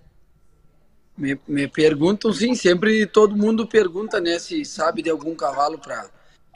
Me, 1.23 1.41
me 1.47 1.69
perguntam, 1.69 2.33
sim, 2.33 2.53
sempre 2.53 3.07
todo 3.07 3.37
mundo 3.37 3.65
pergunta, 3.65 4.21
né, 4.21 4.41
se 4.41 4.65
sabe 4.65 5.03
de 5.03 5.09
algum 5.09 5.37
cavalo 5.37 5.79
para 5.79 6.11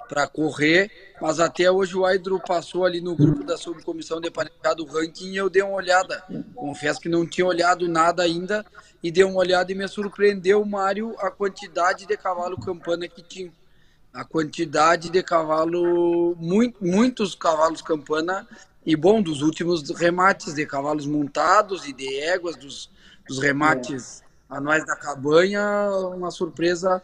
para 0.08 0.26
correr, 0.28 0.88
mas 1.20 1.40
até 1.40 1.68
hoje 1.68 1.96
o 1.96 2.04
Aidro 2.04 2.40
passou 2.40 2.84
ali 2.84 3.00
no 3.00 3.16
grupo 3.16 3.42
da 3.42 3.56
subcomissão 3.56 4.20
de 4.20 4.30
panelada 4.30 4.76
do 4.76 4.84
ranking 4.84 5.32
e 5.32 5.36
eu 5.36 5.50
dei 5.50 5.62
uma 5.62 5.74
olhada. 5.74 6.22
Confesso 6.54 7.00
que 7.00 7.08
não 7.08 7.26
tinha 7.26 7.44
olhado 7.44 7.88
nada 7.88 8.22
ainda 8.22 8.64
e 9.02 9.10
dei 9.10 9.24
uma 9.24 9.40
olhada 9.40 9.72
e 9.72 9.74
me 9.74 9.86
surpreendeu, 9.88 10.64
Mário, 10.64 11.16
a 11.18 11.28
quantidade 11.28 12.06
de 12.06 12.16
cavalo 12.16 12.56
campana 12.56 13.08
que 13.08 13.20
tinha. 13.20 13.52
A 14.12 14.24
quantidade 14.24 15.10
de 15.10 15.22
cavalo, 15.24 16.36
muito, 16.38 16.84
muitos 16.84 17.34
cavalos 17.34 17.82
campana 17.82 18.46
e 18.84 18.94
bom, 18.94 19.20
dos 19.20 19.42
últimos 19.42 19.90
remates 19.90 20.54
de 20.54 20.64
cavalos 20.66 21.06
montados 21.06 21.84
e 21.84 21.92
de 21.92 22.20
éguas, 22.20 22.54
dos, 22.54 22.90
dos 23.26 23.40
remates 23.40 24.24
é. 24.50 24.56
anuais 24.56 24.86
da 24.86 24.96
cabanha, 24.96 25.90
uma 26.14 26.30
surpresa 26.30 27.02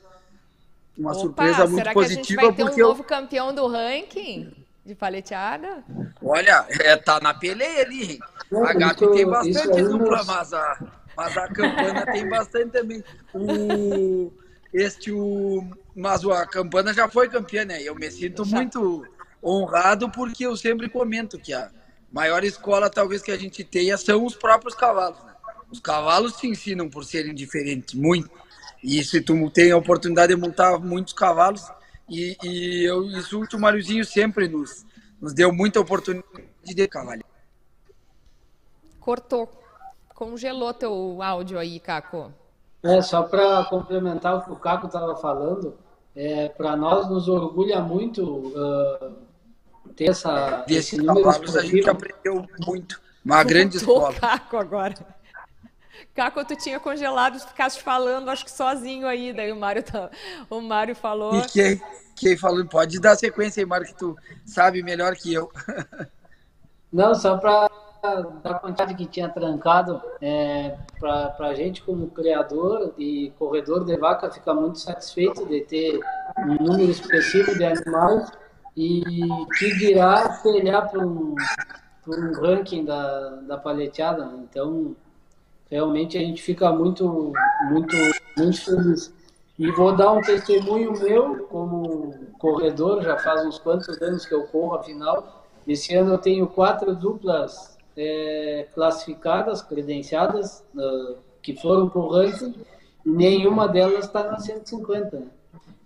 uma 0.97 1.13
Opa, 1.13 1.21
surpresa 1.21 1.67
muito 1.67 1.77
será 1.77 1.93
positiva. 1.93 2.17
Que 2.17 2.21
a 2.21 2.23
gente 2.23 2.37
vai 2.37 2.55
ter 2.55 2.65
porque 2.65 2.83
um 2.83 2.89
novo 2.89 3.05
campeão 3.05 3.55
do 3.55 3.67
ranking 3.67 4.53
de 4.85 4.95
paleteada? 4.95 5.83
Olha, 6.23 6.67
é, 6.69 6.97
tá 6.97 7.21
na 7.21 7.33
peleia 7.33 7.83
ali. 7.83 8.19
a 8.53 8.73
Gabi 8.73 9.13
tem 9.13 9.27
bastante 9.27 9.83
dupla, 9.83 10.25
mas 10.25 10.53
a, 10.53 10.79
mas 11.17 11.37
a 11.37 11.49
Campana 11.49 12.07
tem 12.07 12.29
bastante 12.29 12.71
também. 12.71 13.03
O, 13.33 14.33
este, 14.73 15.13
o, 15.13 15.65
mas 15.95 16.25
a 16.25 16.47
Campana 16.47 16.93
já 16.93 17.09
foi 17.09 17.29
campeã, 17.29 17.65
né? 17.65 17.83
Eu 17.83 17.95
me 17.95 18.11
sinto 18.11 18.45
já. 18.45 18.57
muito 18.57 19.07
honrado 19.43 20.11
porque 20.11 20.47
eu 20.47 20.57
sempre 20.57 20.89
comento 20.89 21.39
que 21.39 21.53
a 21.53 21.71
maior 22.13 22.45
escola 22.45 22.91
talvez 22.91 23.23
que 23.23 23.33
a 23.33 23.39
gente 23.39 23.65
tenha 23.65 23.97
são 23.97 24.25
os 24.25 24.37
próprios 24.37 24.75
cavalos. 24.75 25.19
Né? 25.25 25.32
Os 25.73 25.81
cavalos 25.81 26.37
te 26.37 26.47
ensinam 26.47 26.91
por 26.91 27.03
serem 27.03 27.35
diferentes, 27.35 27.95
muito. 27.95 28.31
E 28.85 29.03
se 29.03 29.23
tu 29.23 29.51
tem 29.51 29.73
a 29.73 29.77
oportunidade 29.77 30.35
de 30.35 30.41
montar 30.41 30.79
muitos 30.79 31.15
cavalos, 31.15 31.63
e, 32.07 32.37
e 32.43 32.85
eu, 32.85 33.05
isso 33.07 33.41
o 33.41 33.59
Mariozinho 33.59 34.05
sempre 34.05 34.47
nos, 34.49 34.85
nos 35.19 35.33
deu 35.33 35.51
muita 35.51 35.81
oportunidade 35.81 36.45
de 36.63 36.87
cavalo. 36.87 37.23
Cortou. 39.01 39.49
Congelou 40.15 40.75
teu 40.75 41.23
áudio 41.23 41.59
aí, 41.59 41.81
Caco. 41.81 42.31
É, 42.83 43.01
só 43.01 43.23
para 43.23 43.65
complementar 43.65 44.37
o 44.37 44.43
que 44.43 44.51
o 44.51 44.57
Caco 44.57 44.89
estava 44.89 45.17
falando, 45.17 45.79
é, 46.15 46.51
para 46.51 46.77
nós 46.77 47.09
nos 47.09 47.29
orgulha 47.29 47.81
muito 47.81 48.23
uh, 48.23 49.15
ter 49.97 50.11
essa. 50.11 50.65
Desse 50.67 51.03
cavalos 51.03 51.57
a 51.57 51.63
gente 51.63 51.89
aprendeu 51.89 52.47
muito. 52.67 53.01
Uma 53.25 53.43
grande 53.43 53.79
escola. 53.79 54.13
Caco 54.15 54.57
agora. 54.59 55.22
Caco, 56.15 56.45
tu 56.45 56.55
tinha 56.57 56.79
congelado, 56.79 57.41
ficaste 57.41 57.83
falando, 57.83 58.29
acho 58.29 58.45
que 58.45 58.51
sozinho 58.51 59.07
aí, 59.07 59.33
daí 59.33 59.51
o 59.51 59.57
Mário, 59.57 59.83
tá, 59.83 60.11
o 60.51 60.61
Mário 60.61 60.95
falou. 60.95 61.37
E 61.37 61.47
quem, 61.47 61.83
quem 62.15 62.37
falou, 62.37 62.65
pode 62.67 63.01
dar 63.01 63.17
sequência 63.17 63.63
aí, 63.63 63.67
Mário, 63.67 63.87
que 63.87 63.95
tu 63.95 64.15
sabe 64.45 64.83
melhor 64.83 65.15
que 65.17 65.33
eu. 65.33 65.51
Não, 66.93 67.15
só 67.15 67.39
para 67.39 67.71
dar 68.43 68.59
quantidade 68.59 68.95
que 68.95 69.07
tinha 69.07 69.29
trancado, 69.29 70.03
é, 70.21 70.77
para 70.99 71.35
a 71.39 71.55
gente 71.55 71.83
como 71.83 72.09
criador 72.09 72.93
e 72.99 73.33
corredor 73.39 73.85
de 73.87 73.97
vaca 73.97 74.31
fica 74.31 74.53
muito 74.53 74.81
satisfeito 74.81 75.47
de 75.47 75.63
ter 75.63 76.01
um 76.37 76.63
número 76.63 76.91
específico 76.91 77.57
de 77.57 77.65
animais 77.65 78.31
e 78.77 79.03
que 79.59 79.79
dirá 79.79 80.27
espelhar 80.27 80.91
por 80.91 81.03
um, 81.03 81.35
por 82.05 82.19
um 82.19 82.33
ranking 82.33 82.85
da, 82.85 83.31
da 83.43 83.57
paleteada. 83.57 84.27
Né? 84.27 84.47
Então, 84.51 84.97
realmente 85.73 86.19
a 86.19 86.21
gente 86.21 86.43
fica 86.43 86.71
muito, 86.71 87.33
muito, 87.71 87.97
muito 88.37 88.63
feliz. 88.63 89.13
E 89.59 89.71
vou 89.71 89.97
dar 89.97 90.13
um 90.13 90.21
testemunho 90.21 90.93
meu 90.93 91.47
como 91.47 92.15
corredor, 92.39 93.03
já 93.03 93.17
faz 93.17 93.43
uns 93.47 93.59
quantos 93.59 94.01
anos 94.03 94.27
que 94.27 94.35
eu 94.35 94.47
corro 94.49 94.75
a 94.75 94.83
final. 94.83 95.47
Esse 95.67 95.95
ano 95.95 96.13
eu 96.13 96.19
tenho 96.19 96.47
quatro 96.47 96.95
duplas 96.95 97.79
é, 97.97 98.69
classificadas, 98.75 99.63
credenciadas, 99.63 100.63
uh, 100.75 101.17
que 101.41 101.57
foram 101.57 101.89
para 101.89 102.01
o 102.01 102.09
ranking, 102.09 102.55
nenhuma 103.03 103.67
delas 103.67 104.05
está 104.05 104.25
na 104.25 104.39
150. 104.39 105.23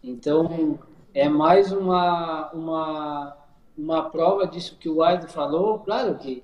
Então, 0.02 0.80
é 1.14 1.28
mais 1.28 1.70
uma, 1.70 2.50
uma, 2.50 3.36
uma 3.78 4.10
prova 4.10 4.48
disso 4.48 4.76
que 4.80 4.88
o 4.88 5.02
Aido 5.02 5.28
falou. 5.28 5.78
Claro 5.78 6.16
que 6.16 6.42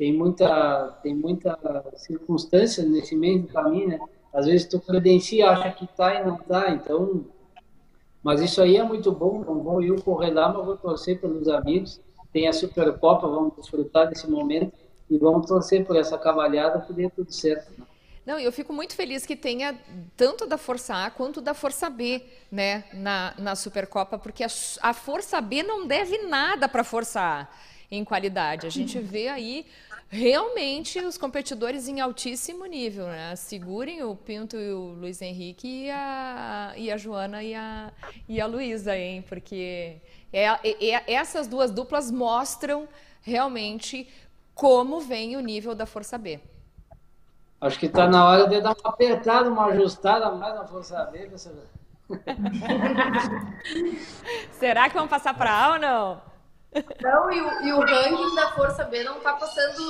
tem 0.00 0.14
muita, 0.14 0.98
tem 1.02 1.14
muita 1.14 1.58
circunstância 1.96 2.82
nesse 2.82 3.14
meio 3.14 3.42
do 3.42 3.48
caminho, 3.48 3.88
né? 3.88 4.00
Às 4.32 4.46
vezes 4.46 4.66
tu 4.66 4.80
credencia, 4.80 5.50
acha 5.50 5.70
que 5.72 5.86
tá 5.86 6.14
e 6.14 6.24
não 6.24 6.38
tá, 6.38 6.70
então... 6.70 7.26
Mas 8.22 8.40
isso 8.40 8.62
aí 8.62 8.78
é 8.78 8.82
muito 8.82 9.12
bom, 9.12 9.44
não 9.44 9.62
vou 9.62 9.82
eu 9.82 10.00
correr 10.00 10.30
lá, 10.30 10.48
mas 10.48 10.64
vou 10.64 10.76
torcer 10.78 11.20
pelos 11.20 11.48
amigos. 11.48 12.00
Tem 12.32 12.48
a 12.48 12.52
Supercopa, 12.54 13.28
vamos 13.28 13.54
desfrutar 13.56 14.08
desse 14.08 14.26
momento 14.26 14.72
e 15.10 15.18
vamos 15.18 15.46
torcer 15.46 15.84
por 15.84 15.94
essa 15.96 16.16
cavalhada, 16.16 16.78
para 16.78 16.96
dê 16.96 17.10
tudo 17.10 17.30
certo. 17.30 17.70
Né? 17.78 17.84
Não, 18.24 18.38
eu 18.38 18.52
fico 18.52 18.72
muito 18.72 18.94
feliz 18.94 19.26
que 19.26 19.36
tenha 19.36 19.78
tanto 20.16 20.46
da 20.46 20.56
Força 20.56 20.94
A 20.94 21.10
quanto 21.10 21.42
da 21.42 21.52
Força 21.52 21.90
B 21.90 22.22
né, 22.50 22.84
na, 22.94 23.34
na 23.36 23.54
Supercopa, 23.54 24.18
porque 24.18 24.44
a, 24.44 24.48
a 24.80 24.94
Força 24.94 25.38
B 25.42 25.62
não 25.62 25.86
deve 25.86 26.16
nada 26.26 26.66
para 26.70 26.80
a 26.80 26.84
Força 26.84 27.20
A 27.20 27.48
em 27.90 28.04
qualidade. 28.04 28.66
A 28.66 28.70
gente 28.70 28.98
vê 28.98 29.28
aí 29.28 29.66
realmente 30.10 30.98
os 30.98 31.16
competidores 31.16 31.86
em 31.86 32.00
altíssimo 32.00 32.66
nível, 32.66 33.06
né? 33.06 33.36
Segurem 33.36 34.02
o 34.02 34.16
Pinto 34.16 34.56
e 34.56 34.72
o 34.72 34.94
Luiz 34.94 35.22
Henrique 35.22 35.84
e 35.84 35.90
a, 35.90 36.72
e 36.76 36.90
a 36.90 36.96
Joana 36.96 37.44
e 37.44 37.54
a, 37.54 37.92
e 38.28 38.40
a 38.40 38.46
Luísa, 38.46 38.96
hein? 38.96 39.24
Porque 39.28 39.98
é, 40.32 40.44
é, 40.44 41.14
essas 41.14 41.46
duas 41.46 41.70
duplas 41.70 42.10
mostram 42.10 42.88
realmente 43.22 44.08
como 44.52 45.00
vem 45.00 45.36
o 45.36 45.40
nível 45.40 45.76
da 45.76 45.86
Força 45.86 46.18
B. 46.18 46.40
Acho 47.60 47.78
que 47.78 47.86
está 47.86 48.08
na 48.08 48.26
hora 48.26 48.48
de 48.48 48.60
dar 48.60 48.74
uma 48.76 48.90
apertada, 48.90 49.48
uma 49.48 49.66
ajustada 49.66 50.28
mais 50.32 50.56
na 50.56 50.66
Força 50.66 51.04
B. 51.04 51.28
Você... 51.28 51.52
Será 54.58 54.88
que 54.88 54.96
vão 54.96 55.06
passar 55.06 55.34
para 55.34 55.52
A 55.52 55.74
ou 55.74 55.78
não? 55.78 56.29
Não, 57.00 57.32
e 57.32 57.40
o, 57.40 57.62
e 57.62 57.72
o 57.72 57.80
ranking 57.80 58.34
da 58.36 58.52
Força 58.52 58.84
B 58.84 59.02
não 59.02 59.18
tá 59.20 59.32
passando 59.32 59.82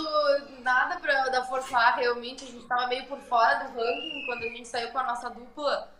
nada 0.63 0.99
pra, 0.99 1.29
da 1.29 1.45
Força 1.45 1.77
A, 1.77 1.91
realmente. 1.91 2.45
A 2.45 2.47
gente 2.47 2.67
tava 2.67 2.87
meio 2.87 3.07
por 3.07 3.19
fora 3.19 3.65
do 3.65 3.79
ranking 3.79 4.25
quando 4.27 4.45
a 4.45 4.49
gente 4.49 4.67
saiu 4.67 4.91
com 4.91 4.99
a 4.99 5.05
nossa 5.05 5.29
dupla. 5.29 5.93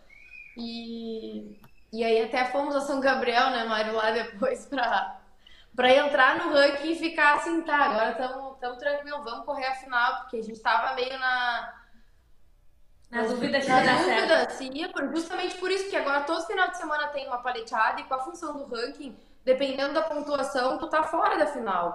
E, 0.57 1.59
e 1.93 2.03
aí 2.03 2.23
até 2.23 2.45
fomos 2.45 2.75
a 2.75 2.81
São 2.81 2.99
Gabriel, 2.99 3.51
né, 3.51 3.63
Mário, 3.63 3.93
lá 3.93 4.09
depois 4.11 4.65
pra, 4.65 5.19
pra 5.75 5.93
entrar 5.93 6.37
no 6.37 6.51
ranking 6.51 6.91
e 6.91 6.99
ficar 6.99 7.35
assim, 7.35 7.61
tá, 7.61 7.77
agora 7.77 8.11
estamos 8.11 8.77
tranquilos, 8.77 9.23
vamos 9.23 9.45
correr 9.45 9.67
a 9.67 9.75
final, 9.75 10.21
porque 10.21 10.37
a 10.37 10.43
gente 10.43 10.59
tava 10.59 10.95
meio 10.95 11.17
na... 11.19 11.73
Na 13.11 13.23
dúvida 13.23 13.61
certo. 13.61 14.53
Se 14.53 14.69
ia, 14.73 14.89
justamente 15.13 15.57
por 15.57 15.69
isso, 15.69 15.89
que 15.89 15.97
agora 15.97 16.21
todo 16.21 16.47
final 16.47 16.69
de 16.69 16.77
semana 16.77 17.09
tem 17.09 17.27
uma 17.27 17.39
paleteada 17.39 17.99
e 17.99 18.05
com 18.05 18.13
a 18.13 18.19
função 18.19 18.57
do 18.57 18.73
ranking 18.73 19.17
dependendo 19.43 19.93
da 19.93 20.01
pontuação, 20.01 20.77
tu 20.77 20.87
tá 20.87 21.03
fora 21.03 21.37
da 21.37 21.47
final. 21.47 21.93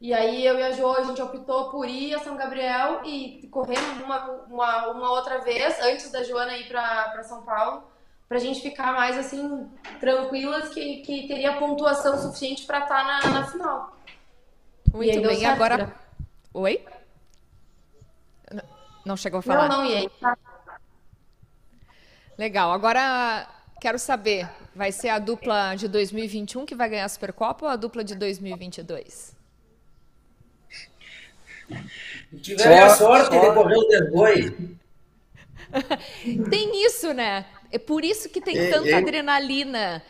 E 0.00 0.12
aí 0.12 0.44
eu 0.44 0.58
e 0.58 0.62
a 0.62 0.72
Jo, 0.72 0.92
a 0.92 1.04
gente 1.04 1.22
optou 1.22 1.70
por 1.70 1.88
ir 1.88 2.14
a 2.14 2.18
São 2.18 2.36
Gabriel 2.36 3.00
e 3.04 3.48
correr 3.50 3.78
uma, 4.04 4.30
uma, 4.48 4.86
uma 4.88 5.10
outra 5.10 5.38
vez, 5.38 5.80
antes 5.80 6.10
da 6.12 6.22
Joana 6.22 6.56
ir 6.56 6.68
para 6.68 7.22
São 7.22 7.42
Paulo, 7.42 7.84
pra 8.28 8.38
gente 8.38 8.60
ficar 8.60 8.92
mais 8.92 9.16
assim, 9.16 9.70
tranquilas, 9.98 10.68
que, 10.68 10.98
que 10.98 11.26
teria 11.26 11.56
pontuação 11.56 12.18
suficiente 12.18 12.66
para 12.66 12.80
estar 12.80 13.04
tá 13.04 13.28
na, 13.28 13.40
na 13.40 13.46
final. 13.46 13.96
Muito 14.92 15.22
bem, 15.22 15.46
agora. 15.46 15.94
Oi? 16.52 16.84
Não 19.04 19.16
chegou 19.16 19.38
a 19.38 19.42
falar? 19.42 19.68
Não, 19.68 19.78
não, 19.78 19.84
e 19.86 19.94
aí? 19.94 20.10
Legal. 22.36 22.72
Agora 22.72 23.48
quero 23.80 23.98
saber, 23.98 24.48
vai 24.76 24.92
ser 24.92 25.08
a 25.08 25.18
dupla 25.18 25.74
de 25.74 25.88
2021 25.88 26.66
que 26.66 26.74
vai 26.74 26.88
ganhar 26.88 27.06
a 27.06 27.08
Supercopa 27.08 27.64
ou 27.64 27.70
a 27.70 27.76
dupla 27.76 28.04
de 28.04 28.14
2022? 28.14 29.34
Tiveram 32.42 32.86
a 32.86 32.90
sorte 32.90 33.30
de 33.30 33.38
correr 33.54 33.76
o 33.76 33.88
desboi. 33.88 34.76
tem 36.50 36.84
isso, 36.86 37.12
né? 37.12 37.44
É 37.72 37.78
por 37.78 38.04
isso 38.04 38.28
que 38.28 38.40
tem 38.40 38.56
É, 38.56 38.70
tanta 38.70 38.88
eu- 38.88 38.96
adrenalina. 38.98 40.02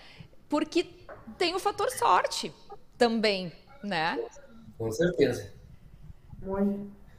Porque 0.48 0.86
tem 1.38 1.54
o 1.54 1.58
fator 1.58 1.90
sorte 1.90 2.52
também, 2.98 3.50
né? 3.82 4.18
Com 4.76 4.90
certeza. 4.92 5.52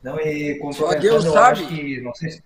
Não, 0.03 0.19
e 0.19 0.59
Só 0.73 0.93
Deus 0.93 1.23
sabe. 1.25 1.61
acho 1.63 1.67
que, 1.67 2.01
não 2.01 2.13
sei 2.13 2.31
se 2.31 2.43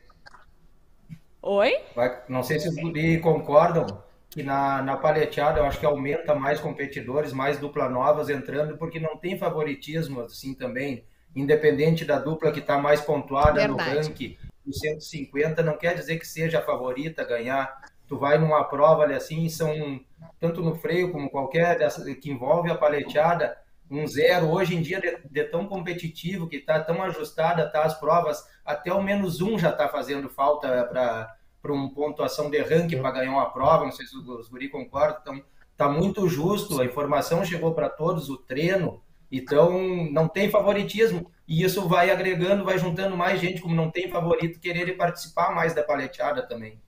Oi? 1.44 1.74
Vai- 1.96 2.24
não 2.30 2.44
sei 2.44 2.60
se 2.60 2.70
os 2.70 2.76
guri 2.76 3.20
concordam 3.20 4.02
que 4.32 4.42
na, 4.42 4.82
na 4.82 4.96
paleteada 4.96 5.60
eu 5.60 5.66
acho 5.66 5.80
que 5.80 5.86
aumenta 5.86 6.34
mais 6.34 6.60
competidores, 6.60 7.34
mais 7.34 7.60
dupla 7.60 7.90
novas 7.90 8.30
entrando, 8.30 8.78
porque 8.78 9.00
não 9.00 9.18
tem 9.18 9.38
favoritismo 9.38 10.22
assim 10.22 10.54
também, 10.54 11.04
independente 11.36 12.06
da 12.06 12.18
dupla 12.18 12.52
que 12.52 12.60
está 12.60 12.78
mais 12.78 13.02
pontuada 13.02 13.68
no 13.68 13.76
Verdade. 13.76 14.08
ranking, 14.08 14.38
o 14.66 14.74
150 14.74 15.62
não 15.62 15.78
quer 15.78 15.96
dizer 15.96 16.18
que 16.18 16.26
seja 16.26 16.60
a 16.60 16.64
favorita 16.64 17.22
a 17.22 17.26
ganhar. 17.26 17.82
Tu 18.08 18.18
vai 18.18 18.38
numa 18.38 18.64
prova 18.64 19.04
ali 19.04 19.14
assim, 19.14 19.50
são 19.50 20.00
tanto 20.40 20.62
no 20.62 20.76
freio 20.76 21.12
como 21.12 21.30
qualquer 21.30 21.78
que 22.22 22.32
envolve 22.32 22.72
a 22.72 22.76
paleteada, 22.76 23.58
um 23.90 24.08
zero 24.08 24.50
hoje 24.50 24.76
em 24.76 24.82
dia 24.82 25.02
de, 25.02 25.18
de 25.30 25.44
tão 25.50 25.68
competitivo 25.68 26.48
que 26.48 26.56
está 26.56 26.80
tão 26.80 27.04
ajustada 27.04 27.70
tá 27.70 27.84
as 27.84 28.00
provas 28.00 28.42
até 28.66 28.94
o 28.94 29.04
menos 29.04 29.42
um 29.42 29.60
já 29.60 29.70
está 29.70 29.90
fazendo 29.90 30.30
falta 30.30 30.86
para 30.86 31.36
para 31.62 31.72
uma 31.72 31.94
pontuação 31.94 32.50
de 32.50 32.60
ranking 32.62 33.00
para 33.02 33.12
ganhar 33.12 33.32
uma 33.32 33.50
prova 33.50 33.86
não 33.86 33.92
sei 33.92 34.06
se 34.06 34.16
os 34.18 34.50
guri 34.50 34.70
concordam 34.70 35.20
então 35.22 35.44
tá 35.78 35.90
muito 35.90 36.28
justo 36.28 36.82
a 36.82 36.86
informação 36.86 37.46
chegou 37.46 37.74
para 37.74 37.90
todos 37.90 38.30
o 38.30 38.38
treino 38.38 39.02
então 39.32 40.10
não 40.12 40.28
tem 40.28 40.50
favoritismo 40.50 41.32
e 41.48 41.64
isso 41.64 41.88
vai 41.88 42.10
agregando 42.10 42.66
vai 42.66 42.78
juntando 42.78 43.16
mais 43.16 43.40
gente 43.40 43.62
como 43.62 43.76
não 43.76 43.90
tem 43.92 44.10
favorito 44.10 44.60
querer 44.60 44.98
participar 44.98 45.54
mais 45.54 45.74
da 45.74 45.84
paleteada 45.84 46.42
também 46.42 46.80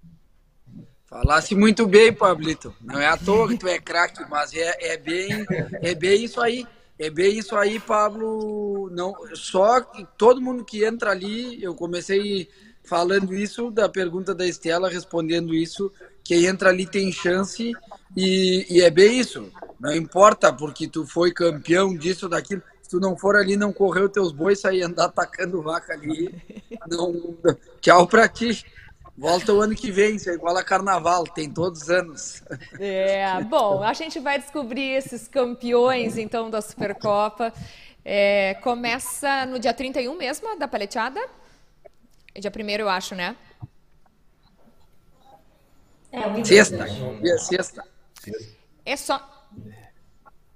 Falasse 1.05 1.53
muito 1.53 1.85
bem, 1.85 2.11
Pablito. 2.11 2.75
Não 2.81 2.99
é 2.99 3.05
à 3.05 3.15
toa 3.15 3.47
que 3.47 3.55
tu 3.55 3.67
é 3.67 3.77
craque, 3.77 4.27
mas 4.27 4.51
é, 4.51 4.93
é 4.93 4.97
bem 4.97 5.45
é 5.79 5.93
bem 5.93 6.23
isso 6.23 6.41
aí. 6.41 6.65
É 6.97 7.09
bem 7.09 7.37
isso 7.37 7.55
aí, 7.55 7.79
Pablo. 7.79 8.89
Não, 8.91 9.13
só 9.35 9.81
todo 10.17 10.41
mundo 10.41 10.65
que 10.65 10.83
entra 10.83 11.11
ali, 11.11 11.61
eu 11.61 11.75
comecei 11.75 12.49
falando 12.83 13.33
isso 13.33 13.71
da 13.71 13.87
pergunta 13.87 14.35
da 14.35 14.45
Estela, 14.45 14.89
respondendo 14.89 15.53
isso, 15.53 15.91
quem 16.23 16.45
entra 16.45 16.69
ali 16.69 16.85
tem 16.85 17.11
chance 17.11 17.71
e, 18.15 18.65
e 18.69 18.81
é 18.81 18.89
bem 18.89 19.19
isso. 19.19 19.51
Não 19.79 19.93
importa 19.93 20.51
porque 20.53 20.87
tu 20.87 21.05
foi 21.05 21.31
campeão 21.31 21.95
disso, 21.95 22.29
daquilo. 22.29 22.61
Se 22.81 22.89
tu 22.89 22.99
não 22.99 23.17
for 23.17 23.35
ali, 23.35 23.57
não 23.57 23.73
correu 23.73 24.07
teus 24.07 24.31
bois, 24.31 24.59
sair 24.59 24.83
andar 24.83 25.05
atacando 25.05 25.61
vaca 25.61 25.93
ali. 25.93 26.33
Não, 26.87 27.35
tchau 27.81 28.07
pra 28.07 28.27
ti. 28.27 28.65
Volta 29.15 29.53
o 29.53 29.61
ano 29.61 29.75
que 29.75 29.91
vem, 29.91 30.15
isso 30.15 30.29
é 30.29 30.33
igual 30.33 30.57
a 30.57 30.63
carnaval, 30.63 31.23
tem 31.23 31.47
todos 31.47 31.83
os 31.83 31.89
anos. 31.89 32.43
É, 32.79 33.43
bom, 33.43 33.83
a 33.83 33.93
gente 33.93 34.19
vai 34.19 34.39
descobrir 34.39 34.95
esses 34.95 35.27
campeões, 35.27 36.17
então, 36.17 36.49
da 36.49 36.61
Supercopa. 36.61 37.53
É, 38.03 38.55
começa 38.55 39.45
no 39.45 39.59
dia 39.59 39.73
31 39.73 40.17
mesmo, 40.17 40.57
da 40.57 40.67
paleteada? 40.67 41.21
É 42.35 42.39
Dia 42.39 42.51
1 42.55 42.69
eu 42.81 42.89
acho, 42.89 43.15
né? 43.15 43.35
É, 46.11 46.43
Sexta, 46.43 46.85
dia 47.21 47.37
sexta. 47.39 47.83
É 48.85 48.95
só... 48.95 49.29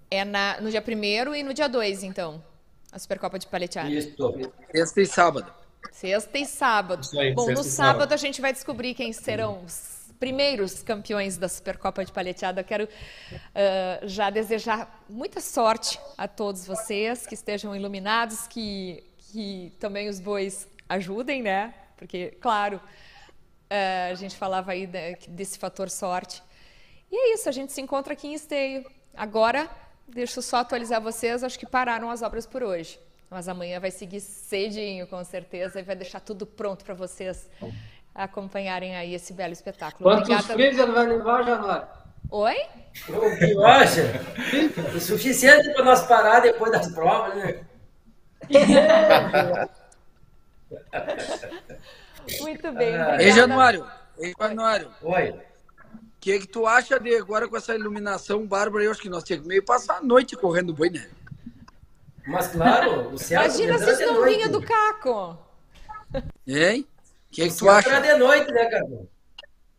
É 0.10 0.24
na, 0.24 0.62
no 0.62 0.70
dia 0.70 0.84
1 0.86 1.36
e 1.36 1.44
no 1.44 1.54
dia 1.54 1.68
2, 1.68 2.04
então, 2.04 2.42
a 2.92 2.98
Supercopa 2.98 3.38
de 3.38 3.48
paleteada. 3.48 3.90
Isso. 3.90 4.16
Sexta 4.72 5.02
e 5.02 5.06
sábado. 5.06 5.54
Sexta 5.92 6.38
e 6.38 6.46
sábado. 6.46 7.02
Isso 7.02 7.20
aí, 7.20 7.34
Bom, 7.34 7.50
no 7.50 7.64
sábado 7.64 7.66
sábado. 7.66 8.14
a 8.14 8.18
gente 8.18 8.40
vai 8.40 8.54
descobrir 8.54 8.94
quem 8.94 9.12
serão 9.12 9.64
os 9.66 9.98
primeiros 10.20 10.82
campeões 10.82 11.38
da 11.38 11.50
Supercopa 11.50 12.06
de 12.06 12.12
Paleteada. 12.12 12.62
Eu 12.62 12.66
quero 12.66 12.88
ah, 13.54 14.00
já 14.04 14.30
desejar 14.30 15.04
muita 15.10 15.42
sorte 15.42 16.00
a 16.18 16.28
todos 16.28 16.66
vocês, 16.66 17.26
que 17.26 17.34
estejam 17.34 17.76
iluminados, 17.76 18.48
que, 18.48 19.04
que 19.18 19.74
também 19.80 20.08
os 20.08 20.20
bois 20.20 20.68
ajudem, 20.90 21.42
né? 21.42 21.74
Porque, 21.98 22.38
claro, 22.40 22.80
ah, 23.70 24.10
a 24.12 24.14
gente 24.16 24.36
falava 24.36 24.72
aí 24.72 24.88
desse 25.28 25.58
fator 25.58 25.90
sorte. 25.90 26.42
E 27.12 27.16
é 27.16 27.34
isso, 27.34 27.48
a 27.48 27.52
gente 27.52 27.72
se 27.72 27.82
encontra 27.82 28.14
aqui 28.14 28.28
em 28.28 28.34
Esteio. 28.34 28.86
Agora, 29.16 29.70
deixa 30.08 30.40
eu 30.40 30.44
só 30.44 30.58
atualizar 30.58 31.02
vocês, 31.02 31.44
acho 31.44 31.58
que 31.58 31.66
pararam 31.66 32.10
as 32.10 32.22
obras 32.22 32.46
por 32.46 32.64
hoje. 32.64 33.00
Mas 33.30 33.50
amanhã 33.50 33.80
vai 33.80 33.92
seguir 33.92 34.22
cedinho, 34.22 35.06
com 35.08 35.24
certeza, 35.24 35.80
e 35.80 35.84
vai 35.84 35.96
deixar 35.96 36.22
tudo 36.22 36.46
pronto 36.46 36.86
para 36.86 36.94
vocês 36.94 37.50
acompanharem 38.16 38.96
aí 38.96 39.14
esse 39.14 39.34
belo 39.34 39.54
espetáculo. 39.54 40.10
Quantos 40.10 40.30
Obrigada. 40.30 40.54
freezer 40.54 40.92
vai 40.92 41.06
levar, 41.06 41.44
Januário? 41.44 41.88
Oi? 42.30 42.56
O 43.10 43.38
que 43.38 43.52
eu 43.52 43.66
acho? 43.66 44.02
O 44.96 45.00
suficiente 45.00 45.72
para 45.74 45.84
nós 45.84 46.06
parar 46.08 46.40
depois 46.40 46.72
das 46.72 46.92
provas, 46.94 47.36
né? 47.36 47.62
Muito 52.42 52.72
bem. 52.74 52.94
Ei, 52.94 53.02
obrigada. 53.02 53.32
Januário, 53.32 53.86
ei, 54.20 54.34
Januário, 54.38 54.92
Oi. 55.02 55.30
o 55.30 55.40
que, 56.20 56.40
que 56.40 56.48
tu 56.48 56.68
acha 56.68 57.00
de 57.00 57.16
agora 57.16 57.48
com 57.48 57.56
essa 57.56 57.74
iluminação, 57.74 58.46
Bárbara? 58.46 58.84
Eu 58.84 58.92
acho 58.92 59.02
que 59.02 59.10
nós 59.10 59.24
tínhamos 59.24 59.46
que 59.46 59.50
meio 59.50 59.64
passar 59.64 59.98
a 59.98 60.02
noite 60.02 60.36
correndo 60.36 60.74
boi, 60.74 60.90
né? 60.90 61.08
Mas 62.28 62.48
claro, 62.48 63.14
o 63.14 63.18
céu 63.18 63.42
Imagina 63.42 63.80
se 63.80 64.06
não 64.06 64.26
vinha 64.26 64.50
do 64.50 64.62
Caco. 64.62 65.38
Hein? 66.46 66.86
O 67.30 67.34
que, 67.34 67.50
que 67.50 67.56
tu 67.56 67.70
acha? 67.70 67.90
entra 67.90 68.14
de 68.14 68.20
noite, 68.20 68.52
né, 68.52 68.66
cara? 68.66 68.86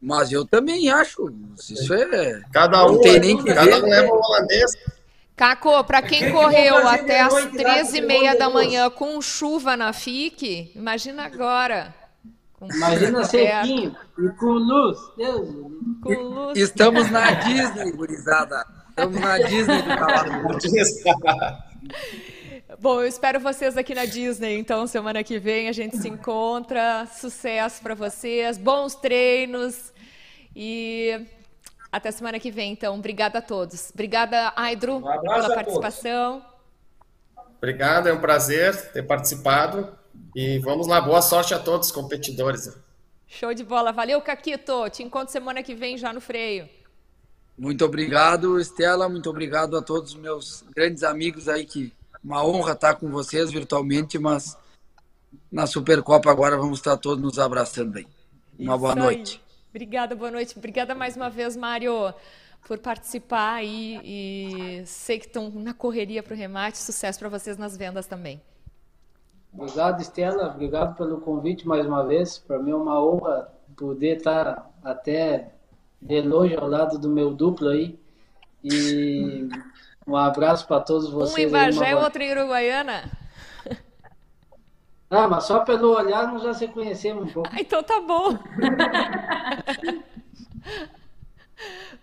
Mas 0.00 0.32
eu 0.32 0.46
também 0.46 0.90
acho. 0.90 1.30
Isso 1.58 1.92
é. 1.92 2.40
Cada 2.52 2.86
um, 2.86 3.00
tem 3.00 3.18
nem 3.18 3.36
que 3.36 3.52
cada 3.52 3.64
ver. 3.64 3.84
um 3.84 3.88
leva 3.88 4.12
um 4.12 4.16
holandês. 4.16 4.70
Caco, 5.38 5.84
para 5.84 6.02
quem 6.02 6.18
que 6.18 6.32
correu 6.32 6.88
até 6.88 7.20
as 7.20 7.32
noite 7.32 7.44
lá 7.44 7.50
com 7.52 7.56
13 7.56 7.98
e 7.98 8.00
meia 8.00 8.30
esse 8.30 8.38
da 8.40 8.50
monte 8.50 8.62
de 8.62 8.66
manhã 8.66 8.90
com 8.90 9.22
chuva 9.22 9.76
na 9.76 9.92
FIC, 9.92 10.72
imagina 10.74 11.22
agora. 11.22 11.94
Com 12.54 12.66
Imagina 12.66 13.22
sequinho 13.24 13.96
e 14.18 14.28
com 14.30 14.46
luz. 14.46 14.98
Deus. 15.16 15.48
com 16.02 16.12
luz. 16.12 16.58
Estamos 16.58 17.08
na 17.08 17.30
Disney, 17.30 17.92
gurizada. 17.92 18.66
Estamos 18.88 19.20
na 19.20 19.38
Disney 19.38 19.80
do 19.80 19.88
cavalo. 19.88 21.62
Bom, 22.80 23.00
eu 23.00 23.06
espero 23.06 23.38
vocês 23.38 23.76
aqui 23.76 23.94
na 23.94 24.06
Disney, 24.06 24.58
então 24.58 24.88
semana 24.88 25.22
que 25.22 25.38
vem 25.38 25.68
a 25.68 25.72
gente 25.72 25.98
se 25.98 26.08
encontra. 26.08 27.06
Sucesso 27.06 27.80
para 27.80 27.94
vocês, 27.94 28.58
bons 28.58 28.96
treinos 28.96 29.92
e 30.54 31.28
até 31.90 32.10
semana 32.10 32.38
que 32.38 32.50
vem, 32.50 32.72
então. 32.72 32.94
Obrigada 32.96 33.38
a 33.38 33.42
todos. 33.42 33.90
Obrigada, 33.92 34.52
Aidro, 34.56 34.96
Um 34.96 35.02
pela 35.02 35.20
todos. 35.42 35.54
participação. 35.54 36.44
Obrigado, 37.56 38.08
é 38.08 38.12
um 38.12 38.20
prazer 38.20 38.92
ter 38.92 39.02
participado. 39.02 39.88
E 40.34 40.58
vamos 40.58 40.86
lá, 40.86 41.00
boa 41.00 41.22
sorte 41.22 41.54
a 41.54 41.58
todos 41.58 41.88
os 41.88 41.92
competidores. 41.92 42.76
Show 43.26 43.52
de 43.52 43.64
bola. 43.64 43.92
Valeu, 43.92 44.20
Caquito. 44.20 44.88
Te 44.90 45.02
encontro 45.02 45.32
semana 45.32 45.62
que 45.62 45.74
vem 45.74 45.98
já 45.98 46.12
no 46.12 46.20
freio. 46.20 46.68
Muito 47.56 47.84
obrigado, 47.84 48.60
Estela. 48.60 49.08
Muito 49.08 49.28
obrigado 49.28 49.76
a 49.76 49.82
todos 49.82 50.12
os 50.12 50.18
meus 50.18 50.64
grandes 50.74 51.02
amigos 51.02 51.48
aí 51.48 51.64
que 51.64 51.92
uma 52.22 52.44
honra 52.44 52.72
estar 52.72 52.94
com 52.94 53.10
vocês 53.10 53.50
virtualmente, 53.50 54.18
mas 54.18 54.56
na 55.50 55.66
Supercopa 55.66 56.30
agora 56.30 56.56
vamos 56.56 56.78
estar 56.78 56.96
todos 56.96 57.22
nos 57.22 57.38
abraçando 57.38 57.98
aí. 57.98 58.06
Uma 58.58 58.78
boa 58.78 58.92
Isso 58.92 59.08
aí. 59.08 59.47
Obrigada, 59.70 60.14
boa 60.14 60.30
noite. 60.30 60.56
Obrigada 60.56 60.94
mais 60.94 61.16
uma 61.16 61.28
vez, 61.28 61.56
Mário, 61.56 62.14
por 62.66 62.78
participar 62.78 63.54
aí 63.54 64.00
e 64.02 64.82
sei 64.86 65.18
que 65.18 65.26
estão 65.26 65.50
na 65.50 65.74
correria 65.74 66.22
para 66.22 66.34
o 66.34 66.36
remate. 66.36 66.78
Sucesso 66.78 67.18
para 67.18 67.28
vocês 67.28 67.56
nas 67.56 67.76
vendas 67.76 68.06
também. 68.06 68.40
Obrigado, 69.52 70.00
Estela. 70.00 70.48
Obrigado 70.48 70.96
pelo 70.96 71.20
convite 71.20 71.66
mais 71.66 71.86
uma 71.86 72.06
vez. 72.06 72.38
Para 72.38 72.58
mim 72.58 72.70
é 72.70 72.74
uma 72.74 73.02
honra 73.02 73.52
poder 73.76 74.18
estar 74.18 74.70
até 74.82 75.52
de 76.00 76.20
longe 76.22 76.54
ao 76.56 76.68
lado 76.68 76.98
do 76.98 77.08
meu 77.08 77.34
duplo 77.34 77.68
aí. 77.68 77.98
E 78.62 79.48
um 80.06 80.16
abraço 80.16 80.66
para 80.66 80.80
todos 80.80 81.10
vocês. 81.10 81.46
Um 81.46 81.48
em 81.48 81.50
Bagé 81.50 81.90
e 81.90 81.94
outro 81.94 82.22
em 82.22 82.32
Uruguaiana. 82.32 83.10
Ah, 85.10 85.26
mas 85.26 85.44
só 85.44 85.60
pelo 85.60 85.96
olhar 85.96 86.30
nós 86.30 86.42
já 86.42 86.52
se 86.52 86.68
conhecemos 86.68 87.30
um 87.30 87.32
pouco. 87.32 87.48
Ah, 87.52 87.60
então 87.60 87.82
tá 87.82 88.00
bom. 88.00 88.38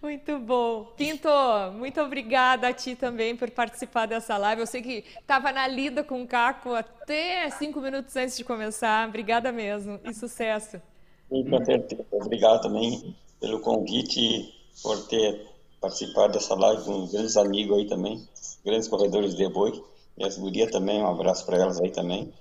Muito 0.02 0.38
bom. 0.38 0.86
Pinto, 0.96 1.30
muito 1.78 2.00
obrigada 2.00 2.68
a 2.68 2.74
ti 2.74 2.96
também 2.96 3.36
por 3.36 3.50
participar 3.50 4.06
dessa 4.06 4.38
live. 4.38 4.62
Eu 4.62 4.68
sei 4.68 4.82
que 4.82 5.04
estava 5.20 5.52
na 5.52 5.68
lida 5.68 6.04
com 6.04 6.22
o 6.22 6.28
Caco 6.28 6.76
até 6.76 7.50
cinco 7.50 7.82
minutos 7.82 8.16
antes 8.16 8.38
de 8.38 8.44
começar. 8.44 9.08
Obrigada 9.08 9.52
mesmo 9.52 10.00
e 10.04 10.14
sucesso. 10.14 10.80
Com 11.28 11.66
certeza. 11.66 12.06
Obrigado 12.12 12.62
também 12.62 13.16
pelo 13.40 13.60
convite 13.62 14.20
e 14.20 14.54
por 14.84 15.08
ter 15.08 15.48
participado 15.82 16.34
dessa 16.34 16.54
live 16.54 16.84
com 16.84 17.08
grandes 17.08 17.36
amigos 17.36 17.78
aí 17.78 17.88
também, 17.88 18.28
grandes 18.64 18.88
corredores 18.88 19.36
de 19.36 19.50
boi. 19.50 19.84
E 20.18 20.24
as 20.24 20.38
gurias 20.38 20.70
também, 20.72 21.02
um 21.02 21.08
abraço 21.08 21.46
para 21.46 21.58
elas 21.58 21.82
aí 21.82 21.90
também. 21.90 22.32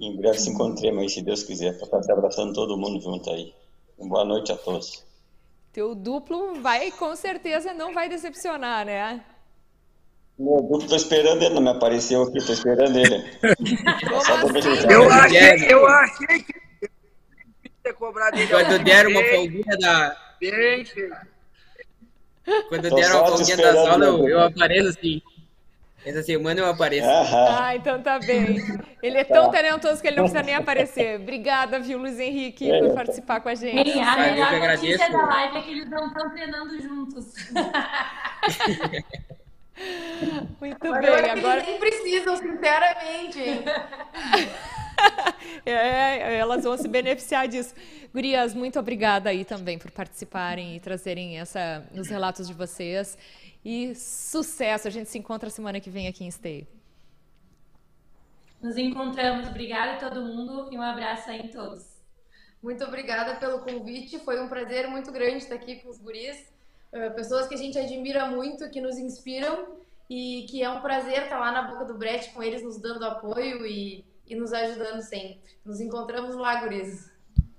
E 0.00 0.06
em 0.06 0.16
breve 0.16 0.38
se 0.38 0.48
encontremos 0.48 1.02
aí, 1.02 1.10
se 1.10 1.20
Deus 1.20 1.42
quiser, 1.42 1.76
para 1.76 1.84
estar 1.84 2.02
se 2.02 2.10
abraçando 2.10 2.54
todo 2.54 2.78
mundo 2.78 2.98
junto 3.02 3.28
aí. 3.28 3.52
Uma 3.98 4.08
boa 4.08 4.24
noite 4.24 4.50
a 4.50 4.56
todos. 4.56 5.04
Teu 5.74 5.94
duplo 5.94 6.54
vai, 6.62 6.90
com 6.90 7.14
certeza, 7.14 7.74
não 7.74 7.92
vai 7.92 8.08
decepcionar, 8.08 8.86
né? 8.86 9.22
Meu 10.38 10.56
duplo, 10.62 10.88
tô 10.88 10.96
esperando 10.96 11.42
ele, 11.42 11.52
não 11.52 11.60
me 11.60 11.68
apareceu 11.68 12.22
aqui, 12.22 12.42
tô 12.42 12.54
esperando 12.54 12.96
ele. 12.98 13.22
eu, 14.90 15.12
achei, 15.12 15.70
eu 15.70 15.86
achei 15.86 16.42
que 16.44 16.54
ia 17.84 17.92
cobrar 17.92 18.30
dele. 18.30 18.48
Quando 18.48 18.82
der 18.82 19.06
uma 19.06 19.22
folguinha 19.22 19.78
da. 19.78 20.16
Quando 22.70 22.90
der 22.90 23.14
uma 23.14 23.26
folguinha 23.26 23.56
da 23.58 23.90
aula, 23.90 24.06
eu, 24.06 24.28
eu 24.28 24.40
apareço 24.40 24.88
assim. 24.88 25.20
Essa 26.04 26.22
semana 26.22 26.60
eu 26.60 26.66
apareço. 26.66 27.08
Ah, 27.08 27.76
então 27.76 28.02
tá 28.02 28.18
bem. 28.18 28.56
Ele 29.02 29.18
é 29.18 29.24
tão 29.24 29.50
talentoso 29.50 30.00
que 30.00 30.08
ele 30.08 30.16
não 30.16 30.24
precisa 30.24 30.42
nem 30.42 30.54
aparecer. 30.54 31.20
Obrigada, 31.20 31.78
viu, 31.78 31.98
Luiz 31.98 32.18
Henrique, 32.18 32.70
por 32.80 32.94
participar 32.94 33.40
com 33.40 33.50
a 33.50 33.54
gente. 33.54 33.90
Ei, 33.90 34.00
a 34.00 34.16
melhor 34.16 34.60
notícia 34.60 35.10
da 35.10 35.26
live 35.26 35.58
é 35.58 35.62
que 35.62 35.70
eles 35.70 35.90
não 35.90 36.06
estão 36.06 36.30
treinando 36.30 36.80
juntos. 36.80 37.34
Muito 40.60 40.90
Mas 40.90 41.00
bem, 41.00 41.30
agora. 41.30 41.60
Eles 41.60 41.66
nem 41.66 41.78
precisam, 41.78 42.36
sinceramente. 42.36 43.40
É, 45.64 46.36
elas 46.36 46.64
vão 46.64 46.76
se 46.76 46.86
beneficiar 46.86 47.48
disso. 47.48 47.74
Gurias, 48.12 48.52
muito 48.54 48.78
obrigada 48.78 49.30
aí 49.30 49.44
também 49.44 49.78
por 49.78 49.90
participarem 49.90 50.76
e 50.76 50.80
trazerem 50.80 51.38
essa, 51.38 51.82
os 51.94 52.08
relatos 52.08 52.46
de 52.46 52.52
vocês. 52.52 53.16
E 53.64 53.94
sucesso! 53.94 54.88
A 54.88 54.90
gente 54.90 55.10
se 55.10 55.18
encontra 55.18 55.50
semana 55.50 55.80
que 55.80 55.90
vem 55.90 56.08
aqui 56.08 56.24
em 56.24 56.28
Esteio. 56.28 56.66
Nos 58.62 58.76
encontramos. 58.76 59.48
Obrigada 59.48 59.92
a 59.92 60.10
todo 60.10 60.22
mundo 60.22 60.68
e 60.70 60.78
um 60.78 60.82
abraço 60.82 61.30
aí 61.30 61.40
em 61.40 61.48
todos. 61.48 61.84
Muito 62.62 62.84
obrigada 62.84 63.36
pelo 63.36 63.60
convite. 63.60 64.18
Foi 64.18 64.40
um 64.40 64.48
prazer 64.48 64.88
muito 64.88 65.10
grande 65.10 65.38
estar 65.38 65.54
aqui 65.54 65.76
com 65.76 65.88
os 65.88 65.98
guris. 65.98 66.38
Uh, 66.92 67.14
pessoas 67.14 67.46
que 67.46 67.54
a 67.54 67.58
gente 67.58 67.78
admira 67.78 68.26
muito, 68.26 68.68
que 68.70 68.80
nos 68.80 68.98
inspiram 68.98 69.78
e 70.08 70.44
que 70.50 70.62
é 70.62 70.68
um 70.68 70.80
prazer 70.80 71.22
estar 71.22 71.38
lá 71.38 71.52
na 71.52 71.62
boca 71.62 71.84
do 71.84 71.96
brete 71.96 72.30
com 72.30 72.42
eles, 72.42 72.62
nos 72.62 72.78
dando 72.78 73.04
apoio 73.04 73.64
e, 73.64 74.04
e 74.26 74.34
nos 74.34 74.52
ajudando 74.52 75.00
sempre. 75.00 75.40
Nos 75.64 75.80
encontramos 75.80 76.34
lá, 76.34 76.60
guris. 76.60 77.10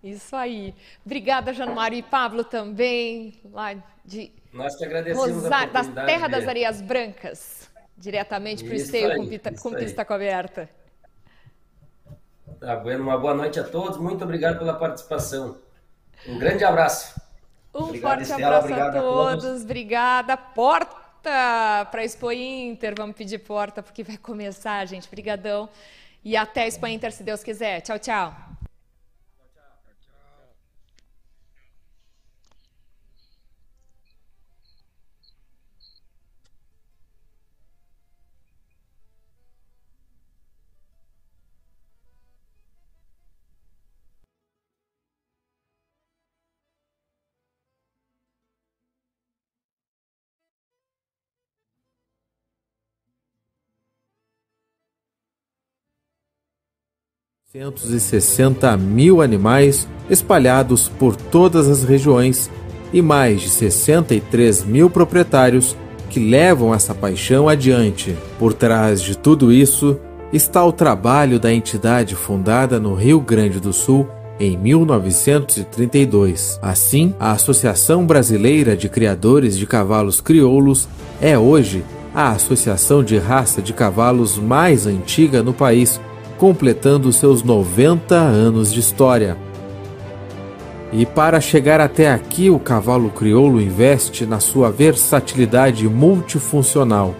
Isso 0.03 0.35
aí. 0.35 0.75
Obrigada, 1.05 1.53
Januário 1.53 1.97
e 1.97 2.03
Pablo 2.03 2.43
também, 2.43 3.39
lá 3.45 3.73
de 4.03 4.31
Nós 4.53 4.75
te 4.75 4.83
agradecemos 4.85 5.29
Rosário, 5.43 5.65
a 5.65 5.69
oportunidade 5.69 6.07
Terra 6.07 6.27
de- 6.27 6.31
das 6.33 6.47
Areias 6.47 6.81
Brancas, 6.81 7.69
diretamente 7.97 8.63
para 8.63 8.73
o 8.73 8.75
Esteio 8.75 9.11
aí, 9.11 9.17
com, 9.17 9.27
pita, 9.27 9.51
com 9.55 9.73
pista 9.73 10.03
coberta. 10.05 10.69
Tá 12.59 12.75
bueno, 12.75 13.03
uma 13.03 13.17
boa 13.17 13.33
noite 13.33 13.59
a 13.59 13.63
todos. 13.63 13.97
Muito 13.97 14.23
obrigado 14.23 14.59
pela 14.59 14.73
participação. 14.73 15.57
Um 16.27 16.37
grande 16.37 16.63
abraço. 16.63 17.19
Um 17.73 17.83
Obrigado, 17.85 18.11
forte 18.11 18.23
Estela, 18.23 18.47
abraço 18.57 18.65
obrigado 18.65 18.95
a 18.95 18.99
a 18.99 19.01
todos. 19.01 19.43
todos. 19.43 19.61
Obrigada. 19.63 20.37
Porta 20.37 20.97
para 21.23 22.01
a 22.01 22.03
Expo 22.03 22.31
Inter. 22.31 22.93
Vamos 22.95 23.15
pedir 23.15 23.39
porta 23.39 23.81
porque 23.81 24.03
vai 24.03 24.17
começar, 24.17 24.85
gente. 24.85 25.07
Obrigadão. 25.07 25.69
E 26.23 26.35
até 26.37 26.63
a 26.63 26.67
Expo 26.67 26.85
Inter, 26.85 27.11
se 27.11 27.23
Deus 27.23 27.41
quiser. 27.41 27.81
Tchau, 27.81 27.97
tchau. 27.97 28.35
E 57.53 57.99
60 57.99 58.77
mil 58.77 59.21
animais 59.21 59.85
espalhados 60.09 60.87
por 60.87 61.17
todas 61.17 61.67
as 61.67 61.83
regiões 61.83 62.49
e 62.93 63.01
mais 63.01 63.41
de 63.41 63.49
63 63.49 64.63
mil 64.63 64.89
proprietários 64.89 65.75
que 66.09 66.17
levam 66.17 66.73
essa 66.73 66.95
paixão 66.95 67.49
adiante. 67.49 68.15
Por 68.39 68.53
trás 68.53 69.01
de 69.01 69.17
tudo 69.17 69.51
isso 69.51 69.99
está 70.31 70.63
o 70.63 70.71
trabalho 70.71 71.41
da 71.41 71.51
entidade 71.51 72.15
fundada 72.15 72.79
no 72.79 72.95
Rio 72.95 73.19
Grande 73.19 73.59
do 73.59 73.73
Sul 73.73 74.07
em 74.39 74.57
1932. 74.57 76.57
Assim, 76.61 77.13
a 77.19 77.33
Associação 77.33 78.05
Brasileira 78.05 78.77
de 78.77 78.87
Criadores 78.87 79.57
de 79.57 79.67
Cavalos 79.67 80.21
Crioulos 80.21 80.87
é 81.19 81.37
hoje 81.37 81.83
a 82.15 82.31
associação 82.31 83.03
de 83.03 83.17
raça 83.17 83.61
de 83.61 83.73
cavalos 83.73 84.37
mais 84.37 84.87
antiga 84.87 85.43
no 85.43 85.53
país, 85.53 85.99
completando 86.41 87.13
seus 87.13 87.43
90 87.43 88.15
anos 88.15 88.73
de 88.73 88.79
história. 88.79 89.37
E 90.91 91.05
para 91.05 91.39
chegar 91.39 91.79
até 91.79 92.11
aqui, 92.11 92.49
o 92.49 92.57
cavalo 92.57 93.11
crioulo 93.11 93.61
investe 93.61 94.25
na 94.25 94.39
sua 94.39 94.71
versatilidade 94.71 95.87
multifuncional. 95.87 97.13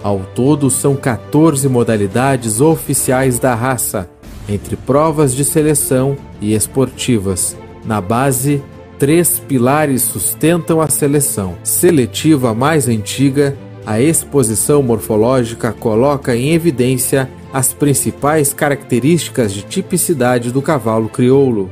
Ao 0.00 0.20
todo, 0.20 0.70
são 0.70 0.94
14 0.94 1.68
modalidades 1.68 2.60
oficiais 2.60 3.36
da 3.40 3.52
raça, 3.52 4.08
entre 4.48 4.76
provas 4.76 5.34
de 5.34 5.44
seleção 5.44 6.16
e 6.40 6.54
esportivas. 6.54 7.56
Na 7.84 8.00
base, 8.00 8.62
três 8.96 9.40
pilares 9.40 10.02
sustentam 10.02 10.80
a 10.80 10.86
seleção. 10.86 11.56
Seletiva 11.64 12.54
mais 12.54 12.86
antiga, 12.86 13.56
a 13.84 14.00
exposição 14.00 14.84
morfológica 14.84 15.72
coloca 15.72 16.36
em 16.36 16.52
evidência 16.52 17.28
as 17.52 17.72
principais 17.72 18.52
características 18.52 19.52
de 19.52 19.62
tipicidade 19.62 20.50
do 20.50 20.62
cavalo 20.62 21.08
crioulo, 21.08 21.70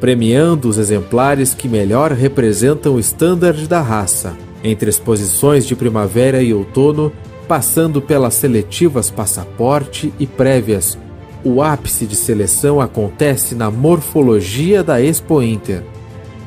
premiando 0.00 0.68
os 0.68 0.78
exemplares 0.78 1.54
que 1.54 1.68
melhor 1.68 2.12
representam 2.12 2.94
o 2.94 3.00
standard 3.00 3.66
da 3.66 3.80
raça. 3.80 4.36
Entre 4.62 4.88
exposições 4.88 5.66
de 5.66 5.76
primavera 5.76 6.42
e 6.42 6.54
outono, 6.54 7.12
passando 7.46 8.00
pelas 8.00 8.34
seletivas 8.34 9.10
passaporte 9.10 10.12
e 10.18 10.26
prévias, 10.26 10.98
o 11.44 11.62
ápice 11.62 12.06
de 12.06 12.16
seleção 12.16 12.80
acontece 12.80 13.54
na 13.54 13.70
morfologia 13.70 14.82
da 14.82 15.02
Expo 15.02 15.42
Inter, 15.42 15.82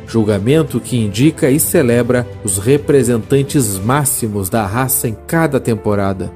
julgamento 0.07 0.79
que 0.79 0.97
indica 0.97 1.51
e 1.51 1.59
celebra 1.59 2.27
os 2.43 2.57
representantes 2.57 3.77
máximos 3.77 4.49
da 4.49 4.65
raça 4.65 5.07
em 5.07 5.15
cada 5.27 5.59
temporada. 5.59 6.31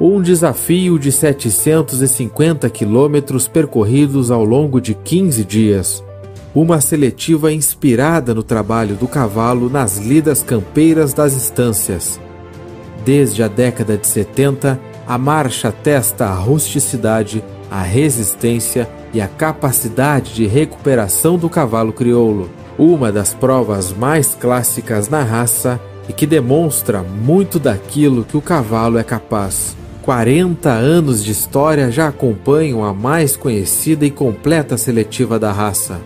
Um 0.00 0.22
desafio 0.22 0.96
de 0.96 1.10
750 1.10 2.70
quilômetros 2.70 3.48
percorridos 3.48 4.30
ao 4.30 4.44
longo 4.44 4.80
de 4.80 4.94
15 4.94 5.44
dias. 5.44 6.04
Uma 6.54 6.80
seletiva 6.80 7.52
inspirada 7.52 8.32
no 8.32 8.44
trabalho 8.44 8.94
do 8.94 9.08
cavalo 9.08 9.68
nas 9.68 9.98
lidas 9.98 10.40
campeiras 10.40 11.12
das 11.12 11.34
estâncias. 11.34 12.20
Desde 13.04 13.42
a 13.42 13.48
década 13.48 13.98
de 13.98 14.06
70, 14.06 14.78
a 15.04 15.18
marcha 15.18 15.72
testa 15.72 16.26
a 16.26 16.34
rusticidade, 16.34 17.42
a 17.68 17.82
resistência 17.82 18.88
e 19.12 19.20
a 19.20 19.26
capacidade 19.26 20.32
de 20.32 20.46
recuperação 20.46 21.36
do 21.36 21.50
cavalo 21.50 21.92
crioulo, 21.92 22.48
uma 22.78 23.10
das 23.10 23.34
provas 23.34 23.92
mais 23.92 24.32
clássicas 24.32 25.08
na 25.08 25.24
raça 25.24 25.80
e 26.08 26.12
que 26.12 26.24
demonstra 26.24 27.02
muito 27.02 27.58
daquilo 27.58 28.22
que 28.22 28.36
o 28.36 28.40
cavalo 28.40 28.96
é 28.96 29.02
capaz. 29.02 29.76
40 30.08 30.70
anos 30.70 31.22
de 31.22 31.32
história 31.32 31.92
já 31.92 32.08
acompanham 32.08 32.82
a 32.82 32.94
mais 32.94 33.36
conhecida 33.36 34.06
e 34.06 34.10
completa 34.10 34.78
seletiva 34.78 35.38
da 35.38 35.52
raça. 35.52 36.00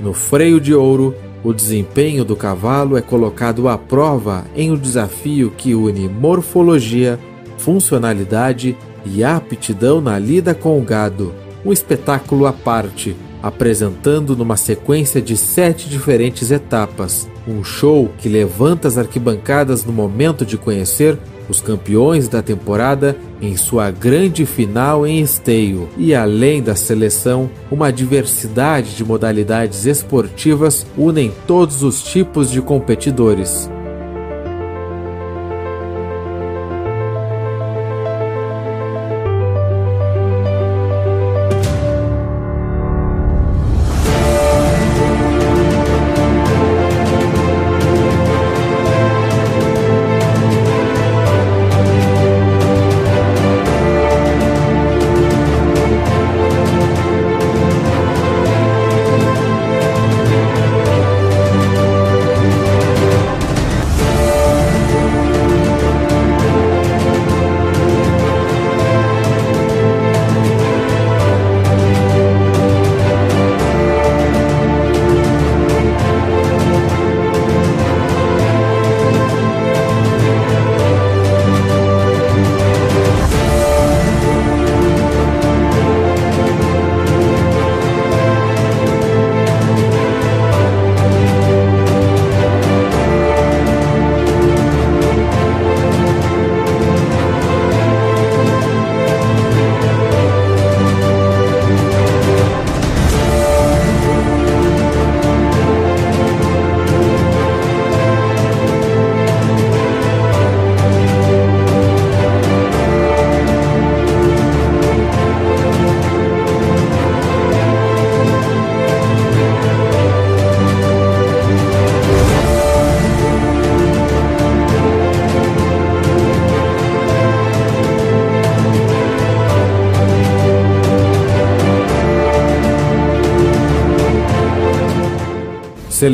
No 0.00 0.14
freio 0.14 0.58
de 0.58 0.72
ouro, 0.74 1.14
o 1.42 1.52
desempenho 1.52 2.24
do 2.24 2.34
cavalo 2.34 2.96
é 2.96 3.02
colocado 3.02 3.68
à 3.68 3.76
prova 3.76 4.46
em 4.56 4.70
um 4.70 4.78
desafio 4.78 5.50
que 5.50 5.74
une 5.74 6.08
morfologia, 6.08 7.20
funcionalidade 7.58 8.78
e 9.04 9.22
aptidão 9.22 10.00
na 10.00 10.18
lida 10.18 10.54
com 10.54 10.78
o 10.78 10.82
gado. 10.82 11.34
Um 11.66 11.70
espetáculo 11.70 12.46
à 12.46 12.52
parte, 12.54 13.14
apresentando 13.42 14.34
numa 14.34 14.56
sequência 14.56 15.20
de 15.20 15.36
sete 15.36 15.86
diferentes 15.86 16.50
etapas. 16.50 17.28
Um 17.46 17.62
show 17.62 18.10
que 18.16 18.26
levanta 18.26 18.88
as 18.88 18.96
arquibancadas 18.96 19.84
no 19.84 19.92
momento 19.92 20.46
de 20.46 20.56
conhecer 20.56 21.18
os 21.48 21.60
campeões 21.60 22.28
da 22.28 22.42
temporada 22.42 23.16
em 23.40 23.56
sua 23.56 23.90
grande 23.90 24.46
final 24.46 25.06
em 25.06 25.20
esteio. 25.20 25.88
E 25.96 26.14
além 26.14 26.62
da 26.62 26.74
seleção, 26.74 27.50
uma 27.70 27.92
diversidade 27.92 28.96
de 28.96 29.04
modalidades 29.04 29.86
esportivas 29.86 30.86
unem 30.96 31.32
todos 31.46 31.82
os 31.82 32.02
tipos 32.02 32.50
de 32.50 32.60
competidores. 32.62 33.68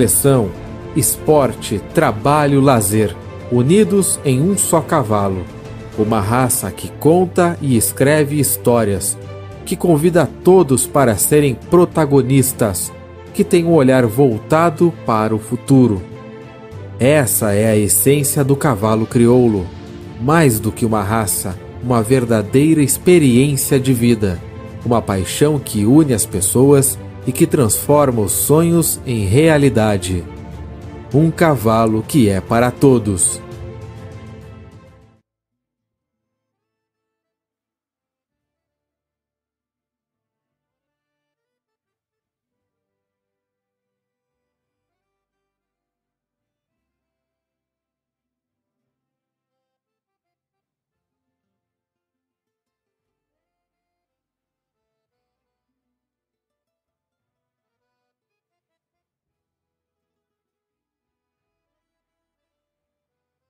Seleção, 0.01 0.51
esporte, 0.97 1.79
trabalho, 1.93 2.59
lazer, 2.63 3.15
unidos 3.53 4.19
em 4.25 4.41
um 4.41 4.57
só 4.57 4.81
cavalo. 4.81 5.45
Uma 5.99 6.23
raça 6.23 6.71
que 6.71 6.89
conta 6.93 7.59
e 7.61 7.77
escreve 7.77 8.41
histórias, 8.41 9.19
que 9.67 9.77
convida 9.77 10.23
a 10.23 10.27
todos 10.27 10.87
para 10.87 11.19
serem 11.19 11.55
protagonistas, 11.55 12.91
que 13.35 13.45
tem 13.45 13.67
um 13.67 13.75
olhar 13.75 14.07
voltado 14.07 14.91
para 15.05 15.35
o 15.35 15.39
futuro. 15.39 16.01
Essa 16.99 17.53
é 17.53 17.71
a 17.71 17.77
essência 17.77 18.43
do 18.43 18.57
cavalo 18.57 19.05
crioulo. 19.05 19.67
Mais 20.19 20.59
do 20.59 20.73
que 20.73 20.87
uma 20.87 21.03
raça, 21.03 21.59
uma 21.85 22.03
verdadeira 22.03 22.83
experiência 22.83 23.79
de 23.79 23.93
vida, 23.93 24.41
uma 24.83 25.03
paixão 25.03 25.59
que 25.59 25.85
une 25.85 26.15
as 26.15 26.25
pessoas 26.25 26.99
e 27.31 27.33
que 27.33 27.47
transforma 27.47 28.23
os 28.23 28.33
sonhos 28.33 29.01
em 29.07 29.25
realidade. 29.25 30.25
Um 31.15 31.31
cavalo 31.31 32.03
que 32.03 32.29
é 32.29 32.41
para 32.41 32.73
todos. 32.73 33.41